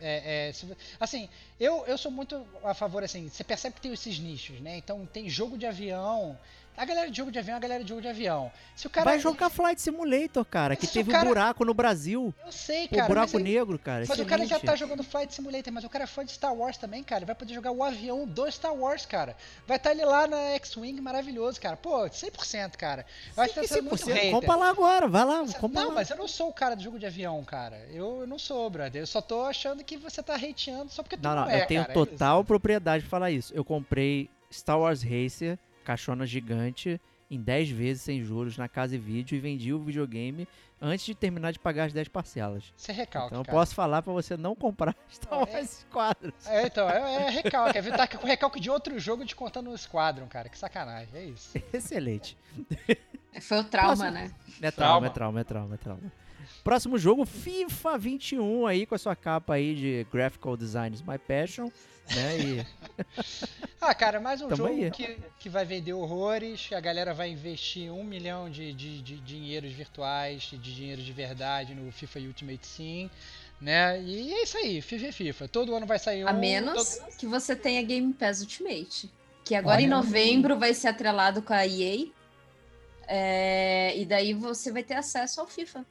É, 0.00 0.48
é, 0.48 0.52
assim, 0.98 1.28
eu, 1.58 1.84
eu 1.86 1.98
sou 1.98 2.10
muito 2.10 2.46
a 2.62 2.72
favor, 2.72 3.02
assim, 3.02 3.28
você 3.28 3.42
percebe 3.42 3.74
que 3.74 3.82
tem 3.82 3.92
esses 3.92 4.18
nichos, 4.18 4.60
né? 4.60 4.76
Então, 4.76 5.04
tem 5.06 5.28
jogo 5.28 5.58
de 5.58 5.66
avião, 5.66 6.38
a 6.78 6.84
galera 6.84 7.10
de 7.10 7.16
jogo 7.16 7.30
de 7.30 7.38
avião, 7.38 7.56
a 7.56 7.60
galera 7.60 7.82
de 7.82 7.88
jogo 7.88 8.00
de 8.00 8.08
avião. 8.08 8.50
Se 8.76 8.86
o 8.86 8.90
cara... 8.90 9.04
Vai 9.04 9.18
jogar 9.18 9.50
Flight 9.50 9.80
Simulator, 9.80 10.44
cara, 10.44 10.76
que 10.76 10.86
o 10.86 10.88
teve 10.88 11.10
cara- 11.10 11.24
um 11.24 11.28
buraco 11.28 11.64
no 11.64 11.74
Brasil. 11.74 12.32
Eu 12.46 12.52
sei, 12.52 12.86
O 12.86 12.90
cara, 12.90 13.06
buraco 13.08 13.32
mas, 13.32 13.34
ele- 13.34 13.52
negro, 13.54 13.78
cara. 13.78 14.04
mas 14.08 14.18
o 14.18 14.24
cara 14.24 14.40
já 14.46 14.56
excelente. 14.56 14.66
tá 14.66 14.76
jogando 14.76 15.02
Flight 15.02 15.34
Simulator, 15.34 15.72
mas 15.72 15.84
o 15.84 15.88
cara 15.88 16.04
é 16.04 16.06
fã 16.06 16.24
de 16.24 16.32
Star 16.32 16.54
Wars 16.54 16.76
também, 16.78 17.02
cara. 17.02 17.18
Ele 17.20 17.26
vai 17.26 17.34
poder 17.34 17.52
jogar 17.54 17.72
o 17.72 17.82
avião 17.82 18.26
do 18.26 18.50
Star 18.50 18.74
Wars, 18.74 19.04
cara. 19.04 19.36
Vai 19.66 19.76
estar 19.76 19.90
ele 19.90 20.04
lá 20.04 20.26
na 20.26 20.38
X-Wing, 20.54 21.00
maravilhoso, 21.00 21.60
cara. 21.60 21.76
Pô, 21.76 22.08
100%, 22.08 22.76
cara. 22.76 23.04
Eu 23.36 23.42
acho 23.42 23.54
que 23.54 23.60
tá 23.60 23.66
sendo 23.66 23.88
muito 23.88 24.04
100%. 24.04 24.12
hater. 24.14 24.30
Compra 24.32 24.54
lá 24.56 24.68
agora, 24.70 25.08
vai 25.08 25.24
lá, 25.24 25.44
compra 25.60 25.80
Não, 25.82 25.88
lá. 25.88 25.94
mas 25.96 26.10
eu 26.10 26.16
não 26.16 26.28
sou 26.28 26.48
o 26.48 26.52
cara 26.52 26.76
do 26.76 26.82
jogo 26.82 26.98
de 26.98 27.06
avião, 27.06 27.42
cara. 27.44 27.76
Eu 27.92 28.26
não 28.26 28.38
sou, 28.38 28.70
brother. 28.70 29.02
Eu 29.02 29.06
só 29.06 29.20
tô 29.20 29.42
achando 29.42 29.82
que 29.82 29.96
você 29.96 30.22
tá 30.22 30.36
hateando 30.36 30.90
só 30.92 31.02
porque 31.02 31.16
tu 31.16 31.22
Não, 31.24 31.34
não, 31.34 31.42
não, 31.44 31.50
é, 31.50 31.62
eu 31.62 31.66
tenho 31.66 31.80
cara. 31.82 31.92
É 31.92 31.94
total 31.94 32.44
propriedade 32.44 33.02
de 33.04 33.10
falar 33.10 33.30
isso. 33.30 33.52
Eu 33.54 33.64
comprei 33.64 34.30
Star 34.52 34.78
Wars 34.78 35.02
Racer, 35.02 35.58
caixona 35.88 36.26
gigante, 36.26 37.00
em 37.30 37.40
10 37.40 37.70
vezes 37.70 38.02
sem 38.02 38.22
juros 38.22 38.58
na 38.58 38.68
Casa 38.68 38.94
e 38.94 38.98
Vídeo 38.98 39.34
e 39.34 39.40
vendi 39.40 39.72
o 39.72 39.78
videogame 39.78 40.46
antes 40.80 41.06
de 41.06 41.14
terminar 41.14 41.50
de 41.50 41.58
pagar 41.58 41.84
as 41.84 41.94
10 41.94 42.08
parcelas. 42.08 42.62
isso. 42.64 42.72
Você 42.76 42.92
recalque, 42.92 43.28
então 43.28 43.40
eu 43.40 43.44
cara. 43.44 43.56
posso 43.56 43.74
falar 43.74 44.02
pra 44.02 44.12
você 44.12 44.36
não 44.36 44.54
comprar 44.54 44.94
Star 45.10 45.32
é- 45.32 45.36
Wars 45.54 45.70
Squadrons. 45.88 46.46
É, 46.46 46.66
então, 46.66 46.90
é, 46.90 47.26
é 47.26 47.30
recalque. 47.30 47.78
É, 47.78 47.82
tá 47.82 48.06
com 48.06 48.26
recalque 48.26 48.60
de 48.60 48.68
outro 48.68 48.98
jogo 48.98 49.24
descontando 49.24 49.70
o 49.70 49.78
Squadron, 49.78 50.26
cara. 50.26 50.50
Que 50.50 50.58
sacanagem. 50.58 51.08
É 51.14 51.24
isso. 51.24 51.56
Excelente. 51.72 52.36
Foi 53.40 53.58
o 53.60 53.64
trauma, 53.64 53.96
Próximo. 53.96 54.10
né? 54.10 54.30
É 54.60 54.70
trauma, 54.70 54.72
Trauma. 54.72 55.06
é 55.06 55.10
trauma, 55.10 55.40
é 55.40 55.44
trauma, 55.44 55.74
é 55.74 55.78
trauma. 55.78 56.12
Próximo 56.62 56.98
jogo, 56.98 57.24
FIFA 57.24 57.96
21 57.96 58.66
aí, 58.66 58.84
com 58.84 58.94
a 58.94 58.98
sua 58.98 59.16
capa 59.16 59.54
aí 59.54 59.74
de 59.74 60.06
Graphical 60.12 60.54
Designs 60.54 61.00
My 61.02 61.16
Passion, 61.18 61.70
né? 62.14 62.38
E 62.40 62.66
Ah, 63.80 63.94
cara, 63.94 64.18
mais 64.20 64.40
um 64.42 64.48
Tamo 64.48 64.56
jogo 64.56 64.74
aí. 64.84 64.90
que, 64.90 65.16
que 65.38 65.48
vai 65.48 65.64
vender 65.64 65.92
horrores, 65.92 66.68
a 66.72 66.80
galera 66.80 67.14
vai 67.14 67.30
investir 67.30 67.92
um 67.92 68.02
milhão 68.02 68.50
de, 68.50 68.72
de, 68.72 69.00
de 69.00 69.16
dinheiros 69.20 69.72
virtuais, 69.72 70.42
de 70.42 70.58
dinheiro 70.58 71.00
de 71.00 71.12
verdade 71.12 71.74
no 71.74 71.90
FIFA 71.92 72.18
Ultimate 72.20 72.66
Sim, 72.66 73.08
né? 73.60 74.00
E 74.02 74.32
é 74.34 74.42
isso 74.42 74.56
aí, 74.58 74.80
FIFA 74.80 75.06
é 75.06 75.12
FIFA. 75.12 75.48
Todo 75.48 75.74
ano 75.76 75.86
vai 75.86 75.98
sair 75.98 76.24
um. 76.24 76.28
A 76.28 76.32
menos 76.32 76.96
todo- 76.96 77.16
que 77.16 77.26
você 77.26 77.54
tenha 77.54 77.80
Game 77.82 78.12
Pass 78.12 78.40
Ultimate. 78.40 79.08
Que 79.44 79.54
agora 79.54 79.80
em 79.80 79.86
novembro 79.86 80.58
vai 80.58 80.74
ser 80.74 80.88
atrelado 80.88 81.40
com 81.40 81.54
a 81.54 81.66
EA. 81.66 82.06
É, 83.06 83.96
e 83.96 84.04
daí 84.04 84.34
você 84.34 84.70
vai 84.70 84.82
ter 84.82 84.94
acesso 84.94 85.40
ao 85.40 85.46
FIFA. 85.46 85.86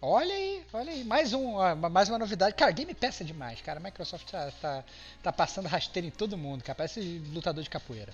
Olha 0.00 0.34
aí, 0.34 0.62
olha 0.72 0.92
aí, 0.92 1.04
mais 1.04 1.32
um, 1.32 1.54
ó, 1.54 1.74
mais 1.74 2.08
uma 2.08 2.18
novidade. 2.18 2.54
Cara, 2.54 2.70
Game 2.70 2.94
Pass 2.94 3.22
é 3.22 3.24
demais, 3.24 3.60
cara. 3.62 3.80
A 3.80 3.82
Microsoft 3.82 4.30
tá, 4.30 4.50
tá, 4.60 4.84
tá 5.22 5.32
passando 5.32 5.66
rasteiro 5.66 6.06
em 6.06 6.10
todo 6.10 6.36
mundo, 6.36 6.62
cara. 6.62 6.76
Parece 6.76 7.00
lutador 7.32 7.62
de 7.62 7.70
capoeira. 7.70 8.12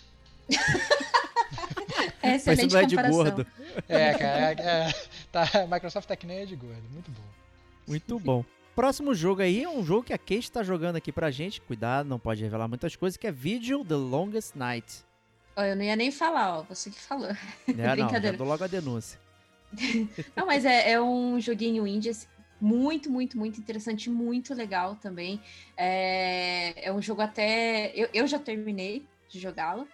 É 2.23 2.37
excelente 2.37 2.73
não 2.73 2.81
é 2.81 2.87
de 2.87 2.97
comparação. 2.97 3.25
gordo. 3.25 3.47
É, 3.89 4.15
cara, 4.15 4.53
é, 4.53 4.89
é, 4.89 4.95
tá, 5.31 5.43
a 5.65 5.67
Microsoft 5.67 6.09
tá 6.09 6.17
que 6.17 6.27
nem 6.27 6.39
é 6.39 6.47
de 6.47 6.55
gordo. 6.55 6.83
Muito 6.91 7.11
bom. 7.11 7.23
Muito 7.87 8.19
bom. 8.19 8.45
Próximo 8.75 9.15
jogo 9.15 9.43
aí 9.43 9.65
é 9.65 9.69
um 9.69 9.85
jogo 9.85 10.05
que 10.05 10.13
a 10.13 10.19
Kate 10.19 10.51
tá 10.51 10.63
jogando 10.63 10.97
aqui 10.97 11.13
pra 11.13 11.31
gente. 11.31 11.61
Cuidado, 11.61 12.09
não 12.09 12.19
pode 12.19 12.43
revelar 12.43 12.69
muitas 12.69 12.97
coisas, 12.97 13.17
que 13.17 13.27
é 13.27 13.33
Vigil 13.33 13.85
The 13.85 13.97
Longest 13.97 14.57
Night. 14.57 15.05
Ó, 15.57 15.63
eu 15.63 15.77
não 15.77 15.83
ia 15.83 15.97
nem 15.97 16.11
falar, 16.11 16.59
ó. 16.59 16.63
Você 16.63 16.91
que 16.91 16.99
falou. 16.99 17.29
Né, 17.29 17.37
não, 17.97 18.09
já 18.09 18.33
dou 18.33 18.47
logo 18.47 18.65
a 18.65 18.69
denúncia. 18.69 19.19
Não, 20.37 20.47
mas 20.47 20.65
é, 20.65 20.93
é 20.93 21.01
um 21.01 21.41
joguinho 21.41 21.87
indie 21.87 22.11
assim, 22.11 22.27
muito, 22.61 23.11
muito, 23.11 23.37
muito 23.37 23.59
interessante, 23.59 24.09
muito 24.09 24.55
legal 24.55 24.97
também. 24.97 25.41
É, 25.77 26.87
é 26.89 26.93
um 26.93 27.03
jogo 27.03 27.21
até. 27.23 27.93
Eu, 27.95 28.09
eu 28.15 28.27
já 28.27 28.39
terminei 28.39 29.07
de 29.29 29.41
jogá-lo. 29.41 29.89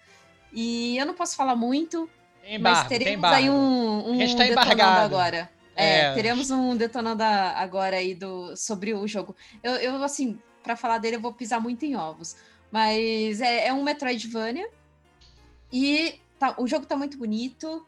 E 0.52 0.96
eu 0.98 1.06
não 1.06 1.14
posso 1.14 1.36
falar 1.36 1.56
muito, 1.56 2.08
Tem 2.42 2.58
mas 2.58 2.86
teremos 2.86 3.24
aí 3.24 3.50
um, 3.50 4.10
um 4.10 4.20
tá 4.36 4.44
detonando 4.44 4.80
agora. 5.00 5.50
É, 5.74 6.00
É. 6.00 6.12
teremos 6.14 6.50
um 6.50 6.76
detonando 6.76 7.22
agora 7.22 7.96
aí 7.96 8.14
do, 8.14 8.56
sobre 8.56 8.92
o 8.94 9.06
jogo. 9.06 9.36
Eu, 9.62 9.72
eu 9.76 10.02
assim, 10.02 10.38
pra 10.62 10.74
falar 10.76 10.98
dele, 10.98 11.16
eu 11.16 11.20
vou 11.20 11.32
pisar 11.32 11.60
muito 11.60 11.84
em 11.84 11.96
ovos. 11.96 12.36
Mas 12.70 13.40
é, 13.40 13.68
é 13.68 13.72
um 13.72 13.82
Metroidvania. 13.82 14.68
E 15.72 16.20
tá- 16.38 16.54
o 16.58 16.66
jogo 16.66 16.86
tá 16.86 16.96
muito 16.96 17.16
bonito. 17.16 17.86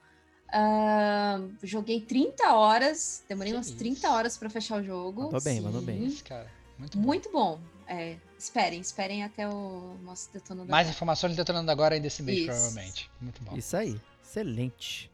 Ah, 0.52 1.40
joguei 1.62 2.00
30 2.00 2.52
horas, 2.54 3.22
demorei 3.28 3.52
Que 3.52 3.56
umas 3.58 3.68
isso. 3.68 3.76
30 3.76 4.10
horas 4.10 4.36
pra 4.36 4.50
fechar 4.50 4.80
o 4.80 4.84
jogo. 4.84 5.24
Mandou 5.24 5.40
bem, 5.42 5.60
mandou 5.60 5.80
bem. 5.82 6.04
Isso, 6.04 6.24
cara. 6.24 6.50
Muito 6.78 6.98
bom. 6.98 7.04
Muito 7.06 7.30
bom. 7.32 7.60
É, 7.86 8.16
esperem, 8.38 8.80
esperem 8.80 9.22
até 9.24 9.48
o 9.48 9.96
nosso 10.02 10.32
detonando. 10.32 10.70
Mais 10.70 10.86
agora. 10.86 10.94
informações 10.96 11.36
detonando 11.36 11.70
agora 11.70 11.94
ainda 11.94 12.06
esse 12.06 12.22
mês, 12.22 12.38
Isso. 12.38 12.46
provavelmente. 12.48 13.10
Muito 13.20 13.42
bom. 13.42 13.56
Isso 13.56 13.76
aí, 13.76 14.00
excelente. 14.24 15.10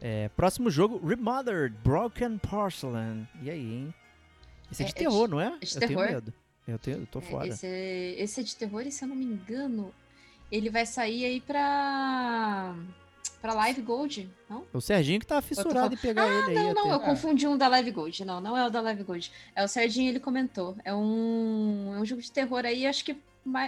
É, 0.00 0.28
próximo 0.30 0.70
jogo, 0.70 1.04
Remothered 1.06 1.76
Broken 1.82 2.38
Porcelain. 2.38 3.26
E 3.42 3.50
aí, 3.50 3.60
hein? 3.74 3.94
Esse 4.70 4.82
é 4.82 4.86
de 4.86 4.92
É- 4.92 4.94
é 4.94 4.98
terror, 4.98 5.26
de- 5.26 5.30
não 5.34 5.40
é? 5.40 5.46
é 5.60 5.64
de 5.64 5.74
eu 5.74 5.80
terror. 5.80 5.96
tenho 6.04 6.14
medo. 6.16 6.34
Eu, 6.68 6.78
tenho, 6.78 6.98
eu 6.98 7.06
tô 7.06 7.18
É, 7.20 7.22
fora. 7.22 7.48
Esse, 7.48 7.66
é- 7.66 8.20
esse 8.20 8.40
é 8.40 8.42
de 8.44 8.54
terror 8.54 8.82
e 8.86 8.92
se 8.92 9.02
eu 9.04 9.08
não 9.08 9.16
me 9.16 9.24
engano, 9.24 9.92
ele 10.52 10.70
vai 10.70 10.84
sair 10.86 11.24
aí 11.24 11.40
pra. 11.40 12.76
Pra 13.40 13.54
Live 13.54 13.80
Gold, 13.82 14.28
não? 14.48 14.64
O 14.72 14.80
Serginho 14.80 15.20
que 15.20 15.26
tá 15.26 15.40
fissurado 15.40 15.94
em 15.94 15.96
pegar 15.96 16.26
ele 16.26 16.50
aí. 16.50 16.56
Ah, 16.68 16.74
Não, 16.74 16.84
não, 16.86 16.92
eu 16.92 17.00
confundi 17.00 17.46
um 17.46 17.56
da 17.56 17.68
Live 17.68 17.90
Gold. 17.90 18.24
Não, 18.24 18.40
não 18.40 18.56
é 18.56 18.66
o 18.66 18.70
da 18.70 18.80
Live 18.80 19.02
Gold. 19.04 19.30
É 19.54 19.64
o 19.64 19.68
Serginho, 19.68 20.08
ele 20.10 20.20
comentou. 20.20 20.76
É 20.84 20.94
um, 20.94 21.92
é 21.96 22.00
um 22.00 22.04
jogo 22.04 22.20
de 22.22 22.30
terror 22.32 22.64
aí, 22.64 22.86
acho 22.86 23.04
que 23.04 23.16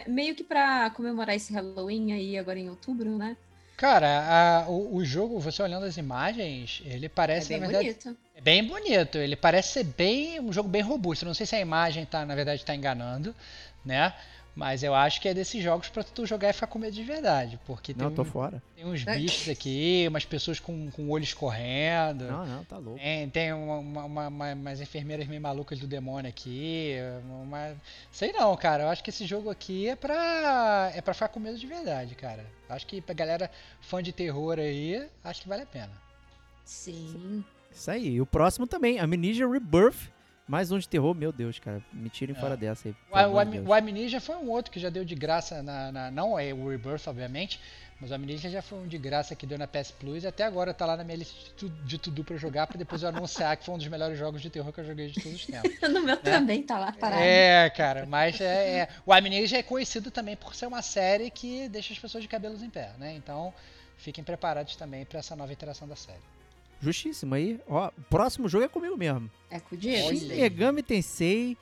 meio 0.06 0.34
que 0.34 0.44
pra 0.44 0.90
comemorar 0.90 1.34
esse 1.34 1.52
Halloween 1.52 2.12
aí 2.12 2.36
agora 2.38 2.58
em 2.58 2.68
outubro, 2.68 3.16
né? 3.16 3.36
Cara, 3.76 4.64
a- 4.66 4.68
o, 4.68 4.96
o 4.96 5.04
jogo, 5.04 5.40
você 5.40 5.62
olhando 5.62 5.86
as 5.86 5.96
imagens, 5.96 6.82
ele 6.84 7.06
É 7.06 7.08
parece, 7.08 7.48
bem 7.48 7.60
na 7.60 7.66
verdade, 7.66 7.88
bonito. 7.88 8.16
é 8.36 8.40
bem 8.42 8.62
bonito. 8.66 9.16
Ele 9.16 9.36
parece 9.36 9.72
ser 9.72 9.84
bem 9.84 10.38
um 10.38 10.52
jogo 10.52 10.68
bem 10.68 10.82
robusto. 10.82 11.24
Não 11.24 11.32
sei 11.32 11.46
se 11.46 11.56
a 11.56 11.60
imagem 11.60 12.04
tá, 12.04 12.26
na 12.26 12.34
verdade, 12.34 12.62
tá 12.62 12.74
enganando, 12.74 13.34
né? 13.82 14.12
Mas 14.60 14.82
eu 14.82 14.94
acho 14.94 15.22
que 15.22 15.28
é 15.28 15.32
desses 15.32 15.62
jogos 15.62 15.88
pra 15.88 16.04
tu 16.04 16.26
jogar 16.26 16.50
e 16.50 16.52
ficar 16.52 16.66
com 16.66 16.78
medo 16.78 16.92
de 16.94 17.02
verdade. 17.02 17.58
Porque 17.66 17.94
Não, 17.96 18.08
tem, 18.08 18.14
tô 18.16 18.20
um- 18.20 18.24
fora. 18.26 18.62
tem 18.76 18.84
uns 18.84 19.02
bichos 19.04 19.48
aqui, 19.48 20.04
umas 20.06 20.26
pessoas 20.26 20.60
com, 20.60 20.90
com 20.90 21.08
olhos 21.08 21.32
correndo. 21.32 22.26
Não, 22.26 22.44
não, 22.46 22.64
tá 22.66 22.76
louco. 22.76 23.00
Tem, 23.00 23.26
tem 23.30 23.52
uma, 23.54 23.78
uma- 23.78 24.04
uma- 24.04 24.28
uma- 24.28 24.52
umas 24.52 24.78
enfermeiras 24.82 25.26
meio 25.26 25.40
malucas 25.40 25.78
do 25.78 25.86
demônio 25.86 26.28
aqui. 26.28 26.94
Uma... 27.42 27.74
Sei 28.12 28.32
não, 28.32 28.54
cara. 28.54 28.82
Eu 28.82 28.88
acho 28.90 29.02
que 29.02 29.08
esse 29.08 29.24
jogo 29.24 29.48
aqui 29.48 29.88
é 29.88 29.96
pra, 29.96 30.92
é 30.94 31.00
pra 31.00 31.14
ficar 31.14 31.28
com 31.28 31.40
medo 31.40 31.56
de 31.58 31.66
verdade, 31.66 32.14
cara. 32.14 32.44
Acho 32.68 32.86
que 32.86 33.00
pra 33.00 33.14
galera 33.14 33.50
fã 33.80 34.02
de 34.02 34.12
terror 34.12 34.58
aí, 34.58 35.08
acho 35.24 35.40
que 35.40 35.48
vale 35.48 35.62
a 35.62 35.66
pena. 35.66 35.90
Sim. 36.66 37.42
Isso 37.72 37.90
aí. 37.90 38.08
E 38.16 38.20
o 38.20 38.26
próximo 38.26 38.66
também, 38.66 38.98
Amnesia 38.98 39.48
Rebirth. 39.48 40.10
Mais 40.50 40.72
um 40.72 40.78
de 40.80 40.88
terror, 40.88 41.14
meu 41.14 41.30
Deus, 41.30 41.60
cara. 41.60 41.80
Me 41.92 42.10
tirem 42.10 42.34
É. 42.34 42.38
fora 42.40 42.56
dessa 42.56 42.88
aí. 42.88 42.94
O, 43.08 43.34
o, 43.34 43.38
Am- 43.38 43.72
Amnesia 43.78 44.20
foi 44.20 44.34
um 44.34 44.48
outro 44.50 44.72
que 44.72 44.80
já 44.80 44.90
deu 44.90 45.04
de 45.04 45.14
graça 45.14 45.62
na, 45.62 45.92
na- 45.92 46.10
Não 46.10 46.36
é 46.36 46.52
o 46.52 46.68
Rebirth, 46.68 47.06
obviamente. 47.06 47.60
Mas 48.00 48.10
o 48.10 48.14
Amnesia 48.14 48.50
já 48.50 48.60
foi 48.60 48.78
um 48.80 48.88
de 48.88 48.98
graça 48.98 49.36
que 49.36 49.46
deu 49.46 49.56
na 49.58 49.68
PS 49.68 49.92
Plus 49.92 50.24
e 50.24 50.26
até 50.26 50.42
agora 50.42 50.74
tá 50.74 50.86
lá 50.86 50.96
na 50.96 51.04
minha 51.04 51.18
lista 51.18 51.34
de 51.38 51.50
tu- 51.54 51.68
de 51.68 51.98
tudo 51.98 52.24
pra 52.24 52.36
jogar, 52.36 52.66
pra 52.66 52.76
depois 52.78 53.02
eu 53.02 53.10
anunciar 53.10 53.56
que 53.58 53.64
foi 53.64 53.74
um 53.74 53.78
dos 53.78 53.86
melhores 53.86 54.18
jogos 54.18 54.40
de 54.42 54.48
terror 54.50 54.72
que 54.72 54.80
eu 54.80 54.84
joguei 54.86 55.08
de 55.10 55.22
todos 55.22 55.38
os 55.38 55.46
tempos. 55.46 55.70
No 55.88 56.02
meu 56.02 56.16
também 56.16 56.62
tá 56.64 56.78
lá 56.80 56.90
parado. 56.92 57.22
É, 57.22 57.70
cara, 57.70 58.06
mas 58.06 58.40
é, 58.40 58.78
é- 58.80 58.88
o 59.06 59.12
Amnesia 59.12 59.58
é 59.58 59.62
conhecido 59.62 60.10
também 60.10 60.34
por 60.34 60.54
ser 60.56 60.66
uma 60.66 60.82
série 60.82 61.30
que 61.30 61.68
deixa 61.68 61.92
as 61.92 61.98
pessoas 61.98 62.22
de 62.24 62.28
cabelos 62.28 62.60
em 62.62 62.70
pé, 62.70 62.90
né? 62.98 63.14
Então, 63.14 63.52
fiquem 63.98 64.24
preparados 64.24 64.74
também 64.76 65.04
pra 65.04 65.18
essa 65.20 65.36
nova 65.36 65.52
interação 65.52 65.86
da 65.86 65.94
série. 65.94 66.18
Justíssimo 66.80 67.34
aí. 67.34 67.60
Ó, 67.68 67.88
o 67.88 68.02
próximo 68.08 68.48
jogo 68.48 68.64
é 68.64 68.68
comigo 68.68 68.96
mesmo. 68.96 69.30
É 69.50 69.60
com 69.60 69.74
o 69.74 69.78
Diego. 69.78 70.08
Daí. 70.08 70.40
Megami 70.40 70.82
Tensei 70.82 71.56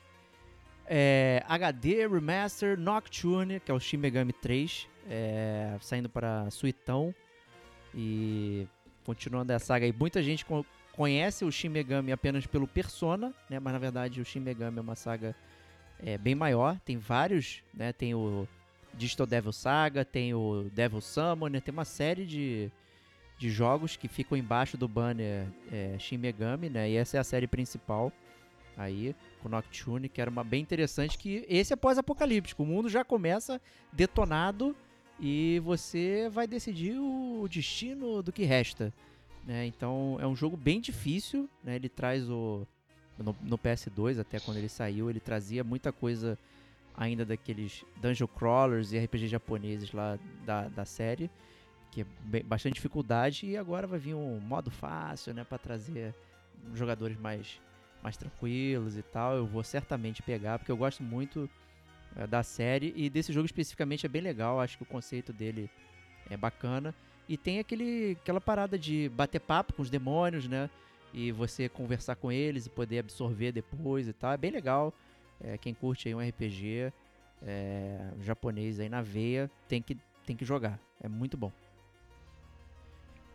é, 0.86 1.42
HD 1.48 2.06
Remaster 2.06 2.78
Nocturne, 2.78 3.60
que 3.60 3.70
é 3.70 3.74
o 3.74 3.80
Shin 3.80 3.96
Megami 3.98 4.32
3, 4.32 4.86
é, 5.10 5.76
saindo 5.80 6.08
para 6.08 6.50
Suitão. 6.50 7.14
E 7.94 8.66
continuando 9.04 9.52
a 9.52 9.58
saga 9.58 9.86
aí, 9.86 9.92
muita 9.98 10.22
gente 10.22 10.44
co- 10.44 10.64
conhece 10.92 11.44
o 11.44 11.50
Shin 11.50 11.68
Megami 11.68 12.12
apenas 12.12 12.46
pelo 12.46 12.66
Persona, 12.68 13.34
né? 13.48 13.58
Mas 13.58 13.72
na 13.72 13.78
verdade 13.78 14.20
o 14.20 14.24
Shin 14.24 14.40
Megami 14.40 14.78
é 14.78 14.80
uma 14.80 14.94
saga 14.94 15.34
é, 16.02 16.16
bem 16.16 16.34
maior. 16.34 16.78
Tem 16.84 16.96
vários, 16.96 17.62
né? 17.74 17.92
Tem 17.92 18.14
o 18.14 18.46
Digital 18.94 19.26
Devil 19.26 19.52
Saga, 19.52 20.04
tem 20.04 20.32
o 20.34 20.70
Devil 20.72 21.00
Summoner, 21.00 21.60
tem 21.60 21.72
uma 21.72 21.84
série 21.84 22.24
de, 22.26 22.70
de 23.38 23.50
jogos 23.50 23.96
que 23.96 24.08
ficam 24.08 24.36
embaixo 24.36 24.76
do 24.76 24.88
banner 24.88 25.46
é, 25.70 25.96
Shin 25.98 26.18
Megami, 26.18 26.68
né? 26.68 26.90
E 26.90 26.96
essa 26.96 27.16
é 27.16 27.20
a 27.20 27.24
série 27.24 27.46
principal 27.46 28.12
aí, 28.76 29.14
com 29.42 29.48
Nocturne, 29.48 30.08
que 30.08 30.20
era 30.20 30.30
uma 30.30 30.44
bem 30.44 30.60
interessante, 30.60 31.16
que 31.16 31.44
esse 31.48 31.72
é 31.72 31.76
pós-apocalíptico. 31.76 32.62
O 32.62 32.66
mundo 32.66 32.88
já 32.88 33.04
começa 33.04 33.60
detonado 33.92 34.74
e 35.20 35.60
você 35.64 36.28
vai 36.28 36.46
decidir 36.46 36.98
o 36.98 37.46
destino 37.48 38.22
do 38.22 38.32
que 38.32 38.44
resta. 38.44 38.92
Né? 39.44 39.66
Então 39.66 40.18
é 40.20 40.26
um 40.26 40.36
jogo 40.36 40.56
bem 40.56 40.80
difícil, 40.80 41.48
né? 41.62 41.76
Ele 41.76 41.88
traz 41.88 42.28
o. 42.28 42.66
No, 43.16 43.34
no 43.42 43.58
PS2, 43.58 44.20
até 44.20 44.38
quando 44.38 44.58
ele 44.58 44.68
saiu, 44.68 45.10
ele 45.10 45.18
trazia 45.18 45.64
muita 45.64 45.90
coisa 45.90 46.38
ainda 46.96 47.24
daqueles 47.24 47.84
dungeon 48.00 48.28
crawlers 48.28 48.92
e 48.92 48.98
RPG 48.98 49.26
japoneses 49.26 49.90
lá 49.90 50.16
da, 50.46 50.68
da 50.68 50.84
série, 50.84 51.28
que 51.90 52.02
é 52.02 52.42
bastante 52.42 52.74
dificuldade, 52.74 53.46
e 53.46 53.56
agora 53.56 53.86
vai 53.86 53.98
vir 53.98 54.14
um 54.14 54.40
modo 54.40 54.70
fácil, 54.70 55.34
né, 55.34 55.44
para 55.44 55.58
trazer 55.58 56.14
jogadores 56.74 57.18
mais 57.18 57.60
mais 58.02 58.16
tranquilos 58.16 58.96
e 58.96 59.02
tal. 59.02 59.36
Eu 59.36 59.46
vou 59.46 59.62
certamente 59.62 60.22
pegar, 60.22 60.58
porque 60.58 60.70
eu 60.70 60.76
gosto 60.76 61.02
muito 61.02 61.48
eh, 62.16 62.26
da 62.26 62.42
série 62.42 62.92
e 62.96 63.10
desse 63.10 63.32
jogo 63.32 63.46
especificamente 63.46 64.06
é 64.06 64.08
bem 64.08 64.22
legal. 64.22 64.60
Acho 64.60 64.76
que 64.76 64.82
o 64.82 64.86
conceito 64.86 65.32
dele 65.32 65.70
é 66.30 66.36
bacana. 66.36 66.94
E 67.28 67.36
tem 67.36 67.58
aquele, 67.58 68.16
aquela 68.22 68.40
parada 68.40 68.78
de 68.78 69.10
bater 69.10 69.40
papo 69.40 69.74
com 69.74 69.82
os 69.82 69.90
demônios, 69.90 70.48
né? 70.48 70.70
E 71.12 71.32
você 71.32 71.68
conversar 71.68 72.16
com 72.16 72.30
eles 72.30 72.66
e 72.66 72.70
poder 72.70 73.00
absorver 73.00 73.52
depois 73.52 74.08
e 74.08 74.12
tal. 74.12 74.32
É 74.32 74.36
bem 74.36 74.50
legal. 74.50 74.94
Eh, 75.40 75.58
quem 75.58 75.74
curte 75.74 76.08
aí 76.08 76.14
um 76.14 76.20
RPG 76.20 76.92
eh, 77.42 78.10
japonês 78.20 78.80
aí 78.80 78.88
na 78.88 79.02
veia 79.02 79.50
tem 79.68 79.82
que, 79.82 79.96
tem 80.24 80.36
que 80.36 80.44
jogar. 80.44 80.78
É 81.00 81.08
muito 81.08 81.36
bom. 81.36 81.52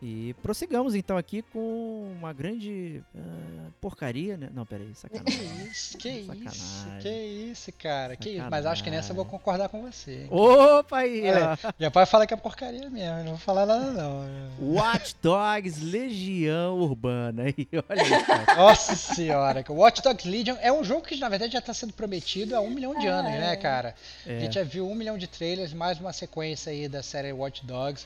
E 0.05 0.35
prossigamos 0.43 0.95
então 0.95 1.15
aqui 1.17 1.41
com 1.41 2.13
uma 2.19 2.33
grande 2.33 3.01
ah, 3.15 3.69
porcaria, 3.79 4.35
né? 4.35 4.49
Não, 4.53 4.65
peraí, 4.65 4.87
Que 4.87 4.95
sacanagem. 4.95 5.67
isso, 5.71 5.97
que 5.97 6.09
isso, 6.09 6.27
Sacanagem. 6.27 7.01
que 7.01 7.09
isso, 7.09 7.71
cara, 7.79 8.15
que 8.17 8.29
isso. 8.31 8.45
Mas 8.51 8.65
acho 8.65 8.83
que 8.83 8.89
nessa 8.91 9.11
eu 9.11 9.15
vou 9.15 9.23
concordar 9.23 9.69
com 9.69 9.81
você. 9.81 10.27
Opa 10.29 10.97
aí, 10.97 11.21
Olha 11.31 11.57
ó. 11.63 11.73
Meu 11.79 11.89
pai 11.89 12.05
fala 12.05 12.27
que 12.27 12.33
é 12.33 12.37
porcaria 12.37 12.89
mesmo, 12.89 13.17
eu 13.19 13.23
não 13.23 13.31
vou 13.31 13.37
falar 13.37 13.65
nada 13.65 13.91
não. 13.93 14.25
Watch 14.59 15.15
Dogs 15.21 15.81
Legião 15.81 16.79
Urbana. 16.79 17.43
Aí, 17.43 17.67
olha 17.89 18.25
cara. 18.25 18.55
Nossa 18.57 18.97
senhora, 18.97 19.63
que 19.63 19.71
Watch 19.71 20.01
Dogs 20.01 20.27
Legion 20.29 20.57
é 20.59 20.69
um 20.69 20.83
jogo 20.83 21.03
que 21.07 21.15
na 21.15 21.29
verdade 21.29 21.53
já 21.53 21.59
está 21.59 21.73
sendo 21.73 21.93
prometido 21.93 22.57
há 22.57 22.59
um 22.59 22.69
milhão 22.69 22.93
de 22.99 23.07
anos, 23.07 23.31
né, 23.31 23.55
cara? 23.55 23.95
A 24.27 24.29
É, 24.33 24.39
gente 24.41 24.55
já 24.55 24.63
viu 24.63 24.85
um 24.85 24.95
milhão 24.95 25.17
de 25.17 25.27
trailers, 25.27 25.71
mais 25.73 25.97
uma 25.97 26.11
sequência 26.11 26.73
aí 26.73 26.89
da 26.89 27.01
série 27.01 27.31
Watch 27.31 27.65
Dogs. 27.65 28.05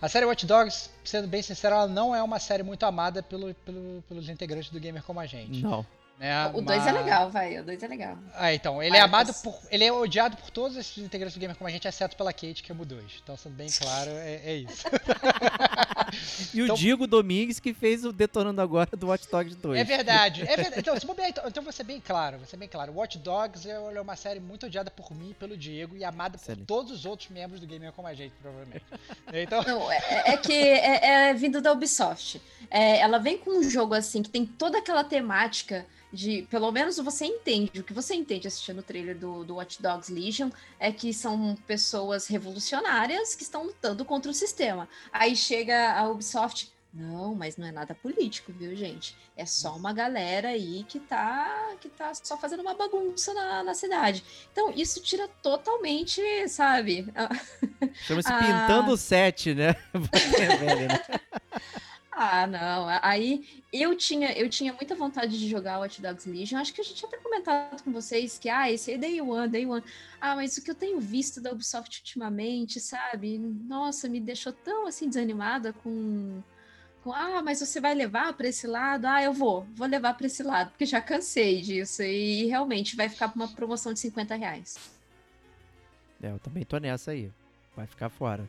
A 0.00 0.08
série 0.08 0.26
Watch 0.26 0.44
Dogs, 0.46 0.90
sendo 1.04 1.26
bem 1.26 1.40
sincero, 1.42 1.74
ela 1.74 1.86
não 1.86 2.14
é 2.14 2.22
uma 2.22 2.38
série 2.38 2.62
muito 2.62 2.84
amada 2.84 3.22
pelo, 3.22 3.54
pelo- 3.54 4.02
pelos 4.08 4.28
integrantes 4.28 4.70
do 4.70 4.78
Gamer 4.78 5.02
como 5.02 5.20
a 5.20 5.26
gente. 5.26 5.62
não. 5.62 5.84
Né? 6.18 6.46
O 6.54 6.60
2 6.62 6.80
é 6.86 6.92
Mas- 6.92 6.94
legal, 7.04 7.30
vai. 7.30 7.58
O 7.58 7.64
2 7.64 7.82
é 7.82 7.86
legal. 7.88 8.18
Ah, 8.34 8.52
então, 8.54 8.82
ele 8.82 8.96
é 8.96 9.00
amado 9.00 9.32
por. 9.42 9.58
Ele 9.70 9.84
é 9.84 9.92
odiado 9.92 10.36
por 10.36 10.50
todos 10.50 10.76
esses 10.76 10.98
integrantes 10.98 11.36
do 11.36 11.40
Gamer 11.40 11.56
como 11.56 11.68
a 11.68 11.70
gente, 11.70 11.86
exceto 11.86 12.16
pela 12.16 12.32
Kate, 12.32 12.62
que 12.62 12.72
é 12.72 12.74
o 12.74 12.84
2. 12.84 13.20
Então, 13.22 13.36
sendo 13.36 13.54
bem 13.54 13.68
claro, 13.70 14.10
é, 14.12 14.40
é 14.44 14.56
isso. 14.56 14.84
E 16.54 16.62
o 16.62 16.64
Então- 16.64 16.76
Digo 16.76 17.06
Domingues 17.06 17.58
que 17.58 17.74
fez 17.74 18.04
o 18.04 18.12
Detonando 18.12 18.60
Agora 18.60 18.88
do 18.96 19.08
Watch 19.08 19.28
Dogs 19.30 19.56
2. 19.56 19.78
É 19.80 19.84
verdade, 19.84 20.42
é 20.42 20.56
verdade. 20.56 20.78
Então, 20.80 20.98
se 20.98 21.04
bobear, 21.04 21.28
então, 21.28 21.44
então 21.46 21.62
vou 21.62 21.72
ser 21.72 21.82
bem 21.84 22.00
claro, 22.00 22.38
vou 22.38 22.46
ser 22.46 22.56
bem 22.56 22.68
claro. 22.68 22.92
Watch 22.94 23.18
Dogs 23.18 23.68
é 23.68 23.72
é 23.74 24.00
uma 24.00 24.14
série 24.16 24.38
muito 24.40 24.66
odiada 24.66 24.90
por 24.90 25.12
mim 25.14 25.30
e 25.30 25.34
pelo 25.34 25.56
Diego 25.56 25.96
e 25.96 26.04
amada 26.04 26.38
por 26.38 26.44
Excelente. 26.44 26.66
todos 26.66 26.92
os 26.92 27.04
outros 27.04 27.28
membros 27.28 27.60
do 27.60 27.66
Gamer 27.66 27.92
como 27.92 28.06
a 28.08 28.14
gente, 28.14 28.32
provavelmente. 28.40 28.84
Então, 29.32 29.62
Não, 29.64 29.90
é, 29.90 29.98
é 30.32 30.36
que 30.36 30.52
é, 30.52 31.28
é 31.30 31.34
vindo 31.34 31.60
da 31.60 31.72
Ubisoft. 31.72 32.40
É, 32.70 32.98
ela 33.00 33.18
vem 33.18 33.36
com 33.36 33.58
um 33.58 33.68
jogo 33.68 33.92
assim 33.94 34.22
que 34.22 34.30
tem 34.30 34.46
toda 34.46 34.78
aquela 34.78 35.02
temática 35.04 35.84
de, 36.12 36.46
pelo 36.50 36.70
menos 36.72 36.96
você 36.98 37.26
entende, 37.26 37.80
o 37.80 37.84
que 37.84 37.92
você 37.92 38.14
entende 38.14 38.46
assistindo 38.46 38.78
o 38.78 38.82
trailer 38.82 39.16
do, 39.16 39.44
do 39.44 39.56
Watch 39.56 39.80
Dogs 39.82 40.12
Legion 40.12 40.50
é 40.78 40.92
que 40.92 41.12
são 41.12 41.56
pessoas 41.66 42.26
revolucionárias 42.26 43.34
que 43.34 43.42
estão 43.42 43.64
lutando 43.64 44.04
contra 44.04 44.30
o 44.30 44.34
sistema. 44.34 44.88
Aí 45.12 45.36
chega 45.36 45.92
a 45.92 46.08
Ubisoft, 46.08 46.72
não, 46.92 47.34
mas 47.34 47.58
não 47.58 47.66
é 47.66 47.72
nada 47.72 47.94
político, 47.94 48.52
viu, 48.52 48.74
gente? 48.74 49.14
É 49.36 49.44
só 49.44 49.76
uma 49.76 49.92
galera 49.92 50.48
aí 50.48 50.82
que 50.88 50.98
tá, 50.98 51.74
que 51.78 51.90
tá 51.90 52.12
só 52.14 52.38
fazendo 52.38 52.60
uma 52.60 52.72
bagunça 52.72 53.34
na, 53.34 53.62
na 53.62 53.74
cidade. 53.74 54.24
Então, 54.50 54.72
isso 54.74 55.02
tira 55.02 55.28
totalmente, 55.42 56.22
sabe? 56.48 57.06
Chama-se 58.06 58.32
Ah. 58.32 58.38
Pintando 58.38 58.92
o 58.92 58.96
Set, 58.96 59.54
né? 59.54 59.76
Ah, 62.18 62.46
não. 62.46 62.86
Aí 63.02 63.62
eu 63.70 63.94
tinha, 63.94 64.32
eu 64.32 64.48
tinha 64.48 64.72
muita 64.72 64.94
vontade 64.94 65.38
de 65.38 65.46
jogar 65.46 65.80
Watch 65.80 66.00
Dogs 66.00 66.26
Legion. 66.26 66.58
Acho 66.58 66.72
que 66.72 66.80
a 66.80 66.84
gente 66.84 66.96
tinha 66.96 67.08
até 67.08 67.18
comentado 67.18 67.82
com 67.82 67.92
vocês 67.92 68.38
que, 68.38 68.48
ah, 68.48 68.72
esse 68.72 68.90
é 68.90 68.96
Day 68.96 69.20
One, 69.20 69.46
Day 69.50 69.66
One. 69.66 69.84
Ah, 70.18 70.34
mas 70.34 70.56
o 70.56 70.64
que 70.64 70.70
eu 70.70 70.74
tenho 70.74 70.98
visto 70.98 71.42
da 71.42 71.52
Ubisoft 71.52 71.98
ultimamente, 71.98 72.80
sabe? 72.80 73.36
Nossa, 73.36 74.08
me 74.08 74.18
deixou 74.18 74.50
tão 74.50 74.86
assim 74.86 75.10
desanimada 75.10 75.74
com. 75.74 76.42
com 77.04 77.12
ah, 77.12 77.42
mas 77.42 77.60
você 77.60 77.82
vai 77.82 77.94
levar 77.94 78.32
para 78.32 78.48
esse 78.48 78.66
lado? 78.66 79.04
Ah, 79.04 79.22
eu 79.22 79.34
vou, 79.34 79.66
vou 79.74 79.86
levar 79.86 80.14
para 80.14 80.26
esse 80.26 80.42
lado, 80.42 80.70
porque 80.70 80.86
já 80.86 81.02
cansei 81.02 81.60
disso. 81.60 82.02
E 82.02 82.46
realmente 82.46 82.96
vai 82.96 83.10
ficar 83.10 83.30
uma 83.36 83.48
promoção 83.48 83.92
de 83.92 84.00
50 84.00 84.34
reais. 84.36 84.78
É, 86.22 86.30
eu 86.30 86.38
também 86.38 86.64
tô 86.64 86.78
nessa 86.78 87.10
aí. 87.10 87.30
Vai 87.76 87.86
ficar 87.86 88.08
fora. 88.08 88.48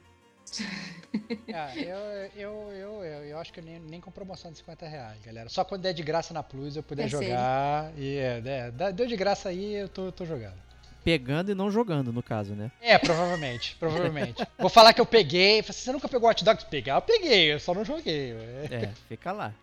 Ah, 1.54 1.76
eu, 1.78 1.98
eu, 2.36 2.72
eu, 2.72 3.04
eu, 3.04 3.24
eu 3.26 3.38
acho 3.40 3.52
que 3.54 3.62
nem, 3.62 3.80
nem 3.80 4.02
com 4.02 4.12
promoção 4.12 4.52
de 4.52 4.58
50 4.58 4.88
reais, 4.88 5.18
galera. 5.26 5.50
Só 5.50 5.64
quando 5.64 5.82
der 5.82 5.94
de 5.94 6.04
graça 6.04 6.34
na 6.34 6.44
Plus 6.44 6.76
eu 6.76 6.84
puder 6.84 7.06
É 7.06 7.10
jogar. 7.10 7.92
E 7.98 8.18
é, 8.18 8.42
é, 8.46 8.92
deu 8.92 9.08
de 9.08 9.16
graça 9.16 9.50
aí, 9.50 9.76
eu 9.76 9.90
tô, 9.90 10.12
tô 10.12 10.26
jogando. 10.26 10.56
Pegando 11.04 11.52
e 11.52 11.56
não 11.56 11.72
jogando, 11.72 12.12
no 12.12 12.22
caso, 12.22 12.54
né? 12.54 12.70
É, 12.82 12.98
provavelmente, 12.98 13.76
provavelmente. 13.80 14.46
Vou 14.60 14.70
falar 14.70 14.94
que 14.94 15.00
eu 15.00 15.06
peguei. 15.06 15.62
Você 15.62 15.92
nunca 15.92 16.10
pegou 16.10 16.30
Hot 16.30 16.44
Dogs? 16.44 16.66
Pegar, 16.66 16.96
eu 16.96 17.02
peguei, 17.02 17.54
eu 17.54 17.60
só 17.60 17.74
não 17.74 17.86
joguei. 17.86 18.34
É. 18.34 18.76
É, 18.76 18.92
fica 19.08 19.32
lá. 19.32 19.54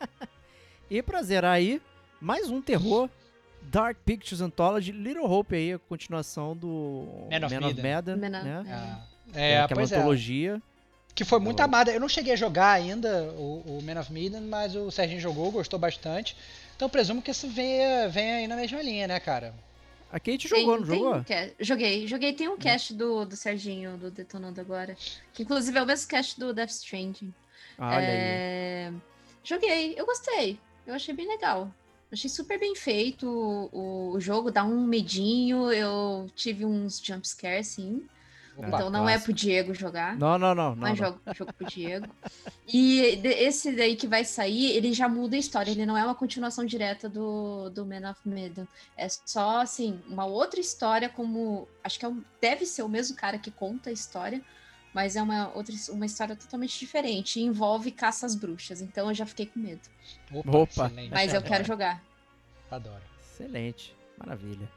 e 0.90 1.00
pra 1.02 1.22
zerar 1.22 1.52
aí, 1.52 1.80
mais 2.20 2.50
um 2.50 2.60
terror. 2.60 3.08
Dark 3.62 3.96
Pictures 4.04 4.40
Anthology, 4.40 4.92
Little 4.92 5.24
Hope 5.24 5.54
aí, 5.56 5.72
a 5.72 5.78
continuação 5.78 6.54
do 6.54 7.28
Man 7.30 7.66
of. 7.66 7.80
Medan, 7.80 8.16
Man 8.16 8.38
of- 8.38 8.44
né? 8.44 8.64
Ah, 8.68 9.13
É, 9.34 9.52
É, 9.52 9.60
aquela 9.60 9.80
pois 9.80 9.92
é. 9.92 9.96
antologia. 9.96 10.62
Que 11.14 11.24
foi 11.24 11.38
muito 11.38 11.56
Então- 11.56 11.66
amada. 11.66 11.92
Eu 11.92 12.00
não 12.00 12.08
cheguei 12.08 12.32
a 12.32 12.36
jogar 12.36 12.72
ainda 12.72 13.22
o, 13.36 13.78
o 13.78 13.82
Man 13.82 14.00
of 14.00 14.12
Medan, 14.12 14.40
mas 14.42 14.74
o 14.74 14.90
Serginho 14.90 15.20
jogou, 15.20 15.50
gostou 15.52 15.78
bastante. 15.78 16.36
Então 16.76 16.88
presumo 16.88 17.22
que 17.22 17.30
isso 17.30 17.46
venha, 17.48 18.08
venha 18.08 18.36
aí 18.36 18.48
na 18.48 18.56
mesma 18.56 18.82
linha, 18.82 19.06
né, 19.06 19.20
cara? 19.20 19.54
A 20.10 20.18
Kate 20.18 20.48
Tem- 20.48 20.60
jogou, 20.60 20.78
não 20.80 20.86
tem 20.86 20.98
jogou? 20.98 21.16
um 21.16 21.24
ca- 21.24 21.50
joguei, 21.60 22.06
joguei. 22.08 22.32
Tem 22.32 22.48
um 22.48 22.56
cast 22.56 22.94
do, 22.94 23.24
do 23.24 23.36
Serginho, 23.36 23.96
do 23.96 24.10
Detonando 24.10 24.60
Agora. 24.60 24.96
Que 25.32 25.42
inclusive 25.44 25.76
é 25.78 25.82
o 25.82 25.86
mesmo 25.86 26.08
cast 26.08 26.38
do 26.38 26.52
Death 26.52 26.70
Stranding. 26.70 27.32
Ah, 27.78 27.88
olha 27.96 27.98
aí. 27.98 28.04
É, 28.16 28.92
Joguei, 29.44 29.94
eu 29.96 30.06
gostei. 30.06 30.58
Eu 30.86 30.94
achei 30.94 31.14
bem 31.14 31.28
legal. 31.28 31.70
Achei 32.12 32.30
super 32.30 32.58
bem 32.58 32.74
feito 32.76 33.26
o, 33.72 34.12
o 34.14 34.20
jogo, 34.20 34.50
dá 34.50 34.64
um 34.64 34.84
medinho. 34.86 35.70
Eu 35.72 36.28
tive 36.36 36.64
uns 36.64 36.98
jumpscares, 37.00 37.66
sim. 37.68 38.04
Opa, 38.56 38.68
então 38.68 38.90
não 38.90 39.08
é 39.08 39.12
clássico. 39.12 39.24
pro 39.24 39.32
Diego 39.32 39.74
jogar. 39.74 40.16
Não, 40.16 40.38
não, 40.38 40.54
não. 40.54 40.70
Não, 40.70 40.76
não, 40.76 40.86
é 40.86 40.90
não. 40.90 40.96
jogo, 40.96 41.20
jogo 41.34 41.52
pro 41.52 41.66
Diego. 41.66 42.06
E 42.66 43.00
esse 43.24 43.72
daí 43.74 43.96
que 43.96 44.06
vai 44.06 44.24
sair, 44.24 44.70
ele 44.76 44.92
já 44.92 45.08
muda 45.08 45.34
a 45.34 45.38
história. 45.38 45.70
Ele 45.70 45.84
não 45.84 45.96
é 45.96 46.04
uma 46.04 46.14
continuação 46.14 46.64
direta 46.64 47.08
do, 47.08 47.68
do 47.70 47.84
Man 47.84 48.08
of 48.10 48.20
Medan. 48.24 48.66
É 48.96 49.08
só, 49.08 49.60
assim, 49.60 50.00
uma 50.06 50.24
outra 50.24 50.60
história 50.60 51.08
como... 51.08 51.66
Acho 51.82 51.98
que 51.98 52.04
é 52.04 52.08
um- 52.08 52.22
deve 52.40 52.64
ser 52.64 52.82
o 52.82 52.88
mesmo 52.88 53.16
cara 53.16 53.38
que 53.38 53.50
conta 53.50 53.90
a 53.90 53.92
história, 53.92 54.40
mas 54.92 55.16
é 55.16 55.22
uma, 55.22 55.50
outra, 55.54 55.74
uma 55.90 56.06
história 56.06 56.36
totalmente 56.36 56.78
diferente. 56.78 57.40
E 57.40 57.42
envolve 57.42 57.90
caça 57.90 58.24
às 58.24 58.34
bruxas. 58.36 58.80
Então 58.80 59.08
eu 59.08 59.14
já 59.14 59.26
fiquei 59.26 59.46
com 59.46 59.58
medo. 59.58 59.82
Opa, 60.32 60.58
Opa. 60.58 60.92
Mas 61.10 61.34
eu 61.34 61.42
quero 61.42 61.64
jogar. 61.64 62.02
Adoro. 62.70 63.02
Excelente. 63.20 63.94
Maravilha. 64.16 64.68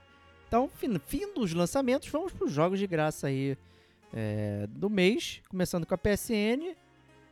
Então, 0.48 0.70
fim, 0.78 0.98
fim 1.06 1.34
dos 1.34 1.54
lançamentos, 1.54 2.08
vamos 2.10 2.32
para 2.32 2.46
os 2.46 2.52
jogos 2.52 2.80
de 2.80 2.88
graça 2.88 3.28
aí 3.28 3.58
é, 4.14 4.66
do 4.70 4.90
mês. 4.90 5.42
Começando 5.50 5.86
com 5.86 5.94
a 5.94 5.98
PSN. 5.98 6.76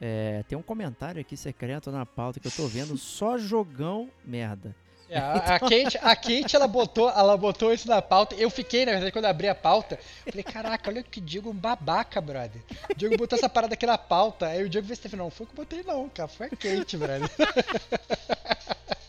É, 0.01 0.43
tem 0.47 0.57
um 0.57 0.61
comentário 0.61 1.21
aqui 1.21 1.37
secreto 1.37 1.89
na 1.91 2.05
pauta 2.05 2.39
que 2.39 2.47
eu 2.47 2.51
tô 2.51 2.67
vendo. 2.67 2.97
Só 2.97 3.37
jogão 3.37 4.09
merda. 4.25 4.75
É, 5.07 5.19
a, 5.19 5.33
a 5.33 5.59
Kate, 5.59 5.97
a 6.01 6.15
Kate 6.15 6.55
ela, 6.55 6.67
botou, 6.67 7.09
ela 7.09 7.37
botou 7.37 7.71
isso 7.71 7.87
na 7.87 8.01
pauta. 8.01 8.35
Eu 8.35 8.49
fiquei, 8.49 8.85
na 8.85 8.93
verdade, 8.93 9.11
quando 9.11 9.25
abri 9.25 9.47
a 9.47 9.55
pauta, 9.55 9.99
falei, 10.25 10.43
caraca, 10.43 10.89
olha 10.89 11.03
que 11.03 11.21
Diego 11.21 11.51
um 11.51 11.53
babaca, 11.53 12.19
brother. 12.19 12.61
O 12.89 12.95
Diego 12.95 13.15
botou 13.15 13.37
essa 13.37 13.47
parada 13.47 13.75
aqui 13.75 13.85
na 13.85 13.97
pauta. 13.97 14.47
Aí 14.47 14.63
o 14.63 14.69
Diego 14.69 14.87
fez 14.87 14.99
assim, 15.05 15.15
não, 15.15 15.29
foi 15.29 15.45
que 15.45 15.53
eu 15.53 15.57
botei 15.57 15.83
não, 15.83 16.09
cara. 16.09 16.27
Foi 16.27 16.47
a 16.47 16.49
Kate, 16.49 16.97
brother. 16.97 17.29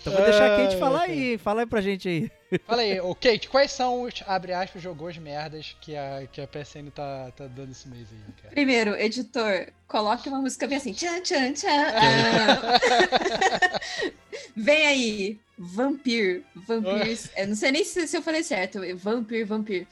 Então 0.00 0.12
vou 0.14 0.22
deixar 0.24 0.54
a 0.54 0.56
Kate 0.56 0.76
falar 0.78 1.02
aí. 1.02 1.38
Fala 1.38 1.60
aí 1.62 1.66
pra 1.66 1.80
gente 1.80 2.08
aí. 2.08 2.30
Fala 2.66 2.82
aí, 2.82 3.00
ô 3.00 3.14
Kate, 3.14 3.48
quais 3.48 3.70
são 3.70 4.02
os, 4.02 4.14
abre 4.26 4.52
aspas, 4.52 4.82
jogos 4.82 5.16
merdas 5.18 5.76
que 5.80 5.94
a, 5.96 6.26
que 6.32 6.40
a 6.40 6.46
PSN 6.46 6.90
tá, 6.94 7.30
tá 7.36 7.46
dando 7.46 7.70
esse 7.72 7.88
mês 7.88 8.08
aí, 8.10 8.18
cara? 8.42 8.54
Primeiro, 8.54 8.96
editor, 8.96 9.68
coloque 9.86 10.28
uma 10.28 10.40
música 10.40 10.66
bem 10.66 10.78
assim. 10.78 10.92
Tchan, 10.92 11.20
tchan, 11.20 11.52
tchan. 11.52 11.68
Ah. 11.68 12.80
Vem 14.56 14.86
aí, 14.86 15.40
Vampir. 15.58 16.42
Vampires. 16.54 17.30
Eu 17.36 17.48
não 17.48 17.54
sei 17.54 17.72
nem 17.72 17.84
se, 17.84 18.06
se 18.06 18.16
eu 18.16 18.22
falei 18.22 18.42
certo. 18.42 18.80
Vampir, 18.96 19.46
Vampir. 19.46 19.86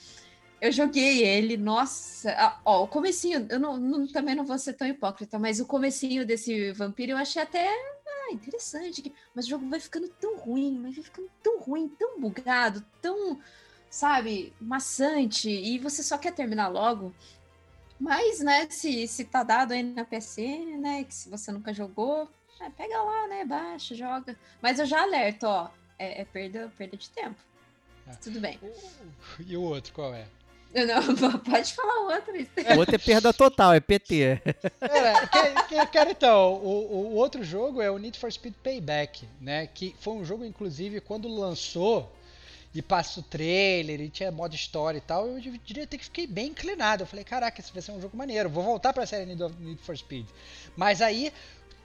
Eu 0.60 0.72
joguei 0.72 1.24
ele, 1.24 1.56
nossa. 1.56 2.32
ah, 2.32 2.58
ó, 2.64 2.82
o 2.82 2.88
comecinho, 2.88 3.46
eu 3.48 3.60
não, 3.60 3.76
não- 3.76 4.08
também 4.08 4.34
não 4.34 4.44
vou 4.44 4.58
ser 4.58 4.72
tão 4.72 4.88
hipócrita, 4.88 5.38
mas 5.38 5.60
o 5.60 5.66
comecinho 5.66 6.26
desse 6.26 6.72
Vampiro 6.72 7.12
eu 7.12 7.16
achei 7.16 7.40
até 7.40 7.68
ah, 8.08 8.32
interessante. 8.32 9.12
Mas 9.34 9.46
o 9.46 9.48
jogo 9.48 9.68
vai 9.68 9.80
ficando 9.80 10.08
tão 10.08 10.36
ruim, 10.38 10.78
mas 10.78 10.94
vai 10.94 11.04
ficando 11.04 11.30
tão 11.42 11.60
ruim, 11.60 11.88
tão 11.88 12.20
bugado, 12.20 12.84
tão, 13.00 13.40
sabe, 13.90 14.52
maçante, 14.60 15.50
e 15.50 15.78
você 15.78 16.02
só 16.02 16.18
quer 16.18 16.32
terminar 16.32 16.68
logo. 16.68 17.14
Mas, 17.98 18.40
né, 18.40 18.68
se, 18.70 19.08
se 19.08 19.24
tá 19.24 19.42
dado 19.42 19.72
aí 19.72 19.82
na 19.82 20.04
PSN, 20.04 20.78
né, 20.78 21.04
que 21.04 21.14
se 21.14 21.28
você 21.28 21.50
nunca 21.50 21.74
jogou, 21.74 22.30
é, 22.60 22.70
pega 22.70 23.02
lá, 23.02 23.26
né, 23.26 23.44
baixa, 23.44 23.94
joga. 23.94 24.36
Mas 24.62 24.78
eu 24.78 24.86
já 24.86 25.02
alerto, 25.02 25.46
ó, 25.46 25.70
é, 25.98 26.22
é 26.22 26.24
perda, 26.24 26.72
perda 26.76 26.96
de 26.96 27.10
tempo. 27.10 27.40
Ah. 28.06 28.16
Tudo 28.16 28.40
bem. 28.40 28.58
E 29.46 29.56
o 29.56 29.62
outro, 29.62 29.92
qual 29.92 30.14
é? 30.14 30.28
Não, 30.74 31.38
pode 31.40 31.72
falar 31.72 32.14
outro. 32.14 32.32
O 32.74 32.78
outro 32.78 32.94
é 32.94 32.98
perda 32.98 33.32
total, 33.32 33.72
é 33.72 33.80
PT. 33.80 34.40
Que- 35.68 35.86
cara, 35.86 36.10
então, 36.10 36.54
o, 36.54 37.12
o 37.12 37.14
outro 37.14 37.42
jogo 37.42 37.80
é 37.80 37.90
o 37.90 37.98
Need 37.98 38.18
for 38.18 38.30
Speed 38.30 38.54
Payback, 38.62 39.26
né? 39.40 39.66
Que 39.66 39.94
foi 40.00 40.14
um 40.14 40.24
jogo, 40.24 40.44
inclusive, 40.44 41.00
quando 41.00 41.26
lançou 41.28 42.12
e 42.74 42.82
passa 42.82 43.20
o 43.20 43.22
trailer 43.22 44.00
e 44.00 44.10
tinha 44.10 44.30
modo 44.30 44.54
história 44.54 44.98
e 44.98 45.00
tal, 45.00 45.26
eu 45.26 45.40
diria 45.64 45.84
até 45.84 45.96
que 45.96 46.04
fiquei 46.04 46.26
bem 46.26 46.48
inclinado. 46.48 47.02
Eu 47.02 47.06
falei, 47.06 47.24
caraca, 47.24 47.60
esse 47.60 47.72
vai 47.72 47.80
ser 47.82 47.92
um 47.92 48.00
jogo 48.00 48.16
maneiro, 48.16 48.48
vou 48.50 48.62
voltar 48.62 48.92
pra 48.92 49.06
série 49.06 49.24
Need, 49.24 49.42
Need 49.58 49.80
for 49.82 49.96
Speed. 49.96 50.26
Mas 50.76 51.00
aí, 51.00 51.32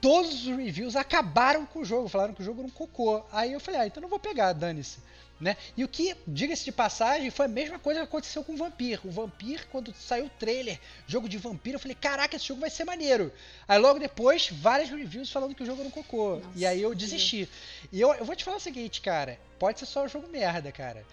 todos 0.00 0.46
os 0.46 0.56
reviews 0.56 0.94
acabaram 0.94 1.64
com 1.64 1.80
o 1.80 1.84
jogo, 1.84 2.08
falaram 2.08 2.34
que 2.34 2.42
o 2.42 2.44
jogo 2.44 2.60
era 2.60 2.68
um 2.68 2.70
cocô. 2.70 3.22
Aí 3.32 3.54
eu 3.54 3.60
falei, 3.60 3.80
ah, 3.80 3.86
então 3.86 4.02
não 4.02 4.10
vou 4.10 4.18
pegar, 4.18 4.52
dane-se. 4.52 4.98
Né? 5.40 5.56
E 5.76 5.82
o 5.82 5.88
que, 5.88 6.16
diga-se 6.26 6.64
de 6.64 6.70
passagem, 6.70 7.28
foi 7.28 7.46
a 7.46 7.48
mesma 7.48 7.78
coisa 7.78 8.00
que 8.00 8.06
aconteceu 8.06 8.44
com 8.44 8.54
o 8.54 8.56
Vampir. 8.56 9.00
O 9.04 9.10
Vampir, 9.10 9.66
quando 9.70 9.92
saiu 9.92 10.26
o 10.26 10.30
trailer, 10.30 10.78
jogo 11.06 11.28
de 11.28 11.36
vampiro, 11.36 11.76
eu 11.76 11.80
falei, 11.80 11.96
caraca, 12.00 12.36
esse 12.36 12.46
jogo 12.46 12.60
vai 12.60 12.70
ser 12.70 12.84
maneiro. 12.84 13.32
Aí 13.66 13.78
logo 13.78 13.98
depois, 13.98 14.48
várias 14.50 14.88
reviews 14.88 15.30
falando 15.30 15.54
que 15.54 15.62
o 15.62 15.66
jogo 15.66 15.80
era 15.80 15.88
um 15.88 15.90
cocô. 15.90 16.36
Nossa, 16.36 16.48
e 16.54 16.64
aí 16.64 16.80
eu 16.80 16.94
desisti. 16.94 17.48
E 17.92 18.00
eu, 18.00 18.12
eu 18.14 18.24
vou 18.24 18.36
te 18.36 18.44
falar 18.44 18.58
o 18.58 18.60
seguinte, 18.60 19.00
cara, 19.00 19.38
pode 19.58 19.80
ser 19.80 19.86
só 19.86 20.04
um 20.04 20.08
jogo 20.08 20.28
merda, 20.28 20.70
cara. 20.70 21.04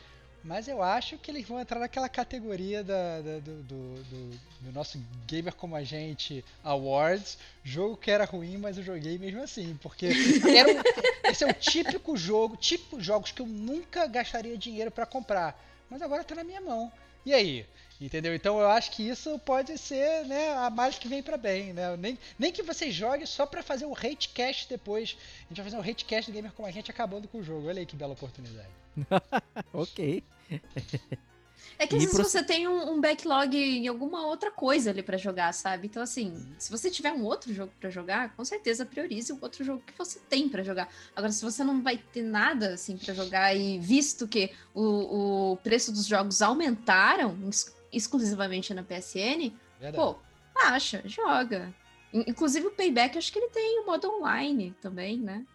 Mas 0.44 0.68
eu 0.68 0.82
acho 0.82 1.18
que 1.20 1.30
eles 1.30 1.48
vão 1.48 1.60
entrar 1.60 1.80
naquela 1.80 2.10
categoria 2.10 2.84
da, 2.84 3.22
da- 3.22 3.40
do, 3.40 3.62
do- 3.64 4.04
do- 4.04 4.40
do 4.62 4.72
nosso 4.74 5.00
Gamer 5.28 5.54
Como 5.54 5.76
a 5.76 5.84
Gente 5.84 6.44
Awards. 6.64 7.38
Jogo 7.64 7.96
que 7.96 8.10
era 8.10 8.26
ruim, 8.26 8.58
mas 8.58 8.78
eu 8.78 8.84
joguei 8.84 9.18
mesmo 9.20 9.44
assim. 9.44 9.78
Porque 9.82 10.08
era 10.58 10.68
um- 10.70 11.30
esse 11.30 11.44
é 11.44 11.48
o 11.48 11.54
típico 11.54 12.18
jogo, 12.18 12.58
tipo 12.58 13.00
jogos 13.00 13.32
que 13.32 13.42
eu 13.42 13.46
nunca 13.48 14.08
gastaria 14.08 14.58
dinheiro 14.58 14.90
pra 14.90 15.06
comprar. 15.06 15.60
Mas 15.90 16.02
agora 16.02 16.24
tá 16.24 16.34
na 16.34 16.44
minha 16.44 16.62
mão. 16.62 16.92
E 17.26 17.34
aí? 17.34 17.66
Entendeu? 18.02 18.34
Então 18.34 18.60
eu 18.60 18.68
acho 18.68 18.92
que 18.92 19.08
isso 19.08 19.38
pode 19.40 19.78
ser 19.78 20.26
né, 20.26 20.54
a 20.58 20.72
mais 20.72 20.98
que 20.98 21.08
vem 21.08 21.22
pra 21.22 21.38
bem. 21.38 21.72
Né? 21.72 21.96
Nem, 21.98 22.18
nem 22.40 22.52
que 22.52 22.64
você 22.64 22.90
jogue 22.90 23.28
só 23.28 23.46
pra 23.46 23.62
fazer 23.62 23.86
o 23.86 23.94
hate 23.94 24.30
cast 24.30 24.68
depois. 24.68 25.16
A 25.46 25.50
gente 25.50 25.58
vai 25.62 25.66
fazer 25.66 25.78
um 25.78 25.88
hate 25.88 26.06
cast 26.06 26.32
do 26.32 26.34
Gamer 26.34 26.52
Como 26.52 26.68
a 26.68 26.72
Gente 26.72 26.90
acabando 26.90 27.28
com 27.28 27.38
o 27.38 27.44
jogo. 27.44 27.68
Olha 27.68 27.80
aí 27.80 27.86
que 27.86 27.96
bela 27.96 28.14
oportunidade. 28.14 28.68
ok. 29.72 30.24
É 31.78 31.88
que 31.88 31.96
às 31.96 32.02
vezes 32.02 32.16
pro- 32.16 32.24
você 32.28 32.44
tem 32.44 32.68
um, 32.68 32.94
um 32.94 33.02
backlog 33.02 33.56
em 33.56 33.88
alguma 33.88 34.26
outra 34.26 34.52
coisa 34.52 34.90
ali 34.90 35.02
pra 35.02 35.18
jogar, 35.18 35.54
sabe? 35.54 35.88
Então, 35.88 36.02
assim, 36.02 36.34
se 36.58 36.70
você 36.72 36.90
tiver 36.90 37.12
um 37.12 37.24
outro 37.24 37.54
jogo 37.54 37.72
pra 37.80 37.90
jogar, 37.90 38.36
com 38.36 38.44
certeza 38.44 38.86
priorize 38.86 39.32
o 39.32 39.38
outro 39.42 39.64
jogo 39.64 39.82
que 39.86 39.94
você 39.98 40.20
tem 40.30 40.50
pra 40.50 40.64
jogar. 40.64 40.90
Agora, 41.16 41.32
se 41.32 41.44
você 41.44 41.64
não 41.64 41.82
vai 41.82 41.98
ter 41.98 42.24
nada 42.24 42.74
assim 42.74 42.98
para 42.98 43.14
jogar 43.14 43.56
e 43.56 43.80
visto 43.80 44.28
que 44.28 44.52
o, 44.74 45.52
o 45.54 45.58
preço 45.58 45.92
dos 45.92 46.06
jogos 46.08 46.42
aumentaram 46.42 47.36
exclusivamente 47.92 48.74
na 48.74 48.84
PSN, 48.84 49.52
Verdade. 49.80 49.96
pô, 49.96 50.16
baixa, 50.54 51.02
joga. 51.06 51.74
In- 52.14 52.26
Inclusive 52.28 52.68
o 52.68 52.72
Payback, 52.72 53.18
acho 53.18 53.32
que 53.32 53.40
ele 53.40 53.50
tem 53.50 53.80
o 53.82 53.86
modo 53.86 54.10
online 54.10 54.76
também, 54.82 55.18
né? 55.18 55.46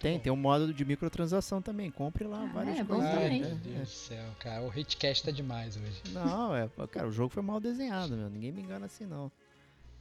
Tem, 0.00 0.18
tem 0.18 0.32
um 0.32 0.36
modo 0.36 0.72
de 0.72 0.82
microtransação 0.82 1.60
também. 1.60 1.90
Compre 1.90 2.24
lá 2.24 2.42
Ah, 2.44 2.46
várias 2.46 2.78
é 2.78 2.82
bom 2.84 2.94
coisas. 2.94 3.10
Ai, 3.12 3.22
também. 3.24 3.40
meu 3.42 3.56
Deus 3.56 3.78
do 3.80 3.86
céu, 3.86 4.24
cara. 4.40 4.62
O 4.62 4.68
hatecast 4.70 5.24
tá 5.24 5.30
demais 5.30 5.76
hoje. 5.76 6.02
Não, 6.10 6.56
é, 6.56 6.66
cara, 6.90 7.06
o 7.06 7.12
jogo 7.12 7.28
foi 7.28 7.42
mal 7.42 7.60
desenhado, 7.60 8.16
meu. 8.16 8.30
Ninguém 8.30 8.50
me 8.50 8.62
engana 8.62 8.86
assim, 8.86 9.04
não. 9.04 9.30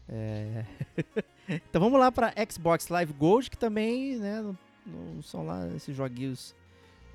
É... 0.08 0.64
então 1.50 1.82
vamos 1.82 2.00
lá 2.00 2.10
pra 2.14 2.34
Xbox 2.50 2.88
Live 2.88 3.12
Gold, 3.12 3.50
que 3.50 3.58
também, 3.58 4.18
né, 4.18 4.42
não, 4.42 4.58
não 4.86 5.22
são 5.22 5.46
lá 5.46 5.68
esses 5.76 5.94
joguinhos 5.94 6.56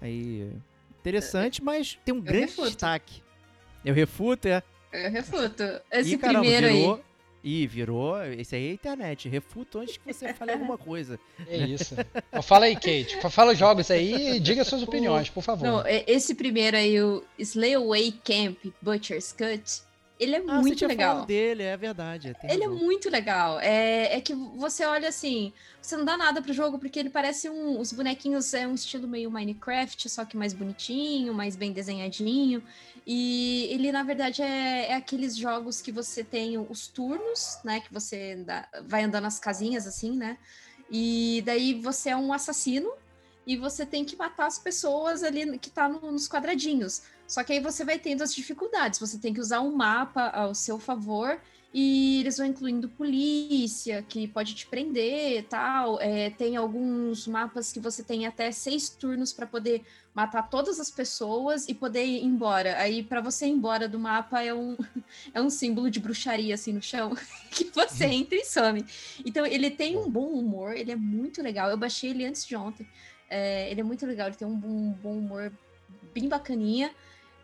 aí 0.02 0.52
interessantes, 1.01 1.60
mas 1.60 1.98
tem 2.05 2.15
um 2.15 2.20
grande 2.20 2.47
refuto. 2.47 2.69
destaque. 2.69 3.23
Eu 3.89 3.94
refuto, 3.94 4.47
é. 4.48 4.62
Eu 4.93 5.10
refuto. 5.10 5.62
Esse 5.90 6.12
Ih, 6.15 6.19
caramba, 6.19 6.40
primeiro 6.40 6.66
virou... 6.69 6.94
aí. 6.97 7.01
Ih, 7.43 7.66
virou. 7.66 8.23
Esse 8.24 8.55
aí 8.55 8.66
é 8.66 8.70
a 8.70 8.74
internet. 8.74 9.28
Refuto 9.31 9.78
antes 9.78 9.97
que 9.97 10.12
você 10.12 10.35
fale 10.35 10.52
alguma 10.52 10.77
coisa. 10.77 11.19
É 11.47 11.56
isso. 11.56 11.94
Ó, 12.31 12.43
Fala 12.43 12.66
aí, 12.66 12.74
Kate. 12.74 13.19
Fala 13.31 13.52
os 13.52 13.59
jogos 13.59 13.90
aí 13.90 14.36
e 14.36 14.40
diga 14.40 14.62
suas 14.62 14.82
opiniões, 14.82 15.31
por 15.31 15.43
favor. 15.43 15.65
Não, 15.66 15.86
e- 15.86 16.05
esse 16.06 16.35
primeiro 16.35 16.77
aí, 16.77 17.01
o 17.01 17.24
Slay 17.39 17.74
Away 17.77 18.12
Camp 18.23 18.59
Butcher's 18.82 19.32
Cut, 19.32 19.81
ele 20.19 20.36
é 20.36 20.43
Ah, 20.47 20.61
muito 20.61 20.86
legal. 20.86 21.24
dele, 21.27 21.62
é 21.62 21.77
verdade. 21.77 22.35
tem 22.40 22.51
Ele 22.51 22.65
é 22.65 22.66
razão. 22.66 22.82
muito 22.82 23.09
legal. 23.11 23.61
É, 23.61 24.16
é 24.16 24.20
que 24.20 24.35
você 24.35 24.85
olha 24.85 25.09
assim, 25.09 25.53
você 25.81 25.97
não 25.97 26.05
dá 26.05 26.16
nada 26.16 26.43
pro 26.43 26.53
jogo, 26.53 26.78
porque 26.78 26.99
ele 26.99 27.11
parece 27.11 27.49
um. 27.49 27.78
Os 27.81 27.93
bonequinhos 27.93 28.53
é 28.55 28.66
um 28.66 28.74
estilo 28.74 29.07
meio 29.09 29.31
Minecraft, 29.31 30.09
só 30.09 30.24
que 30.24 30.36
mais 30.36 30.53
bonitinho, 30.53 31.32
mais 31.35 31.57
bem 31.57 31.73
desenhadinho. 31.73 32.62
E 33.07 33.69
ele, 33.70 33.90
na 33.90 34.03
verdade, 34.03 34.43
é, 34.43 34.90
é 34.90 34.95
aqueles 34.95 35.36
jogos 35.36 35.81
que 35.81 35.90
você 35.90 36.23
tem 36.23 36.59
os 36.59 36.89
turnos, 36.89 37.59
né? 37.65 37.81
Que 37.81 37.93
você 37.93 38.36
anda- 38.39 38.69
vai 38.86 39.05
andando 39.05 39.23
nas 39.24 39.39
casinhas, 39.39 39.86
assim, 39.86 40.16
né? 40.16 40.36
E 40.90 41.43
daí 41.45 41.74
você 41.74 42.11
é 42.11 42.16
um 42.16 42.32
assassino 42.32 42.90
e 43.47 43.57
você 43.57 43.86
tem 43.86 44.05
que 44.05 44.16
matar 44.16 44.47
as 44.47 44.59
pessoas 44.59 45.23
ali 45.23 45.59
que 45.59 45.70
tá 45.70 45.89
no- 45.89 46.12
nos 46.12 46.28
quadradinhos. 46.28 47.03
Só 47.28 47.44
que 47.44 47.52
aí 47.52 47.60
você 47.60 47.84
vai 47.84 47.98
tendo 47.98 48.22
as 48.22 48.34
dificuldades. 48.34 48.98
Você 48.98 49.18
tem 49.18 49.34
que 49.34 49.40
usar 49.40 49.60
um 49.60 49.74
mapa 49.76 50.28
ao 50.30 50.55
seu 50.55 50.78
favor 50.80 51.40
E 51.72 52.20
eles 52.20 52.38
vão 52.38 52.46
incluindo 52.46 52.88
polícia, 52.88 54.02
que 54.02 54.26
pode 54.26 54.55
te 54.55 54.66
prender 54.66 55.46
tal. 55.48 56.00
É, 56.00 56.30
tem 56.30 56.56
alguns 56.56 57.26
mapas 57.26 57.70
que 57.70 57.78
você 57.78 58.02
tem 58.02 58.26
até 58.26 58.50
seis 58.50 58.88
turnos 58.88 59.34
para 59.34 59.46
poder 59.46 59.84
matar 60.14 60.48
todas 60.48 60.80
as 60.80 60.90
pessoas 60.90 61.68
e 61.68 61.74
poder 61.74 62.06
ir 62.06 62.24
embora. 62.24 62.78
Aí, 62.78 63.02
para 63.02 63.20
você 63.20 63.46
ir 63.46 63.50
embora 63.50 63.86
do 63.86 63.98
mapa, 63.98 64.42
é 64.42 64.55
um, 64.55 64.78
é 65.34 65.42
um 65.42 65.50
símbolo 65.50 65.90
de 65.90 66.00
bruxaria 66.00 66.55
assim 66.55 66.72
no 66.72 66.80
chão, 66.82 67.14
que 67.52 67.70
você 67.74 68.06
Uhum. 68.06 68.12
entra 68.12 68.36
e 68.38 68.44
some. 68.46 68.84
Então, 69.24 69.44
ele 69.44 69.70
tem 69.70 69.96
um 69.98 70.10
bom 70.10 70.28
humor, 70.32 70.72
ele 70.74 70.90
é 70.92 70.96
muito 70.96 71.42
legal. 71.42 71.68
Eu 71.70 71.76
baixei 71.76 72.10
ele 72.10 72.24
antes 72.24 72.46
de 72.46 72.56
ontem. 72.56 72.88
É, 73.28 73.70
ele 73.70 73.80
é 73.82 73.84
muito 73.84 74.06
legal, 74.06 74.28
ele 74.28 74.36
tem 74.36 74.48
um 74.48 74.56
bom, 74.59 74.68
um 74.68 74.92
bom 74.92 75.18
humor 75.18 75.52
bem 76.14 76.28
bacaninha. 76.28 76.90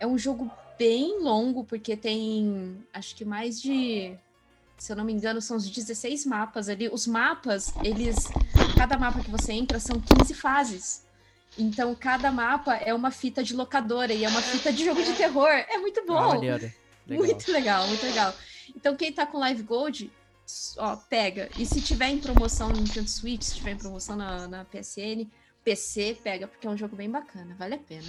É 0.05 0.07
um 0.07 0.19
jogo 0.19 0.51
bem 0.79 1.19
longo, 1.23 1.65
porque 1.65 1.97
tem 1.97 2.77
acho 2.93 3.17
que 3.17 3.25
mais 3.25 3.59
de. 3.61 4.15
Se 4.77 4.93
eu 4.93 4.97
não 4.97 5.03
me 5.05 5.15
engano, 5.15 5.41
são 5.41 5.57
uns 5.57 5.71
16 5.71 6.27
mapas 6.27 6.69
ali. 6.69 6.91
Os 6.91 7.07
mapas, 7.07 7.73
eles. 7.83 8.29
Cada 8.77 8.99
mapa 8.99 9.21
que 9.21 9.31
você 9.31 9.55
entra 9.55 9.81
são 9.81 9.99
15 9.99 10.35
fases. 10.35 11.07
Então, 11.57 11.95
cada 11.95 12.31
mapa 12.31 12.75
é 12.77 12.93
uma 12.93 13.11
fita 13.11 13.43
de 13.43 13.55
locadora 13.55 14.13
e 14.13 14.25
é 14.25 14.29
uma 14.29 14.43
fita 14.43 14.71
de 14.71 14.85
jogo 14.85 15.03
de 15.03 15.15
terror. 15.15 15.49
É 15.49 15.79
muito 15.79 16.01
Ah, 16.01 16.05
bom. 16.07 16.29
maneiro. 16.35 16.71
Legal. 17.07 17.25
Muito 17.25 17.51
legal, 17.53 17.89
muito 17.89 18.05
legal. 18.05 18.35
Então, 18.77 18.95
quem 18.97 19.11
tá 19.11 19.25
com 19.25 19.39
Live 19.39 19.63
Gold, 19.63 20.11
ó, 20.77 20.97
pega. 20.97 21.49
E 21.59 21.65
se 21.65 21.81
tiver 21.81 22.09
em 22.11 22.19
promoção 22.19 22.69
no 22.69 22.77
Nintendo 22.77 23.09
Switch, 23.09 23.43
se 23.43 23.55
tiver 23.55 23.71
em 23.71 23.79
promoção 23.79 24.17
na, 24.17 24.47
na 24.49 24.65
PSN, 24.67 25.27
PC, 25.65 26.19
pega, 26.23 26.47
porque 26.47 26.67
é 26.67 26.71
um 26.71 26.77
jogo 26.77 26.95
bem 26.95 27.09
bacana, 27.09 27.55
vale 27.59 27.75
a 27.77 27.79
pena. 27.79 28.09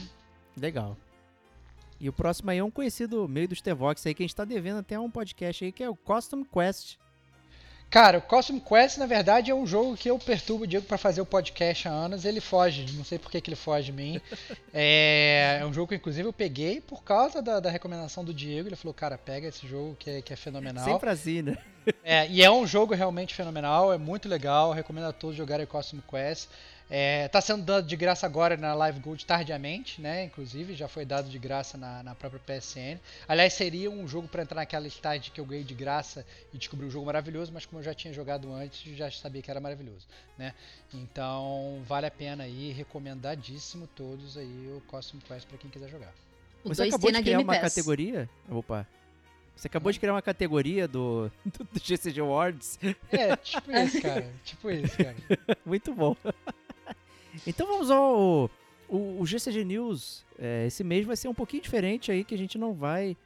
Legal. 0.58 0.98
E 2.00 2.10
o 2.10 2.14
próximo 2.14 2.52
aí 2.52 2.58
é 2.58 2.64
um 2.64 2.72
conhecido 2.72 3.28
meio 3.28 3.48
dos 3.48 3.62
Tevox 3.62 4.06
aí, 4.06 4.14
que 4.14 4.24
a 4.24 4.26
gente 4.26 4.36
tá 4.36 4.46
devendo 4.46 4.80
até 4.80 5.00
um 5.00 5.10
podcast 5.10 5.64
aí, 5.64 5.72
que 5.72 5.84
é 5.84 5.90
o 5.90 5.96
Custom 5.96 6.44
Quest. 6.44 6.98
Cara, 7.90 8.18
o 8.18 8.22
Cosmic 8.22 8.68
Quest, 8.68 8.98
na 8.98 9.06
verdade, 9.06 9.52
é 9.52 9.56
um 9.56 9.66
jogo 9.66 9.96
que 9.96 10.10
eu 10.10 10.20
perturbo 10.20 10.66
o 10.66 10.68
Diego 10.68 10.86
pra 10.86 10.98
fazer 10.98 11.22
o 11.22 11.26
podcast 11.26 11.88
há 11.88 11.92
anos. 11.92 12.26
Ele 12.26 12.42
foge, 12.42 12.86
não 12.94 13.06
sei 13.06 13.18
por 13.18 13.32
que, 13.32 13.40
que 13.40 13.50
ele 13.50 13.56
foge 13.56 13.86
de 13.86 13.94
mim. 13.94 14.20
É, 14.78 15.60
é 15.62 15.66
um 15.66 15.72
jogo 15.72 15.88
que, 15.88 15.96
inclusive, 15.96 16.28
eu 16.28 16.34
peguei 16.34 16.82
por 16.82 17.02
causa 17.02 17.42
da, 17.42 17.62
da 17.62 17.70
recomendação 17.70 18.26
do 18.26 18.34
Diego. 18.34 18.68
Ele 18.68 18.76
falou, 18.76 18.94
cara, 18.94 19.18
pega 19.18 19.48
esse 19.48 19.66
jogo 19.66 19.96
que 19.98 20.10
é, 20.10 20.22
que 20.22 20.34
é 20.34 20.36
fenomenal. 20.36 20.84
Sempre 20.84 21.10
assim, 21.10 21.42
né? 21.42 21.58
É, 22.04 22.28
e 22.28 22.44
é 22.44 22.52
um 22.52 22.68
jogo 22.68 22.94
realmente 22.94 23.34
fenomenal, 23.34 23.94
é 23.94 23.98
muito 23.98 24.28
legal. 24.28 24.74
Recomendo 24.74 25.06
a 25.06 25.14
todos 25.14 25.38
jogarem 25.38 25.66
Cosmic 25.66 26.06
Quest. 26.10 26.50
É, 26.90 27.28
tá 27.30 27.42
sendo 27.42 27.64
dado 27.64 27.88
de 27.88 27.96
graça 27.96 28.26
agora 28.28 28.56
na 28.56 28.74
Live 28.76 29.00
Gold 29.00 29.26
tardiamente, 29.26 30.00
né? 30.00 30.26
Inclusive, 30.26 30.76
já 30.76 30.88
foi 30.88 31.04
dado 31.04 31.30
de 31.30 31.40
graça 31.40 31.78
na, 31.78 32.04
na 32.04 32.14
própria 32.14 32.40
PSN. 32.40 33.00
Aliás, 33.28 33.54
seria 33.54 33.90
um 33.90 34.08
jogo 34.08 34.28
para 34.28 34.44
entrar 34.44 34.56
naquela 34.56 34.84
listagem 34.84 35.32
que 35.34 35.42
eu 35.42 35.46
ganhei 35.46 35.64
de 35.64 35.74
graça 35.74 36.26
e 36.54 36.58
descobri 36.58 36.86
um 36.86 36.92
jogo 36.92 37.08
maravilhoso, 37.08 37.52
mas 37.52 37.66
como 37.66 37.80
eu 37.80 37.84
já 37.84 37.94
tinha 37.94 38.14
jogado 38.14 38.54
antes, 38.54 38.96
já 38.96 39.10
sabia 39.10 39.42
que 39.42 39.50
era 39.50 39.60
maravilhoso, 39.60 40.06
né? 40.38 40.54
Então, 40.94 41.82
vale 41.88 42.06
a 42.06 42.12
pena 42.12 42.44
aí, 42.44 42.72
recomendadíssimo 42.72 43.88
todos 43.96 44.38
aí 44.38 44.72
o 44.78 44.82
Cosmic 44.88 45.26
Quest 45.26 45.48
para 45.48 45.58
quem 45.58 45.72
quiser 45.72 45.90
jogar. 45.90 46.14
O 46.64 46.70
Você 46.70 46.84
2T 46.84 46.88
acabou 46.90 47.12
de 47.12 47.22
criar 47.24 47.40
uma 47.40 47.60
categoria. 47.60 48.30
Opa. 48.50 48.88
Você 49.56 49.68
acabou 49.68 49.92
de 49.92 50.00
criar 50.00 50.14
uma 50.14 50.22
categoria 50.22 50.88
do, 50.88 51.32
do, 51.46 51.64
do 51.64 51.80
GCG 51.80 52.20
Awards. 52.20 52.78
É, 53.12 53.36
tipo 53.38 53.72
isso, 53.72 54.02
cara. 54.02 54.34
Tipo 54.44 54.72
isso, 54.72 54.98
cara. 54.98 55.16
Muito 55.66 55.94
bom. 55.94 56.16
Então 57.46 57.68
vamos 57.68 57.92
ao. 57.92 58.50
O, 58.88 59.20
o 59.20 59.26
GCG 59.26 59.66
News. 59.66 60.24
é, 60.38 60.68
esse 60.68 60.84
mês 60.84 61.06
vai 61.06 61.16
ser 61.16 61.28
um 61.28 61.34
pouquinho 61.34 61.64
diferente 61.64 62.12
aí, 62.12 62.24
que 62.24 62.36
a 62.36 62.38
gente 62.38 62.58
não 62.58 62.74
vai. 62.74 63.18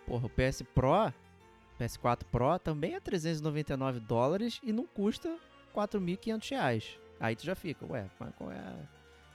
porra, 0.06 0.26
o 0.26 0.30
PS 0.30 0.62
Pro, 0.74 1.12
PS4 1.80 2.22
Pro 2.30 2.58
também 2.58 2.94
é 2.94 3.00
399 3.00 4.00
dólares 4.00 4.60
e 4.62 4.72
não 4.72 4.86
custa 4.86 5.36
4.500 5.74 6.50
reais. 6.50 6.98
Aí 7.20 7.34
tu 7.34 7.44
já 7.44 7.54
fica, 7.54 7.86
ué, 7.86 8.06
mas 8.18 8.34
qual 8.36 8.52
é 8.52 8.58
a, 8.58 8.76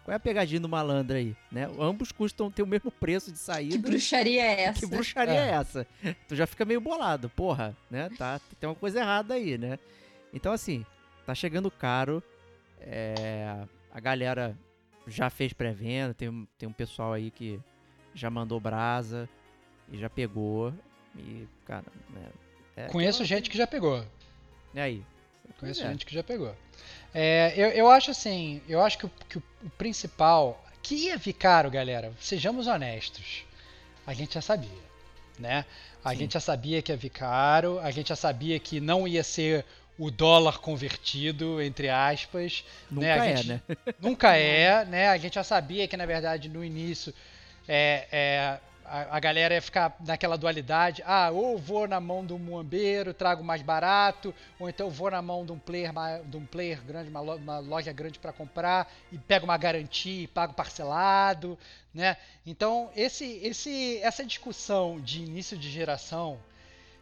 qual 0.04 0.14
é 0.14 0.16
a 0.16 0.20
pegadinha 0.20 0.60
do 0.60 0.70
malandro 0.70 1.16
aí, 1.18 1.36
né? 1.52 1.70
Ambos 1.80 2.12
custam 2.12 2.52
ter 2.52 2.64
o 2.64 2.68
mesmo 2.68 2.92
preço 2.92 3.32
de 3.32 3.38
saída. 3.38 3.76
Que 3.76 3.82
bruxaria 3.82 4.44
é 4.44 4.62
essa? 4.64 4.80
Que 4.80 4.86
bruxaria 4.86 5.34
é. 5.34 5.50
É. 5.50 5.52
essa? 5.52 5.88
Tu 6.28 6.36
já 6.36 6.46
fica 6.46 6.66
meio 6.66 6.82
bolado, 6.82 7.30
porra, 7.30 7.76
né? 7.90 8.10
Tá, 8.18 8.40
tem 8.60 8.70
uma 8.70 8.76
coisa 8.76 9.00
errada 9.00 9.34
aí, 9.34 9.58
né? 9.58 9.80
Então, 10.34 10.52
assim, 10.52 10.86
tá 11.26 11.36
chegando 11.36 11.70
caro. 11.70 12.24
é, 12.80 13.66
a 13.92 14.00
galera 14.00 14.58
já 15.08 15.30
fez 15.30 15.54
pré-venda, 15.54 16.14
tem, 16.14 16.48
tem 16.58 16.70
um 16.70 16.74
pessoal 16.74 17.14
aí 17.14 17.30
que 17.30 17.60
já 18.14 18.30
mandou 18.30 18.60
brasa 18.60 19.30
e 19.92 19.98
já 19.98 20.10
pegou. 20.10 20.74
E, 21.18 21.48
cara, 21.66 21.86
né? 22.10 22.28
é 22.78 22.88
Conheço 22.88 23.24
gente 23.26 23.50
que 23.50 23.58
já 23.58 23.68
pegou. 23.68 24.06
E 24.74 24.80
aí? 24.80 25.04
Conheço 25.60 25.84
é. 25.84 25.90
gente 25.90 26.06
que 26.06 26.14
já 26.14 26.24
pegou. 26.24 26.56
É, 27.14 27.54
eu, 27.56 27.70
eu 27.70 27.92
acho 27.92 28.12
assim, 28.12 28.62
eu 28.68 28.82
acho 28.82 28.98
que, 28.98 29.06
o, 29.06 29.12
que 29.30 29.38
o- 29.38 29.44
principal, 29.78 30.64
que 30.82 30.96
ia 30.96 31.18
vir 31.18 31.34
caro, 31.34 31.70
galera, 31.70 32.12
sejamos 32.20 32.68
honestos, 32.68 33.44
a 34.08 34.14
gente 34.14 34.34
já 34.34 34.42
sabia, 34.42 34.70
né? 35.38 35.66
A 36.04 36.12
Sim. 36.12 36.18
gente 36.18 36.34
já 36.34 36.40
sabia 36.40 36.82
que 36.82 36.92
ia 36.92 36.98
vir 36.98 37.10
caro, 37.12 37.80
a 37.80 37.92
gente 37.92 38.10
já 38.10 38.16
sabia 38.16 38.58
que 38.60 38.80
não 38.80 39.08
ia 39.08 39.24
ser 39.24 39.66
o 40.00 40.10
dólar 40.10 40.58
convertido, 40.60 41.62
entre 41.62 41.90
aspas, 41.90 42.64
Nunca 42.90 43.14
a 43.22 43.28
é, 43.28 43.38
gente- 43.38 43.48
né? 43.50 43.62
Nunca 44.00 44.36
é, 44.36 44.86
né? 44.86 45.10
A 45.10 45.18
gente 45.18 45.36
já 45.36 45.44
sabia 45.44 45.88
que, 45.88 45.96
na 45.98 46.06
verdade, 46.08 46.50
no 46.50 46.64
início 46.64 47.14
é, 47.68 48.08
é, 48.12 48.60
a, 48.92 49.20
galera 49.20 49.56
ia 49.56 49.62
ficar 49.62 49.96
naquela 50.06 50.38
dualidade. 50.38 51.02
Ah, 51.06 51.30
ou 51.32 51.58
vou 51.58 51.88
na 51.88 52.00
mão 52.00 52.26
do 52.26 52.38
muambeiro, 52.38 53.14
trago 53.14 53.44
mais 53.44 53.62
barato, 53.62 54.36
ou 54.60 54.68
então 54.68 54.90
vou 54.90 55.10
na 55.10 55.22
mão 55.22 55.46
de 55.46 55.54
um 55.54 55.60
player, 55.60 55.92
de 56.26 56.38
um 56.38 56.46
player 56.46 56.82
grande, 56.84 57.10
uma, 57.10 57.22
uma 57.22 57.60
loja 57.60 57.94
grande 57.94 58.20
para 58.20 58.34
comprar 58.34 58.92
e 59.12 59.18
pego 59.18 59.46
uma 59.46 59.58
garantia 59.58 60.24
e 60.24 60.28
pago 60.28 60.54
parcelado, 60.54 61.58
né? 61.94 62.18
Então, 62.46 62.92
esse, 62.96 63.40
esse, 63.44 64.00
essa 64.00 64.26
discussão 64.26 65.00
de 65.00 65.22
início 65.22 65.58
de 65.58 65.70
geração 65.70 66.38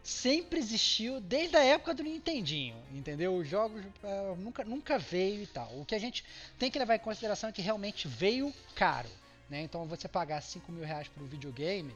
sempre 0.02 0.58
existiu 0.58 1.20
desde 1.20 1.56
a 1.56 1.64
época 1.64 1.92
do 1.92 2.02
Nintendinho, 2.02 2.76
entendeu? 2.92 3.34
Os 3.34 3.48
jogos 3.48 3.84
uh, 3.84 4.36
nunca, 4.36 4.64
nunca 4.64 4.98
veio 4.98 5.42
e 5.42 5.46
tal. 5.46 5.78
O 5.78 5.84
que 5.84 5.94
a 5.94 5.98
gente 5.98 6.24
tem 6.58 6.70
que 6.70 6.78
levar 6.78 6.96
em 6.96 7.00
consideração 7.00 7.50
é 7.50 7.52
que 7.52 7.62
realmente 7.62 8.08
veio 8.08 8.52
caro, 8.74 9.08
né? 9.50 9.62
Então 9.62 9.84
você 9.86 10.08
pagar 10.08 10.40
5 10.40 10.70
mil 10.70 10.84
reais 10.84 11.08
por 11.08 11.22
um 11.22 11.26
videogame 11.26 11.94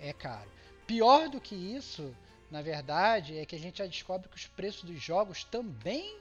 é 0.00 0.12
caro. 0.12 0.50
Pior 0.86 1.28
do 1.28 1.40
que 1.40 1.54
isso, 1.54 2.14
na 2.50 2.62
verdade, 2.62 3.36
é 3.38 3.44
que 3.44 3.56
a 3.56 3.58
gente 3.58 3.78
já 3.78 3.86
descobre 3.86 4.28
que 4.28 4.36
os 4.36 4.46
preços 4.46 4.84
dos 4.84 5.02
jogos 5.02 5.44
também 5.44 6.16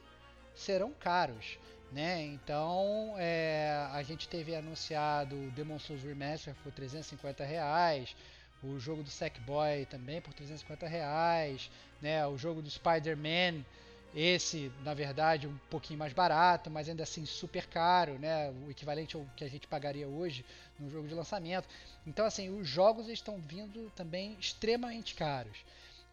serão 0.55 0.91
caros. 0.91 1.57
Né? 1.91 2.23
Então 2.23 3.15
é, 3.17 3.87
a 3.91 4.01
gente 4.01 4.27
teve 4.27 4.55
anunciado 4.55 5.35
o 5.35 5.51
Demon 5.51 5.77
Souls 5.77 6.03
Remaster 6.03 6.55
por 6.63 6.71
350 6.71 7.43
reais, 7.43 8.15
o 8.63 8.79
jogo 8.79 9.03
do 9.03 9.09
Sackboy 9.09 9.85
também 9.87 10.21
por 10.21 10.33
350 10.33 10.87
reais, 10.87 11.69
né? 12.01 12.25
O 12.27 12.37
jogo 12.37 12.61
do 12.61 12.69
Spider-Man, 12.69 13.65
esse 14.13 14.71
na 14.83 14.93
verdade 14.93 15.47
um 15.47 15.57
pouquinho 15.69 15.99
mais 15.99 16.13
barato, 16.13 16.69
mas 16.69 16.89
ainda 16.89 17.03
assim 17.03 17.25
super 17.25 17.65
caro, 17.67 18.19
né? 18.19 18.51
O 18.65 18.71
equivalente 18.71 19.15
ao 19.15 19.25
que 19.35 19.43
a 19.43 19.49
gente 19.49 19.67
pagaria 19.67 20.07
hoje 20.07 20.45
no 20.79 20.89
jogo 20.89 21.07
de 21.07 21.13
lançamento. 21.13 21.67
Então 22.05 22.25
assim, 22.25 22.49
os 22.49 22.67
jogos 22.67 23.07
estão 23.07 23.37
vindo 23.39 23.91
também 23.95 24.35
extremamente 24.39 25.15
caros. 25.15 25.57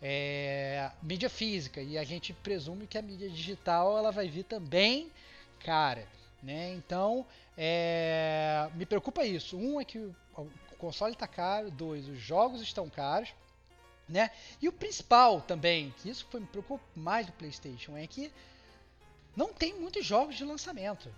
É, 0.01 0.93
mídia 1.03 1.29
física 1.29 1.81
e 1.83 1.99
a 1.99 2.05
gente 2.05 2.33
presume 2.33 2.87
que 2.87 2.97
a 2.97 3.03
mídia 3.03 3.29
digital 3.29 3.99
ela 3.99 4.13
vai 4.13 4.29
vir 4.29 4.45
também 4.45 5.11
cara, 5.65 6.07
né? 6.43 6.73
Então 6.75 7.27
é, 7.57 8.69
me 8.75 8.87
preocupa 8.87 9.25
isso. 9.25 9.57
Um 9.57 9.81
é 9.81 9.85
que 9.85 10.15
console 10.79 11.13
está 11.13 11.27
caro, 11.27 11.71
dois, 11.71 12.09
os 12.09 12.19
jogos 12.19 12.63
estão 12.63 12.89
caros, 12.89 13.35
né? 14.09 14.31
E 14.61 14.69
o 14.69 14.73
principal 14.73 15.41
também, 15.41 15.95
que 15.99 16.09
isso 16.09 16.27
foi 16.31 16.41
me 16.41 16.47
preocupa 16.47 16.85
mais 16.97 17.27
do 17.27 17.33
PlayStation, 17.33 17.97
é 17.97 18.07
que 18.07 18.33
não 19.37 19.53
tem 19.53 19.75
muitos 19.75 20.05
jogos 20.05 20.37
de 20.37 20.45
lançamento. 20.45 21.13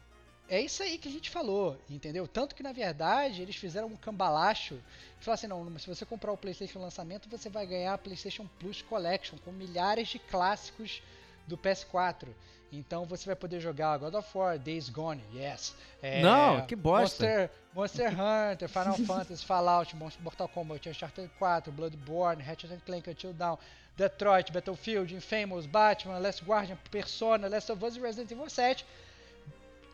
É 0.49 0.61
isso 0.61 0.83
aí 0.83 0.99
que 0.99 1.09
a 1.09 1.13
gente 1.13 1.31
falou, 1.31 1.81
entendeu? 1.89 2.27
Tanto 2.27 2.57
que 2.57 2.63
na 2.63 2.73
verdade 2.73 3.41
eles 3.41 3.55
fizeram 3.55 3.87
um 3.87 3.97
cambalacho 3.97 4.75
e 5.21 5.25
falaram 5.25 5.35
assim: 5.35 5.47
não, 5.47 5.79
se 5.79 5.87
você 5.87 6.05
comprar 6.05 6.33
o 6.33 6.37
PlayStation 6.37 6.81
lançamento, 6.81 7.29
você 7.29 7.49
vai 7.49 7.65
ganhar 7.65 7.95
a 7.95 7.99
PlayStation 7.99 8.49
Plus 8.59 8.83
Collection 8.83 9.39
com 9.45 9.53
milhares 9.53 10.09
de 10.09 10.19
clássicos 10.19 11.01
do 11.47 11.57
PS4. 11.57 12.27
Então 12.73 13.05
você 13.05 13.27
vai 13.27 13.37
poder 13.37 13.61
jogar 13.61 13.99
God 13.99 14.15
of 14.15 14.29
War, 14.37 14.59
Days 14.59 14.89
Gone, 14.89 15.23
yes. 15.35 15.75
É, 16.01 16.23
não, 16.23 16.67
que 16.67 16.77
bosta. 16.77 17.27
Monster, 17.27 17.51
Monster 17.75 18.13
Hunter, 18.13 18.69
Final 18.69 18.97
Fantasy, 19.07 19.45
Fallout, 19.45 19.97
Mortal 19.97 20.49
Kombat, 20.49 20.89
Uncharted 20.89 21.31
4, 21.39 21.73
Bloodborne, 21.73 22.43
Ratchet 22.43 22.81
Clank, 22.87 23.11
Until 23.11 23.33
Dawn, 23.33 23.59
Detroit, 23.97 24.53
Battlefield, 24.53 25.15
Infamous, 25.15 25.67
Batman, 25.67 26.19
Last 26.19 26.45
Guardian, 26.45 26.79
Persona, 26.91 27.49
Last 27.49 27.73
of 27.73 27.85
Us 27.85 27.97
e 27.97 28.01
Resident 28.01 28.31
Evil 28.31 28.49
7. 28.49 28.87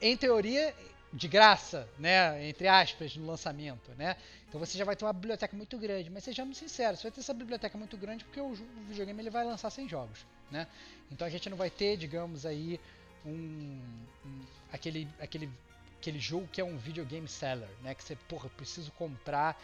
Em 0.00 0.14
teoria, 0.16 0.74
de 1.12 1.28
graça, 1.28 1.88
né, 1.98 2.46
entre 2.46 2.68
aspas, 2.68 3.16
no 3.16 3.26
lançamento, 3.26 3.90
né? 3.96 4.16
Então 4.48 4.60
você 4.60 4.76
já 4.76 4.84
vai 4.84 4.94
ter 4.94 5.04
uma 5.04 5.12
biblioteca 5.12 5.56
muito 5.56 5.78
grande, 5.78 6.10
mas 6.10 6.24
sejamos 6.24 6.58
sinceros, 6.58 7.00
você 7.00 7.04
vai 7.04 7.12
ter 7.12 7.20
essa 7.20 7.32
biblioteca 7.34 7.78
muito 7.78 7.96
grande 7.96 8.24
porque 8.24 8.40
o, 8.40 8.52
videogame 8.88 9.22
ele 9.22 9.30
vai 9.30 9.44
lançar 9.44 9.70
sem 9.70 9.88
jogos, 9.88 10.26
né? 10.50 10.66
Então 11.10 11.26
a 11.26 11.30
gente 11.30 11.48
não 11.48 11.56
vai 11.56 11.70
ter, 11.70 11.96
digamos 11.96 12.44
aí, 12.46 12.80
um, 13.24 13.80
um 14.24 14.40
aquele 14.72 15.08
aquele 15.20 15.50
aquele 15.98 16.18
jogo 16.18 16.48
que 16.52 16.60
é 16.60 16.64
um 16.64 16.76
videogame 16.76 17.28
seller, 17.28 17.68
né? 17.82 17.94
Que 17.94 18.02
você, 18.02 18.16
porra, 18.28 18.48
preciso 18.50 18.92
comprar 18.92 19.60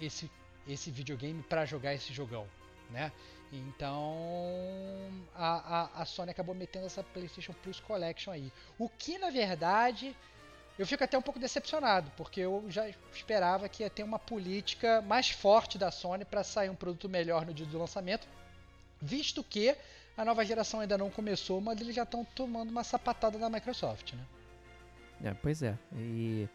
esse 0.00 0.30
esse 0.66 0.90
videogame 0.90 1.42
para 1.42 1.64
jogar 1.64 1.94
esse 1.94 2.12
jogão, 2.12 2.46
né? 2.90 3.12
Então 3.52 4.16
a, 5.34 5.82
a, 5.82 6.02
a 6.02 6.04
Sony 6.04 6.30
acabou 6.30 6.54
metendo 6.54 6.86
essa 6.86 7.02
PlayStation 7.02 7.52
Plus 7.62 7.78
Collection 7.78 8.32
aí, 8.32 8.52
o 8.78 8.88
que 8.88 9.18
na 9.18 9.30
verdade 9.30 10.16
eu 10.78 10.86
fico 10.86 11.02
até 11.02 11.16
um 11.16 11.22
pouco 11.22 11.40
decepcionado, 11.40 12.10
porque 12.16 12.40
eu 12.40 12.64
já 12.68 12.86
esperava 13.14 13.68
que 13.68 13.82
ia 13.82 13.88
ter 13.88 14.02
uma 14.02 14.18
política 14.18 15.00
mais 15.00 15.30
forte 15.30 15.78
da 15.78 15.90
Sony 15.90 16.24
para 16.24 16.44
sair 16.44 16.68
um 16.68 16.74
produto 16.74 17.08
melhor 17.08 17.46
no 17.46 17.54
dia 17.54 17.64
do 17.64 17.78
lançamento, 17.78 18.28
visto 19.00 19.42
que 19.42 19.74
a 20.16 20.24
nova 20.24 20.44
geração 20.44 20.80
ainda 20.80 20.96
não 20.96 21.10
começou, 21.10 21.60
mas 21.60 21.80
eles 21.80 21.94
já 21.94 22.04
estão 22.04 22.24
tomando 22.24 22.70
uma 22.70 22.82
sapatada 22.82 23.38
da 23.38 23.50
Microsoft, 23.50 24.14
né? 24.14 24.24
É, 25.24 25.34
pois 25.34 25.62
é. 25.62 25.76
E 25.94 26.48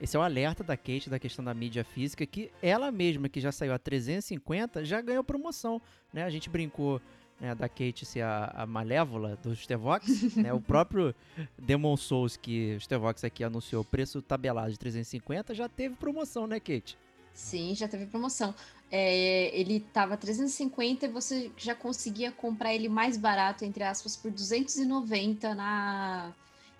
esse 0.00 0.16
é 0.16 0.18
o 0.18 0.22
alerta 0.22 0.62
da 0.62 0.76
Kate 0.76 1.08
da 1.08 1.18
questão 1.18 1.44
da 1.44 1.54
mídia 1.54 1.84
física, 1.84 2.26
que 2.26 2.50
ela 2.60 2.90
mesma, 2.90 3.28
que 3.28 3.40
já 3.40 3.52
saiu 3.52 3.72
a 3.72 3.78
350, 3.78 4.84
já 4.84 5.00
ganhou 5.00 5.24
promoção, 5.24 5.80
né? 6.12 6.24
A 6.24 6.30
gente 6.30 6.48
brincou 6.48 7.00
né, 7.40 7.54
da 7.54 7.68
Kate 7.68 8.04
ser 8.04 8.22
a, 8.22 8.52
a 8.54 8.66
malévola 8.66 9.36
do 9.36 9.54
Stevox, 9.54 10.06
né, 10.36 10.52
o 10.52 10.60
próprio 10.60 11.14
Demon 11.58 11.96
Souls 11.96 12.36
que 12.36 12.76
o 12.76 12.80
Stevox 12.80 13.24
aqui 13.24 13.42
anunciou 13.42 13.82
o 13.82 13.84
preço 13.84 14.22
tabelado 14.22 14.70
de 14.72 14.78
350 14.78 15.54
já 15.54 15.68
teve 15.68 15.94
promoção, 15.96 16.46
né, 16.46 16.60
Kate? 16.60 16.96
Sim, 17.32 17.74
já 17.74 17.88
teve 17.88 18.06
promoção. 18.06 18.54
É, 18.96 19.50
ele 19.52 19.80
tava 19.80 20.16
350 20.16 21.06
e 21.06 21.08
você 21.08 21.50
já 21.56 21.74
conseguia 21.74 22.30
comprar 22.30 22.72
ele 22.72 22.88
mais 22.88 23.16
barato, 23.16 23.64
entre 23.64 23.82
aspas, 23.82 24.16
por 24.16 24.30
290 24.30 25.52
na. 25.52 26.32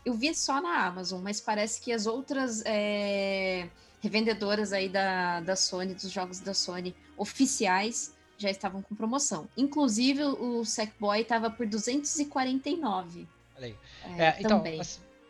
Eu 0.07 0.15
vi 0.15 0.33
só 0.33 0.63
na 0.63 0.87
Amazon, 0.87 1.21
mas 1.21 1.41
parece 1.41 1.81
que 1.81 1.91
as 1.91 2.07
outras 2.07 2.63
é, 2.67 3.67
revendedoras 4.01 4.73
aí 4.73 4.89
da, 4.89 5.41
da 5.41 5.57
Sony, 5.57 5.93
dos 5.93 6.09
jogos 6.09 6.39
da 6.39 6.55
Sony 6.55 6.95
oficiais, 7.17 8.15
já 8.39 8.49
estavam 8.49 8.81
com 8.81 8.95
promoção. 8.95 9.49
Inclusive, 9.57 10.23
o 10.23 10.65
Sackboy 10.65 11.21
estava 11.21 11.51
por 11.51 11.67
249. 11.67 13.27
Olha 13.57 13.67
aí. 13.67 13.75
É, 14.17 14.23
é, 14.23 14.37
então, 14.39 14.63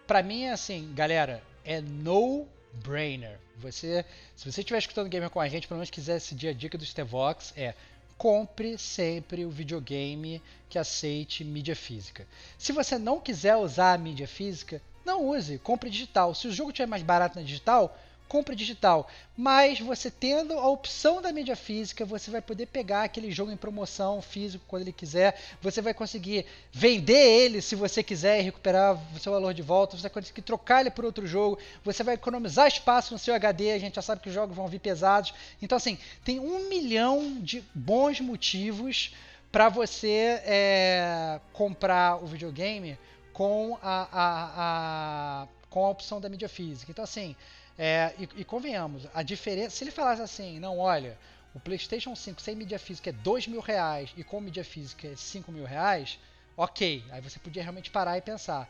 para 0.07 0.23
mim, 0.23 0.49
assim, 0.49 0.93
galera, 0.95 1.43
é 1.65 1.81
no 1.81 2.47
brainer. 2.83 3.39
Você, 3.59 4.05
se 4.35 4.51
você 4.51 4.61
estiver 4.61 4.79
escutando 4.79 5.09
gamer 5.09 5.31
com 5.31 5.41
a 5.41 5.49
gente, 5.49 5.69
pelo 5.69 5.79
menos 5.79 5.91
quiser 5.91 6.19
seguir 6.21 6.49
a 6.49 6.53
dica 6.53 6.77
do 6.77 6.85
Stevox, 6.85 7.53
é 7.57 7.75
compre 8.17 8.79
sempre 8.79 9.45
o 9.45 9.51
videogame 9.51 10.41
que 10.69 10.79
aceite 10.79 11.45
mídia 11.45 11.75
física. 11.75 12.27
Se 12.59 12.73
você 12.73 12.99
não 12.99 13.21
quiser 13.21 13.57
usar 13.57 13.93
a 13.93 13.99
mídia 13.99 14.27
física, 14.27 14.81
não 15.05 15.29
use, 15.29 15.59
compre 15.59 15.91
digital. 15.91 16.35
Se 16.35 16.49
o 16.49 16.53
jogo 16.53 16.71
estiver 16.71 16.87
mais 16.87 17.03
barato 17.03 17.39
na 17.39 17.45
digital, 17.45 17.97
compra 18.29 18.55
digital. 18.55 19.09
Mas 19.37 19.81
você 19.81 20.11
tendo 20.11 20.55
a 20.55 20.69
opção 20.69 21.21
da 21.21 21.33
mídia 21.33 21.57
física, 21.57 22.05
você 22.05 22.31
vai 22.31 22.41
poder 22.41 22.67
pegar 22.67 23.03
aquele 23.05 23.31
jogo 23.31 23.51
em 23.51 23.57
promoção 23.57 24.23
físico 24.23 24.65
quando 24.67 24.83
ele 24.83 24.93
quiser. 24.93 25.41
Você 25.61 25.83
vai 25.83 25.93
conseguir 25.93 26.47
vender 26.73 27.15
ele 27.15 27.61
se 27.61 27.75
você 27.75 28.03
quiser 28.03 28.41
e 28.41 28.43
recuperar 28.43 28.99
o 29.15 29.19
seu 29.19 29.33
valor 29.33 29.53
de 29.53 29.63
volta. 29.63 29.97
Você 29.97 30.03
vai 30.03 30.11
conseguir 30.11 30.43
trocar 30.43 30.81
ele 30.81 30.91
por 30.91 31.05
outro 31.05 31.27
jogo. 31.27 31.59
Você 31.85 32.03
vai 32.03 32.15
economizar 32.15 32.67
espaço 32.67 33.13
no 33.13 33.19
seu 33.19 33.35
HD. 33.35 33.73
A 33.73 33.79
gente 33.79 33.97
já 33.97 34.03
sabe 34.03 34.21
que 34.21 34.29
os 34.29 34.35
jogos 34.35 34.57
vão 34.57 34.69
vir 34.69 34.81
pesados. 34.81 35.35
Então, 35.61 35.77
assim, 35.77 35.99
tem 36.25 36.39
um 36.39 36.69
milhão 36.69 37.41
de 37.41 37.63
bons 37.75 38.21
motivos 38.21 39.15
para 39.51 39.69
você 39.69 40.41
é, 40.45 41.41
comprar 41.53 42.23
o 42.23 42.27
videogame 42.27 42.99
com 43.33 43.79
a, 43.83 44.09
a, 44.13 45.43
a, 45.43 45.49
com 45.69 45.85
a 45.85 45.91
opção 45.91 46.21
da 46.21 46.29
mídia 46.29 46.49
física. 46.49 46.91
Então, 46.91 47.05
assim. 47.05 47.37
É, 47.79 48.15
e, 48.19 48.29
e, 48.41 48.45
convenhamos, 48.45 49.07
a 49.13 49.23
diferença. 49.23 49.77
Se 49.77 49.85
ele 49.85 49.91
falasse 49.91 50.23
assim, 50.23 50.61
não, 50.61 50.79
olha, 50.79 51.19
o 51.55 51.61
PlayStation 51.61 52.15
5 52.15 52.41
sem 52.41 52.55
mídia 52.55 52.79
física 52.79 53.11
é 53.11 53.13
2 53.13 53.49
mil 53.49 53.61
reais 53.61 54.11
e 54.17 54.23
com 54.23 54.41
mídia 54.41 54.65
física 54.65 55.09
é 55.09 55.17
5 55.17 55.51
mil 55.51 55.65
reais, 55.65 56.19
ok. 56.57 57.05
Aí 57.11 57.21
você 57.21 57.39
podia 57.39 57.63
realmente 57.63 57.91
parar 57.91 58.17
e 58.17 58.23
pensar. 58.23 58.69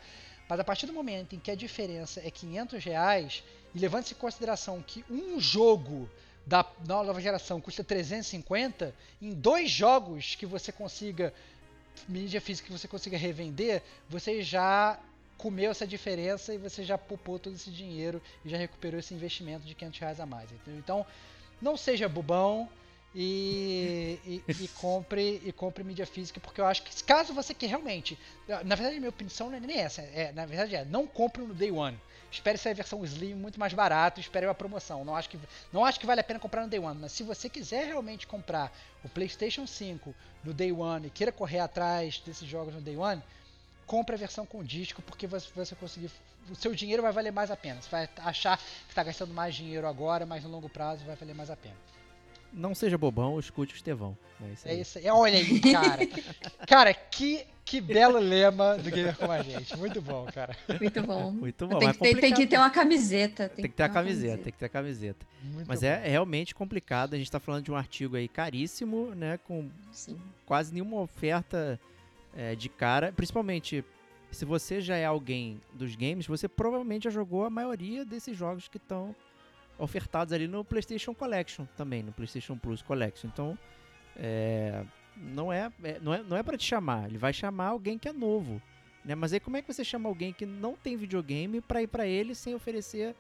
Mas 0.48 0.60
a 0.60 0.64
partir 0.64 0.86
do 0.86 0.92
momento 0.92 1.34
em 1.34 1.38
que 1.38 1.50
a 1.50 1.54
diferença 1.54 2.20
é 2.24 2.30
500 2.30 2.84
reais, 2.84 3.42
e 3.74 3.78
levando-se 3.78 4.14
em 4.14 4.16
consideração 4.16 4.82
que 4.82 5.04
um 5.10 5.40
jogo 5.40 6.08
da 6.46 6.64
nova 6.86 7.20
geração 7.20 7.60
custa 7.60 7.82
350, 7.82 8.94
em 9.20 9.32
dois 9.32 9.70
jogos 9.70 10.34
que 10.34 10.44
você 10.44 10.70
consiga 10.70 11.32
mídia 12.08 12.40
física 12.40 12.66
que 12.66 12.72
você 12.72 12.88
consiga 12.88 13.16
revender, 13.16 13.82
você 14.08 14.42
já 14.42 14.98
comeu 15.36 15.70
essa 15.70 15.86
diferença 15.86 16.54
e 16.54 16.58
você 16.58 16.84
já 16.84 16.96
poupou 16.96 17.38
todo 17.38 17.54
esse 17.54 17.70
dinheiro 17.70 18.22
e 18.44 18.48
já 18.48 18.56
recuperou 18.56 18.98
esse 19.00 19.14
investimento 19.14 19.66
de 19.66 19.74
500 19.74 20.00
reais 20.00 20.20
a 20.20 20.26
mais. 20.26 20.48
Então, 20.66 21.06
não 21.60 21.76
seja 21.76 22.08
bobão 22.08 22.68
e, 23.14 24.18
e, 24.26 24.42
e, 24.48 24.68
compre 24.80 25.40
e 25.44 25.52
compre 25.52 25.84
mídia 25.84 26.06
física, 26.06 26.40
porque 26.40 26.60
eu 26.60 26.66
acho 26.66 26.82
que 26.82 27.04
caso 27.04 27.32
você 27.32 27.54
que 27.54 27.66
realmente, 27.66 28.18
na 28.64 28.74
verdade 28.74 28.98
minha 28.98 29.10
opinião 29.10 29.50
não 29.50 29.56
é 29.56 29.60
nem 29.60 29.78
essa, 29.78 30.02
é, 30.02 30.32
na 30.32 30.44
verdade 30.44 30.74
é, 30.74 30.84
não 30.84 31.06
compre 31.06 31.42
no 31.42 31.54
day 31.54 31.70
one. 31.70 31.98
Espere 32.30 32.58
sair 32.58 32.72
a 32.72 32.74
versão 32.74 33.04
Slim 33.04 33.34
muito 33.34 33.60
mais 33.60 33.72
barato, 33.72 34.18
espere 34.18 34.44
uma 34.44 34.54
promoção. 34.54 35.04
Não 35.04 35.14
acho 35.14 35.28
que 35.28 35.38
não 35.72 35.84
acho 35.84 36.00
que 36.00 36.06
vale 36.06 36.20
a 36.20 36.24
pena 36.24 36.40
comprar 36.40 36.62
no 36.62 36.68
day 36.68 36.80
one, 36.80 36.98
mas 37.00 37.12
se 37.12 37.22
você 37.22 37.48
quiser 37.48 37.86
realmente 37.86 38.26
comprar 38.26 38.76
o 39.04 39.08
PlayStation 39.08 39.68
5 39.68 40.12
no 40.42 40.52
day 40.52 40.72
one 40.72 41.06
e 41.06 41.10
queira 41.10 41.30
correr 41.30 41.60
atrás 41.60 42.20
desses 42.26 42.48
jogos 42.48 42.74
no 42.74 42.80
day 42.80 42.96
one, 42.96 43.22
compre 43.86 44.14
a 44.14 44.18
versão 44.18 44.46
com 44.46 44.62
disco, 44.62 45.02
porque 45.02 45.26
você 45.26 45.48
vai 45.54 45.66
conseguir. 45.78 46.10
O 46.50 46.54
seu 46.54 46.74
dinheiro 46.74 47.02
vai 47.02 47.12
valer 47.12 47.32
mais 47.32 47.50
a 47.50 47.56
pena. 47.56 47.80
Você 47.80 47.88
vai 47.88 48.08
achar 48.18 48.58
que 48.58 48.90
está 48.90 49.02
gastando 49.02 49.32
mais 49.32 49.54
dinheiro 49.54 49.86
agora, 49.86 50.26
mas 50.26 50.44
no 50.44 50.50
longo 50.50 50.68
prazo 50.68 51.04
vai 51.04 51.16
valer 51.16 51.34
mais 51.34 51.50
a 51.50 51.56
pena. 51.56 51.76
Não 52.54 52.74
seja 52.74 52.96
bobão, 52.96 53.38
escute 53.40 53.74
o 53.74 53.76
Estevão. 53.76 54.16
É 54.40 54.52
isso 54.52 54.68
aí. 54.68 54.76
É 54.76 54.80
isso 54.80 54.98
aí. 54.98 55.08
Olha 55.08 55.38
aí, 55.38 55.60
cara. 55.60 56.06
cara, 56.68 56.94
que, 56.94 57.44
que 57.64 57.80
belo 57.80 58.18
lema 58.18 58.76
do 58.76 58.90
Gamer 58.90 59.16
Como 59.16 59.32
a 59.32 59.42
Gente. 59.42 59.76
Muito 59.76 60.00
bom, 60.00 60.26
cara. 60.32 60.56
Muito 60.80 61.02
bom. 61.02 61.32
Muito 61.32 61.66
bom. 61.66 61.78
Tem 61.78 61.88
mas 61.88 61.96
que, 61.96 62.02
ter, 62.04 62.20
tem 62.20 62.32
que 62.32 62.46
ter 62.46 62.56
uma 62.56 62.70
camiseta. 62.70 63.48
Tem 63.48 63.64
que 63.64 63.76
ter 63.76 63.82
a 63.82 63.88
camiseta, 63.88 64.44
tem 64.44 64.52
que 64.52 64.58
ter 64.58 64.66
a 64.66 64.68
camiseta. 64.68 65.26
Muito 65.42 65.66
Mas 65.66 65.80
bom. 65.80 65.86
é 65.86 66.08
realmente 66.08 66.54
complicado. 66.54 67.14
A 67.14 67.18
gente 67.18 67.30
tá 67.30 67.40
falando 67.40 67.64
de 67.64 67.72
um 67.72 67.76
artigo 67.76 68.16
aí 68.16 68.28
caríssimo, 68.28 69.14
né? 69.16 69.38
Com 69.38 69.68
Sim. 69.90 70.16
quase 70.46 70.72
nenhuma 70.72 71.00
oferta 71.00 71.80
é, 72.36 72.54
de 72.54 72.68
cara. 72.68 73.12
Principalmente, 73.12 73.84
se 74.30 74.44
você 74.44 74.80
já 74.80 74.96
é 74.96 75.04
alguém 75.04 75.60
dos 75.72 75.94
games, 75.94 76.26
você 76.26 76.48
provavelmente 76.48 77.04
já 77.04 77.10
jogou 77.10 77.44
a 77.44 77.50
maioria 77.50 78.04
desses 78.04 78.36
jogos 78.36 78.68
que 78.68 78.76
estão 78.76 79.14
ofertados 79.78 80.32
ali 80.32 80.46
no 80.46 80.64
PlayStation 80.64 81.14
Collection 81.14 81.66
também, 81.76 82.02
no 82.02 82.12
PlayStation 82.12 82.56
Plus 82.56 82.82
Collection. 82.82 83.28
Então, 83.32 83.58
é, 84.16 84.84
não 85.16 85.52
é, 85.52 85.70
é- 85.82 85.98
não 86.00 86.14
é, 86.14 86.22
não 86.22 86.36
é 86.36 86.42
para 86.42 86.56
te 86.56 86.64
chamar. 86.64 87.08
Ele 87.08 87.18
vai 87.18 87.32
chamar 87.32 87.68
alguém 87.68 87.98
que 87.98 88.08
é 88.08 88.12
novo, 88.12 88.60
né? 89.04 89.14
Mas 89.14 89.32
aí 89.32 89.40
como 89.40 89.56
é 89.56 89.62
que 89.62 89.72
você 89.72 89.84
chama 89.84 90.08
alguém 90.08 90.32
que 90.32 90.46
não 90.46 90.74
tem 90.74 90.96
videogame 90.96 91.60
para 91.60 91.82
ir 91.82 91.86
para 91.88 92.06
ele 92.06 92.34
sem 92.34 92.54
oferecer 92.54 93.14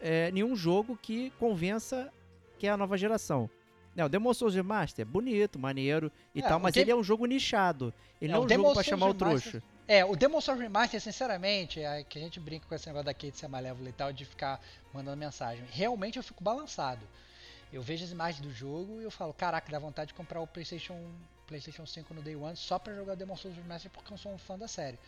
é, 0.00 0.30
nenhum 0.30 0.54
jogo 0.54 0.98
que 1.00 1.30
convença 1.38 2.12
que 2.58 2.66
é 2.66 2.70
a 2.70 2.76
nova 2.76 2.96
geração? 2.96 3.48
Né, 3.94 4.04
o 4.04 4.08
Demon 4.08 4.34
Souls 4.34 4.54
Remaster 4.54 5.02
é 5.02 5.04
bonito, 5.04 5.58
maneiro 5.58 6.10
e 6.34 6.40
É, 6.40 6.42
tal, 6.42 6.58
o 6.58 6.62
mas 6.62 6.76
ele 6.76 6.90
é 6.90 6.96
um 6.96 7.02
jogo 7.04 7.26
nichado. 7.26 7.94
Ele 8.20 8.32
É, 8.32 8.34
não 8.34 8.38
é 8.38 8.40
o 8.40 8.44
um 8.44 8.46
Demon 8.48 8.62
jogo 8.64 8.74
pra 8.74 8.82
chamar 8.82 9.06
o 9.06 9.12
Remaster- 9.12 9.50
trouxa. 9.52 9.62
É, 9.86 10.04
o 10.04 10.16
Demon 10.16 10.40
Souls 10.40 10.60
Remaster, 10.60 11.00
sinceramente, 11.00 11.78
é 11.80 12.02
que 12.02 12.18
a 12.18 12.22
gente 12.22 12.40
brinca 12.40 12.66
com 12.66 12.74
esse 12.74 12.86
negócio 12.86 13.04
da 13.04 13.12
Kate 13.14 13.36
ser 13.36 13.48
malévola 13.48 13.88
e 13.88 13.92
tal, 13.92 14.12
de 14.12 14.24
ficar 14.24 14.60
mandando 14.92 15.16
mensagem. 15.16 15.62
Realmente 15.70 16.16
eu 16.16 16.22
fico 16.22 16.42
balançado. 16.42 17.06
Eu 17.72 17.82
vejo 17.82 18.04
as 18.04 18.10
imagens 18.10 18.40
do 18.40 18.50
jogo 18.52 19.00
e 19.00 19.04
eu 19.04 19.10
falo, 19.10 19.32
caraca, 19.34 19.70
dá 19.70 19.78
vontade 19.78 20.08
de 20.08 20.14
comprar 20.14 20.40
o 20.40 20.46
PlayStation, 20.46 20.96
PlayStation 21.46 21.84
5 21.84 22.14
no 22.14 22.22
Day 22.22 22.34
One 22.34 22.56
só 22.56 22.78
pra 22.78 22.94
jogar 22.94 23.12
o 23.12 23.16
Demon 23.16 23.36
Souls 23.36 23.56
Remaster 23.56 23.90
porque 23.90 24.12
eu 24.12 24.16
sou 24.16 24.32
um 24.32 24.38
fã 24.38 24.56
da 24.58 24.66
série. 24.68 24.98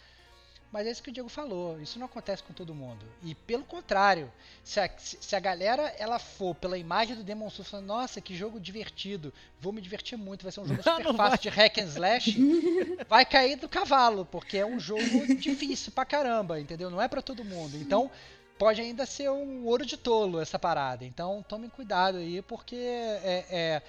Mas 0.72 0.86
é 0.86 0.90
isso 0.90 1.02
que 1.02 1.10
o 1.10 1.12
Diego 1.12 1.28
falou, 1.28 1.80
isso 1.80 1.98
não 1.98 2.06
acontece 2.06 2.42
com 2.42 2.52
todo 2.52 2.74
mundo. 2.74 3.06
E 3.22 3.34
pelo 3.34 3.64
contrário, 3.64 4.30
se 4.64 4.78
a, 4.80 4.90
se 4.98 5.34
a 5.34 5.40
galera 5.40 5.94
ela 5.98 6.18
for 6.18 6.54
pela 6.54 6.76
imagem 6.76 7.14
do 7.16 7.22
Demon 7.22 7.48
Souls 7.48 7.70
falando, 7.70 7.86
nossa, 7.86 8.20
que 8.20 8.34
jogo 8.36 8.58
divertido, 8.60 9.32
vou 9.60 9.72
me 9.72 9.80
divertir 9.80 10.18
muito, 10.18 10.42
vai 10.42 10.52
ser 10.52 10.60
um 10.60 10.66
jogo 10.66 10.82
super 10.84 11.04
Não 11.04 11.14
fácil 11.14 11.38
de 11.40 11.48
hack 11.48 11.78
and 11.78 11.84
slash, 11.86 12.36
vai 13.08 13.24
cair 13.24 13.56
do 13.56 13.68
cavalo, 13.68 14.26
porque 14.26 14.58
é 14.58 14.66
um 14.66 14.78
jogo 14.78 15.02
difícil 15.36 15.92
pra 15.92 16.04
caramba, 16.04 16.60
entendeu? 16.60 16.90
Não 16.90 17.00
é 17.00 17.08
pra 17.08 17.22
todo 17.22 17.44
mundo. 17.44 17.76
Então, 17.76 18.10
pode 18.58 18.80
ainda 18.80 19.06
ser 19.06 19.30
um 19.30 19.64
ouro 19.64 19.86
de 19.86 19.96
tolo 19.96 20.40
essa 20.40 20.58
parada. 20.58 21.04
Então, 21.04 21.44
tomem 21.48 21.70
cuidado 21.70 22.18
aí, 22.18 22.42
porque 22.42 22.74
é, 22.76 23.44
é- 23.50 23.82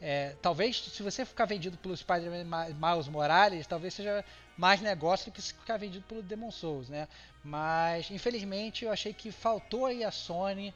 é, 0.00 0.36
talvez 0.42 0.76
se 0.92 1.02
você 1.02 1.24
ficar 1.24 1.46
vendido 1.46 1.78
pelo 1.78 1.96
Spider-Man 1.96 2.44
Mi- 2.44 2.74
Miles 2.74 3.08
Morales, 3.08 3.66
talvez 3.66 3.94
seja 3.94 4.22
mais 4.56 4.80
negócio 4.80 5.30
do 5.30 5.34
que 5.34 5.42
se 5.42 5.52
ficar 5.54 5.76
vendido 5.76 6.04
pelo 6.06 6.22
Demon 6.22 6.50
Souls, 6.50 6.88
né? 6.88 7.08
Mas, 7.42 8.10
infelizmente, 8.10 8.84
eu 8.84 8.92
achei 8.92 9.12
que 9.12 9.30
faltou 9.32 9.86
aí 9.86 10.02
a 10.04 10.10
Sony 10.10 10.72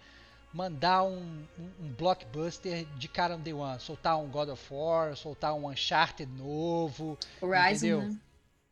mandar 0.52 1.02
um, 1.04 1.44
um- 1.58 1.72
um 1.84 1.88
blockbuster 1.92 2.84
de 2.96 3.06
cara 3.08 3.36
no 3.36 3.42
Day 3.42 3.52
One. 3.52 3.78
Soltar 3.80 4.18
um 4.18 4.28
God 4.28 4.48
of 4.48 4.66
War, 4.72 5.14
soltar 5.16 5.54
um 5.54 5.68
Uncharted 5.68 6.30
novo, 6.32 7.18
Horizon, 7.40 7.86
Entendeu? 7.86 8.00
né? 8.02 8.16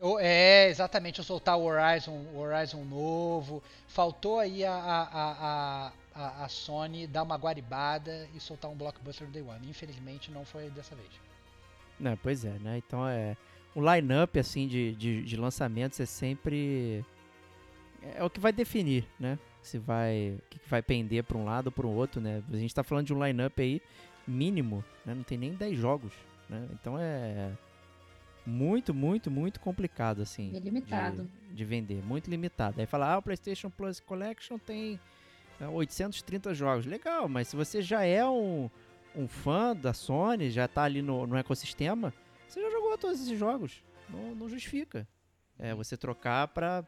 ou- 0.00 0.18
É, 0.20 0.68
exatamente, 0.68 1.18
eu 1.18 1.24
soltar 1.24 1.56
o 1.58 1.64
Horizon, 1.64 2.12
o 2.34 2.38
Horizon 2.38 2.84
novo. 2.84 3.62
Faltou 3.88 4.38
aí 4.40 4.64
a, 4.64 4.72
a, 4.72 5.02
a, 5.12 5.92
a, 6.14 6.44
a 6.44 6.48
Sony 6.48 7.06
dar 7.06 7.22
uma 7.22 7.36
guaribada 7.36 8.28
e 8.34 8.40
soltar 8.40 8.70
um 8.70 8.74
blockbuster 8.74 9.26
no 9.26 9.32
Day 9.32 9.42
One. 9.42 9.68
Infelizmente 9.68 10.30
não 10.30 10.44
foi 10.44 10.68
dessa 10.70 10.94
vez. 10.96 11.08
Né, 12.00 12.18
pois 12.22 12.44
é, 12.44 12.58
né? 12.58 12.78
Então 12.78 13.06
é. 13.08 13.36
O 13.76 13.94
line-up, 13.94 14.38
assim, 14.38 14.66
de, 14.66 14.94
de, 14.94 15.22
de 15.22 15.36
lançamentos 15.36 16.00
é 16.00 16.06
sempre. 16.06 17.04
É 18.14 18.24
o 18.24 18.30
que 18.30 18.40
vai 18.40 18.50
definir, 18.50 19.06
né? 19.20 19.38
Se 19.60 19.76
vai. 19.76 20.38
O 20.38 20.48
que 20.48 20.58
vai 20.66 20.80
pender 20.80 21.22
pra 21.24 21.36
um 21.36 21.44
lado 21.44 21.66
ou 21.66 21.72
pra 21.72 21.86
um 21.86 21.94
outro, 21.94 22.18
né? 22.18 22.42
A 22.50 22.56
gente 22.56 22.74
tá 22.74 22.82
falando 22.82 23.08
de 23.08 23.12
um 23.12 23.22
line-up 23.22 23.60
aí 23.60 23.82
mínimo, 24.26 24.82
né? 25.04 25.14
Não 25.14 25.22
tem 25.22 25.36
nem 25.36 25.52
10 25.52 25.76
jogos, 25.76 26.10
né? 26.48 26.66
Então 26.72 26.96
é. 26.98 27.52
Muito, 28.46 28.94
muito, 28.94 29.30
muito 29.30 29.60
complicado, 29.60 30.22
assim. 30.22 30.56
É 30.56 30.58
limitado. 30.58 31.28
De, 31.48 31.56
de 31.56 31.64
vender, 31.66 32.02
muito 32.02 32.30
limitado. 32.30 32.80
Aí 32.80 32.86
fala, 32.86 33.12
ah, 33.12 33.18
o 33.18 33.22
PlayStation 33.22 33.68
Plus 33.68 34.00
Collection 34.00 34.56
tem 34.56 34.98
é, 35.60 35.68
830 35.68 36.54
jogos. 36.54 36.86
Legal, 36.86 37.28
mas 37.28 37.48
se 37.48 37.56
você 37.56 37.82
já 37.82 38.04
é 38.04 38.26
um, 38.26 38.70
um 39.14 39.28
fã 39.28 39.76
da 39.76 39.92
Sony, 39.92 40.48
já 40.48 40.66
tá 40.66 40.84
ali 40.84 41.02
no, 41.02 41.26
no 41.26 41.36
ecossistema, 41.36 42.14
você 42.48 42.60
já 42.60 42.70
jogou 42.70 42.96
todos 42.98 43.20
esses 43.20 43.38
jogos. 43.38 43.82
Não, 44.08 44.34
não 44.34 44.48
justifica. 44.48 45.06
É 45.58 45.74
você 45.74 45.96
trocar 45.96 46.48
pra, 46.48 46.84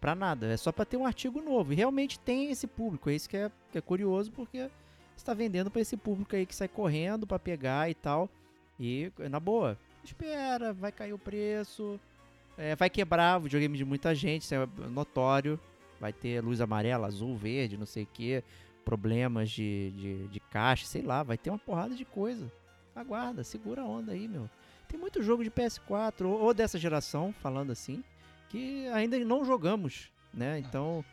pra 0.00 0.14
nada. 0.14 0.46
É 0.46 0.56
só 0.56 0.72
pra 0.72 0.84
ter 0.84 0.96
um 0.96 1.06
artigo 1.06 1.40
novo. 1.40 1.72
E 1.72 1.76
realmente 1.76 2.18
tem 2.18 2.50
esse 2.50 2.66
público. 2.66 3.10
É 3.10 3.14
isso 3.14 3.28
que 3.28 3.36
é, 3.36 3.50
que 3.70 3.78
é 3.78 3.80
curioso, 3.80 4.32
porque 4.32 4.70
você 5.16 5.24
tá 5.24 5.34
vendendo 5.34 5.70
pra 5.70 5.80
esse 5.80 5.96
público 5.96 6.34
aí 6.34 6.46
que 6.46 6.54
sai 6.54 6.68
correndo 6.68 7.26
pra 7.26 7.38
pegar 7.38 7.90
e 7.90 7.94
tal. 7.94 8.28
E, 8.78 9.10
na 9.30 9.40
boa, 9.40 9.78
espera, 10.04 10.72
vai 10.72 10.92
cair 10.92 11.12
o 11.12 11.18
preço. 11.18 11.98
é, 12.58 12.76
vai 12.76 12.90
quebrar 12.90 13.38
o 13.38 13.42
videogame 13.42 13.76
de 13.76 13.84
muita 13.84 14.14
gente, 14.14 14.42
isso 14.42 14.54
é 14.54 14.66
notório. 14.90 15.58
Vai 15.98 16.12
ter 16.12 16.42
luz 16.42 16.60
amarela, 16.60 17.06
azul, 17.06 17.34
verde, 17.36 17.78
não 17.78 17.86
sei 17.86 18.02
o 18.02 18.08
que. 18.12 18.42
Problemas 18.84 19.50
de, 19.50 19.92
de, 19.96 20.28
de 20.28 20.40
caixa, 20.40 20.86
sei 20.86 21.02
lá. 21.02 21.22
Vai 21.22 21.38
ter 21.38 21.50
uma 21.50 21.58
porrada 21.58 21.94
de 21.94 22.04
coisa. 22.04 22.50
Aguarda, 22.94 23.42
segura 23.42 23.82
a 23.82 23.84
onda 23.84 24.12
aí, 24.12 24.28
meu. 24.28 24.48
Tem 24.88 24.98
muito 24.98 25.22
jogo 25.22 25.42
de 25.42 25.50
PS4 25.50 26.22
ou, 26.26 26.40
ou 26.40 26.54
dessa 26.54 26.78
geração, 26.78 27.34
falando 27.42 27.72
assim, 27.72 28.02
que 28.48 28.86
ainda 28.88 29.18
não 29.20 29.44
jogamos, 29.44 30.10
né? 30.32 30.58
Então, 30.58 31.04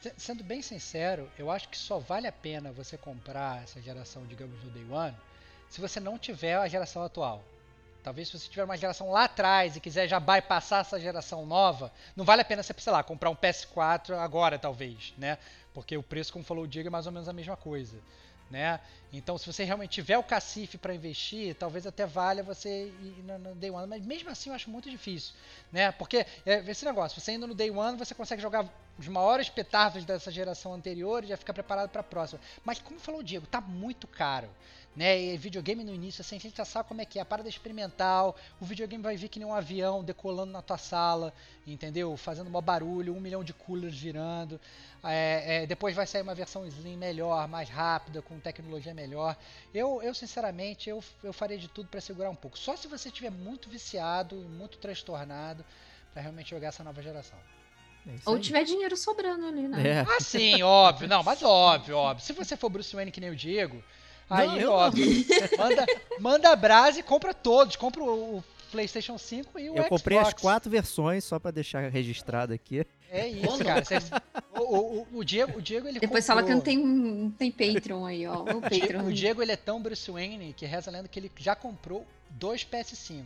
Se- 0.00 0.12
Sendo 0.16 0.42
bem 0.44 0.60
sincero, 0.62 1.30
eu 1.38 1.50
acho 1.50 1.68
que 1.68 1.76
só 1.78 1.98
vale 1.98 2.26
a 2.26 2.32
pena 2.32 2.72
você 2.72 2.96
comprar 2.98 3.62
essa 3.62 3.80
geração, 3.80 4.26
digamos, 4.26 4.62
no 4.64 4.70
Day 4.70 4.84
One, 4.90 5.16
se 5.68 5.80
você 5.80 5.98
não 6.00 6.18
tiver 6.18 6.56
a 6.56 6.68
geração 6.68 7.02
atual. 7.02 7.42
Talvez 8.02 8.26
se 8.28 8.36
você 8.38 8.48
tiver 8.48 8.64
uma 8.64 8.76
geração 8.76 9.12
lá 9.12 9.24
atrás 9.24 9.76
e 9.76 9.80
quiser 9.80 10.08
já 10.08 10.18
bypassar 10.18 10.80
essa 10.80 10.98
geração 10.98 11.46
nova, 11.46 11.92
não 12.16 12.24
vale 12.24 12.42
a 12.42 12.44
pena 12.44 12.60
você, 12.62 12.74
sei 12.76 12.92
lá, 12.92 13.00
comprar 13.02 13.30
um 13.30 13.36
PS4 13.36 14.14
agora, 14.18 14.58
talvez, 14.58 15.14
né? 15.16 15.38
Porque 15.72 15.96
o 15.96 16.02
preço, 16.02 16.32
como 16.32 16.44
falou 16.44 16.64
o 16.64 16.68
Diego, 16.68 16.88
é 16.88 16.90
mais 16.90 17.06
ou 17.06 17.12
menos 17.12 17.28
a 17.28 17.32
mesma 17.32 17.56
coisa, 17.56 17.96
né? 18.52 18.78
Então, 19.10 19.38
se 19.38 19.46
você 19.46 19.64
realmente 19.64 19.90
tiver 19.90 20.18
o 20.18 20.22
cacife 20.22 20.76
para 20.76 20.94
investir, 20.94 21.54
talvez 21.54 21.86
até 21.86 22.04
valha 22.04 22.42
você 22.42 22.88
ir 23.00 23.22
no, 23.26 23.38
no 23.38 23.54
Day 23.54 23.70
One, 23.70 23.86
mas 23.86 24.04
mesmo 24.04 24.28
assim 24.28 24.50
eu 24.50 24.54
acho 24.54 24.68
muito 24.70 24.90
difícil, 24.90 25.34
né? 25.72 25.90
Porque 25.92 26.26
é, 26.44 26.58
esse 26.68 26.84
negócio, 26.84 27.18
você 27.18 27.32
indo 27.32 27.46
no 27.46 27.54
Day 27.54 27.70
One, 27.70 27.96
você 27.96 28.14
consegue 28.14 28.42
jogar 28.42 28.68
os 28.98 29.08
maiores 29.08 29.48
petardos 29.48 30.04
dessa 30.04 30.30
geração 30.30 30.74
anterior 30.74 31.24
e 31.24 31.28
já 31.28 31.36
fica 31.36 31.54
preparado 31.54 31.88
para 31.88 32.02
a 32.02 32.04
próxima. 32.04 32.40
Mas 32.62 32.78
como 32.78 33.00
falou 33.00 33.20
o 33.20 33.24
Diego, 33.24 33.46
tá 33.46 33.60
muito 33.60 34.06
caro. 34.06 34.50
Né, 34.94 35.18
e 35.18 35.38
videogame 35.38 35.82
no 35.82 35.94
início, 35.94 36.20
assim, 36.20 36.36
a 36.36 36.38
gente 36.38 36.54
já 36.54 36.66
sabe 36.66 36.86
como 36.86 37.00
é 37.00 37.06
que 37.06 37.18
é, 37.18 37.22
a 37.22 37.24
parada 37.24 37.48
experimental, 37.48 38.36
o 38.60 38.66
videogame 38.66 39.02
vai 39.02 39.16
vir 39.16 39.30
que 39.30 39.38
nem 39.38 39.48
um 39.48 39.54
avião 39.54 40.04
decolando 40.04 40.52
na 40.52 40.60
tua 40.60 40.76
sala, 40.76 41.32
entendeu? 41.66 42.14
Fazendo 42.14 42.50
mó 42.50 42.60
barulho, 42.60 43.14
um 43.14 43.20
milhão 43.20 43.42
de 43.42 43.54
coolers 43.54 43.94
girando, 43.94 44.60
é, 45.02 45.62
é, 45.62 45.66
depois 45.66 45.96
vai 45.96 46.06
sair 46.06 46.20
uma 46.20 46.34
versão 46.34 46.66
Slim 46.66 46.98
melhor, 46.98 47.48
mais 47.48 47.70
rápida, 47.70 48.20
com 48.20 48.38
tecnologia 48.38 48.92
melhor. 48.92 49.34
Eu, 49.72 50.02
eu 50.02 50.14
sinceramente, 50.14 50.90
eu, 50.90 51.02
eu 51.24 51.32
faria 51.32 51.56
de 51.56 51.68
tudo 51.68 51.88
para 51.88 52.00
segurar 52.02 52.28
um 52.28 52.36
pouco. 52.36 52.58
Só 52.58 52.76
se 52.76 52.86
você 52.86 53.08
estiver 53.08 53.30
muito 53.30 53.70
viciado, 53.70 54.36
muito 54.36 54.76
transtornado, 54.76 55.64
para 56.12 56.20
realmente 56.20 56.50
jogar 56.50 56.68
essa 56.68 56.84
nova 56.84 57.02
geração. 57.02 57.38
é 58.06 58.12
Ou 58.26 58.38
tiver 58.38 58.64
dinheiro 58.64 58.96
sobrando 58.96 59.46
ali, 59.46 59.66
né? 59.66 59.88
É. 59.88 60.00
Ah, 60.00 60.20
sim, 60.20 60.62
óbvio. 60.62 61.08
Não, 61.08 61.22
mas 61.22 61.42
óbvio, 61.42 61.96
óbvio. 61.96 62.24
Se 62.24 62.34
você 62.34 62.56
for 62.56 62.68
Bruce 62.68 62.94
Wayne 62.94 63.10
que 63.10 63.20
nem 63.20 63.30
o 63.30 63.36
Diego, 63.36 63.82
aí, 64.32 64.64
Não, 64.64 64.72
óbvio. 64.72 65.06
Manda, 65.58 65.86
manda 66.18 66.50
a 66.50 66.56
brasa 66.56 67.00
e 67.00 67.02
compra 67.02 67.32
todos. 67.34 67.76
Compra 67.76 68.02
o, 68.02 68.38
o 68.38 68.44
PlayStation 68.70 69.18
5 69.18 69.58
e 69.58 69.64
o 69.64 69.76
Eu 69.76 69.84
Xbox. 69.84 69.88
comprei 69.88 70.18
as 70.18 70.32
quatro 70.34 70.70
versões 70.70 71.24
só 71.24 71.38
pra 71.38 71.50
deixar 71.50 71.88
registrado 71.90 72.52
aqui. 72.52 72.86
É 73.10 73.28
isso, 73.28 73.58
cara. 73.62 73.84
O, 74.58 74.62
o, 74.62 75.06
o 75.18 75.24
Diego, 75.24 75.58
o 75.58 75.62
Diego, 75.62 75.86
ele 75.86 76.00
Depois 76.00 76.24
comprou... 76.26 76.36
fala 76.44 76.46
que 76.48 76.54
não 76.54 76.60
tem, 76.62 76.78
não 76.78 77.30
tem 77.30 77.50
Patreon 77.50 78.06
aí, 78.06 78.26
ó. 78.26 78.42
O 78.56 78.60
Patreon. 78.62 79.04
o 79.06 79.12
Diego, 79.12 79.42
ele 79.42 79.52
é 79.52 79.56
tão 79.56 79.80
Bruce 79.82 80.10
Wayne 80.10 80.54
que 80.54 80.64
reza 80.64 80.90
a 80.90 80.92
lenda 80.92 81.08
que 81.08 81.18
ele 81.20 81.30
já 81.36 81.54
comprou 81.54 82.06
dois 82.30 82.64
PS5. 82.64 83.24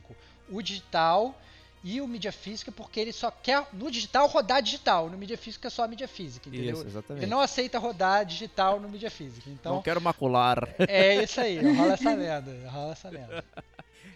O 0.51 0.61
digital 0.61 1.41
e 1.89 2.01
o 2.01 2.09
mídia 2.09 2.33
física, 2.33 2.73
porque 2.73 2.99
ele 2.99 3.13
só 3.13 3.31
quer 3.31 3.65
no 3.73 3.89
digital 3.93 4.27
rodar 4.27 4.61
digital. 4.61 5.09
No 5.09 5.17
mídia 5.17 5.39
física 5.39 5.69
é 5.69 5.71
só 5.71 5.85
a 5.85 5.89
mídia 5.89 6.09
física, 6.09 6.49
entendeu? 6.49 6.75
Isso, 6.75 6.85
exatamente. 6.87 7.23
Ele 7.23 7.31
não 7.31 7.39
aceita 7.41 7.79
rodar 7.79 8.25
digital 8.27 8.81
no 8.81 8.89
mídia 8.89 9.09
física. 9.09 9.49
Então, 9.49 9.77
Não 9.77 9.83
quero 9.83 10.01
macular. 10.01 10.69
é 10.81 11.23
isso 11.23 11.41
aí. 11.41 11.61
Rola 11.77 11.93
essa 11.93 12.13
lenda. 12.13 12.69
Rola 12.71 12.93
essa 12.93 13.09
lenda. 13.09 13.45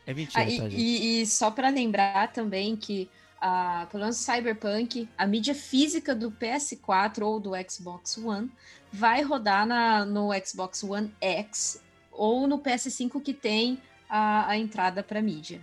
É 0.07 0.15
mentira, 0.15 0.43
Ah, 0.43 0.47
tá, 0.47 0.51
e, 0.51 0.57
gente? 0.57 0.75
e- 0.77 1.21
e 1.23 1.27
só 1.27 1.51
pra 1.51 1.69
lembrar 1.69 2.33
também 2.33 2.75
que, 2.75 3.09
ah, 3.41 3.87
pelo 3.91 4.03
menos 4.03 4.17
Cyberpunk, 4.17 5.09
a 5.17 5.25
mídia 5.27 5.55
física 5.55 6.15
do 6.15 6.33
PS4 6.33 7.23
ou 7.23 7.39
do 7.39 7.53
Xbox 7.71 8.17
One 8.19 8.51
vai 8.93 9.23
rodar 9.23 9.65
na, 9.67 10.05
no 10.05 10.31
Xbox 10.45 10.83
One 10.83 11.15
X 11.21 11.81
ou 12.11 12.49
no 12.49 12.59
PS5 12.59 13.23
que 13.23 13.33
tem 13.33 13.81
a, 14.09 14.49
a 14.51 14.59
entrada 14.59 15.03
para 15.03 15.23
mídia. 15.23 15.61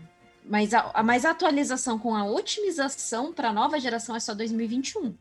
Mas 0.48 0.74
a, 0.74 0.92
a, 0.94 1.04
mas 1.04 1.26
a 1.26 1.32
atualização 1.32 2.00
com 2.00 2.16
a 2.16 2.24
otimização 2.26 3.34
para 3.34 3.50
a 3.50 3.54
nova 3.54 3.80
geração 3.80 4.16
é 4.16 4.20
só 4.20 4.34
2021. 4.34 5.16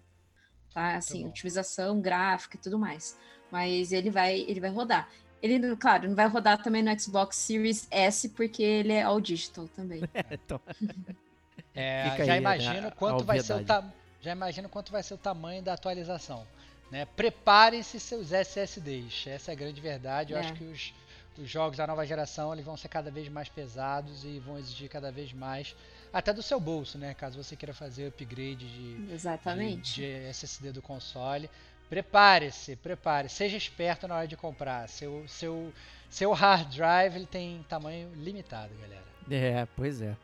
Tá? 0.73 0.97
Assim, 0.97 1.23
bom. 1.23 1.29
otimização 1.29 2.01
gráfica 2.01 2.57
e 2.57 2.61
tudo 2.61 2.79
mais. 2.79 3.19
Mas 3.51 3.93
ele 3.93 4.11
vai, 4.11 4.41
ele 4.41 4.61
vai 4.61 4.71
rodar. 4.71 5.09
Ele, 5.43 5.77
claro, 5.77 6.09
não 6.09 6.17
vai 6.17 6.27
rodar 6.29 6.63
também 6.63 6.83
no 6.83 6.99
Xbox 6.99 7.37
Series 7.37 7.87
S, 7.91 8.29
porque 8.31 8.63
ele 8.63 8.93
é 8.93 9.03
all 9.03 9.21
digital 9.21 9.69
também. 9.69 10.09
então, 10.31 10.61
É, 11.75 12.11
Fica 12.11 12.25
já 12.25 12.33
aí, 12.35 12.39
imagino 12.41 12.81
né, 12.83 12.89
a 12.89 12.91
quanto 12.91 13.25
vai 13.25 13.39
ser 13.41 13.55
o 13.55 13.61
ta... 13.61 13.85
já 14.21 14.33
imagino 14.33 14.69
quanto 14.69 14.91
vai 14.93 15.03
ser 15.03 15.15
o 15.15 15.19
tamanho 15.19 15.63
da 15.63 15.75
atualização. 15.75 16.47
Né? 16.91 17.05
Preparem-se 17.05 17.99
seus 18.01 18.33
SSDs. 18.33 19.27
Essa 19.27 19.51
é 19.51 19.55
a 19.55 19.57
grande 19.57 19.81
verdade. 19.81 20.33
Eu 20.33 20.39
É. 20.39 20.41
acho 20.41 20.55
que 20.55 20.65
os, 20.65 20.95
os 21.39 21.49
jogos 21.49 21.77
da 21.79 21.87
nova 21.87 22.05
geração 22.07 22.53
eles 22.53 22.65
vão 22.65 22.77
ser 22.77 22.89
cada 22.89 23.11
vez 23.11 23.29
mais 23.29 23.49
pesados 23.49 24.25
e 24.25 24.39
vão 24.39 24.59
exigir 24.59 24.89
cada 24.89 25.11
vez 25.13 25.33
mais, 25.33 25.75
até 26.13 26.33
do 26.33 26.43
seu 26.43 26.59
bolso, 26.59 26.97
né? 26.99 27.15
Caso 27.15 27.43
você 27.43 27.55
queira 27.57 27.75
fazer 27.75 28.07
upgrade 28.09 28.67
de, 28.69 29.13
Exatamente. 29.13 29.95
de, 29.95 30.01
de 30.21 30.27
SSD 30.31 30.73
do 30.73 30.81
console. 30.83 31.51
Prepare-se, 31.89 32.75
prepare, 32.77 33.29
seja 33.29 33.57
esperto 33.57 34.09
na 34.09 34.17
hora 34.17 34.27
de 34.29 34.37
comprar. 34.37 34.89
Seu, 34.89 35.25
seu, 35.29 35.73
seu 36.11 36.33
hard 36.33 36.75
drive 36.75 37.15
ele 37.17 37.27
tem 37.27 37.65
tamanho 37.69 38.13
limitado, 38.17 38.73
galera. 38.81 39.05
é, 39.31 39.67
pois 39.77 40.03
é. 40.03 40.17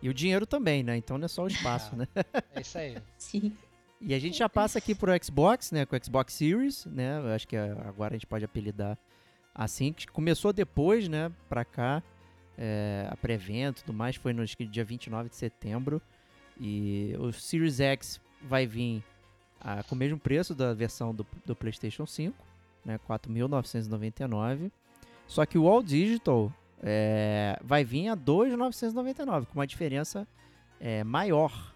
E 0.00 0.08
o 0.08 0.14
dinheiro 0.14 0.46
também, 0.46 0.82
né? 0.82 0.96
Então 0.96 1.16
não 1.18 1.26
é 1.26 1.28
só 1.28 1.44
o 1.44 1.46
espaço, 1.48 1.90
Ah. 1.92 1.96
né? 2.02 2.08
É 2.54 2.60
isso 2.60 2.76
aí. 2.78 2.96
Sim. 3.18 3.56
E 4.00 4.14
a 4.14 4.18
gente 4.18 4.36
já 4.38 4.48
passa 4.48 4.78
aqui 4.78 4.94
pro 4.96 5.12
Xbox, 5.22 5.70
né? 5.70 5.86
Com 5.86 5.94
o 5.94 6.04
Xbox 6.04 6.32
Series, 6.34 6.86
né? 6.86 7.18
Eu 7.18 7.28
acho 7.34 7.46
que 7.46 7.54
é- 7.54 7.70
agora 7.86 8.14
a 8.14 8.16
gente 8.16 8.26
pode 8.26 8.44
apelidar 8.44 8.98
assim. 9.54 9.92
Que 9.92 10.06
começou 10.06 10.52
depois, 10.52 11.08
né? 11.08 11.30
Pra 11.48 11.64
cá. 11.64 12.02
é, 12.56 13.08
a 13.10 13.16
pré-venda 13.16 13.78
e 13.78 13.82
tudo 13.82 13.92
mais. 13.96 14.16
Foi 14.16 14.32
no 14.32 14.44
dia 14.44 14.84
29 14.84 15.28
de 15.28 15.36
setembro. 15.36 16.00
E 16.60 17.14
o 17.18 17.32
Series 17.32 17.80
X 17.80 18.20
vai 18.42 18.66
vir 18.66 19.02
ah, 19.60 19.82
com 19.84 19.94
o 19.94 19.98
mesmo 19.98 20.18
preço 20.18 20.54
da 20.54 20.74
versão 20.74 21.14
do, 21.14 21.26
do 21.46 21.56
PlayStation 21.56 22.06
5, 22.06 22.36
né? 22.84 22.98
4.999. 23.08 24.70
Só 25.26 25.46
que 25.46 25.56
o 25.56 25.66
All 25.66 25.82
Digital 25.82 26.52
é, 26.82 27.58
vai 27.62 27.84
vir 27.84 28.08
a 28.08 28.16
2.999, 28.16 29.46
com 29.46 29.54
uma 29.54 29.66
diferença 29.66 30.26
é, 30.80 31.04
maior. 31.04 31.72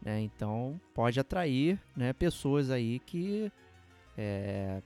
né? 0.00 0.20
Então 0.20 0.80
pode 0.94 1.18
atrair 1.18 1.78
né, 1.96 2.12
pessoas 2.12 2.70
aí 2.70 3.00
que 3.00 3.50
é, 4.16 4.80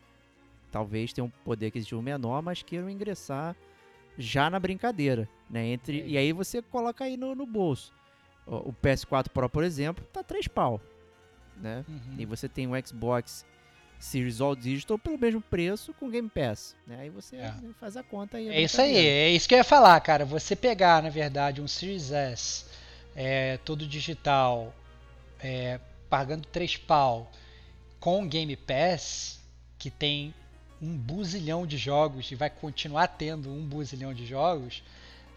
talvez 0.70 1.12
tenham 1.12 1.26
um 1.26 1.30
poder 1.44 1.66
aquisitivo 1.66 2.01
menor, 2.02 2.42
mas 2.42 2.62
queiram 2.62 2.88
ingressar 2.90 3.56
já 4.18 4.48
na 4.51 4.59
brincadeira. 4.59 5.28
Né? 5.48 5.68
Entre, 5.68 6.01
É 6.01 6.06
e 6.06 6.18
aí 6.18 6.32
você 6.32 6.62
coloca 6.62 7.05
aí 7.05 7.16
no, 7.16 7.34
no 7.34 7.47
bolso. 7.47 7.92
O, 8.47 8.70
o 8.70 8.72
PS4 8.82 9.28
Pro, 9.28 9.48
por 9.48 9.64
exemplo, 9.64 10.05
tá 10.12 10.22
3 10.22 10.48
pau. 10.48 10.80
Né? 11.56 11.84
Uhum. 11.88 12.16
E 12.18 12.24
você 12.24 12.48
tem 12.48 12.66
o 12.66 12.86
Xbox 12.86 13.44
Series 13.98 14.40
All 14.40 14.56
Digital 14.56 14.98
pelo 14.98 15.18
mesmo 15.18 15.40
preço 15.42 15.92
com 15.94 16.09
Game 16.09 16.28
Pass. 16.28 16.74
Né? 16.86 17.01
Aí 17.01 17.10
você 17.10 17.36
É. 17.36 17.55
faz 17.78 17.97
a 17.97 18.02
conta 18.02 18.38
aí. 18.38 18.48
a 18.48 18.52
É 18.55 18.62
isso 18.62 18.80
aí, 18.80 18.97
é 18.97 19.28
isso 19.30 19.47
que 19.48 19.55
eu 19.55 19.59
ia 19.59 19.64
falar, 19.64 20.01
cara. 20.01 20.24
Você 20.24 20.56
pegar, 20.56 21.02
na 21.02 21.10
verdade, 21.10 21.60
um 21.60 21.68
Series 21.68 22.10
S 22.10 22.64
é, 23.14 23.59
todo 23.59 23.86
digital, 23.86 24.74
é, 25.38 25.78
pagando 26.09 26.47
3 26.48 26.76
pau, 26.78 27.30
com 27.98 28.26
Game 28.26 28.56
Pass, 28.56 29.38
que 29.78 29.90
tem 29.90 30.32
um 30.81 30.97
buzilhão 30.97 31.66
de 31.66 31.77
jogos 31.77 32.31
e 32.31 32.35
vai 32.35 32.51
continuar 32.51 33.09
tendo 33.09 33.51
um 33.51 33.65
buzilhão 33.65 34.15
de 34.15 34.27
jogos, 34.27 34.82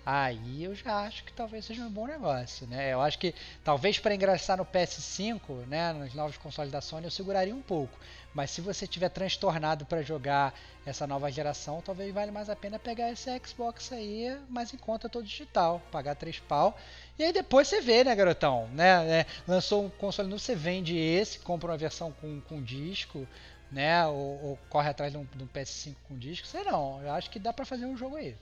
aí 0.06 0.64
eu 0.64 0.76
já 0.76 1.02
acho 1.02 1.24
que 1.24 1.34
talvez 1.34 1.66
seja 1.66 1.82
um 1.82 1.90
bom 1.90 2.08
negócio, 2.08 2.68
né? 2.68 2.94
Eu 2.94 3.02
acho 3.02 3.18
que 3.20 3.34
talvez 3.64 4.00
para 4.00 4.16
ingressar 4.16 4.58
no 4.58 4.66
PS5, 4.66 5.66
né, 5.68 5.94
nos 5.94 6.14
novos 6.14 6.38
consoles 6.38 6.72
da 6.72 6.82
Sony, 6.82 7.06
eu 7.06 7.12
seguraria 7.12 7.56
um 7.56 7.62
pouco. 7.62 7.98
Mas 8.34 8.50
se 8.50 8.62
você 8.62 8.88
tiver 8.88 9.10
transtornado 9.10 9.86
para 9.86 10.02
jogar 10.02 10.54
essa 10.86 11.06
nova 11.06 11.32
geração, 11.32 11.82
talvez 11.86 12.12
vale 12.14 12.32
mais 12.32 12.50
a 12.50 12.56
pena 12.56 12.80
pegar 12.80 13.12
esse 13.12 13.30
Xbox 13.46 13.92
aí, 13.94 14.36
mais 14.50 14.74
em 14.74 14.78
conta 14.78 15.08
todo 15.08 15.24
digital, 15.24 15.82
pagar 15.92 16.16
3 16.16 16.40
pau. 16.40 16.76
E 17.18 17.24
aí 17.24 17.32
depois 17.32 17.68
você 17.68 17.80
vê, 17.80 18.04
né, 18.04 18.16
garotão? 18.16 18.68
Né? 18.74 19.20
É, 19.20 19.26
lançou 19.48 19.86
um 19.86 19.90
console 19.90 20.28
novo, 20.28 20.42
você 20.42 20.56
vende 20.56 20.98
esse, 20.98 21.40
compra 21.40 21.70
uma 21.72 21.78
versão 21.78 22.12
com, 22.20 22.42
com 22.42 22.62
disco, 22.62 23.28
né? 23.74 24.06
Ou, 24.08 24.44
ou 24.44 24.60
corre 24.70 24.90
atrás 24.90 25.12
de 25.12 25.18
um, 25.18 25.26
de 25.26 25.44
um 25.44 25.48
PS5 25.48 25.96
com 26.08 26.18
disco. 26.18 26.48
Sei 26.48 26.64
não, 26.64 27.02
eu 27.02 27.12
acho 27.12 27.30
que 27.30 27.40
dá 27.40 27.52
para 27.52 27.66
fazer 27.66 27.86
um 27.86 27.98
jogo 27.98 28.16
aí. 28.16 28.36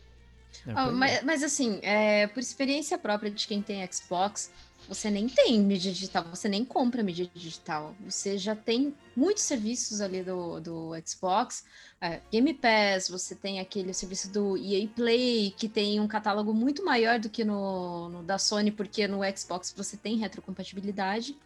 É, 0.67 0.71
Ah, 0.71 0.83
pois 0.83 0.87
é. 0.87 0.91
mas, 0.91 1.23
mas 1.23 1.43
assim, 1.43 1.79
é, 1.81 2.27
por 2.27 2.39
experiência 2.39 2.97
própria 2.97 3.31
de 3.31 3.47
quem 3.47 3.61
tem 3.61 3.87
Xbox, 3.91 4.51
você 4.87 5.09
nem 5.09 5.29
tem 5.29 5.59
mídia 5.59 5.91
digital, 5.91 6.25
você 6.25 6.49
nem 6.49 6.65
compra 6.65 7.03
mídia 7.03 7.29
digital. 7.33 7.95
Você 8.01 8.37
já 8.37 8.55
tem 8.55 8.93
muitos 9.15 9.43
serviços 9.43 10.01
ali 10.01 10.23
do, 10.23 10.59
do 10.59 10.91
Xbox, 11.05 11.63
é, 12.01 12.19
Game 12.31 12.53
Pass, 12.55 13.07
você 13.07 13.35
tem 13.35 13.59
aquele 13.59 13.93
serviço 13.93 14.29
do 14.29 14.57
EA 14.57 14.87
Play, 14.87 15.51
que 15.55 15.69
tem 15.69 15.99
um 15.99 16.07
catálogo 16.07 16.53
muito 16.53 16.83
maior 16.83 17.19
do 17.19 17.29
que 17.29 17.43
no, 17.43 18.09
no 18.09 18.23
da 18.23 18.37
Sony, 18.37 18.71
porque 18.71 19.07
no 19.07 19.19
Xbox 19.35 19.73
você 19.75 19.95
tem 19.95 20.17
retrocompatibilidade. 20.17 21.37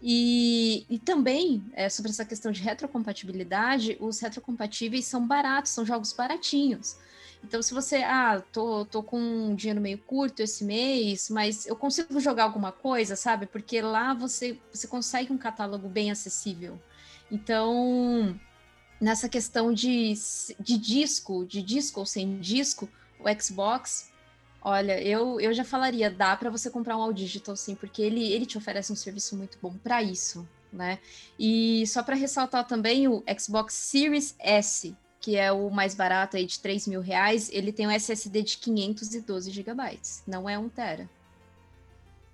E, 0.00 0.86
e 0.88 0.98
também, 0.98 1.64
é, 1.72 1.88
sobre 1.88 2.10
essa 2.10 2.24
questão 2.24 2.52
de 2.52 2.62
retrocompatibilidade, 2.62 3.96
os 4.00 4.20
retrocompatíveis 4.20 5.06
são 5.06 5.26
baratos, 5.26 5.72
são 5.72 5.84
jogos 5.84 6.12
baratinhos. 6.12 6.96
Então, 7.42 7.62
se 7.62 7.72
você, 7.72 7.96
ah, 7.98 8.42
tô, 8.52 8.84
tô 8.84 9.02
com 9.02 9.18
um 9.18 9.54
dinheiro 9.54 9.80
meio 9.80 9.98
curto 9.98 10.40
esse 10.40 10.64
mês, 10.64 11.30
mas 11.30 11.66
eu 11.66 11.76
consigo 11.76 12.18
jogar 12.20 12.44
alguma 12.44 12.72
coisa, 12.72 13.16
sabe? 13.16 13.46
Porque 13.46 13.80
lá 13.80 14.14
você, 14.14 14.58
você 14.72 14.86
consegue 14.86 15.32
um 15.32 15.38
catálogo 15.38 15.88
bem 15.88 16.10
acessível. 16.10 16.80
Então, 17.30 18.38
nessa 19.00 19.28
questão 19.28 19.72
de, 19.72 20.14
de 20.58 20.78
disco, 20.78 21.44
de 21.46 21.62
disco 21.62 22.00
ou 22.00 22.06
sem 22.06 22.38
disco, 22.38 22.88
o 23.20 23.40
Xbox, 23.40 24.07
olha, 24.62 25.00
eu, 25.02 25.40
eu 25.40 25.52
já 25.52 25.64
falaria, 25.64 26.10
dá 26.10 26.36
para 26.36 26.50
você 26.50 26.70
comprar 26.70 26.96
um 26.96 27.02
All 27.02 27.12
Digital 27.12 27.56
sim, 27.56 27.74
porque 27.74 28.02
ele, 28.02 28.32
ele 28.32 28.46
te 28.46 28.58
oferece 28.58 28.92
um 28.92 28.96
serviço 28.96 29.36
muito 29.36 29.58
bom 29.60 29.72
para 29.78 30.02
isso, 30.02 30.46
né? 30.72 30.98
E 31.38 31.86
só 31.86 32.02
para 32.02 32.14
ressaltar 32.16 32.66
também 32.66 33.08
o 33.08 33.22
Xbox 33.38 33.74
Series 33.74 34.34
S, 34.38 34.94
que 35.20 35.36
é 35.36 35.50
o 35.50 35.70
mais 35.70 35.94
barato 35.94 36.36
aí 36.36 36.46
de 36.46 36.58
3 36.60 36.86
mil 36.86 37.00
reais, 37.00 37.50
ele 37.52 37.72
tem 37.72 37.86
um 37.86 37.90
SSD 37.90 38.42
de 38.42 38.58
512 38.58 39.50
gigabytes, 39.50 40.22
não 40.26 40.48
é 40.48 40.58
1 40.58 40.68
tera. 40.68 41.08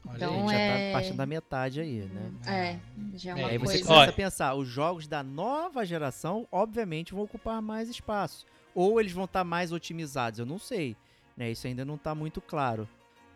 Olha 0.06 0.16
Então, 0.16 0.34
A 0.34 0.36
gente 0.36 0.46
aí. 0.46 0.52
já 0.52 0.58
é- 0.60 0.86
tá 0.86 0.92
partindo 0.92 1.16
da 1.16 1.26
metade 1.26 1.80
aí, 1.80 2.02
né? 2.04 2.30
É, 2.46 2.76
já 3.16 3.30
é 3.30 3.34
É, 3.34 3.36
uma 3.36 3.48
Aí 3.48 3.58
você 3.58 3.72
coisa. 3.78 3.84
começa 3.84 4.02
Olha. 4.02 4.10
a 4.10 4.14
pensar, 4.14 4.54
os 4.54 4.68
jogos 4.68 5.06
da 5.06 5.22
nova 5.22 5.84
geração, 5.84 6.46
obviamente, 6.52 7.14
vão 7.14 7.22
ocupar 7.24 7.62
mais 7.62 7.88
espaço. 7.88 8.44
Ou 8.74 9.00
eles 9.00 9.12
vão 9.12 9.24
estar 9.24 9.44
mais 9.44 9.72
otimizados, 9.72 10.38
eu 10.40 10.46
não 10.46 10.58
sei. 10.58 10.96
Né? 11.36 11.50
Isso 11.50 11.66
ainda 11.66 11.84
não 11.84 11.94
está 11.96 12.14
muito 12.14 12.40
claro. 12.40 12.88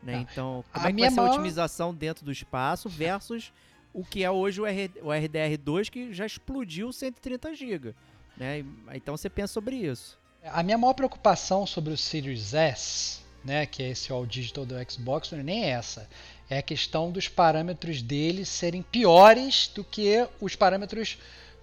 Né? 0.02 0.14
Ah, 0.16 0.20
Então, 0.32 0.64
a 0.72 0.80
como 0.80 0.88
é 0.88 0.92
que 0.92 1.00
vai 1.00 1.10
ser 1.10 1.18
a 1.18 1.22
maior- 1.22 1.34
otimização 1.34 1.94
dentro 1.94 2.24
do 2.24 2.30
espaço 2.32 2.88
versus 2.88 3.52
o 3.92 4.04
que 4.04 4.22
é 4.22 4.30
hoje 4.30 4.60
o, 4.60 4.66
R- 4.66 4.90
o 5.02 5.08
RDR2, 5.08 5.90
que 5.90 6.12
já 6.12 6.24
explodiu 6.26 6.92
130 6.92 7.54
GB. 7.54 7.94
Né? 8.36 8.64
Então 8.94 9.16
você 9.16 9.28
pensa 9.28 9.52
sobre 9.54 9.76
isso. 9.76 10.16
A 10.44 10.62
minha 10.62 10.78
maior 10.78 10.94
preocupação 10.94 11.66
sobre 11.66 11.92
o 11.92 11.96
Series 11.96 12.54
S, 12.54 13.20
né, 13.44 13.66
que 13.66 13.82
é 13.82 13.88
esse 13.90 14.12
All 14.12 14.24
Digital 14.24 14.64
do 14.64 14.74
Xbox, 14.90 15.32
não 15.32 15.40
é 15.40 15.42
nem 15.42 15.64
essa. 15.64 16.08
É 16.48 16.58
a 16.58 16.62
questão 16.62 17.10
dos 17.10 17.26
parâmetros 17.28 18.00
dele 18.00 18.44
serem 18.44 18.80
piores 18.82 19.68
do 19.74 19.82
que 19.82 20.26
os 20.40 20.54
parâmetros 20.54 21.18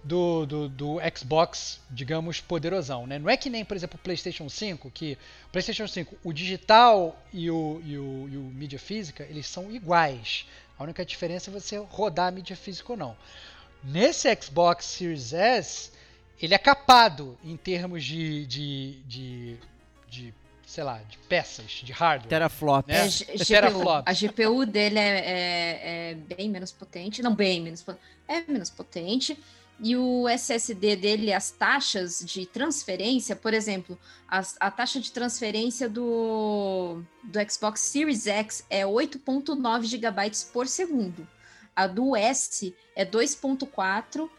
do, 0.06 0.46
do, 0.46 0.68
do 0.68 0.96
Xbox, 1.16 1.80
digamos, 1.90 2.40
poderosão. 2.40 3.06
Né? 3.06 3.18
Não 3.18 3.28
é 3.28 3.36
que 3.36 3.50
nem, 3.50 3.64
por 3.64 3.76
exemplo, 3.76 3.98
o 4.00 4.02
PlayStation 4.04 4.48
5, 4.48 4.90
que 4.92 5.18
o 5.48 5.50
PlayStation 5.50 5.88
5, 5.88 6.16
o 6.22 6.32
digital 6.32 7.20
e 7.32 7.50
o, 7.50 7.82
e 7.84 7.98
o, 7.98 8.28
e 8.30 8.36
o 8.36 8.40
mídia 8.40 8.78
física, 8.78 9.26
eles 9.28 9.46
são 9.46 9.70
iguais. 9.70 10.46
A 10.78 10.84
única 10.84 11.04
diferença 11.04 11.50
é 11.50 11.52
você 11.52 11.76
rodar 11.78 12.28
a 12.28 12.30
mídia 12.30 12.54
física 12.56 12.92
ou 12.92 12.96
não. 12.96 13.16
Nesse 13.82 14.28
Xbox 14.40 14.84
Series 14.84 15.32
S, 15.32 15.90
ele 16.40 16.54
é 16.54 16.58
capado 16.58 17.36
em 17.42 17.56
termos 17.56 18.04
de, 18.04 18.46
de, 18.46 19.00
de, 19.06 19.56
de 20.08 20.34
sei 20.64 20.84
lá, 20.84 20.98
de 21.08 21.18
peças, 21.28 21.80
de 21.82 21.90
hardware. 21.92 22.28
Teraflop. 22.28 22.86
Né? 22.86 23.08
É. 23.28 23.44
Teraflop. 23.44 24.04
A 24.06 24.12
GPU 24.12 24.64
dele 24.66 24.98
é, 24.98 25.18
é- 25.18 26.10
é 26.10 26.14
bem 26.14 26.48
menos 26.48 26.70
potente, 26.70 27.22
não 27.22 27.34
bem 27.34 27.60
menos 27.60 27.82
potente, 27.82 28.04
é 28.28 28.40
menos 28.50 28.70
potente. 28.70 29.36
E 29.78 29.94
o 29.94 30.26
SSD 30.26 30.96
dele, 30.96 31.32
as 31.34 31.50
taxas 31.50 32.20
de 32.24 32.46
transferência, 32.46 33.36
por 33.36 33.52
exemplo, 33.52 33.98
as- 34.26 34.56
a 34.58 34.70
taxa 34.70 34.98
de 35.00 35.12
transferência 35.12 35.86
do, 35.88 37.02
do 37.22 37.38
Xbox 37.52 37.80
Series 37.80 38.26
X 38.26 38.64
é 38.70 38.86
8.9 38.86 39.84
GB 39.86 40.30
por 40.52 40.66
segundo. 40.66 41.28
A 41.74 41.86
do 41.86 42.16
S 42.16 42.74
é 42.94 43.04
2.4 43.04 44.30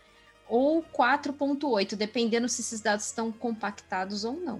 ou 0.50 0.82
4.8, 0.82 1.96
dependendo 1.96 2.50
se 2.50 2.62
esses 2.62 2.82
dados 2.82 3.06
estão 3.06 3.32
compactados 3.32 4.24
ou 4.24 4.34
não. 4.34 4.58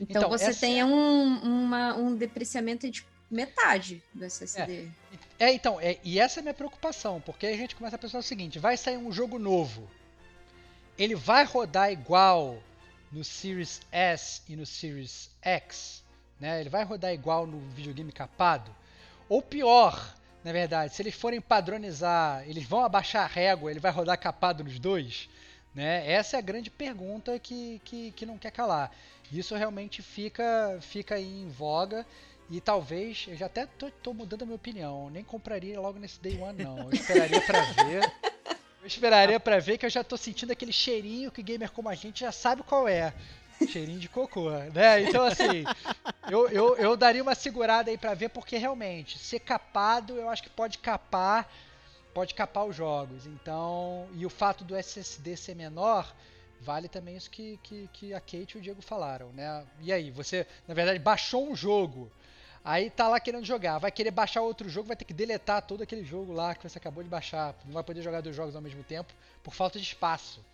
Então, 0.00 0.22
Então, 0.22 0.30
você 0.30 0.46
essa 0.46 0.60
tem 0.60 0.80
é- 0.80 0.84
um, 0.84 1.36
uma- 1.42 1.94
um 1.94 2.16
depreciamento 2.16 2.90
de 2.90 3.04
metade 3.30 4.02
do 4.12 4.24
SSD. 4.24 4.88
É, 5.38 5.52
então, 5.52 5.80
é, 5.80 5.98
e 6.02 6.18
essa 6.18 6.38
é 6.38 6.40
a 6.40 6.42
minha 6.42 6.54
preocupação, 6.54 7.20
porque 7.20 7.46
a 7.46 7.56
gente 7.56 7.76
começa 7.76 7.94
a 7.94 7.98
pensar 7.98 8.18
o 8.18 8.22
seguinte: 8.22 8.58
vai 8.58 8.76
sair 8.76 8.96
um 8.96 9.12
jogo 9.12 9.38
novo. 9.38 9.88
Ele 10.98 11.14
vai 11.14 11.44
rodar 11.44 11.92
igual 11.92 12.60
no 13.12 13.22
Series 13.22 13.80
S 13.92 14.42
e 14.48 14.56
no 14.56 14.66
Series 14.66 15.30
X? 15.40 16.02
Né? 16.40 16.60
Ele 16.60 16.68
vai 16.68 16.82
rodar 16.82 17.12
igual 17.12 17.46
no 17.46 17.60
videogame 17.70 18.10
capado? 18.10 18.74
Ou 19.28 19.40
pior, 19.40 20.14
na 20.42 20.50
verdade, 20.50 20.92
se 20.92 21.00
eles 21.00 21.14
forem 21.14 21.40
padronizar, 21.40 22.42
eles 22.48 22.64
vão 22.64 22.84
abaixar 22.84 23.22
a 23.22 23.28
régua, 23.28 23.70
ele 23.70 23.78
vai 23.78 23.92
rodar 23.92 24.18
capado 24.18 24.64
nos 24.64 24.80
dois? 24.80 25.28
Né? 25.72 26.10
Essa 26.10 26.36
é 26.36 26.38
a 26.38 26.42
grande 26.42 26.68
pergunta 26.68 27.38
que, 27.38 27.80
que, 27.84 28.10
que 28.10 28.26
não 28.26 28.36
quer 28.36 28.50
calar. 28.50 28.90
Isso 29.30 29.54
realmente 29.54 30.02
fica, 30.02 30.78
fica 30.80 31.14
aí 31.14 31.42
em 31.42 31.48
voga. 31.48 32.04
E 32.50 32.60
talvez, 32.60 33.26
eu 33.28 33.36
já 33.36 33.46
até 33.46 33.66
tô, 33.66 33.88
tô 33.90 34.12
mudando 34.12 34.42
a 34.42 34.46
minha 34.46 34.56
opinião. 34.56 35.10
Nem 35.10 35.22
compraria 35.22 35.78
logo 35.78 35.98
nesse 35.98 36.18
Day 36.18 36.40
One, 36.40 36.64
não. 36.64 36.78
Eu 36.78 36.92
esperaria 36.92 37.40
pra 37.42 37.60
ver. 37.84 38.12
Esperaria 38.88 39.38
pra 39.38 39.58
ver 39.58 39.78
que 39.78 39.86
eu 39.86 39.90
já 39.90 40.02
tô 40.02 40.16
sentindo 40.16 40.52
aquele 40.52 40.72
cheirinho 40.72 41.30
que 41.30 41.42
gamer 41.42 41.70
como 41.70 41.88
a 41.88 41.94
gente 41.94 42.20
já 42.20 42.32
sabe 42.32 42.62
qual 42.62 42.88
é. 42.88 43.12
Cheirinho 43.66 43.98
de 43.98 44.08
cocô, 44.08 44.50
né? 44.50 45.02
Então, 45.02 45.24
assim, 45.24 45.64
eu, 46.30 46.48
eu, 46.48 46.76
eu 46.76 46.96
daria 46.96 47.22
uma 47.22 47.34
segurada 47.34 47.90
aí 47.90 47.98
pra 47.98 48.14
ver, 48.14 48.28
porque 48.28 48.56
realmente, 48.56 49.18
ser 49.18 49.40
capado, 49.40 50.16
eu 50.16 50.28
acho 50.28 50.42
que 50.42 50.50
pode 50.50 50.78
capar, 50.78 51.50
pode 52.14 52.34
capar 52.34 52.66
os 52.66 52.76
jogos. 52.76 53.26
Então, 53.26 54.08
e 54.14 54.24
o 54.24 54.30
fato 54.30 54.64
do 54.64 54.76
SSD 54.76 55.36
ser 55.36 55.56
menor, 55.56 56.14
vale 56.60 56.88
também 56.88 57.16
isso 57.16 57.30
que, 57.30 57.58
que, 57.62 57.88
que 57.92 58.14
a 58.14 58.20
Kate 58.20 58.52
e 58.54 58.58
o 58.58 58.62
Diego 58.62 58.80
falaram, 58.80 59.32
né? 59.32 59.66
E 59.80 59.92
aí, 59.92 60.10
você, 60.10 60.46
na 60.66 60.74
verdade, 60.74 60.98
baixou 60.98 61.50
um 61.50 61.56
jogo, 61.56 62.10
aí 62.68 62.90
tá 62.90 63.08
lá 63.08 63.18
querendo 63.18 63.46
jogar, 63.46 63.78
vai 63.78 63.90
querer 63.90 64.10
baixar 64.10 64.42
outro 64.42 64.68
jogo, 64.68 64.88
vai 64.88 64.96
ter 64.96 65.06
que 65.06 65.14
deletar 65.14 65.62
todo 65.62 65.82
aquele 65.82 66.04
jogo 66.04 66.32
lá 66.34 66.54
que 66.54 66.68
você 66.68 66.76
acabou 66.76 67.02
de 67.02 67.08
baixar, 67.08 67.54
não 67.64 67.72
vai 67.72 67.82
poder 67.82 68.02
jogar 68.02 68.20
dois 68.20 68.36
jogos 68.36 68.54
ao 68.54 68.60
mesmo 68.60 68.84
tempo 68.84 69.12
por 69.42 69.54
falta 69.54 69.78
de 69.78 69.84
espaço, 69.86 70.44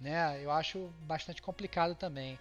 né? 0.00 0.40
Eu 0.42 0.50
acho 0.50 0.90
bastante 1.02 1.40
complicado 1.40 1.94
também. 1.94 2.36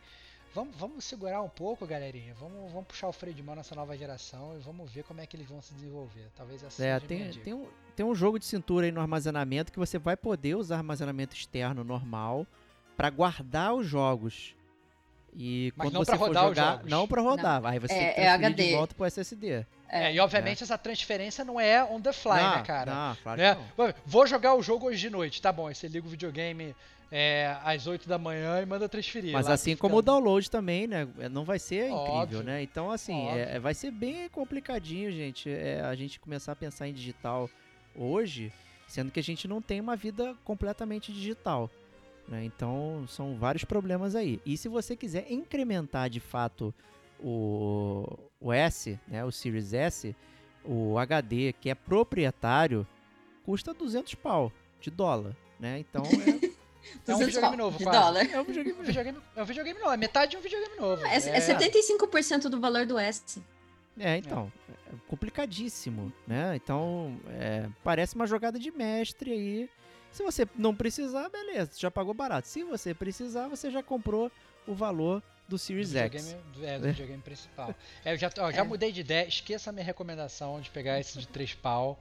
Vamos, 0.53 0.76
vamos 0.76 1.06
segurar 1.06 1.41
um 1.41 1.48
pouco, 1.48 1.85
galerinha. 1.85 2.34
Vamos, 2.34 2.72
vamos 2.72 2.88
puxar 2.88 3.07
o 3.07 3.14
freio 3.14 3.34
de 3.35 3.41
mão 3.43 3.56
nessa 3.56 3.73
nova 3.76 3.95
geração 3.95 4.57
e 4.57 4.60
vamos 4.60 4.91
ver 4.91 5.03
como 5.03 5.22
é 5.22 5.26
que 5.27 5.38
eles 5.38 5.48
vão 5.48 5.61
se 5.61 5.73
desenvolver. 5.76 6.27
Talvez 6.35 6.61
essa 6.61 6.84
É, 6.84 6.99
tem, 6.99 7.31
tem, 7.31 7.53
um, 7.53 7.68
tem 7.95 8.06
um 8.06 8.14
jogo 8.14 8.38
de 8.38 8.45
cintura 8.45 8.85
aí 8.88 8.91
no 8.91 8.99
armazenamento 8.99 9.72
que 9.72 9.80
você 9.80 9.98
vai 9.98 10.18
poder 10.18 10.56
usar 10.56 10.77
armazenamento 10.77 11.35
externo 11.35 11.84
normal 11.84 12.45
pra 12.98 13.10
guardar 13.10 13.73
os 13.73 13.88
jogos. 13.88 14.53
E 15.36 15.72
Mas 15.76 15.86
quando 15.86 15.94
não 15.94 16.02
você 16.03 16.12
pra 16.12 16.18
for 16.20 16.34
jogar, 16.34 16.84
não 16.84 17.08
pra 17.08 17.22
rodar, 17.22 17.66
aí 17.66 17.80
você 17.80 17.94
É- 17.94 17.98
tem 17.98 18.06
que 18.14 18.20
é 18.22 18.24
transferir 18.38 18.56
de 18.56 18.62
HD. 18.64 18.76
volta 18.76 18.95
pro 18.95 19.06
SSD. 19.06 19.66
É, 19.88 20.14
e 20.14 20.20
obviamente 20.20 20.64
essa 20.64 20.78
transferência 20.78 21.44
não 21.44 21.60
é 21.60 21.84
on 21.84 21.99
the 22.02 22.14
fly, 22.14 22.32
não, 22.41 22.56
né, 22.58 22.64
cara? 22.64 22.94
Não, 22.94 23.16
claro 23.24 23.41
né? 23.41 23.56
que 23.56 23.62
não. 23.62 23.68
Vou- 23.78 23.94
jogar 24.28 24.56
o 24.56 24.62
jogo 24.64 24.88
hoje 24.88 24.99
de 24.99 25.10
noite, 25.10 25.41
tá 25.41 25.52
bom. 25.52 25.68
Aí 25.68 25.76
você 25.76 25.88
liga 25.88 26.06
o 26.06 26.10
videogame 26.10 26.76
é, 27.12 27.58
às 27.64 27.88
8 27.88 28.08
da 28.08 28.18
manhã 28.18 28.62
e 28.62 28.66
manda 28.66 28.88
transferir. 28.88 29.34
Mas 29.34 29.48
assim 29.49 29.76
como 29.76 29.98
o 29.98 30.02
download 30.02 30.49
também, 30.49 30.88
né? 30.88 31.08
é, 31.20 31.28
Não 31.28 31.44
vai 31.44 31.60
ser 31.60 31.88
incrível, 31.90 31.99
Óbvio. 32.14 32.44
né? 32.44 32.62
Então, 32.64 32.90
assim, 32.90 33.28
é- 33.28 33.56
é- 33.56 33.60
vai 33.60 33.74
ser 33.74 33.91
bem 33.91 34.30
complicadinho, 34.30 35.12
gente. 35.12 35.49
É, 35.49 35.82
a 35.82 35.94
gente 35.95 36.20
começar 36.22 36.53
a 36.53 36.56
pensar 36.56 36.88
em 36.88 36.94
digital 36.94 37.49
hoje, 37.94 38.52
sendo 38.88 39.12
que 39.12 39.20
a 39.20 39.24
gente 39.24 39.45
não 39.48 39.62
tem 39.62 39.80
uma 39.82 39.95
vida 39.98 40.34
completamente 40.45 41.12
digital. 41.12 41.70
Né? 42.27 42.43
Então, 42.45 43.06
são 43.07 43.35
vários 43.35 43.64
problemas 43.64 44.15
aí. 44.15 44.41
E 44.45 44.57
se 44.57 44.68
você 44.68 44.95
quiser 44.95 45.31
incrementar 45.31 46.10
de 46.10 46.19
fato 46.19 46.73
o, 47.19 48.06
o 48.39 48.52
S, 48.52 48.99
né? 49.07 49.23
O 49.23 49.31
Series 49.31 49.73
S, 49.73 50.15
o 50.64 50.98
HD, 50.98 51.53
que 51.53 51.69
é 51.69 51.76
proprietário, 51.76 52.88
custa 53.43 53.73
200 53.73 54.15
pau 54.15 54.52
de 54.80 54.89
dólar, 54.89 55.35
né? 55.60 55.80
Então, 55.80 56.03
é, 56.03 56.52
É 57.07 57.14
um 57.14 57.19
200 57.19 57.26
videogame 57.27 57.41
pau 57.41 57.57
novo, 57.57 57.77
de 57.77 57.84
quase. 57.84 57.99
dólar. 57.99 58.26
É 58.31 58.41
um 58.41 58.43
videogame, 58.43 58.80
um 58.80 58.84
videogame, 58.84 59.18
é 59.35 59.41
um 59.41 59.45
videogame 59.45 59.80
novo, 59.80 59.93
é 59.93 59.98
metade 59.98 60.31
de 60.31 60.38
um 60.38 60.41
videogame 60.41 60.76
novo. 60.77 61.06
É, 61.06 61.15
é 61.15 61.39
75% 61.39 62.49
do 62.49 62.60
valor 62.60 62.85
do 62.85 62.98
S. 62.98 63.41
É, 63.99 64.18
então, 64.18 64.52
é 64.69 64.93
complicadíssimo, 65.07 66.11
né? 66.26 66.56
Então, 66.56 67.19
é, 67.30 67.68
parece 67.84 68.15
uma 68.15 68.26
jogada 68.26 68.57
de 68.57 68.72
mestre 68.72 69.31
aí. 69.31 69.69
Se 70.12 70.24
você 70.24 70.48
não 70.56 70.76
precisar, 70.76 71.30
beleza, 71.30 71.72
já 71.78 71.90
pagou 71.90 72.14
barato. 72.14 72.48
Se 72.48 72.64
você 72.64 72.94
precisar, 72.94 73.48
você 73.48 73.72
já 73.72 73.82
comprou 73.82 74.32
o 74.68 74.74
valor 74.76 75.20
do 75.20 75.32
do 75.52 75.58
Series 75.58 75.94
X. 75.94 76.34
do- 76.54 76.66
é, 76.66 76.80
do 76.80 76.88
É. 76.88 76.92
videogame 76.92 77.22
principal. 77.22 77.76
É, 78.06 78.14
eu 78.14 78.18
já, 78.18 78.32
ó, 78.40 78.50
já 78.52 78.62
É. 78.62 78.64
mudei 78.64 78.90
de 78.92 79.02
ideia, 79.02 79.28
esqueça 79.28 79.70
a 79.70 79.74
minha 79.74 79.84
recomendação 79.86 80.62
de 80.62 80.70
pegar 80.70 80.98
esse 80.98 81.20
de 81.20 81.28
3 81.28 81.54
pau. 81.54 82.00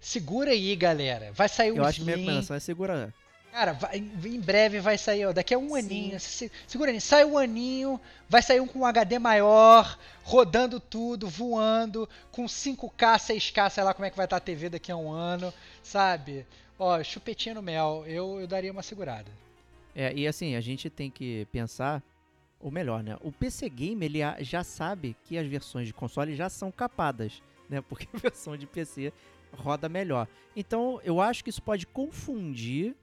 Segura 0.00 0.50
aí, 0.50 0.74
galera. 0.74 1.30
Vai 1.32 1.48
sair 1.48 1.70
um 1.70 1.76
Eu 1.76 1.84
acho 1.84 2.00
que 2.00 2.04
minha 2.04 2.16
recomendação 2.16 2.56
é 2.56 2.60
segurar. 2.60 3.14
Cara, 3.52 3.72
vai- 3.72 3.96
em 3.98 4.40
breve 4.40 4.80
vai 4.80 4.98
sair, 4.98 5.26
ó, 5.26 5.32
daqui 5.32 5.54
a 5.54 5.58
um 5.58 5.74
aninho. 5.76 6.18
se- 6.18 6.50
Segura 6.66 6.90
aí, 6.90 7.00
sai 7.00 7.24
um 7.24 7.38
aninho, 7.38 8.00
vai 8.28 8.42
sair 8.42 8.60
um 8.60 8.66
com 8.66 8.80
um 8.80 8.84
HD 8.86 9.18
maior, 9.20 9.96
rodando 10.24 10.80
tudo, 10.80 11.28
voando, 11.28 12.08
com 12.32 12.48
5K, 12.48 13.16
6K, 13.18 13.70
sei 13.70 13.84
lá 13.84 13.94
como 13.94 14.06
é 14.06 14.10
que 14.10 14.16
vai 14.16 14.26
estar 14.26 14.36
a 14.36 14.40
TV 14.40 14.68
daqui 14.68 14.90
a 14.90 14.96
um 14.96 15.10
ano, 15.10 15.54
sabe? 15.84 16.44
Ó, 16.78 17.02
chupetinha 17.02 17.54
no 17.54 17.62
mel, 17.62 18.04
eu, 18.06 18.40
eu 18.40 18.46
daria 18.46 18.70
uma 18.72 18.82
segurada. 18.82 19.30
É, 19.94 20.12
e 20.14 20.26
assim, 20.28 20.54
a 20.54 20.60
gente 20.60 20.88
tem 20.88 21.10
que 21.10 21.46
pensar, 21.50 22.02
ou 22.60 22.70
melhor, 22.70 23.02
né? 23.02 23.16
O 23.20 23.32
PC 23.32 23.68
Game, 23.68 24.04
ele 24.04 24.20
já 24.40 24.62
sabe 24.62 25.16
que 25.24 25.36
as 25.36 25.46
versões 25.46 25.86
de 25.88 25.92
console 25.94 26.36
já 26.36 26.48
são 26.48 26.70
capadas, 26.70 27.42
né? 27.68 27.80
Porque 27.88 28.06
a 28.12 28.18
versão 28.18 28.56
de 28.56 28.66
PC 28.66 29.12
roda 29.56 29.88
melhor. 29.88 30.28
Então, 30.54 31.00
eu 31.02 31.20
acho 31.20 31.42
que 31.42 31.50
isso 31.50 31.62
pode 31.62 31.86
confundir 31.86 32.94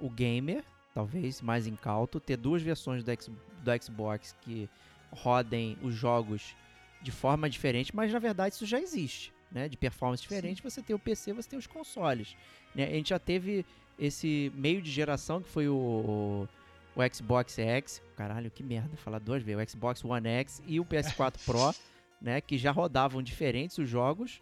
o 0.00 0.10
gamer, 0.10 0.64
talvez 0.92 1.40
mais 1.40 1.66
incauto, 1.66 2.18
ter 2.18 2.36
duas 2.36 2.60
versões 2.60 3.04
do, 3.04 3.10
X- 3.12 3.30
do 3.62 3.82
Xbox 3.84 4.34
que 4.40 4.68
rodem 5.12 5.76
os 5.82 5.94
jogos 5.94 6.56
de 7.02 7.12
forma 7.12 7.48
diferente, 7.48 7.94
mas 7.94 8.12
na 8.12 8.18
verdade 8.18 8.54
isso 8.54 8.64
já 8.66 8.80
existe, 8.80 9.32
né? 9.52 9.68
De 9.68 9.76
performance 9.76 10.22
diferente, 10.22 10.62
você 10.62 10.82
tem 10.82 10.94
o 10.94 10.98
PC, 10.98 11.32
você 11.32 11.48
tem 11.48 11.58
os 11.58 11.66
consoles. 11.66 12.36
né? 12.74 12.84
A 12.84 12.90
gente 12.90 13.10
já 13.10 13.18
teve 13.18 13.64
esse 13.98 14.50
meio 14.54 14.80
de 14.80 14.90
geração 14.90 15.42
que 15.42 15.48
foi 15.48 15.68
o, 15.68 16.48
o 16.96 17.14
Xbox 17.14 17.58
X, 17.58 18.02
caralho, 18.16 18.50
que 18.50 18.62
merda, 18.62 18.96
falar 18.96 19.18
duas 19.18 19.42
vezes, 19.42 19.62
o 19.62 19.70
Xbox 19.70 20.04
One 20.04 20.28
X 20.28 20.62
e 20.66 20.80
o 20.80 20.84
PS4 20.84 21.44
Pro, 21.44 21.74
né, 22.20 22.40
que 22.40 22.56
já 22.56 22.70
rodavam 22.70 23.22
diferentes 23.22 23.78
os 23.78 23.88
jogos. 23.88 24.40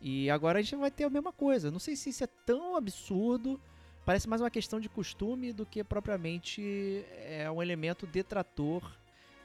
E 0.00 0.30
agora 0.30 0.58
a 0.58 0.62
gente 0.62 0.76
vai 0.76 0.90
ter 0.90 1.04
a 1.04 1.10
mesma 1.10 1.32
coisa. 1.32 1.70
Não 1.70 1.78
sei 1.78 1.96
se 1.96 2.10
isso 2.10 2.22
é 2.22 2.28
tão 2.44 2.76
absurdo, 2.76 3.60
parece 4.04 4.28
mais 4.28 4.40
uma 4.40 4.50
questão 4.50 4.78
de 4.78 4.88
costume 4.88 5.52
do 5.52 5.64
que 5.64 5.82
propriamente 5.82 7.04
é 7.24 7.50
um 7.50 7.62
elemento 7.62 8.06
detrator 8.06 8.82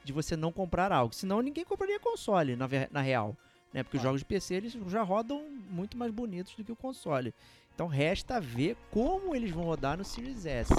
de 0.04 0.12
você 0.12 0.36
não 0.36 0.52
comprar 0.52 0.92
algo. 0.92 1.14
Senão 1.14 1.40
ninguém 1.40 1.64
compraria 1.64 1.98
console, 1.98 2.56
na, 2.56 2.68
na 2.90 3.00
real. 3.00 3.36
Né? 3.72 3.82
Porque 3.82 3.96
os 3.96 4.02
jogos 4.02 4.20
de 4.20 4.24
PC 4.24 4.54
eles 4.54 4.72
já 4.88 5.02
rodam 5.02 5.42
muito 5.70 5.96
mais 5.96 6.12
bonitos 6.12 6.54
do 6.56 6.64
que 6.64 6.72
o 6.72 6.76
console. 6.76 7.34
Então 7.74 7.86
resta 7.86 8.38
ver 8.40 8.76
como 8.90 9.34
eles 9.34 9.50
vão 9.50 9.64
rodar 9.64 9.96
no 9.96 10.04
Series 10.04 10.44
S. 10.44 10.72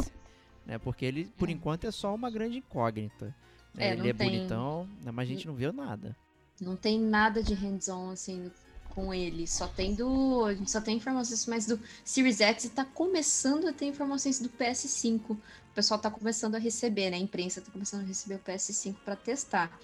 Né? 0.65 0.78
Porque 0.78 1.03
ele, 1.06 1.26
por 1.38 1.49
É. 1.49 1.52
enquanto, 1.52 1.86
é 1.86 1.91
só 1.91 2.14
uma 2.14 2.30
grande 2.30 2.57
incógnita. 2.60 3.36
né? 3.76 3.88
É, 3.90 3.94
ele 3.94 4.10
é 4.10 4.14
tem- 4.14 4.30
bonitão, 4.30 4.88
né, 5.03 5.10
mas 5.11 5.28
a 5.28 5.32
gente 5.32 5.48
não 5.48 5.56
viu 5.56 5.74
nada. 5.74 6.15
Não 6.61 6.76
tem 6.76 6.99
nada 6.99 7.41
de 7.41 7.56
hands-on 7.56 8.11
assim 8.11 8.52
com 8.91 9.11
ele. 9.11 9.48
Só 9.48 9.68
tem 9.68 9.95
do. 9.95 10.45
A 10.45 10.53
gente 10.53 10.70
só 10.70 10.80
tem 10.80 10.95
informações 10.98 11.48
mais 11.48 11.65
do 11.65 11.80
Series 12.06 12.40
X 12.40 12.65
e 12.65 12.70
tá 12.70 12.86
começando 12.86 13.68
a 13.68 13.74
ter 13.74 13.86
informações 13.88 14.40
do 14.40 14.48
PS5. 14.49 15.32
O 15.32 15.40
pessoal 15.74 15.99
tá 15.99 16.11
começando 16.11 16.53
a 16.53 16.60
receber, 16.60 17.10
né? 17.10 17.18
A 17.18 17.20
imprensa 17.20 17.60
tá 17.61 17.72
começando 17.72 18.02
a 18.02 18.06
receber 18.06 18.36
o 18.36 18.40
PS5 18.40 18.94
para 19.03 19.15
testar. 19.15 19.76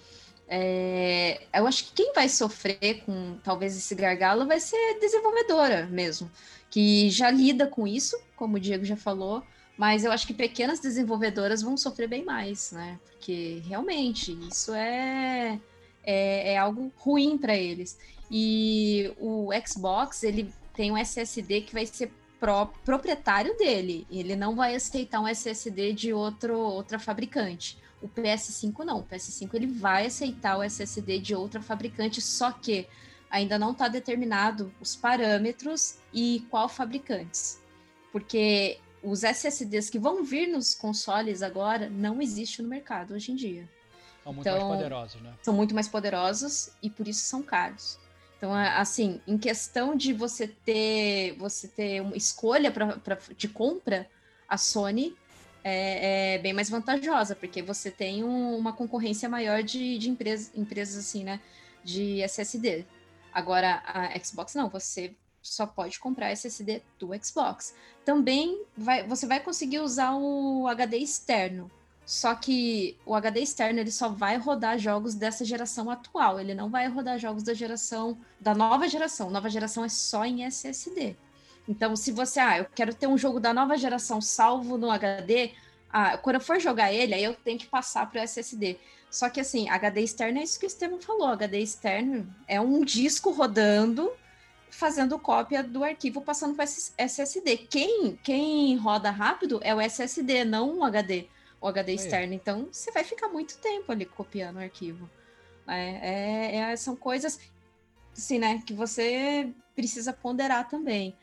É, 0.52 1.46
eu 1.54 1.64
acho 1.64 1.84
que 1.84 1.92
quem 1.92 2.12
vai 2.12 2.28
sofrer 2.28 3.04
com 3.06 3.38
talvez 3.44 3.76
esse 3.76 3.94
gargalo 3.94 4.46
vai 4.46 4.58
ser 4.58 4.98
desenvolvedora 5.00 5.86
mesmo, 5.86 6.28
que 6.68 7.08
já 7.08 7.30
lida 7.30 7.68
com 7.68 7.86
isso, 7.86 8.20
como 8.34 8.56
o 8.56 8.60
Diego 8.60 8.84
já 8.84 8.96
falou, 8.96 9.44
mas 9.78 10.04
eu 10.04 10.10
acho 10.10 10.26
que 10.26 10.34
pequenas 10.34 10.80
desenvolvedoras 10.80 11.62
vão 11.62 11.76
sofrer 11.76 12.08
bem 12.08 12.24
mais, 12.24 12.72
né? 12.72 12.98
Porque 13.12 13.62
realmente 13.64 14.32
isso 14.48 14.74
é, 14.74 15.60
é, 16.02 16.54
é 16.54 16.58
algo 16.58 16.92
ruim 16.96 17.38
para 17.38 17.56
eles. 17.56 17.96
E 18.28 19.12
o 19.18 19.50
Xbox 19.66 20.24
ele 20.24 20.52
tem 20.74 20.90
um 20.90 20.96
SSD 20.96 21.60
que 21.62 21.72
vai 21.72 21.86
ser 21.86 22.12
pró- 22.40 22.72
proprietário 22.84 23.56
dele. 23.56 24.06
Ele 24.10 24.34
não 24.34 24.56
vai 24.56 24.74
aceitar 24.74 25.20
um 25.20 25.28
SSD 25.28 25.92
de 25.92 26.12
outro, 26.12 26.58
outra 26.58 26.98
fabricante. 26.98 27.78
O 28.02 28.08
PS5 28.08 28.78
não. 28.84 29.00
O 29.00 29.04
PS5 29.04 29.54
ele 29.54 29.66
vai 29.66 30.06
aceitar 30.06 30.56
o 30.58 30.62
SSD 30.62 31.18
de 31.18 31.34
outra 31.34 31.60
fabricante, 31.60 32.20
só 32.20 32.50
que 32.52 32.86
ainda 33.30 33.58
não 33.58 33.72
está 33.72 33.88
determinado 33.88 34.72
os 34.80 34.96
parâmetros 34.96 35.96
e 36.12 36.44
qual 36.50 36.68
fabricantes. 36.68 37.60
Porque 38.10 38.78
os 39.02 39.22
SSDs 39.22 39.88
que 39.90 39.98
vão 39.98 40.24
vir 40.24 40.46
nos 40.48 40.74
consoles 40.74 41.42
agora 41.42 41.88
não 41.88 42.20
existem 42.20 42.64
no 42.64 42.68
mercado 42.70 43.14
hoje 43.14 43.32
em 43.32 43.36
dia. 43.36 43.68
São 44.24 44.32
muito 44.32 44.46
mais 44.46 44.56
Então, 44.58 44.68
poderosos, 44.76 45.22
né? 45.22 45.32
são 45.42 45.54
muito 45.54 45.74
mais 45.74 45.88
poderosos 45.88 46.70
e 46.82 46.90
por 46.90 47.06
isso 47.08 47.24
são 47.24 47.42
caros. 47.42 47.98
Então, 48.36 48.54
assim, 48.54 49.20
em 49.26 49.36
questão 49.38 49.94
de 49.94 50.12
você 50.12 50.46
ter 50.48 51.36
você 51.38 51.68
ter 51.68 52.00
uma 52.00 52.16
escolha 52.16 52.70
pra, 52.70 52.96
pra- 52.98 53.18
de 53.36 53.48
compra, 53.48 54.08
a 54.48 54.56
Sony 54.56 55.14
é, 55.64 56.34
é 56.34 56.38
bem 56.38 56.52
mais 56.52 56.70
vantajosa, 56.70 57.34
porque 57.36 57.62
você 57.62 57.90
tem 57.90 58.24
um- 58.24 58.56
uma 58.56 58.72
concorrência 58.72 59.28
maior 59.28 59.62
de, 59.62 59.98
de 59.98 60.08
empresas, 60.10 60.96
assim, 60.96 61.24
né? 61.24 61.40
De 61.84 62.20
SSD. 62.22 62.84
Agora, 63.32 63.82
a 63.86 64.18
Xbox 64.22 64.54
não, 64.54 64.68
você 64.68 65.14
só 65.42 65.66
pode 65.66 65.98
comprar 65.98 66.30
SSD 66.30 66.82
do 66.98 67.10
Xbox. 67.22 67.74
Também 68.04 68.62
vai, 68.76 69.06
você 69.06 69.26
vai 69.26 69.40
conseguir 69.40 69.80
usar 69.80 70.14
o 70.14 70.66
HD 70.68 70.98
externo. 70.98 71.70
Só 72.04 72.34
que 72.34 72.96
o 73.06 73.14
HD 73.14 73.40
externo 73.40 73.78
ele 73.78 73.90
só 73.92 74.08
vai 74.08 74.36
rodar 74.36 74.78
jogos 74.78 75.14
dessa 75.14 75.44
geração 75.44 75.88
atual. 75.88 76.40
Ele 76.40 76.54
não 76.54 76.68
vai 76.68 76.88
rodar 76.88 77.18
jogos 77.18 77.42
da 77.44 77.54
geração 77.54 78.18
da 78.40 78.52
nova 78.54 78.88
geração. 78.88 79.30
Nova 79.30 79.48
geração 79.48 79.84
é 79.84 79.88
só 79.88 80.24
em 80.24 80.42
SSD. 80.44 81.16
Então, 81.70 81.94
se 81.94 82.10
você, 82.10 82.40
ah, 82.40 82.58
eu 82.58 82.66
quero 82.74 82.92
ter 82.92 83.06
um 83.06 83.16
jogo 83.16 83.38
da 83.38 83.54
nova 83.54 83.76
geração 83.78 84.20
salvo 84.20 84.76
no 84.76 84.90
HD, 84.90 85.52
ah, 85.88 86.18
quando 86.18 86.34
eu 86.34 86.40
for 86.40 86.58
jogar 86.58 86.92
ele, 86.92 87.14
aí 87.14 87.22
eu 87.22 87.32
tenho 87.32 87.60
que 87.60 87.66
passar 87.68 88.10
para 88.10 88.20
o 88.20 88.24
SSD. 88.24 88.76
Só 89.08 89.30
que 89.30 89.38
assim, 89.38 89.68
HD 89.68 90.00
externo 90.00 90.40
é 90.40 90.42
isso 90.42 90.58
que 90.58 90.66
o 90.66 90.68
Estevam 90.68 91.00
falou. 91.00 91.28
HD 91.28 91.60
externo 91.60 92.26
é 92.48 92.60
um 92.60 92.84
disco 92.84 93.30
rodando, 93.30 94.12
fazendo 94.68 95.16
cópia 95.16 95.62
do 95.62 95.84
arquivo, 95.84 96.20
passando 96.20 96.56
para 96.56 96.64
SSD. 96.64 97.58
Quem, 97.58 98.16
quem 98.16 98.76
roda 98.76 99.12
rápido 99.12 99.60
é 99.62 99.72
o 99.72 99.80
SSD, 99.80 100.44
não 100.44 100.78
o 100.78 100.84
HD, 100.84 101.28
o 101.60 101.68
HD 101.68 101.92
Aí. 101.92 101.96
externo. 101.96 102.34
Então, 102.34 102.68
você 102.72 102.90
vai 102.90 103.04
ficar 103.04 103.28
muito 103.28 103.56
tempo 103.58 103.92
ali 103.92 104.04
copiando 104.06 104.56
o 104.56 104.60
arquivo. 104.60 105.08
É, 105.68 106.56
é- 106.56 106.56
é- 106.72 106.76
são 106.76 106.96
coisas, 106.96 107.38
assim, 108.12 108.40
né, 108.40 108.60
que 108.66 108.74
você 108.74 109.52
precisa 109.76 110.12
ponderar 110.12 110.68
também. 110.68 111.16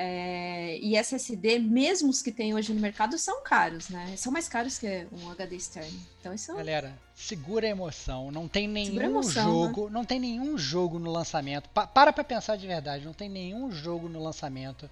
É, 0.00 0.78
e 0.78 0.94
SSD, 0.94 1.58
mesmo 1.58 2.08
os 2.08 2.22
que 2.22 2.30
tem 2.30 2.54
hoje 2.54 2.72
no 2.72 2.80
mercado, 2.80 3.18
são 3.18 3.42
caros, 3.42 3.88
né? 3.88 4.14
São 4.16 4.30
mais 4.30 4.46
caros 4.48 4.78
que 4.78 5.08
um 5.10 5.28
HD 5.28 5.56
externo. 5.56 5.98
Então, 6.20 6.32
isso 6.32 6.52
é 6.52 6.54
Galera, 6.54 6.96
segura 7.16 7.66
a 7.66 7.70
emoção. 7.70 8.30
Não 8.30 8.46
tem 8.46 8.68
nenhum 8.68 9.02
emoção, 9.02 9.64
jogo, 9.64 9.90
não 9.90 10.04
tem 10.04 10.20
nenhum 10.20 10.56
jogo 10.56 11.00
no 11.00 11.10
lançamento. 11.10 11.68
Pa- 11.70 11.84
para 11.88 12.12
pra 12.12 12.22
pensar 12.22 12.54
de 12.54 12.64
verdade, 12.64 13.04
não 13.04 13.12
tem 13.12 13.28
nenhum 13.28 13.72
jogo 13.72 14.08
no 14.08 14.22
lançamento 14.22 14.88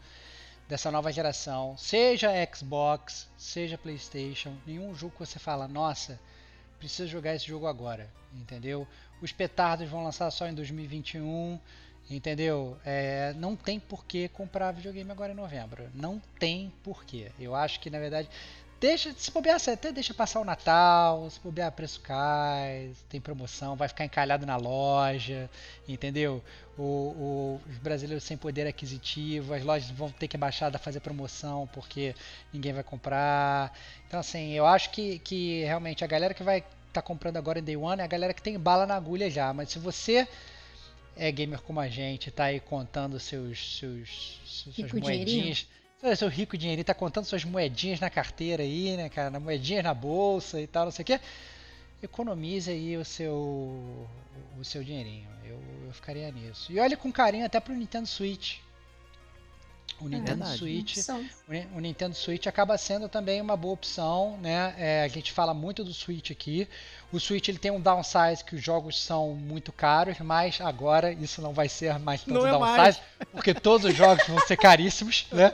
dessa 0.69 0.91
nova 0.91 1.12
geração, 1.12 1.77
seja 1.78 2.31
Xbox, 2.53 3.28
seja 3.39 3.78
PlayStation, 3.78 4.57
nenhum 4.66 4.93
jogo 4.93 5.12
que 5.12 5.20
você 5.20 5.39
fala, 5.39 5.69
nossa, 5.69 6.19
preciso 6.81 7.09
jogar 7.09 7.37
esse 7.37 7.47
jogo 7.47 7.69
agora, 7.69 8.12
entendeu? 8.35 8.89
Os 9.23 9.31
petardos 9.31 9.89
vão 9.89 10.03
lançar 10.03 10.28
só 10.33 10.49
em 10.49 10.55
2021, 10.55 11.61
entendeu? 12.11 12.77
É, 12.85 13.33
não 13.37 13.57
tem 13.57 13.81
por 13.81 14.05
que 14.05 14.28
comprar 14.28 14.73
videogame 14.73 15.11
agora 15.11 15.33
em 15.33 15.37
novembro. 15.37 15.89
Não 15.95 16.20
tem 16.39 16.73
porquê. 16.83 17.31
Eu 17.39 17.55
acho 17.55 17.81
que 17.81 17.91
na 17.91 17.99
verdade 17.99 18.28
Deixa, 18.78 19.11
se 19.16 19.31
bobear, 19.31 19.59
você 19.59 19.70
até 19.70 19.91
deixa 19.91 20.12
passar 20.12 20.39
o 20.39 20.45
Natal, 20.45 21.31
se 21.31 21.41
bobear, 21.41 21.73
preço 21.73 21.99
cai, 22.01 22.91
tem 23.09 23.19
promoção, 23.19 23.74
vai 23.74 23.89
ficar 23.89 24.05
encalhado 24.05 24.45
na 24.45 24.57
loja, 24.57 25.49
entendeu? 25.89 26.45
O, 26.77 26.83
o- 26.83 27.61
os 27.70 27.78
brasileiros 27.78 28.23
sem 28.24 28.37
poder 28.37 28.66
aquisitivo, 28.66 29.55
as 29.55 29.62
lojas 29.65 29.91
vão 29.91 30.11
ter 30.11 30.28
que 30.28 30.37
baixar 30.37 30.69
da 30.70 30.78
fazer 30.78 31.01
promoção 31.01 31.66
porque 31.73 32.15
ninguém 32.53 32.74
vai 32.74 32.83
comprar. 32.83 33.73
Então, 34.07 34.20
assim, 34.20 34.53
eu 34.53 34.66
acho 34.66 34.91
que, 34.91 35.19
que 35.20 35.65
realmente 35.65 36.05
a 36.05 36.07
galera 36.07 36.35
que 36.35 36.43
vai 36.43 36.62
estar 36.89 37.01
comprando 37.01 37.39
agora 37.39 37.59
em 37.59 37.62
Day 37.65 37.77
One 37.78 38.03
é 38.03 38.05
a 38.05 38.09
galera 38.09 38.35
que 38.35 38.43
tem 38.43 38.59
bala 38.59 38.85
na 38.87 38.95
agulha 38.95 39.31
já, 39.31 39.55
mas 39.55 39.70
se 39.70 39.78
você 39.78 40.28
é 41.16 41.32
gamer 41.32 41.60
como 41.62 41.80
a 41.80 41.88
gente, 41.88 42.30
tá 42.30 42.44
aí 42.44 42.60
contando 42.60 43.18
seus, 43.18 43.78
seus, 43.78 44.40
suas 44.44 44.76
Rico 44.76 45.01
dinheirinho. 45.01 45.44
moedinhas. 45.44 45.66
Seu, 46.16 46.28
rico 46.28 46.59
dinheirinho 46.59 46.84
tá 46.84 46.94
contando 46.94 47.24
suas 47.24 47.44
moedinhas 47.44 47.98
na 47.98 48.10
carteira 48.10 48.62
aí, 48.62 48.97
né, 48.97 49.09
cara? 49.09 49.30
Na 49.30 49.40
moedinhas 49.40 49.82
na 49.82 49.94
bolsa 49.94 50.60
e 50.60 50.66
tal, 50.66 50.84
não 50.84 50.93
sei 50.93 51.02
o 51.02 51.06
quê. 51.06 51.20
Economize 52.02 52.70
aí 52.70 52.97
o 52.97 53.05
seu 53.05 54.06
o 54.59 54.64
seu 54.64 54.84
dinheirinho. 54.84 55.26
Eu, 55.44 55.59
eu 55.86 55.93
ficaria 55.93 56.30
nisso. 56.30 56.70
E 56.70 56.78
olhe 56.78 56.97
com 56.97 57.10
carinho 57.10 57.47
até 57.47 57.59
pro 57.59 57.74
Nintendo 57.74 58.06
Switch. 58.06 58.59
O 60.01 60.09
Nintendo 60.09 60.44
verdade. 60.44 60.59
Switch 60.59 60.97
o 61.48 61.52
Ni- 61.52 61.68
o 61.74 61.81
Nintendo 61.81 62.14
Switch 62.14 62.47
acaba 62.47 62.77
sendo 62.77 63.09
também 63.09 63.40
uma 63.40 63.56
boa 63.56 63.73
opção, 63.74 64.36
né? 64.43 64.74
É, 64.77 65.02
a 65.05 65.09
gente 65.09 65.32
fala 65.32 65.55
muito 65.55 65.82
do 65.82 65.94
Switch 65.94 66.31
aqui. 66.31 66.68
O 67.12 67.18
Switch 67.20 67.48
ele 67.48 67.56
tem 67.59 67.70
um 67.70 67.81
downsize 67.81 68.44
que 68.44 68.56
os 68.56 68.62
jogos 68.62 69.01
são 69.02 69.35
muito 69.35 69.73
caros, 69.73 70.18
mas 70.18 70.60
agora 70.60 71.12
isso 71.12 71.40
não 71.40 71.52
vai 71.55 71.68
ser 71.68 71.98
mais 71.98 72.20
tanto 72.20 72.35
Não 72.35 72.47
é 72.47 72.51
downsize, 72.51 73.01
porque 73.32 73.55
todos 73.55 73.86
os 73.86 73.94
jogos 73.97 74.27
vão 74.27 74.39
ser 74.40 74.56
caríssimos, 74.56 75.27
né? 75.32 75.51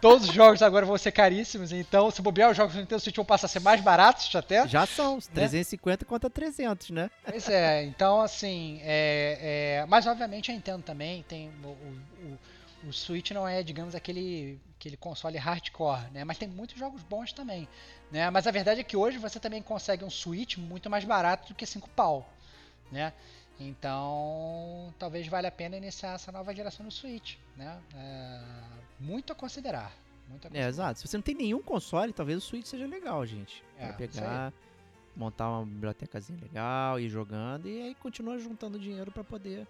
Todos 0.00 0.28
os 0.28 0.34
jogos 0.34 0.60
agora 0.62 0.84
vão 0.84 0.98
ser 0.98 1.12
caríssimos, 1.12 1.72
então 1.72 2.10
se 2.10 2.20
bobear 2.20 2.50
os 2.50 2.56
jogos 2.56 2.74
do 2.74 2.80
Nintendo 2.80 3.00
Switch 3.00 3.16
vão 3.16 3.24
passar 3.24 3.46
a 3.46 3.48
ser 3.48 3.60
mais 3.60 3.80
baratos 3.80 4.34
até. 4.34 4.66
Já 4.68 4.84
são, 4.84 5.18
350 5.20 6.04
contra 6.04 6.28
300, 6.28 6.90
né? 6.90 7.10
Pois 7.24 7.48
é, 7.48 7.84
então 7.84 8.20
assim, 8.20 8.80
é, 8.82 9.80
é, 9.82 9.86
mas 9.86 10.06
obviamente 10.06 10.50
eu 10.50 10.56
entendo 10.56 10.82
também, 10.82 11.22
tem 11.22 11.48
o, 11.62 11.68
o, 11.68 11.98
o- 12.26 12.38
o 12.86 12.92
Switch 12.92 13.30
não 13.32 13.46
é, 13.48 13.62
digamos, 13.62 13.94
aquele, 13.94 14.60
aquele 14.78 14.96
console 14.96 15.36
hardcore, 15.38 16.10
né? 16.12 16.24
Mas 16.24 16.38
tem 16.38 16.48
muitos 16.48 16.78
jogos 16.78 17.02
bons 17.02 17.32
também, 17.32 17.68
né? 18.10 18.30
Mas 18.30 18.46
a 18.46 18.50
verdade 18.50 18.80
é 18.80 18.84
que 18.84 18.96
hoje 18.96 19.18
você 19.18 19.40
também 19.40 19.60
consegue 19.62 20.04
um 20.04 20.10
Switch 20.10 20.56
muito 20.56 20.88
mais 20.88 21.04
barato 21.04 21.48
do 21.48 21.54
que 21.54 21.66
5 21.66 21.88
pau, 21.90 22.28
né? 22.92 23.12
Então, 23.58 24.94
talvez 24.98 25.26
valha 25.26 25.48
a 25.48 25.52
pena 25.52 25.76
iniciar 25.76 26.14
essa 26.14 26.30
nova 26.30 26.54
geração 26.54 26.84
no 26.84 26.92
Switch, 26.92 27.36
né? 27.56 27.78
É, 27.94 28.40
muito 29.00 29.32
a 29.32 29.36
considerar. 29.36 29.92
Muito 30.28 30.44
a 30.44 30.48
É, 30.48 30.50
considerar. 30.50 30.68
exato. 30.68 30.98
Se 31.00 31.08
você 31.08 31.16
não 31.16 31.22
tem 31.22 31.34
nenhum 31.34 31.62
console, 31.62 32.12
talvez 32.12 32.38
o 32.38 32.40
Switch 32.46 32.66
seja 32.66 32.86
legal, 32.86 33.24
gente. 33.26 33.64
É, 33.78 33.88
pegar, 33.92 34.52
montar 35.14 35.48
uma 35.48 35.64
bibliotecazinha 35.64 36.38
legal, 36.40 37.00
ir 37.00 37.08
jogando 37.08 37.68
e 37.68 37.80
aí 37.82 37.94
continua 37.94 38.38
juntando 38.38 38.78
dinheiro 38.78 39.10
pra 39.10 39.24
poder 39.24 39.66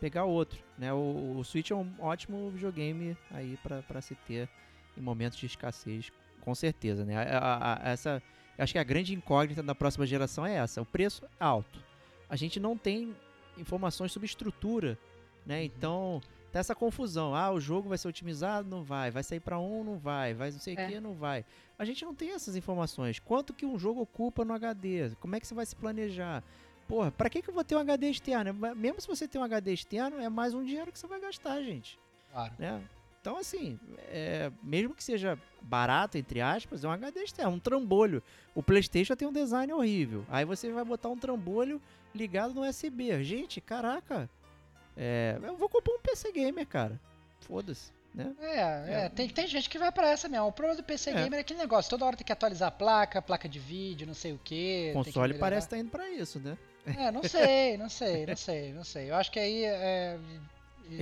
pegar 0.00 0.24
outro, 0.24 0.62
né? 0.78 0.92
O, 0.92 1.36
o 1.38 1.44
Switch 1.44 1.70
é 1.70 1.74
um 1.74 1.90
ótimo 1.98 2.50
videogame 2.50 3.16
aí 3.30 3.58
pra 3.88 4.00
se 4.00 4.14
ter 4.14 4.48
em 4.96 5.00
momentos 5.00 5.38
de 5.38 5.46
escassez, 5.46 6.12
com 6.40 6.54
certeza, 6.54 7.04
né? 7.04 7.16
A- 7.16 7.38
a- 7.38 7.74
a- 7.74 7.90
essa, 7.90 8.22
acho 8.58 8.72
que 8.72 8.78
a 8.78 8.84
grande 8.84 9.14
incógnita 9.14 9.62
da 9.62 9.74
próxima 9.74 10.06
geração 10.06 10.44
é 10.44 10.54
essa, 10.56 10.80
o 10.82 10.86
preço 10.86 11.26
alto. 11.40 11.82
A 12.28 12.36
gente 12.36 12.60
não 12.60 12.76
tem 12.76 13.14
informações 13.56 14.12
sobre 14.12 14.26
estrutura, 14.26 14.98
né? 15.46 15.64
Então, 15.64 16.20
tá 16.52 16.58
essa 16.58 16.74
confusão. 16.74 17.34
Ah, 17.34 17.50
o 17.50 17.60
jogo 17.60 17.88
vai 17.88 17.98
ser 17.98 18.08
otimizado? 18.08 18.68
Não 18.68 18.82
vai. 18.82 19.10
Vai 19.10 19.22
sair 19.22 19.40
pra 19.40 19.58
um? 19.58 19.84
Não 19.84 19.98
vai. 19.98 20.34
Vai 20.34 20.50
não 20.50 20.58
sei 20.58 20.74
o 20.74 20.80
É. 20.80 20.86
que? 20.88 21.00
Não 21.00 21.14
vai. 21.14 21.44
A 21.78 21.84
gente 21.84 22.04
não 22.04 22.14
tem 22.14 22.30
essas 22.32 22.56
informações. 22.56 23.18
Quanto 23.18 23.52
que 23.52 23.66
um 23.66 23.78
jogo 23.78 24.00
ocupa 24.00 24.44
no 24.44 24.52
HD? 24.54 25.10
Como 25.20 25.34
é 25.36 25.40
que 25.40 25.46
você 25.46 25.54
vai 25.54 25.66
se 25.66 25.74
planejar? 25.76 26.42
Porra, 26.88 27.10
pra 27.10 27.30
que, 27.30 27.42
que 27.42 27.48
eu 27.48 27.54
vou 27.54 27.64
ter 27.64 27.76
um 27.76 27.80
HD 27.80 28.10
externo? 28.10 28.52
Mesmo 28.74 29.00
se 29.00 29.08
você 29.08 29.26
tem 29.26 29.40
um 29.40 29.44
HD 29.44 29.72
externo, 29.72 30.20
é 30.20 30.28
mais 30.28 30.54
um 30.54 30.64
dinheiro 30.64 30.92
que 30.92 30.98
você 30.98 31.06
vai 31.06 31.20
gastar, 31.20 31.60
gente. 31.62 31.98
Claro. 32.32 32.52
Né? 32.58 32.82
Então, 33.20 33.38
assim, 33.38 33.80
é, 34.08 34.52
mesmo 34.62 34.94
que 34.94 35.02
seja 35.02 35.38
barato, 35.62 36.18
entre 36.18 36.42
aspas, 36.42 36.84
é 36.84 36.88
um 36.88 36.90
HD 36.90 37.24
externo, 37.24 37.52
um 37.52 37.58
trambolho. 37.58 38.22
O 38.54 38.62
PlayStation 38.62 39.16
tem 39.16 39.26
um 39.26 39.32
design 39.32 39.72
horrível. 39.72 40.26
Aí 40.28 40.44
você 40.44 40.70
vai 40.70 40.84
botar 40.84 41.08
um 41.08 41.16
trambolho 41.16 41.80
ligado 42.14 42.52
no 42.52 42.68
USB. 42.68 43.24
Gente, 43.24 43.62
caraca. 43.62 44.28
É, 44.94 45.38
eu 45.42 45.56
vou 45.56 45.70
comprar 45.70 45.94
um 45.94 46.00
PC 46.00 46.32
Gamer, 46.32 46.66
cara. 46.66 47.00
Foda-se, 47.40 47.90
né? 48.14 48.34
É, 48.40 48.60
é, 48.60 49.04
É. 49.06 49.08
Tem, 49.08 49.26
tem 49.26 49.46
gente 49.46 49.70
que 49.70 49.78
vai 49.78 49.90
pra 49.90 50.10
essa 50.10 50.28
mesmo. 50.28 50.46
O 50.46 50.52
problema 50.52 50.76
do 50.76 50.84
PC 50.84 51.08
É. 51.08 51.14
Gamer 51.14 51.38
é 51.38 51.40
aquele 51.40 51.60
negócio, 51.60 51.88
toda 51.88 52.04
hora 52.04 52.16
tem 52.18 52.26
que 52.26 52.32
atualizar 52.32 52.68
a 52.68 52.72
placa, 52.72 53.22
placa 53.22 53.48
de 53.48 53.58
vídeo, 53.58 54.06
não 54.06 54.12
sei 54.12 54.34
o 54.34 54.38
que. 54.44 54.90
O 54.90 55.02
console 55.02 55.32
parece 55.38 55.66
estar 55.66 55.76
tá 55.76 55.80
indo 55.80 55.90
pra 55.90 56.10
isso, 56.10 56.38
né? 56.40 56.58
É, 56.86 57.10
não 57.10 57.22
sei, 57.22 57.76
não 57.76 57.88
sei, 57.88 58.26
não 58.26 58.36
sei, 58.36 58.72
não 58.72 58.84
sei. 58.84 59.10
Eu 59.10 59.16
acho 59.16 59.30
que 59.30 59.38
aí 59.38 59.64
é. 59.64 60.18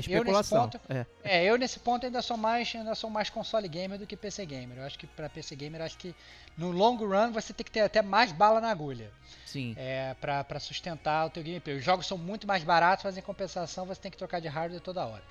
Eu 0.09 0.23
nesse 0.23 0.49
ponto, 0.51 0.81
É. 0.89 1.07
é, 1.25 1.45
eu 1.45 1.59
nesse 1.59 1.81
ponto 1.81 2.07
ainda 2.07 2.23
sou 2.23 2.37
mais, 2.37 2.73
ainda 2.73 2.95
sou 2.95 3.11
mais 3.11 3.29
console 3.29 3.67
gamer 3.67 3.99
do 3.99 4.07
que 4.07 4.17
PC 4.17 4.47
gamer. 4.47 4.79
Eu 4.79 4.85
acho 4.85 4.97
que 4.97 5.09
pra 5.09 5.29
PC 5.29 5.57
gamer, 5.57 5.83
acho 5.83 5.99
que 5.99 6.15
no 6.57 6.71
long 6.71 6.95
run 6.97 7.33
você 7.33 7.53
tem 7.53 7.65
que 7.65 7.71
ter 7.71 7.81
até 7.81 8.01
mais 8.01 8.31
bala 8.31 8.61
na 8.61 8.71
agulha. 8.71 9.11
Sim. 9.45 9.75
É, 9.77 10.15
pra, 10.21 10.45
pra 10.45 10.61
sustentar 10.61 11.27
o 11.27 11.31
teu 11.31 11.43
gameplay. 11.43 11.77
Os 11.77 11.85
jogos 11.85 12.07
são 12.07 12.17
muito 12.17 12.47
mais 12.47 12.63
baratos, 12.63 13.05
mas 13.05 13.17
em 13.17 13.23
compensação 13.23 13.85
você 13.85 14.01
tem 14.01 14.11
que 14.11 14.17
trocar 14.17 14.41
de 14.41 14.47
hardware 14.47 14.81
toda 14.81 15.05
hora. 15.05 15.23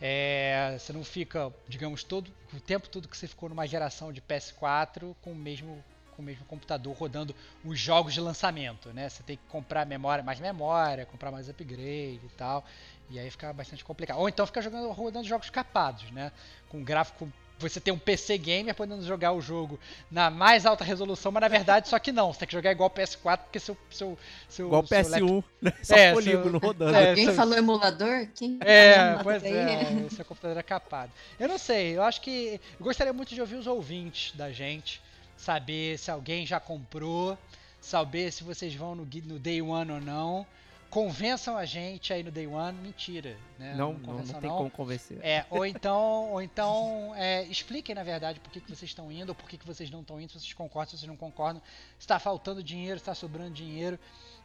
É, 0.00 0.76
você 0.78 0.92
não 0.92 1.02
fica, 1.02 1.50
digamos, 1.66 2.04
todo 2.04 2.30
o 2.52 2.60
tempo 2.60 2.88
todo 2.90 3.08
que 3.08 3.16
você 3.16 3.26
ficou 3.26 3.48
numa 3.48 3.66
geração 3.66 4.12
de 4.12 4.20
PS4 4.20 5.16
com 5.22 5.32
o 5.32 5.34
mesmo 5.34 5.82
com 6.16 6.22
o 6.22 6.24
mesmo 6.24 6.44
computador 6.46 6.96
rodando 6.96 7.34
os 7.62 7.78
jogos 7.78 8.14
de 8.14 8.20
lançamento, 8.20 8.88
né? 8.92 9.08
Você 9.08 9.22
tem 9.22 9.36
que 9.36 9.42
comprar 9.48 9.84
memória, 9.86 10.24
mais 10.24 10.40
memória, 10.40 11.04
comprar 11.04 11.30
mais 11.30 11.48
upgrade 11.48 12.20
e 12.24 12.30
tal, 12.36 12.64
e 13.10 13.18
aí 13.18 13.30
fica 13.30 13.52
bastante 13.52 13.84
complicado. 13.84 14.18
Ou 14.18 14.28
então 14.28 14.46
fica 14.46 14.62
jogando 14.62 14.90
rodando 14.90 15.26
jogos 15.28 15.50
capados, 15.50 16.10
né? 16.10 16.32
Com 16.68 16.82
gráfico 16.82 17.30
você 17.58 17.80
ter 17.80 17.90
um 17.90 17.98
PC 17.98 18.36
gamer 18.36 18.74
podendo 18.74 19.02
jogar 19.06 19.32
o 19.32 19.40
jogo 19.40 19.80
na 20.10 20.28
mais 20.28 20.66
alta 20.66 20.84
resolução, 20.84 21.32
mas 21.32 21.40
na 21.40 21.48
verdade 21.48 21.88
só 21.88 21.98
que 21.98 22.12
não. 22.12 22.30
Você 22.30 22.40
tem 22.40 22.48
que 22.48 22.52
jogar 22.52 22.70
igual 22.70 22.90
PS4 22.90 23.38
porque 23.44 23.58
seu 23.58 23.74
seu 23.90 24.18
seu 24.46 24.66
Igual 24.66 24.86
seu 24.86 24.98
PS1, 24.98 25.44
né? 25.62 25.72
Só 25.82 25.96
É, 25.96 26.12
polígono 26.12 26.60
seu- 26.60 26.68
rodando. 26.68 26.94
É, 26.94 27.08
Alguém 27.10 27.24
seu- 27.24 27.34
falou 27.34 27.56
emulador? 27.56 28.26
Quem 28.34 28.58
É, 28.60 29.16
pois 29.22 29.42
é, 29.42 30.06
seu 30.12 30.24
computador 30.26 30.58
é 30.58 30.62
capado. 30.62 31.10
Eu 31.40 31.48
não 31.48 31.56
sei, 31.56 31.96
eu 31.96 32.02
acho 32.02 32.20
que. 32.20 32.60
Eu 32.78 32.84
gostaria 32.84 33.12
muito 33.14 33.34
de 33.34 33.40
ouvir 33.40 33.54
os 33.56 33.66
ouvintes 33.66 34.36
da 34.36 34.52
gente, 34.52 35.00
saber 35.36 35.98
se 35.98 36.10
alguém 36.10 36.46
já 36.46 36.58
comprou, 36.58 37.38
saber 37.80 38.32
se 38.32 38.42
vocês 38.42 38.74
vão 38.74 38.94
no, 38.94 39.04
no 39.04 39.38
Day 39.38 39.62
One 39.62 39.92
ou 39.92 40.00
não. 40.00 40.46
Convençam 40.88 41.56
a 41.58 41.64
gente 41.64 42.12
aí 42.12 42.22
no 42.22 42.30
Day 42.30 42.46
One, 42.46 42.78
mentira. 42.78 43.36
Né? 43.58 43.74
Não, 43.74 43.92
não, 43.92 44.00
convençam 44.00 44.34
não 44.34 44.40
tem 44.40 44.50
como 44.50 44.70
convencer. 44.70 45.18
É, 45.22 45.44
ou 45.50 45.66
então, 45.66 46.30
ou 46.32 46.40
então 46.40 47.12
é, 47.16 47.42
expliquem 47.44 47.94
na 47.94 48.02
verdade 48.02 48.40
por 48.40 48.50
que, 48.50 48.60
que 48.60 48.68
vocês 48.68 48.90
estão 48.90 49.10
indo, 49.10 49.30
ou 49.30 49.34
por 49.34 49.48
que, 49.48 49.58
que 49.58 49.66
vocês 49.66 49.90
não 49.90 50.00
estão 50.00 50.20
indo, 50.20 50.32
se 50.32 50.40
vocês 50.40 50.54
concordam, 50.54 50.90
se 50.90 50.98
vocês 50.98 51.08
não 51.08 51.16
concordam, 51.16 51.60
está 51.98 52.18
faltando 52.18 52.62
dinheiro, 52.62 52.96
está 52.96 53.14
sobrando 53.14 53.50
dinheiro, 53.50 53.98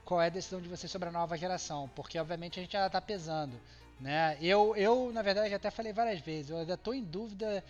qual 0.04 0.22
é 0.22 0.26
a 0.26 0.30
decisão 0.30 0.60
de 0.60 0.68
vocês 0.68 0.92
sobre 0.92 1.10
a 1.10 1.12
nova 1.12 1.38
geração, 1.38 1.90
porque 1.96 2.20
obviamente 2.20 2.60
a 2.60 2.64
gente 2.64 2.74
já 2.74 2.88
está 2.88 3.00
pesando. 3.00 3.54
Né? 4.00 4.36
Eu, 4.42 4.76
eu, 4.76 5.12
na 5.14 5.22
verdade, 5.22 5.52
já 5.52 5.58
até 5.58 5.70
falei 5.70 5.94
várias 5.94 6.20
vezes, 6.20 6.50
eu 6.50 6.58
ainda 6.58 6.74
estou 6.74 6.94
em 6.94 7.04
dúvida, 7.04 7.64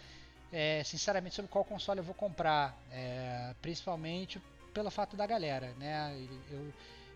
é, 0.51 0.83
sinceramente, 0.83 1.35
sobre 1.35 1.49
qual 1.49 1.63
console 1.63 1.99
eu 1.99 2.03
vou 2.03 2.15
comprar, 2.15 2.77
é, 2.91 3.55
principalmente 3.61 4.41
pelo 4.73 4.89
fato 4.91 5.15
da 5.15 5.25
galera. 5.25 5.73
Né? 5.77 6.27
Eu, 6.49 6.73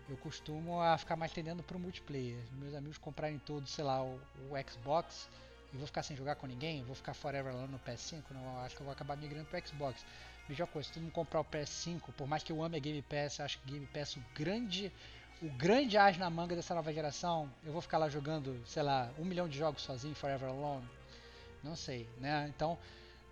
eu 0.08 0.16
costumo 0.18 0.80
a 0.80 0.96
ficar 0.96 1.16
mais 1.16 1.32
tendendo 1.32 1.62
pro 1.62 1.78
multiplayer. 1.78 2.38
Meus 2.52 2.74
amigos 2.74 2.98
comprarem 2.98 3.38
todos, 3.38 3.70
sei 3.70 3.84
lá, 3.84 4.02
o, 4.02 4.20
o 4.50 4.70
Xbox 4.70 5.28
e 5.72 5.76
vou 5.76 5.86
ficar 5.86 6.02
sem 6.02 6.16
jogar 6.16 6.36
com 6.36 6.46
ninguém, 6.46 6.84
vou 6.84 6.94
ficar 6.94 7.12
forever 7.12 7.54
lá 7.54 7.66
no 7.66 7.78
PS5, 7.80 8.22
não, 8.30 8.60
acho 8.60 8.76
que 8.76 8.80
eu 8.80 8.84
vou 8.84 8.92
acabar 8.92 9.16
migrando 9.16 9.46
pro 9.46 9.66
Xbox. 9.66 10.04
Mesma 10.48 10.66
coisa, 10.66 10.86
se 10.86 10.94
todo 10.94 11.02
mundo 11.02 11.12
comprar 11.12 11.40
o 11.40 11.44
PS5, 11.44 12.00
por 12.16 12.26
mais 12.26 12.42
que 12.42 12.52
eu 12.52 12.62
ame 12.62 12.76
a 12.76 12.80
Game 12.80 13.02
Pass, 13.02 13.40
acho 13.40 13.58
que 13.58 13.72
Game 13.72 13.86
Pass 13.86 14.16
o 14.16 14.22
grande 14.34 14.92
o 15.42 15.50
grande 15.50 15.98
as 15.98 16.16
na 16.16 16.30
manga 16.30 16.56
dessa 16.56 16.74
nova 16.74 16.90
geração, 16.92 17.52
eu 17.62 17.70
vou 17.70 17.82
ficar 17.82 17.98
lá 17.98 18.08
jogando, 18.08 18.58
sei 18.64 18.82
lá, 18.82 19.10
um 19.18 19.24
milhão 19.24 19.46
de 19.46 19.58
jogos 19.58 19.82
sozinho, 19.82 20.14
forever 20.14 20.48
alone. 20.48 20.88
Não 21.62 21.76
sei, 21.76 22.08
né? 22.18 22.46
Então, 22.48 22.78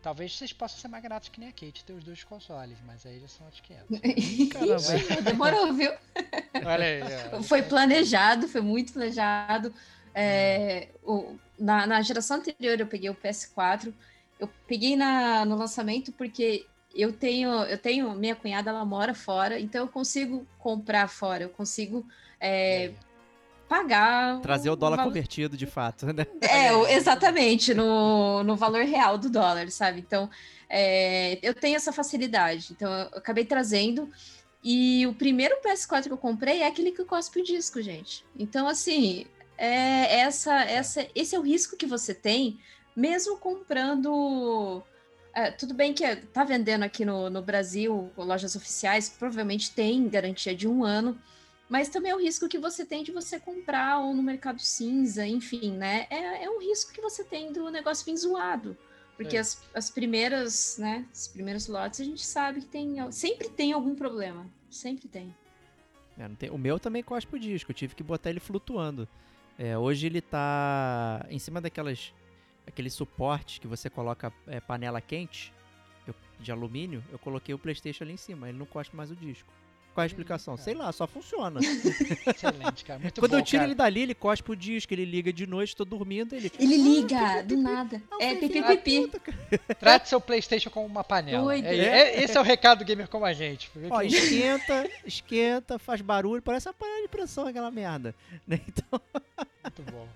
talvez 0.04 0.36
vocês 0.36 0.52
possam 0.52 0.78
ser 0.78 0.88
mais 0.88 1.02
gratos 1.02 1.30
que 1.30 1.40
nem 1.40 1.48
a 1.48 1.52
Kate 1.52 1.82
ter 1.82 1.94
os 1.94 2.04
dois 2.04 2.22
consoles, 2.22 2.76
mas 2.86 3.06
aí 3.06 3.18
já 3.18 3.26
são 3.26 3.46
outros 3.46 3.62
500. 3.62 4.50
Caramba. 4.50 4.76
Ixi, 4.94 5.22
Demorou, 5.22 5.72
viu? 5.72 5.90
Olha 6.64 6.84
aí, 6.84 7.02
ó. 7.34 7.42
Foi 7.42 7.62
planejado, 7.62 8.46
foi 8.46 8.60
muito 8.60 8.92
planejado. 8.92 9.74
É, 10.14 10.88
o- 11.02 11.36
na, 11.58 11.86
na 11.86 12.02
geração 12.02 12.36
anterior 12.36 12.78
eu 12.78 12.86
peguei 12.86 13.08
o 13.08 13.14
PS4. 13.14 13.94
Eu 14.38 14.48
peguei 14.68 14.94
na, 14.94 15.44
no 15.46 15.56
lançamento 15.56 16.12
porque 16.12 16.66
eu 16.94 17.12
tenho, 17.12 17.50
eu 17.64 17.78
tenho 17.78 18.14
minha 18.14 18.36
cunhada, 18.36 18.70
ela 18.70 18.84
mora 18.84 19.14
fora, 19.14 19.58
então 19.58 19.82
eu 19.82 19.88
consigo 19.88 20.46
comprar 20.58 21.08
fora, 21.08 21.44
eu 21.44 21.48
consigo 21.50 22.06
é, 22.38 22.92
pagar. 23.74 24.40
Trazer 24.40 24.70
o 24.70 24.76
dólar 24.76 24.96
valor- 24.96 25.10
convertido 25.10 25.56
de 25.56 25.66
fato, 25.66 26.06
né? 26.06 26.26
É, 26.40 26.94
exatamente, 26.94 27.74
no, 27.74 28.42
no 28.44 28.54
valor 28.56 28.84
real 28.84 29.18
do 29.18 29.28
dólar, 29.28 29.70
sabe? 29.70 30.00
Então, 30.00 30.30
é, 30.68 31.38
eu 31.42 31.54
tenho 31.54 31.76
essa 31.76 31.92
facilidade. 31.92 32.68
Então, 32.72 32.92
eu 32.92 33.18
acabei 33.18 33.44
trazendo. 33.44 34.08
E 34.62 35.06
o 35.06 35.14
primeiro 35.14 35.56
PS4 35.60 36.04
que 36.04 36.12
eu 36.12 36.16
comprei 36.16 36.62
é 36.62 36.66
aquele 36.66 36.90
que 36.92 37.04
cospe 37.04 37.40
o 37.40 37.44
disco, 37.44 37.82
gente. 37.82 38.24
Então, 38.38 38.66
assim, 38.66 39.26
é 39.58 40.20
essa, 40.20 40.54
essa, 40.62 41.06
esse 41.14 41.34
é 41.34 41.38
o 41.38 41.42
risco 41.42 41.76
que 41.76 41.86
você 41.86 42.14
tem, 42.14 42.58
mesmo 42.96 43.36
comprando. 43.38 44.82
é, 45.34 45.50
tudo 45.50 45.74
bem 45.74 45.92
que 45.92 46.16
tá 46.32 46.44
vendendo 46.44 46.82
aqui 46.84 47.04
no, 47.04 47.28
no 47.28 47.42
Brasil, 47.42 48.10
lojas 48.16 48.56
oficiais, 48.56 49.08
provavelmente 49.08 49.70
tem 49.72 50.08
garantia 50.08 50.54
de 50.54 50.66
um 50.66 50.82
ano. 50.84 51.18
Mas 51.74 51.88
também 51.88 52.12
é 52.12 52.14
o 52.14 52.20
risco 52.20 52.48
que 52.48 52.56
você 52.56 52.84
tem 52.86 53.02
de 53.02 53.10
você 53.10 53.40
comprar 53.40 53.98
ou 53.98 54.14
no 54.14 54.22
mercado 54.22 54.60
cinza, 54.60 55.26
enfim, 55.26 55.72
né? 55.72 56.06
É, 56.08 56.44
é 56.44 56.48
um 56.48 56.60
risco 56.60 56.92
que 56.92 57.00
você 57.00 57.24
tem 57.24 57.52
do 57.52 57.68
negócio 57.68 58.04
vir 58.06 58.16
zoado. 58.16 58.76
Porque 59.16 59.36
É. 59.36 59.40
as, 59.40 59.60
as 59.74 59.90
primeiras, 59.90 60.78
né? 60.78 61.04
Os 61.12 61.26
primeiros 61.26 61.66
lotes 61.66 62.00
a 62.00 62.04
gente 62.04 62.24
sabe 62.24 62.60
que 62.60 62.66
tem. 62.66 63.10
Sempre 63.10 63.48
tem 63.48 63.72
algum 63.72 63.92
problema. 63.96 64.48
Sempre 64.70 65.08
tem. 65.08 65.34
É, 66.16 66.28
tem- 66.38 66.48
O 66.50 66.56
meu 66.56 66.78
também 66.78 67.02
cospe 67.02 67.34
o 67.34 67.40
disco, 67.40 67.72
eu 67.72 67.74
tive 67.74 67.96
que 67.96 68.04
botar 68.04 68.30
ele 68.30 68.38
flutuando. 68.38 69.08
É, 69.58 69.76
hoje 69.76 70.06
ele 70.06 70.20
tá 70.20 71.26
em 71.28 71.40
cima 71.40 71.60
daquelas 71.60 72.14
aqueles 72.68 72.94
suportes 72.94 73.58
que 73.58 73.66
você 73.66 73.90
coloca 73.90 74.32
é, 74.46 74.60
panela 74.60 75.00
quente 75.00 75.52
eu- 76.06 76.14
de 76.38 76.52
alumínio. 76.52 77.02
Eu 77.10 77.18
coloquei 77.18 77.52
o 77.52 77.58
PlayStation 77.58 78.04
ali 78.04 78.12
em 78.12 78.16
cima, 78.16 78.48
ele 78.48 78.58
não 78.58 78.66
cospe 78.66 78.94
mais 78.94 79.10
o 79.10 79.16
disco. 79.16 79.52
Qual 79.94 80.02
é 80.02 80.06
a 80.06 80.06
explicação? 80.06 80.56
Sei 80.56 80.74
lá, 80.74 80.90
só 80.90 81.06
funciona. 81.06 81.60
Excelente, 81.60 82.84
cara. 82.84 82.98
Muito 82.98 83.20
Quando 83.20 83.30
bom, 83.30 83.38
eu 83.38 83.42
tiro 83.44 83.60
cara. 83.60 83.68
ele 83.68 83.74
dali, 83.76 84.02
ele 84.02 84.14
cospe 84.14 84.50
o 84.50 84.56
disco, 84.56 84.92
ele 84.92 85.04
liga 85.04 85.32
de 85.32 85.46
noite, 85.46 85.76
tô 85.76 85.84
dormindo, 85.84 86.34
ele. 86.34 86.50
Ele 86.58 86.74
Ah, 86.74 86.78
liga 86.78 87.18
pipi, 87.36 87.42
do 87.46 87.56
nada. 87.62 88.02
Ah, 88.10 88.16
É 88.20 88.34
pipi-pipi. 88.34 89.10
Trate 89.78 90.08
seu 90.08 90.20
PlayStation 90.20 90.68
como 90.70 90.86
uma 90.86 91.04
panela. 91.04 91.44
Doido. 91.44 91.66
É- 91.66 91.76
é- 92.18 92.24
esse 92.24 92.36
é 92.36 92.40
o 92.40 92.42
recado 92.42 92.80
do 92.80 92.84
gamer 92.84 93.08
como 93.08 93.24
a 93.24 93.32
gente. 93.32 93.70
Ó, 93.90 94.02
esquenta, 94.02 94.90
esquenta, 95.06 95.78
faz 95.78 96.00
barulho, 96.00 96.42
parece 96.42 96.66
uma 96.68 96.74
panela 96.74 97.02
de 97.02 97.08
pressão 97.08 97.46
aquela 97.46 97.70
merda. 97.70 98.14
né? 98.48 98.60
Então, 98.66 99.00
Muito 99.62 99.92
bom. 99.92 100.08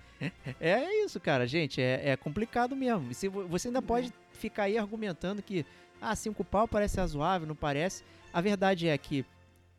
é 0.59 1.05
isso, 1.05 1.19
cara, 1.21 1.47
gente, 1.47 1.81
é, 1.81 2.09
é 2.09 2.17
complicado 2.17 2.75
mesmo. 2.75 3.09
E 3.11 3.15
se 3.15 3.27
vo- 3.29 3.47
você 3.47 3.69
ainda 3.69 3.81
pode 3.81 4.11
ficar 4.33 4.63
aí 4.63 4.77
argumentando 4.77 5.41
que, 5.41 5.65
ah, 6.01 6.13
cinco 6.15 6.43
pau 6.43 6.67
parece 6.67 6.97
razoável, 6.97 7.47
não 7.47 7.55
parece. 7.55 8.03
A 8.33 8.41
verdade 8.41 8.87
é 8.87 8.97
que 8.97 9.25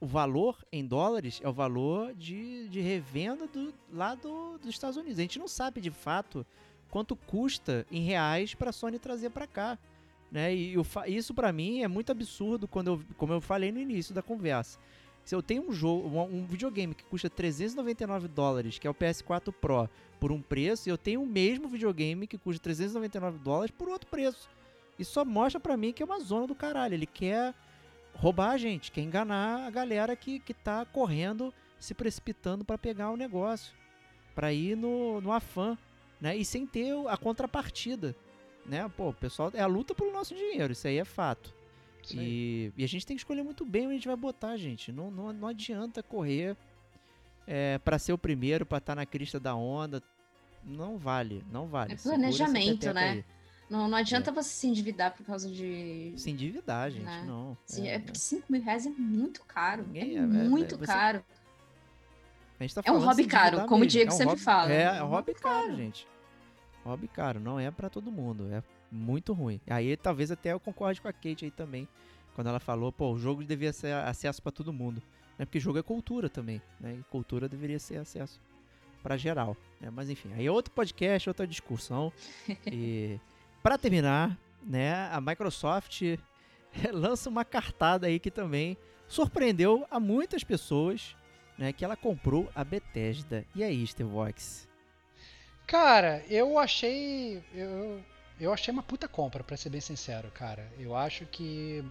o 0.01 0.07
valor 0.07 0.57
em 0.73 0.85
dólares 0.85 1.41
é 1.45 1.49
o 1.49 1.53
valor 1.53 2.15
de, 2.15 2.69
de 2.69 2.81
revenda 2.81 3.47
do, 3.47 3.73
lá 3.93 4.15
do, 4.15 4.57
dos 4.59 4.71
Estados 4.71 4.97
Unidos. 4.97 5.19
A 5.19 5.23
gente 5.23 5.39
não 5.39 5.47
sabe 5.47 5.81
de 5.81 5.91
fato 5.91 6.45
quanto 6.91 7.15
custa 7.15 7.87
em 7.91 8.03
reais 8.03 8.55
para 8.55 8.71
a 8.71 8.73
Sony 8.73 8.99
trazer 8.99 9.31
para 9.31 9.47
cá. 9.47 9.79
Né? 10.33 10.55
E 10.55 10.75
eu 10.75 10.87
isso 11.07 11.35
para 11.35 11.53
mim 11.53 11.83
é 11.83 11.89
muito 11.89 12.11
absurdo, 12.11 12.67
quando 12.67 12.87
eu, 12.87 13.03
como 13.19 13.33
eu 13.33 13.41
falei 13.41 13.71
no 13.71 13.79
início 13.79 14.15
da 14.15 14.23
conversa. 14.23 14.79
Se 15.23 15.35
eu 15.35 15.43
tenho 15.43 15.69
um 15.69 15.73
jogo, 15.73 16.09
um, 16.09 16.39
um 16.39 16.47
videogame 16.47 16.95
que 16.95 17.05
custa 17.05 17.29
399 17.29 18.27
dólares, 18.29 18.79
que 18.79 18.87
é 18.87 18.91
o 18.91 18.95
PS4 18.95 19.53
Pro, 19.53 19.89
por 20.19 20.33
um 20.33 20.41
preço, 20.41 20.89
e 20.89 20.91
eu 20.91 20.97
tenho 20.97 21.23
o 21.23 21.27
mesmo 21.27 21.69
videogame 21.69 22.27
que 22.27 22.39
custa 22.39 22.63
399 22.63 23.39
dólares 23.39 23.75
por 23.77 23.89
outro 23.89 24.09
preço. 24.09 24.49
Isso 24.99 25.13
só 25.13 25.25
mostra 25.25 25.61
pra 25.61 25.77
mim 25.77 25.93
que 25.93 26.03
é 26.03 26.07
uma 26.07 26.21
zona 26.21 26.47
do 26.47 26.55
caralho. 26.55 26.95
Ele 26.95 27.07
quer 27.07 27.55
roubar 28.21 28.51
a 28.51 28.59
gente, 28.59 28.93
quer 28.93 29.01
enganar 29.01 29.67
a 29.67 29.71
galera 29.71 30.15
que, 30.15 30.39
que 30.41 30.53
tá 30.53 30.85
correndo, 30.85 31.53
se 31.79 31.95
precipitando 31.95 32.65
pra 32.65 32.77
pegar 32.77 33.11
o 33.11 33.17
negócio, 33.17 33.75
Pra 34.35 34.53
ir 34.53 34.77
no, 34.77 35.21
no 35.21 35.33
afã, 35.33 35.77
né? 36.21 36.37
E 36.37 36.45
sem 36.45 36.65
ter 36.65 36.95
a 37.09 37.17
contrapartida, 37.17 38.15
né? 38.65 38.89
Pô, 38.97 39.13
pessoal 39.13 39.51
é 39.55 39.61
a 39.61 39.67
luta 39.67 39.95
pelo 39.95 40.13
nosso 40.13 40.35
dinheiro, 40.35 40.73
isso 40.73 40.87
aí 40.87 40.99
é 40.99 41.05
fato. 41.05 41.53
E, 42.13 42.73
e 42.77 42.85
a 42.85 42.89
gente 42.89 43.05
tem 43.05 43.17
que 43.17 43.21
escolher 43.21 43.43
muito 43.43 43.65
bem 43.65 43.83
onde 43.83 43.93
a 43.93 43.97
gente 43.97 44.09
vai 44.09 44.17
botar, 44.17 44.57
gente. 44.57 44.93
Não, 44.93 45.11
não, 45.11 45.33
não 45.33 45.49
adianta 45.49 46.03
correr 46.03 46.57
é, 47.47 47.79
para 47.79 47.99
ser 47.99 48.13
o 48.13 48.19
primeiro, 48.19 48.65
pra 48.65 48.79
estar 48.79 48.95
na 48.95 49.05
crista 49.05 49.41
da 49.41 49.55
onda. 49.55 50.03
Não 50.65 50.97
vale, 50.97 51.45
não 51.51 51.67
vale. 51.67 51.95
É 51.95 51.97
planejamento, 51.97 52.93
né? 52.93 53.11
aí. 53.11 53.25
Não, 53.71 53.87
não 53.89 53.97
adianta 53.97 54.33
você 54.33 54.49
se 54.51 54.67
endividar 54.67 55.13
por 55.17 55.25
causa 55.25 55.49
de. 55.49 56.13
Se 56.17 56.29
endividar, 56.29 56.91
gente, 56.91 57.05
Né? 57.05 57.25
não. 57.27 57.57
Sim, 57.65 57.87
É, 57.87 57.95
é 57.95 57.99
porque 58.01 58.19
5 58.19 58.51
mil 58.53 58.61
reais 58.61 58.85
é 58.85 58.91
muito 58.91 59.45
caro. 59.45 59.85
Ninguém- 59.87 60.17
é, 60.17 60.19
é- 60.19 60.23
é- 60.23 60.25
muito 60.27 60.77
você- 60.77 60.87
caro. 60.87 61.25
tá 62.75 62.83
é 62.85 62.93
um 62.93 62.99
hobby 62.99 63.23
se 63.23 63.29
caro, 63.29 63.65
como 63.67 63.85
o. 63.85 63.87
Diego 63.87 64.11
um 64.13 64.17
sempre 64.17 64.31
hobby- 64.33 64.43
fala. 64.43 64.73
É, 64.73 64.83
É 64.83 64.97
é 64.99 65.03
um 65.03 65.07
hobby 65.09 65.35
caro, 65.35 65.67
caro. 65.69 65.77
gente. 65.77 66.07
Hobby 66.85 67.09
caro, 67.09 67.39
não 67.41 67.59
é 67.61 67.71
pra 67.71 67.89
todo 67.89 68.11
mundo. 68.11 68.49
É 68.53 68.63
muito 68.91 69.33
ruim. 69.33 69.61
Aí 69.69 69.97
talvez 69.97 70.31
até 70.31 70.53
eu 70.53 70.61
concorde 70.61 71.01
com 71.01 71.09
a 71.09 71.13
Kate 71.13 71.45
aí 71.45 71.51
também. 71.51 71.87
Quando 72.35 72.49
ela 72.49 72.61
falou, 72.61 72.91
pô, 72.91 73.13
o 73.13 73.19
jogo 73.19 73.45
devia 73.45 73.73
ser 73.73 73.93
acesso 73.95 74.43
pra 74.43 74.51
todo 74.53 74.73
mundo. 74.73 75.03
Né? 75.39 75.45
Porque 75.45 75.61
jogo 75.61 75.79
é 75.79 75.83
cultura 75.83 76.29
também, 76.29 76.61
né? 76.81 76.97
E 76.99 77.03
cultura 77.11 77.49
deveria 77.49 77.79
ser 77.79 77.99
acesso 77.99 78.41
pra 79.03 79.17
geral. 79.17 79.57
Né? 79.81 79.91
Mas 79.91 80.11
enfim, 80.11 80.31
aí 80.35 80.47
é 80.47 80.51
outro 80.51 80.73
podcast, 80.73 81.29
outra 81.31 81.47
discussão. 81.47 82.13
e 82.67 83.19
para 83.63 83.79
terminar, 83.79 84.37
né, 84.63 85.09
a 85.13 85.21
Microsoft 85.21 86.03
lança 86.93 87.29
uma 87.29 87.45
cartada 87.45 88.07
aí 88.07 88.19
que 88.19 88.31
também 88.31 88.77
surpreendeu 89.09 89.87
a 89.91 89.99
muitas 89.99 90.45
pessoas, 90.45 91.17
né, 91.59 91.73
que 91.73 91.85
ela 91.85 91.97
comprou 91.97 92.49
a 92.55 92.63
Bethesda. 92.65 93.45
E 93.55 93.63
aí, 93.63 93.87
Stevox? 93.87 94.69
Cara, 95.67 96.25
eu 96.29 96.59
achei. 96.59 97.43
Eu, 97.55 98.03
eu 98.41 98.53
achei 98.53 98.73
uma 98.73 98.83
puta 98.83 99.07
compra, 99.07 99.45
pra 99.45 99.57
ser 99.57 99.71
bem 99.71 99.81
sincero, 99.81 100.31
cara. 100.33 100.67
Eu 100.79 100.97
acho 100.97 101.27
que. 101.27 101.85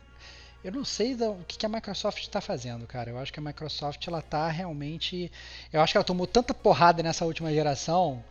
Eu 0.62 0.74
não 0.74 0.84
sei 0.84 1.16
da- 1.16 1.30
o 1.30 1.44
que, 1.48 1.58
que 1.58 1.66
a 1.66 1.70
Microsoft 1.70 2.20
está 2.22 2.42
fazendo, 2.42 2.86
cara. 2.86 3.10
Eu 3.10 3.18
acho 3.18 3.32
que 3.32 3.40
a 3.40 3.44
Microsoft 3.44 4.06
ela 4.06 4.22
tá 4.22 4.50
realmente. 4.50 5.32
Eu 5.72 5.80
acho 5.82 5.94
que 5.94 5.98
ela 5.98 6.04
tomou 6.04 6.28
tanta 6.28 6.54
porrada 6.54 7.02
nessa 7.02 7.26
última 7.26 7.54
geração 7.54 8.22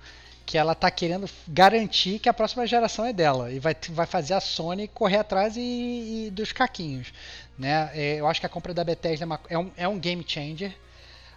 que 0.48 0.56
ela 0.56 0.74
tá 0.74 0.90
querendo 0.90 1.28
garantir 1.46 2.18
que 2.18 2.26
a 2.26 2.32
próxima 2.32 2.66
geração 2.66 3.04
é 3.04 3.12
dela 3.12 3.52
e 3.52 3.58
vai, 3.58 3.76
vai 3.90 4.06
fazer 4.06 4.32
a 4.32 4.40
Sony 4.40 4.88
correr 4.88 5.18
atrás 5.18 5.58
e, 5.58 6.28
e 6.28 6.30
dos 6.32 6.52
caquinhos, 6.52 7.12
né? 7.58 7.90
É, 7.92 8.14
eu 8.14 8.26
acho 8.26 8.40
que 8.40 8.46
a 8.46 8.48
compra 8.48 8.72
da 8.72 8.82
Bethesda 8.82 9.24
é, 9.24 9.26
uma, 9.26 9.40
é, 9.50 9.58
um, 9.58 9.70
é 9.76 9.86
um 9.86 9.98
game 9.98 10.24
changer. 10.26 10.74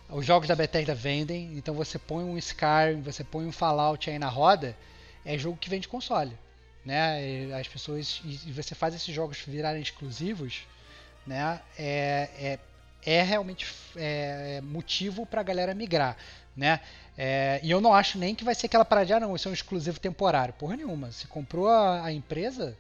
Os 0.08 0.26
jogos 0.26 0.48
da 0.48 0.56
Bethesda 0.56 0.96
vendem, 0.96 1.58
então 1.58 1.76
você 1.76 2.00
põe 2.00 2.24
um 2.24 2.38
Skyrim, 2.38 3.02
você 3.02 3.22
põe 3.22 3.46
um 3.46 3.52
Fallout 3.52 4.10
aí 4.10 4.18
na 4.18 4.30
roda, 4.30 4.78
é 5.26 5.38
jogo 5.38 5.58
que 5.58 5.70
vende 5.70 5.90
console, 5.90 6.32
né? 6.86 7.22
E 7.22 7.54
as 7.54 7.68
pessoas 7.68 8.22
e 8.24 8.50
você 8.54 8.74
faz 8.74 8.96
esses 8.96 9.14
jogos 9.14 9.40
virarem 9.46 9.82
exclusivos, 9.82 10.66
né? 11.28 11.60
É, 11.78 12.30
é, 12.40 12.60
é 13.06 13.22
realmente 13.24 13.68
é, 13.98 14.62
motivo 14.64 15.26
para 15.26 15.42
a 15.42 15.44
galera 15.44 15.74
migrar, 15.74 16.16
né? 16.56 16.80
É, 17.18 17.60
e 17.62 17.70
eu 17.70 17.82
não 17.82 17.94
acho 17.94 18.18
nem 18.18 18.34
que 18.34 18.44
vai 18.44 18.56
ser 18.56 18.68
aquela 18.68 18.86
parada 18.86 19.18
ah, 19.18 19.20
não, 19.20 19.36
isso 19.36 19.48
é 19.48 19.52
um 19.52 19.54
exclusivo 19.54 20.00
temporário. 20.00 20.54
Porra 20.54 20.78
nenhuma. 20.78 21.12
Se 21.12 21.28
comprou 21.28 21.68
a, 21.68 22.06
a 22.06 22.12
empresa, 22.12 22.78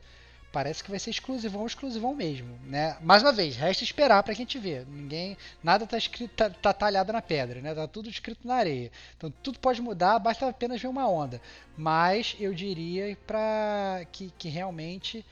parece 0.51 0.83
que 0.83 0.89
vai 0.89 0.99
ser 0.99 1.09
exclusivão, 1.09 1.65
exclusivão 1.65 2.13
mesmo, 2.13 2.59
né? 2.65 2.97
Mais 3.01 3.21
uma 3.23 3.31
vez, 3.31 3.55
resta 3.55 3.83
esperar 3.83 4.21
para 4.23 4.33
a 4.33 4.35
gente 4.35 4.59
ver. 4.59 4.85
Ninguém, 4.87 5.37
nada 5.63 5.87
tá 5.87 5.97
escrito, 5.97 6.31
tá, 6.35 6.49
tá, 6.49 6.73
talhado 6.73 7.13
na 7.13 7.21
pedra, 7.21 7.61
né? 7.61 7.73
Tá 7.73 7.87
tudo 7.87 8.09
escrito 8.09 8.47
na 8.47 8.55
areia. 8.55 8.91
Então 9.17 9.31
tudo 9.41 9.59
pode 9.59 9.81
mudar, 9.81 10.19
basta 10.19 10.47
apenas 10.47 10.81
ver 10.81 10.87
uma 10.87 11.07
onda. 11.07 11.41
Mas 11.77 12.35
eu 12.39 12.53
diria 12.53 13.17
para 13.25 14.05
que, 14.11 14.31
que 14.37 14.49
realmente 14.49 15.25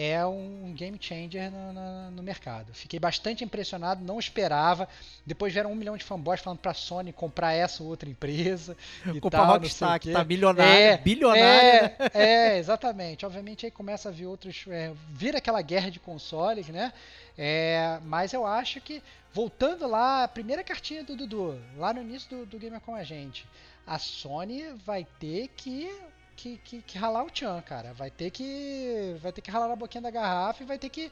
é 0.00 0.24
um 0.24 0.72
game 0.76 0.96
changer 1.00 1.50
no, 1.50 1.72
no, 1.72 2.10
no, 2.12 2.22
mercado. 2.22 2.72
Fiquei 2.72 3.00
bastante 3.00 3.42
impressionado, 3.42 4.04
não 4.04 4.20
esperava. 4.20 4.88
Depois 5.26 5.52
vieram 5.52 5.72
um 5.72 5.74
milhão 5.74 5.96
de 5.96 6.04
fanboys 6.04 6.40
falando 6.40 6.60
para 6.60 6.70
a 6.70 6.74
Sony 6.74 7.12
comprar 7.12 7.52
essa 7.52 7.82
ou 7.82 7.88
outra 7.88 8.08
empresa. 8.08 8.76
E 9.12 9.20
Comprar 9.20 9.40
tal, 9.40 9.52
Rockstar, 9.54 9.98
que 9.98 10.12
tá 10.12 10.22
milionário, 10.22 10.72
é, 10.72 10.96
bilionário. 10.98 11.48
É, 11.48 11.82
né? 11.82 11.96
é, 12.14 12.58
exatamente. 12.58 13.26
Obviamente 13.26 13.66
aí 13.66 13.72
começa 13.72 14.08
a 14.08 14.12
vir 14.12 14.26
outros. 14.26 14.64
É, 14.68 14.92
vira 15.10 15.38
aquela 15.38 15.60
guerra 15.62 15.90
de 15.90 15.98
consoles, 15.98 16.68
né? 16.68 16.92
É, 17.36 17.98
mas 18.04 18.32
eu 18.32 18.46
acho 18.46 18.80
que, 18.80 19.02
voltando 19.32 19.88
lá, 19.88 20.24
a 20.24 20.28
primeira 20.28 20.62
cartinha 20.62 21.02
do 21.02 21.16
Dudu, 21.16 21.58
lá 21.76 21.92
no 21.92 22.02
início 22.02 22.28
do, 22.28 22.46
do 22.46 22.58
Gamer 22.58 22.80
com 22.80 22.94
a 22.94 23.02
gente, 23.02 23.46
a 23.86 23.98
Sony 23.98 24.64
vai 24.84 25.06
ter 25.18 25.48
que 25.56 25.90
que, 26.38 26.56
que, 26.58 26.82
que 26.82 26.96
ralar 26.96 27.24
o 27.24 27.30
Chan, 27.34 27.60
cara. 27.62 27.92
Vai 27.92 28.10
ter 28.10 28.30
que. 28.30 29.16
Vai 29.20 29.32
ter 29.32 29.40
que 29.40 29.50
ralar 29.50 29.68
na 29.68 29.76
boquinha 29.76 30.00
da 30.00 30.10
garrafa 30.10 30.62
e 30.62 30.66
vai 30.66 30.78
ter 30.78 30.88
que. 30.88 31.10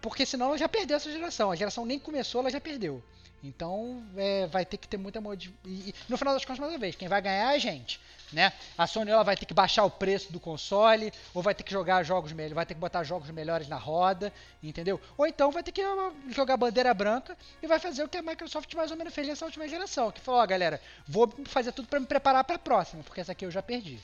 Porque 0.00 0.24
senão 0.24 0.46
ela 0.46 0.58
já 0.58 0.68
perdeu 0.68 0.96
essa 0.96 1.12
geração. 1.12 1.50
A 1.50 1.56
geração 1.56 1.84
nem 1.84 1.98
começou, 1.98 2.40
ela 2.40 2.50
já 2.50 2.60
perdeu. 2.60 3.02
Então 3.44 4.04
é, 4.16 4.46
vai 4.46 4.64
ter 4.64 4.76
que 4.76 4.86
ter 4.86 4.96
muita 4.96 5.20
mod... 5.20 5.52
e, 5.64 5.92
no 6.08 6.16
final 6.16 6.32
das 6.32 6.44
contas, 6.44 6.60
mais 6.60 6.72
uma 6.72 6.78
vez, 6.78 6.94
quem 6.94 7.08
vai 7.08 7.20
ganhar 7.20 7.52
é 7.52 7.56
a 7.56 7.58
gente. 7.58 8.00
Né? 8.32 8.52
A 8.78 8.86
Sony 8.86 9.10
ela 9.10 9.24
vai 9.24 9.36
ter 9.36 9.46
que 9.46 9.52
baixar 9.52 9.84
o 9.84 9.90
preço 9.90 10.32
do 10.32 10.38
console, 10.38 11.12
ou 11.34 11.42
vai 11.42 11.54
ter 11.54 11.64
que 11.64 11.72
jogar 11.72 12.02
jogos 12.04 12.32
melhores, 12.32 12.54
vai 12.54 12.64
ter 12.64 12.74
que 12.74 12.80
botar 12.80 13.02
jogos 13.02 13.28
melhores 13.30 13.68
na 13.68 13.76
roda, 13.76 14.32
entendeu? 14.62 15.00
Ou 15.18 15.26
então 15.26 15.50
vai 15.50 15.62
ter 15.62 15.72
que 15.72 15.84
uh, 15.84 16.14
jogar 16.30 16.56
bandeira 16.56 16.94
branca 16.94 17.36
e 17.60 17.66
vai 17.66 17.80
fazer 17.80 18.04
o 18.04 18.08
que 18.08 18.16
a 18.16 18.22
Microsoft 18.22 18.72
mais 18.74 18.90
ou 18.92 18.96
menos 18.96 19.12
fez 19.12 19.26
nessa 19.26 19.44
última 19.44 19.68
geração, 19.68 20.10
que 20.12 20.20
falou, 20.20 20.40
ó, 20.40 20.46
galera, 20.46 20.80
vou 21.06 21.30
fazer 21.46 21.72
tudo 21.72 21.88
para 21.88 22.00
me 22.00 22.06
preparar 22.06 22.44
para 22.44 22.56
a 22.56 22.60
próxima, 22.60 23.02
porque 23.02 23.20
essa 23.20 23.32
aqui 23.32 23.44
eu 23.44 23.50
já 23.50 23.60
perdi. 23.62 23.98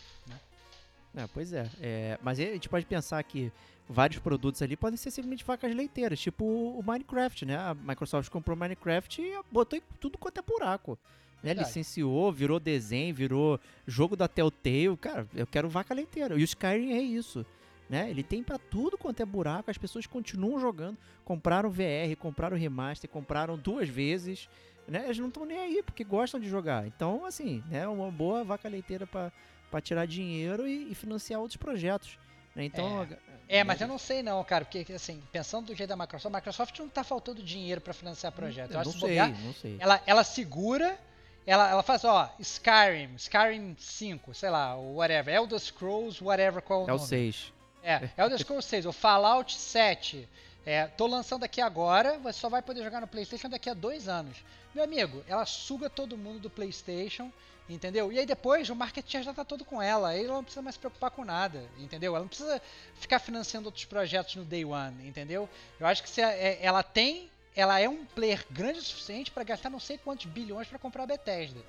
É, 1.19 1.27
pois 1.27 1.53
é. 1.53 1.69
é. 1.81 2.19
Mas 2.23 2.39
a 2.39 2.45
gente 2.45 2.69
pode 2.69 2.87
pensar 2.87 3.21
que 3.25 3.51
vários 3.89 4.21
produtos 4.21 4.63
ali 4.63 4.77
podem 4.77 4.97
ser 4.97 5.11
simplesmente 5.11 5.43
facas 5.43 5.75
leiteiras, 5.75 6.21
tipo 6.21 6.45
o 6.45 6.83
Minecraft, 6.87 7.45
né? 7.45 7.57
A 7.57 7.75
Microsoft 7.75 8.31
comprou 8.31 8.57
o 8.57 8.61
Minecraft 8.61 9.21
e 9.21 9.41
botou 9.51 9.81
tudo 9.99 10.17
quanto 10.17 10.39
é 10.39 10.43
buraco. 10.43 10.97
Né? 11.43 11.55
Licenciou, 11.55 12.33
virou 12.33 12.59
desenho, 12.61 13.15
virou 13.15 13.61
jogo 13.87 14.17
da 14.17 14.29
Telltale. 14.29 14.97
Cara, 14.97 15.27
eu 15.35 15.47
quero 15.47 15.69
vaca 15.69 15.95
leiteira. 15.95 16.37
E 16.37 16.43
o 16.43 16.45
Skyrim 16.45 16.93
é 16.93 17.01
isso. 17.01 17.45
Né? 17.89 18.11
Ele 18.11 18.23
tem 18.23 18.43
para 18.43 18.59
tudo 18.59 18.99
quanto 18.99 19.21
é 19.21 19.25
buraco, 19.27 19.71
as 19.71 19.79
pessoas 19.79 20.07
continuam 20.07 20.61
jogando. 20.61 20.99
Compraram 21.25 21.71
VR, 21.71 22.17
compraram 22.19 22.57
remaster, 22.57 23.09
compraram 23.09 23.57
duas 23.57 23.89
vezes. 23.89 24.49
Né? 24.87 25.05
Eles 25.05 25.19
não 25.19 25.29
estão 25.29 25.45
nem 25.45 25.59
aí, 25.59 25.83
porque 25.83 26.03
gostam 26.03 26.41
de 26.41 26.49
jogar. 26.49 26.87
Então, 26.87 27.25
assim, 27.25 27.63
né? 27.69 27.87
Uma 27.87 28.11
boa 28.11 28.43
vaca 28.43 28.69
leiteira 28.69 29.07
para 29.07 29.33
para 29.71 29.81
tirar 29.81 30.07
dinheiro 30.07 30.67
e, 30.67 30.91
e, 30.91 30.95
financiar 30.95 31.41
outros 31.41 31.57
projetos. 31.57 32.19
Né? 32.55 32.65
Então, 32.65 33.07
é. 33.49 33.59
é, 33.59 33.65
mas 33.65 33.81
eu 33.81 33.89
não 33.89 33.99
sei 33.99 34.23
não, 34.23 34.43
cara, 34.45 34.65
porque 34.65 34.93
assim, 34.93 35.23
pensando 35.31 35.67
do 35.67 35.75
jeito 35.75 35.89
da 35.89 35.97
Microsoft, 35.97 36.35
a 36.35 36.39
Microsoft 36.39 36.79
não 36.79 36.87
está 36.87 37.05
faltando 37.05 37.43
dinheiro 37.43 37.81
para 37.81 37.93
financiar 37.93 38.33
projetos. 38.33 38.75
Eu 38.75 38.85
não 38.85 38.93
sei, 38.93 39.19
não 39.19 39.55
sei. 39.55 39.77
Ela, 39.79 40.03
ela 40.07 40.25
segura, 40.25 40.99
ela, 41.47 41.71
ela 41.71 41.83
faz, 41.83 42.05
ó, 42.05 42.33
Skyrim, 42.39 43.15
Skyrim 43.17 43.77
5, 43.79 44.35
sei 44.35 44.51
lá, 44.51 44.75
whatever, 44.77 45.35
Elder 45.35 45.59
Scrolls, 45.59 46.23
whatever, 46.23 46.63
qual 46.63 46.83
é 46.83 46.85
o 46.85 46.91
É 46.91 46.95
o 46.95 46.99
6. 46.99 47.53
É, 47.83 48.11
Elder 48.23 48.39
Scrolls 48.39 48.69
6, 48.69 48.87
o 48.87 48.93
Fallout 48.93 49.55
7. 49.55 50.29
É, 50.67 50.87
tô 50.87 51.07
lançando 51.07 51.45
aqui 51.45 51.63
agora, 51.63 52.19
você 52.19 52.41
só 52.41 52.49
vai 52.51 52.61
poder 52.61 52.83
jogar 52.83 53.01
no 53.01 53.07
PlayStation 53.07 53.49
daqui 53.49 53.71
a 53.71 53.75
dois 53.75 54.09
anos. 54.09 54.37
Meu 54.75 54.85
amigo, 54.85 55.25
ela 55.27 55.47
suga 55.47 55.89
todo 55.89 56.17
mundo 56.17 56.41
do 56.41 56.51
PlayStation 56.51 57.33
Entendeu? 57.69 58.11
E 58.11 58.19
aí 58.19 58.25
depois 58.25 58.71
o 58.71 58.75
marketing 58.75 59.23
já 59.23 59.35
tá 59.35 59.45
todo 59.45 59.65
com 59.65 59.81
ela. 59.81 60.09
Aí 60.09 60.25
ela 60.25 60.35
não 60.35 60.45
precisa 60.45 60.63
mais 60.63 60.75
se 60.75 60.79
preocupar 60.81 61.11
com 61.11 61.25
nada. 61.25 61.63
Entendeu? 61.79 62.13
Ela 62.15 62.21
não 62.21 62.29
precisa 62.29 62.63
ficar 62.95 63.19
financiando 63.19 63.69
outros 63.69 63.85
projetos 63.85 64.37
no 64.37 64.45
day 64.45 64.65
one. 64.65 65.07
Entendeu? 65.07 65.49
Eu 65.79 65.87
acho 65.87 66.03
que 66.03 66.09
se 66.09 66.23
é, 66.23 66.59
ela 66.63 66.83
tem. 66.83 67.31
Ela 67.55 67.81
é 67.81 67.89
um 67.89 68.05
player 68.05 68.47
grande 68.51 68.79
o 68.79 68.83
suficiente 68.83 69.31
para 69.31 69.43
gastar 69.43 69.69
não 69.69 69.81
sei 69.81 69.99
quantos 69.99 70.27
bilhões 70.27 70.69
para 70.69 70.79
comprar 70.79 71.03
a 71.03 71.07
Bethesda. 71.07 71.61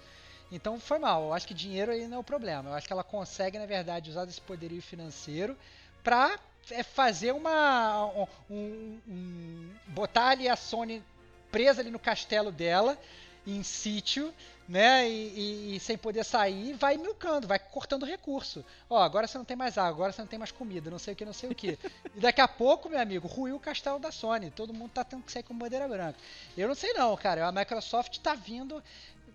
Então 0.52 0.80
foi 0.80 1.00
mal. 1.00 1.24
Eu 1.24 1.34
acho 1.34 1.48
que 1.48 1.54
dinheiro 1.54 1.92
aí 1.92 2.08
não 2.08 2.18
é 2.18 2.20
o 2.20 2.24
problema. 2.24 2.70
Eu 2.70 2.74
acho 2.76 2.88
que 2.88 2.94
ela 2.94 3.04
consegue, 3.04 3.58
na 3.58 3.66
verdade, 3.66 4.10
usar 4.10 4.28
esse 4.28 4.42
poderio 4.42 4.82
financeiro 4.82 5.58
para 6.04 6.40
é, 6.72 6.84
fazer 6.84 7.34
uma. 7.34 8.06
Um, 8.50 9.00
um, 9.08 9.70
botar 9.88 10.30
ali 10.30 10.48
a 10.48 10.56
Sony 10.56 11.04
presa 11.52 11.82
ali 11.82 11.90
no 11.90 12.00
castelo 12.00 12.52
dela, 12.52 12.98
em 13.46 13.64
sítio, 13.64 14.34
né? 14.70 15.10
E, 15.10 15.14
e, 15.14 15.76
e, 15.76 15.80
sem 15.80 15.98
poder 15.98 16.24
sair, 16.24 16.74
vai 16.74 16.96
milcando, 16.96 17.48
vai 17.48 17.58
cortando 17.58 18.06
recurso. 18.06 18.64
Ó, 18.88 19.02
agora 19.02 19.26
você 19.26 19.36
não 19.36 19.44
tem 19.44 19.58
mais 19.58 19.80
água, 19.80 19.90
agora 19.90 20.12
você 20.12 20.22
não 20.22 20.28
tem 20.28 20.38
mais 20.38 20.52
comida, 20.52 20.92
não 20.92 21.00
sei 21.00 21.16
o 21.16 21.18
que, 21.18 21.26
não 21.26 21.34
sei 21.34 21.50
o 21.50 21.56
que. 21.56 21.78
e 22.16 22.20
daqui 22.20 22.40
a 22.40 22.48
pouco, 22.48 22.88
meu 22.88 23.00
amigo, 23.00 23.28
ruiu 23.28 23.56
o 23.56 23.60
castelo 23.60 23.98
da 23.98 24.12
Sony. 24.12 24.52
Todo 24.52 24.72
mundo 24.72 24.92
tá 24.92 25.04
tendo 25.04 25.24
que 25.24 25.32
sair 25.32 25.42
com 25.42 25.58
bandeira 25.58 25.88
branca. 25.88 26.20
Eu 26.56 26.68
não 26.68 26.76
sei 26.76 26.94
não, 26.94 27.18
cara. 27.18 27.48
A 27.48 27.52
Microsoft 27.52 28.20
tá 28.20 28.36
vindo. 28.36 28.82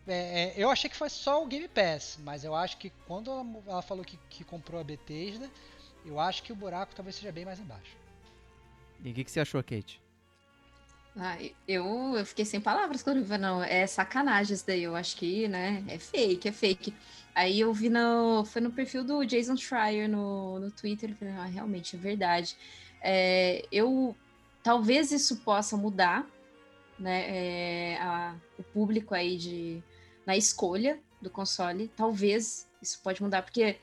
É, 0.06 0.15
é, 0.15 0.55
eu 0.56 0.70
achei 0.70 0.89
que 0.89 0.97
foi 0.97 1.11
só 1.11 1.43
o 1.43 1.47
Game 1.47 1.66
Pass, 1.66 2.16
mas 2.23 2.44
eu 2.44 2.55
acho 2.55 2.77
que 2.77 2.90
quando 3.09 3.31
ela, 3.31 3.44
ela 3.66 3.82
falou 3.82 4.05
que, 4.05 4.16
que, 4.31 4.44
comprou 4.44 4.81
a 4.81 4.85
Bethesda, 4.85 5.51
eu 6.06 6.20
acho 6.20 6.44
que 6.44 6.52
o 6.52 6.56
buraco 6.56 6.94
talvez 6.94 7.16
seja 7.16 7.32
bem 7.32 7.44
mais 7.44 7.59
embaixo. 7.59 7.97
E 9.02 9.11
o 9.11 9.15
que, 9.15 9.24
que 9.24 9.31
você 9.31 9.40
achou, 9.40 9.62
Kate? 9.65 10.03
Ah, 11.16 11.39
eu, 11.69 12.16
eu 12.16 12.27
fiquei 12.27 12.45
sem 12.45 12.61
palavras 12.61 13.03
quando 13.03 13.19
eu 13.19 13.24
vi, 13.24 13.39
não, 13.39 13.62
é 13.62 13.86
sacanagem 13.86 14.55
isso 14.55 14.66
daí, 14.66 14.82
eu 14.82 14.97
acho 14.97 15.16
que, 15.16 15.47
né, 15.47 15.85
é 15.86 15.97
fake, 15.97 16.49
é 16.49 16.53
fake. 16.53 16.93
Aí 17.32 17.61
eu 17.61 17.73
vi 17.73 17.89
no, 17.89 18.45
foi 18.45 18.61
no 18.61 18.73
perfil 18.73 19.05
do 19.05 19.24
Jason 19.24 19.57
Schreier 19.57 20.09
no, 20.09 20.59
no 20.59 20.70
Twitter, 20.73 21.11
eu 21.11 21.16
falei, 21.16 21.35
ah, 21.35 21.45
realmente, 21.45 21.95
é 21.95 21.99
verdade. 21.99 22.57
É, 23.01 23.65
eu, 23.70 24.16
talvez 24.62 25.12
isso 25.12 25.36
possa 25.39 25.77
mudar, 25.77 26.27
né, 26.99 27.93
é, 27.93 27.99
a, 28.01 28.35
o 28.59 28.65
público 28.65 29.15
aí 29.15 29.36
de, 29.36 29.82
na 30.27 30.36
escolha 30.36 30.99
do 31.23 31.31
console, 31.31 31.89
talvez 31.97 32.69
isso 32.82 33.01
pode 33.05 33.23
mudar, 33.23 33.43
porque 33.43 33.78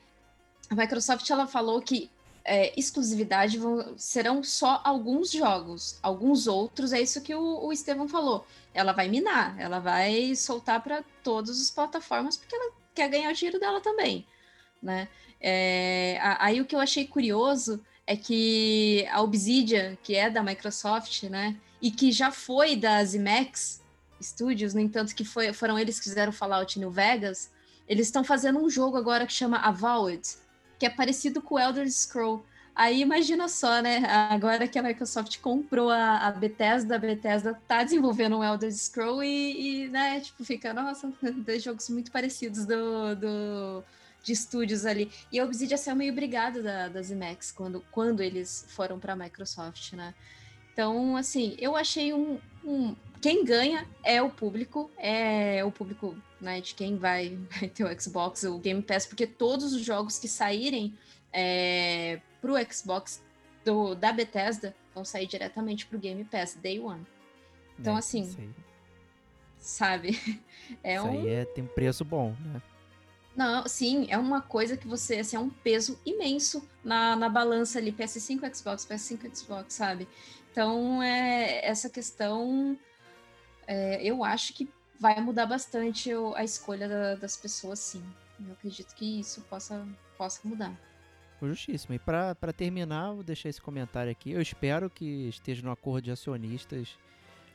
a 0.68 0.74
Microsoft, 0.74 1.28
ela 1.30 1.46
falou 1.46 1.80
que 1.80 2.10
é, 2.44 2.78
exclusividade 2.78 3.58
vão, 3.58 3.94
serão 3.96 4.42
só 4.42 4.80
alguns 4.84 5.30
jogos. 5.30 5.98
Alguns 6.02 6.46
outros, 6.46 6.92
é 6.92 7.00
isso 7.00 7.20
que 7.20 7.34
o, 7.34 7.64
o 7.64 7.72
Estevão 7.72 8.08
falou. 8.08 8.46
Ela 8.74 8.92
vai 8.92 9.08
minar, 9.08 9.58
ela 9.58 9.78
vai 9.78 10.34
soltar 10.34 10.82
para 10.82 11.04
todas 11.22 11.60
as 11.60 11.70
plataformas, 11.70 12.36
porque 12.36 12.54
ela 12.54 12.72
quer 12.94 13.08
ganhar 13.08 13.30
o 13.30 13.34
dinheiro 13.34 13.60
dela 13.60 13.80
também. 13.80 14.26
Né? 14.82 15.08
É, 15.40 16.18
aí 16.38 16.60
o 16.60 16.64
que 16.64 16.74
eu 16.74 16.80
achei 16.80 17.06
curioso 17.06 17.80
é 18.06 18.16
que 18.16 19.06
a 19.10 19.20
Obsidian, 19.22 19.96
que 20.02 20.14
é 20.14 20.28
da 20.28 20.42
Microsoft, 20.42 21.24
né, 21.24 21.56
e 21.80 21.90
que 21.90 22.12
já 22.12 22.30
foi 22.30 22.76
da 22.76 23.02
Zimax 23.04 23.80
Studios, 24.20 24.74
no 24.74 24.80
entanto 24.80 25.14
que 25.14 25.24
foi, 25.24 25.52
foram 25.52 25.78
eles 25.78 25.98
que 25.98 26.04
fizeram 26.04 26.32
Fallout 26.32 26.78
New 26.78 26.90
Vegas, 26.90 27.50
eles 27.88 28.06
estão 28.06 28.22
fazendo 28.22 28.60
um 28.60 28.70
jogo 28.70 28.96
agora 28.96 29.26
que 29.26 29.32
chama 29.32 29.58
Avowed, 29.58 30.22
que 30.82 30.86
é 30.86 30.90
parecido 30.90 31.40
com 31.40 31.54
o 31.54 31.58
Elder 31.60 31.88
Scroll. 31.88 32.44
Aí 32.74 33.02
imagina 33.02 33.48
só, 33.48 33.80
né? 33.80 34.02
Agora 34.28 34.66
que 34.66 34.76
a 34.76 34.82
Microsoft 34.82 35.38
comprou 35.38 35.90
a, 35.90 36.26
a 36.26 36.32
Bethesda, 36.32 36.96
a 36.96 36.98
Bethesda 36.98 37.56
tá 37.68 37.84
desenvolvendo 37.84 38.36
um 38.36 38.42
Elder 38.42 38.72
Scroll 38.72 39.22
e, 39.22 39.84
e 39.84 39.88
né, 39.88 40.18
tipo, 40.18 40.44
fica, 40.44 40.74
nossa, 40.74 41.12
dois 41.46 41.62
jogos 41.62 41.88
muito 41.88 42.10
parecidos 42.10 42.66
do, 42.66 43.14
do, 43.14 43.84
de 44.24 44.32
estúdios 44.32 44.84
ali. 44.84 45.08
E 45.30 45.38
a 45.38 45.44
Obsidian 45.44 45.76
saiu 45.76 45.94
meio 45.94 46.12
brigada 46.12 46.60
da, 46.60 46.88
da 46.88 47.00
ZeniMax 47.00 47.52
quando, 47.52 47.84
quando 47.92 48.20
eles 48.20 48.66
foram 48.70 48.98
para 48.98 49.12
a 49.12 49.16
Microsoft, 49.16 49.92
né? 49.92 50.12
Então, 50.72 51.16
assim, 51.16 51.54
eu 51.60 51.76
achei 51.76 52.12
um, 52.12 52.40
um 52.64 52.94
quem 53.22 53.44
ganha 53.44 53.86
é 54.02 54.20
o 54.20 54.28
público, 54.28 54.90
é 54.98 55.64
o 55.64 55.70
público 55.70 56.16
né, 56.40 56.60
de 56.60 56.74
quem 56.74 56.96
vai, 56.96 57.38
vai 57.58 57.68
ter 57.68 57.84
o 57.84 58.00
Xbox, 58.00 58.42
o 58.42 58.58
Game 58.58 58.82
Pass, 58.82 59.06
porque 59.06 59.26
todos 59.26 59.72
os 59.72 59.82
jogos 59.82 60.18
que 60.18 60.26
saírem 60.26 60.92
é, 61.32 62.20
pro 62.40 62.54
Xbox 62.70 63.22
do, 63.64 63.94
da 63.94 64.12
Bethesda 64.12 64.74
vão 64.92 65.04
sair 65.04 65.26
diretamente 65.28 65.86
pro 65.86 66.00
Game 66.00 66.24
Pass, 66.24 66.58
Day 66.60 66.80
One. 66.80 67.06
Então, 67.78 67.94
É, 67.94 67.98
assim, 68.00 68.52
sabe? 69.58 70.18
É 70.82 70.94
isso 70.94 71.04
um. 71.04 71.10
aí 71.10 71.28
é, 71.28 71.44
tem 71.44 71.66
preço 71.66 72.04
bom, 72.04 72.34
né? 72.40 72.62
Não, 73.36 73.66
sim, 73.66 74.06
é 74.10 74.16
uma 74.16 74.40
coisa 74.40 74.76
que 74.76 74.86
você, 74.86 75.16
assim, 75.16 75.36
é 75.36 75.40
um 75.40 75.50
peso 75.50 75.98
imenso 76.04 76.66
na, 76.84 77.16
na 77.16 77.28
balança 77.28 77.78
ali, 77.78 77.92
PS5, 77.92 78.54
Xbox, 78.54 78.86
PS5, 78.86 79.36
Xbox, 79.36 79.74
sabe? 79.74 80.06
Então, 80.52 81.02
é, 81.02 81.64
essa 81.66 81.88
questão, 81.88 82.78
é, 83.66 84.02
eu 84.04 84.22
acho 84.22 84.52
que 84.52 84.68
vai 85.00 85.18
mudar 85.20 85.46
bastante 85.46 86.10
a 86.36 86.44
escolha 86.44 86.86
da- 86.86 87.14
das 87.14 87.36
pessoas, 87.36 87.78
sim. 87.78 88.04
Eu 88.46 88.52
acredito 88.52 88.94
que 88.94 89.20
isso 89.20 89.40
possa, 89.42 89.86
possa 90.16 90.46
mudar. 90.46 90.78
Justíssimo. 91.40 91.94
E 91.94 91.98
pra 91.98 92.34
terminar, 92.56 93.12
vou 93.14 93.22
deixar 93.24 93.48
esse 93.48 93.60
comentário 93.60 94.12
aqui. 94.12 94.30
Eu 94.30 94.40
espero 94.40 94.88
que 94.90 95.28
esteja 95.28 95.62
no 95.62 95.72
acordo 95.72 96.04
de 96.04 96.10
acionistas 96.12 96.96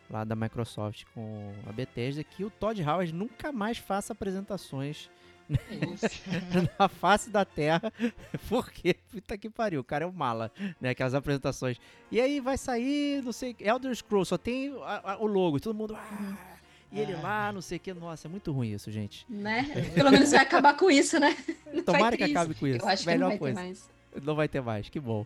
lá 0.10 0.24
da 0.24 0.36
Microsoft 0.36 1.06
com 1.14 1.54
a 1.68 1.72
Bethesda 1.72 2.24
que 2.24 2.44
o 2.44 2.50
Todd 2.50 2.82
Howard 2.84 3.14
nunca 3.14 3.52
mais 3.52 3.78
faça 3.78 4.12
apresentações. 4.12 5.10
na 6.80 6.88
face 6.90 7.30
da 7.30 7.46
Terra, 7.46 7.92
porque 8.50 8.94
puta 9.12 9.38
que 9.38 9.50
pariu, 9.50 9.82
o 9.82 9.84
cara 9.84 10.04
é 10.04 10.08
um 10.08 10.12
mala, 10.12 10.52
né? 10.82 10.90
Aquelas 10.90 11.14
apresentações. 11.14 11.78
E 12.12 12.20
aí 12.20 12.40
vai 12.40 12.58
sair, 12.58 13.24
não 13.24 13.32
sei, 13.32 13.56
Elder 13.60 13.96
Scrolls, 13.96 14.30
só 14.30 14.38
tem 14.38 14.74
a- 14.84 15.14
a- 15.14 15.18
o 15.20 15.26
logo, 15.26 15.60
todo 15.60 15.76
mundo. 15.76 15.96
"Ah", 15.96 16.58
e 16.92 17.00
ele 17.00 17.14
Ah. 17.14 17.22
lá, 17.22 17.52
não 17.54 17.62
sei 17.62 17.78
o 17.78 17.80
que. 17.82 17.94
Nossa, 17.94 18.28
é 18.28 18.30
muito 18.32 18.52
ruim 18.52 18.74
isso, 18.74 18.92
gente. 18.92 19.26
Né? 19.30 19.64
Pelo 19.94 20.12
menos 20.12 20.32
vai 20.32 20.40
acabar 20.42 20.76
com 20.76 20.90
isso, 20.92 21.20
né? 21.20 21.36
Não 21.74 21.84
Tomara 21.84 22.16
que 22.18 22.24
acabe 22.24 22.54
com 22.54 22.66
isso. 22.68 22.80
Eu 22.86 22.88
acho 22.90 23.04
que 23.04 23.08
Melhor 23.10 23.20
não 23.22 23.30
vai 23.30 23.38
coisa. 23.38 23.56
ter 23.60 23.64
mais. 23.66 23.90
Não 24.24 24.36
vai 24.36 24.48
ter 24.48 24.62
mais, 24.62 24.90
que 24.90 25.00
bom. 25.00 25.26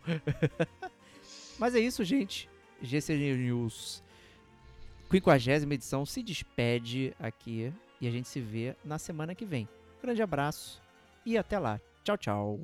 Mas 1.59 1.75
é 1.75 1.79
isso, 1.79 2.03
gente. 2.03 2.49
GC 2.81 3.15
News 3.15 4.01
50 5.09 5.73
edição 5.73 6.05
se 6.05 6.23
despede 6.23 7.13
aqui 7.19 7.71
e 7.99 8.07
a 8.07 8.11
gente 8.11 8.27
se 8.27 8.39
vê 8.39 8.75
na 8.83 8.97
semana 8.97 9.35
que 9.35 9.45
vem. 9.45 9.67
Grande 10.01 10.21
abraço 10.21 10.81
e 11.25 11.37
até 11.37 11.59
lá. 11.59 11.79
Tchau, 12.03 12.17
tchau. 12.17 12.59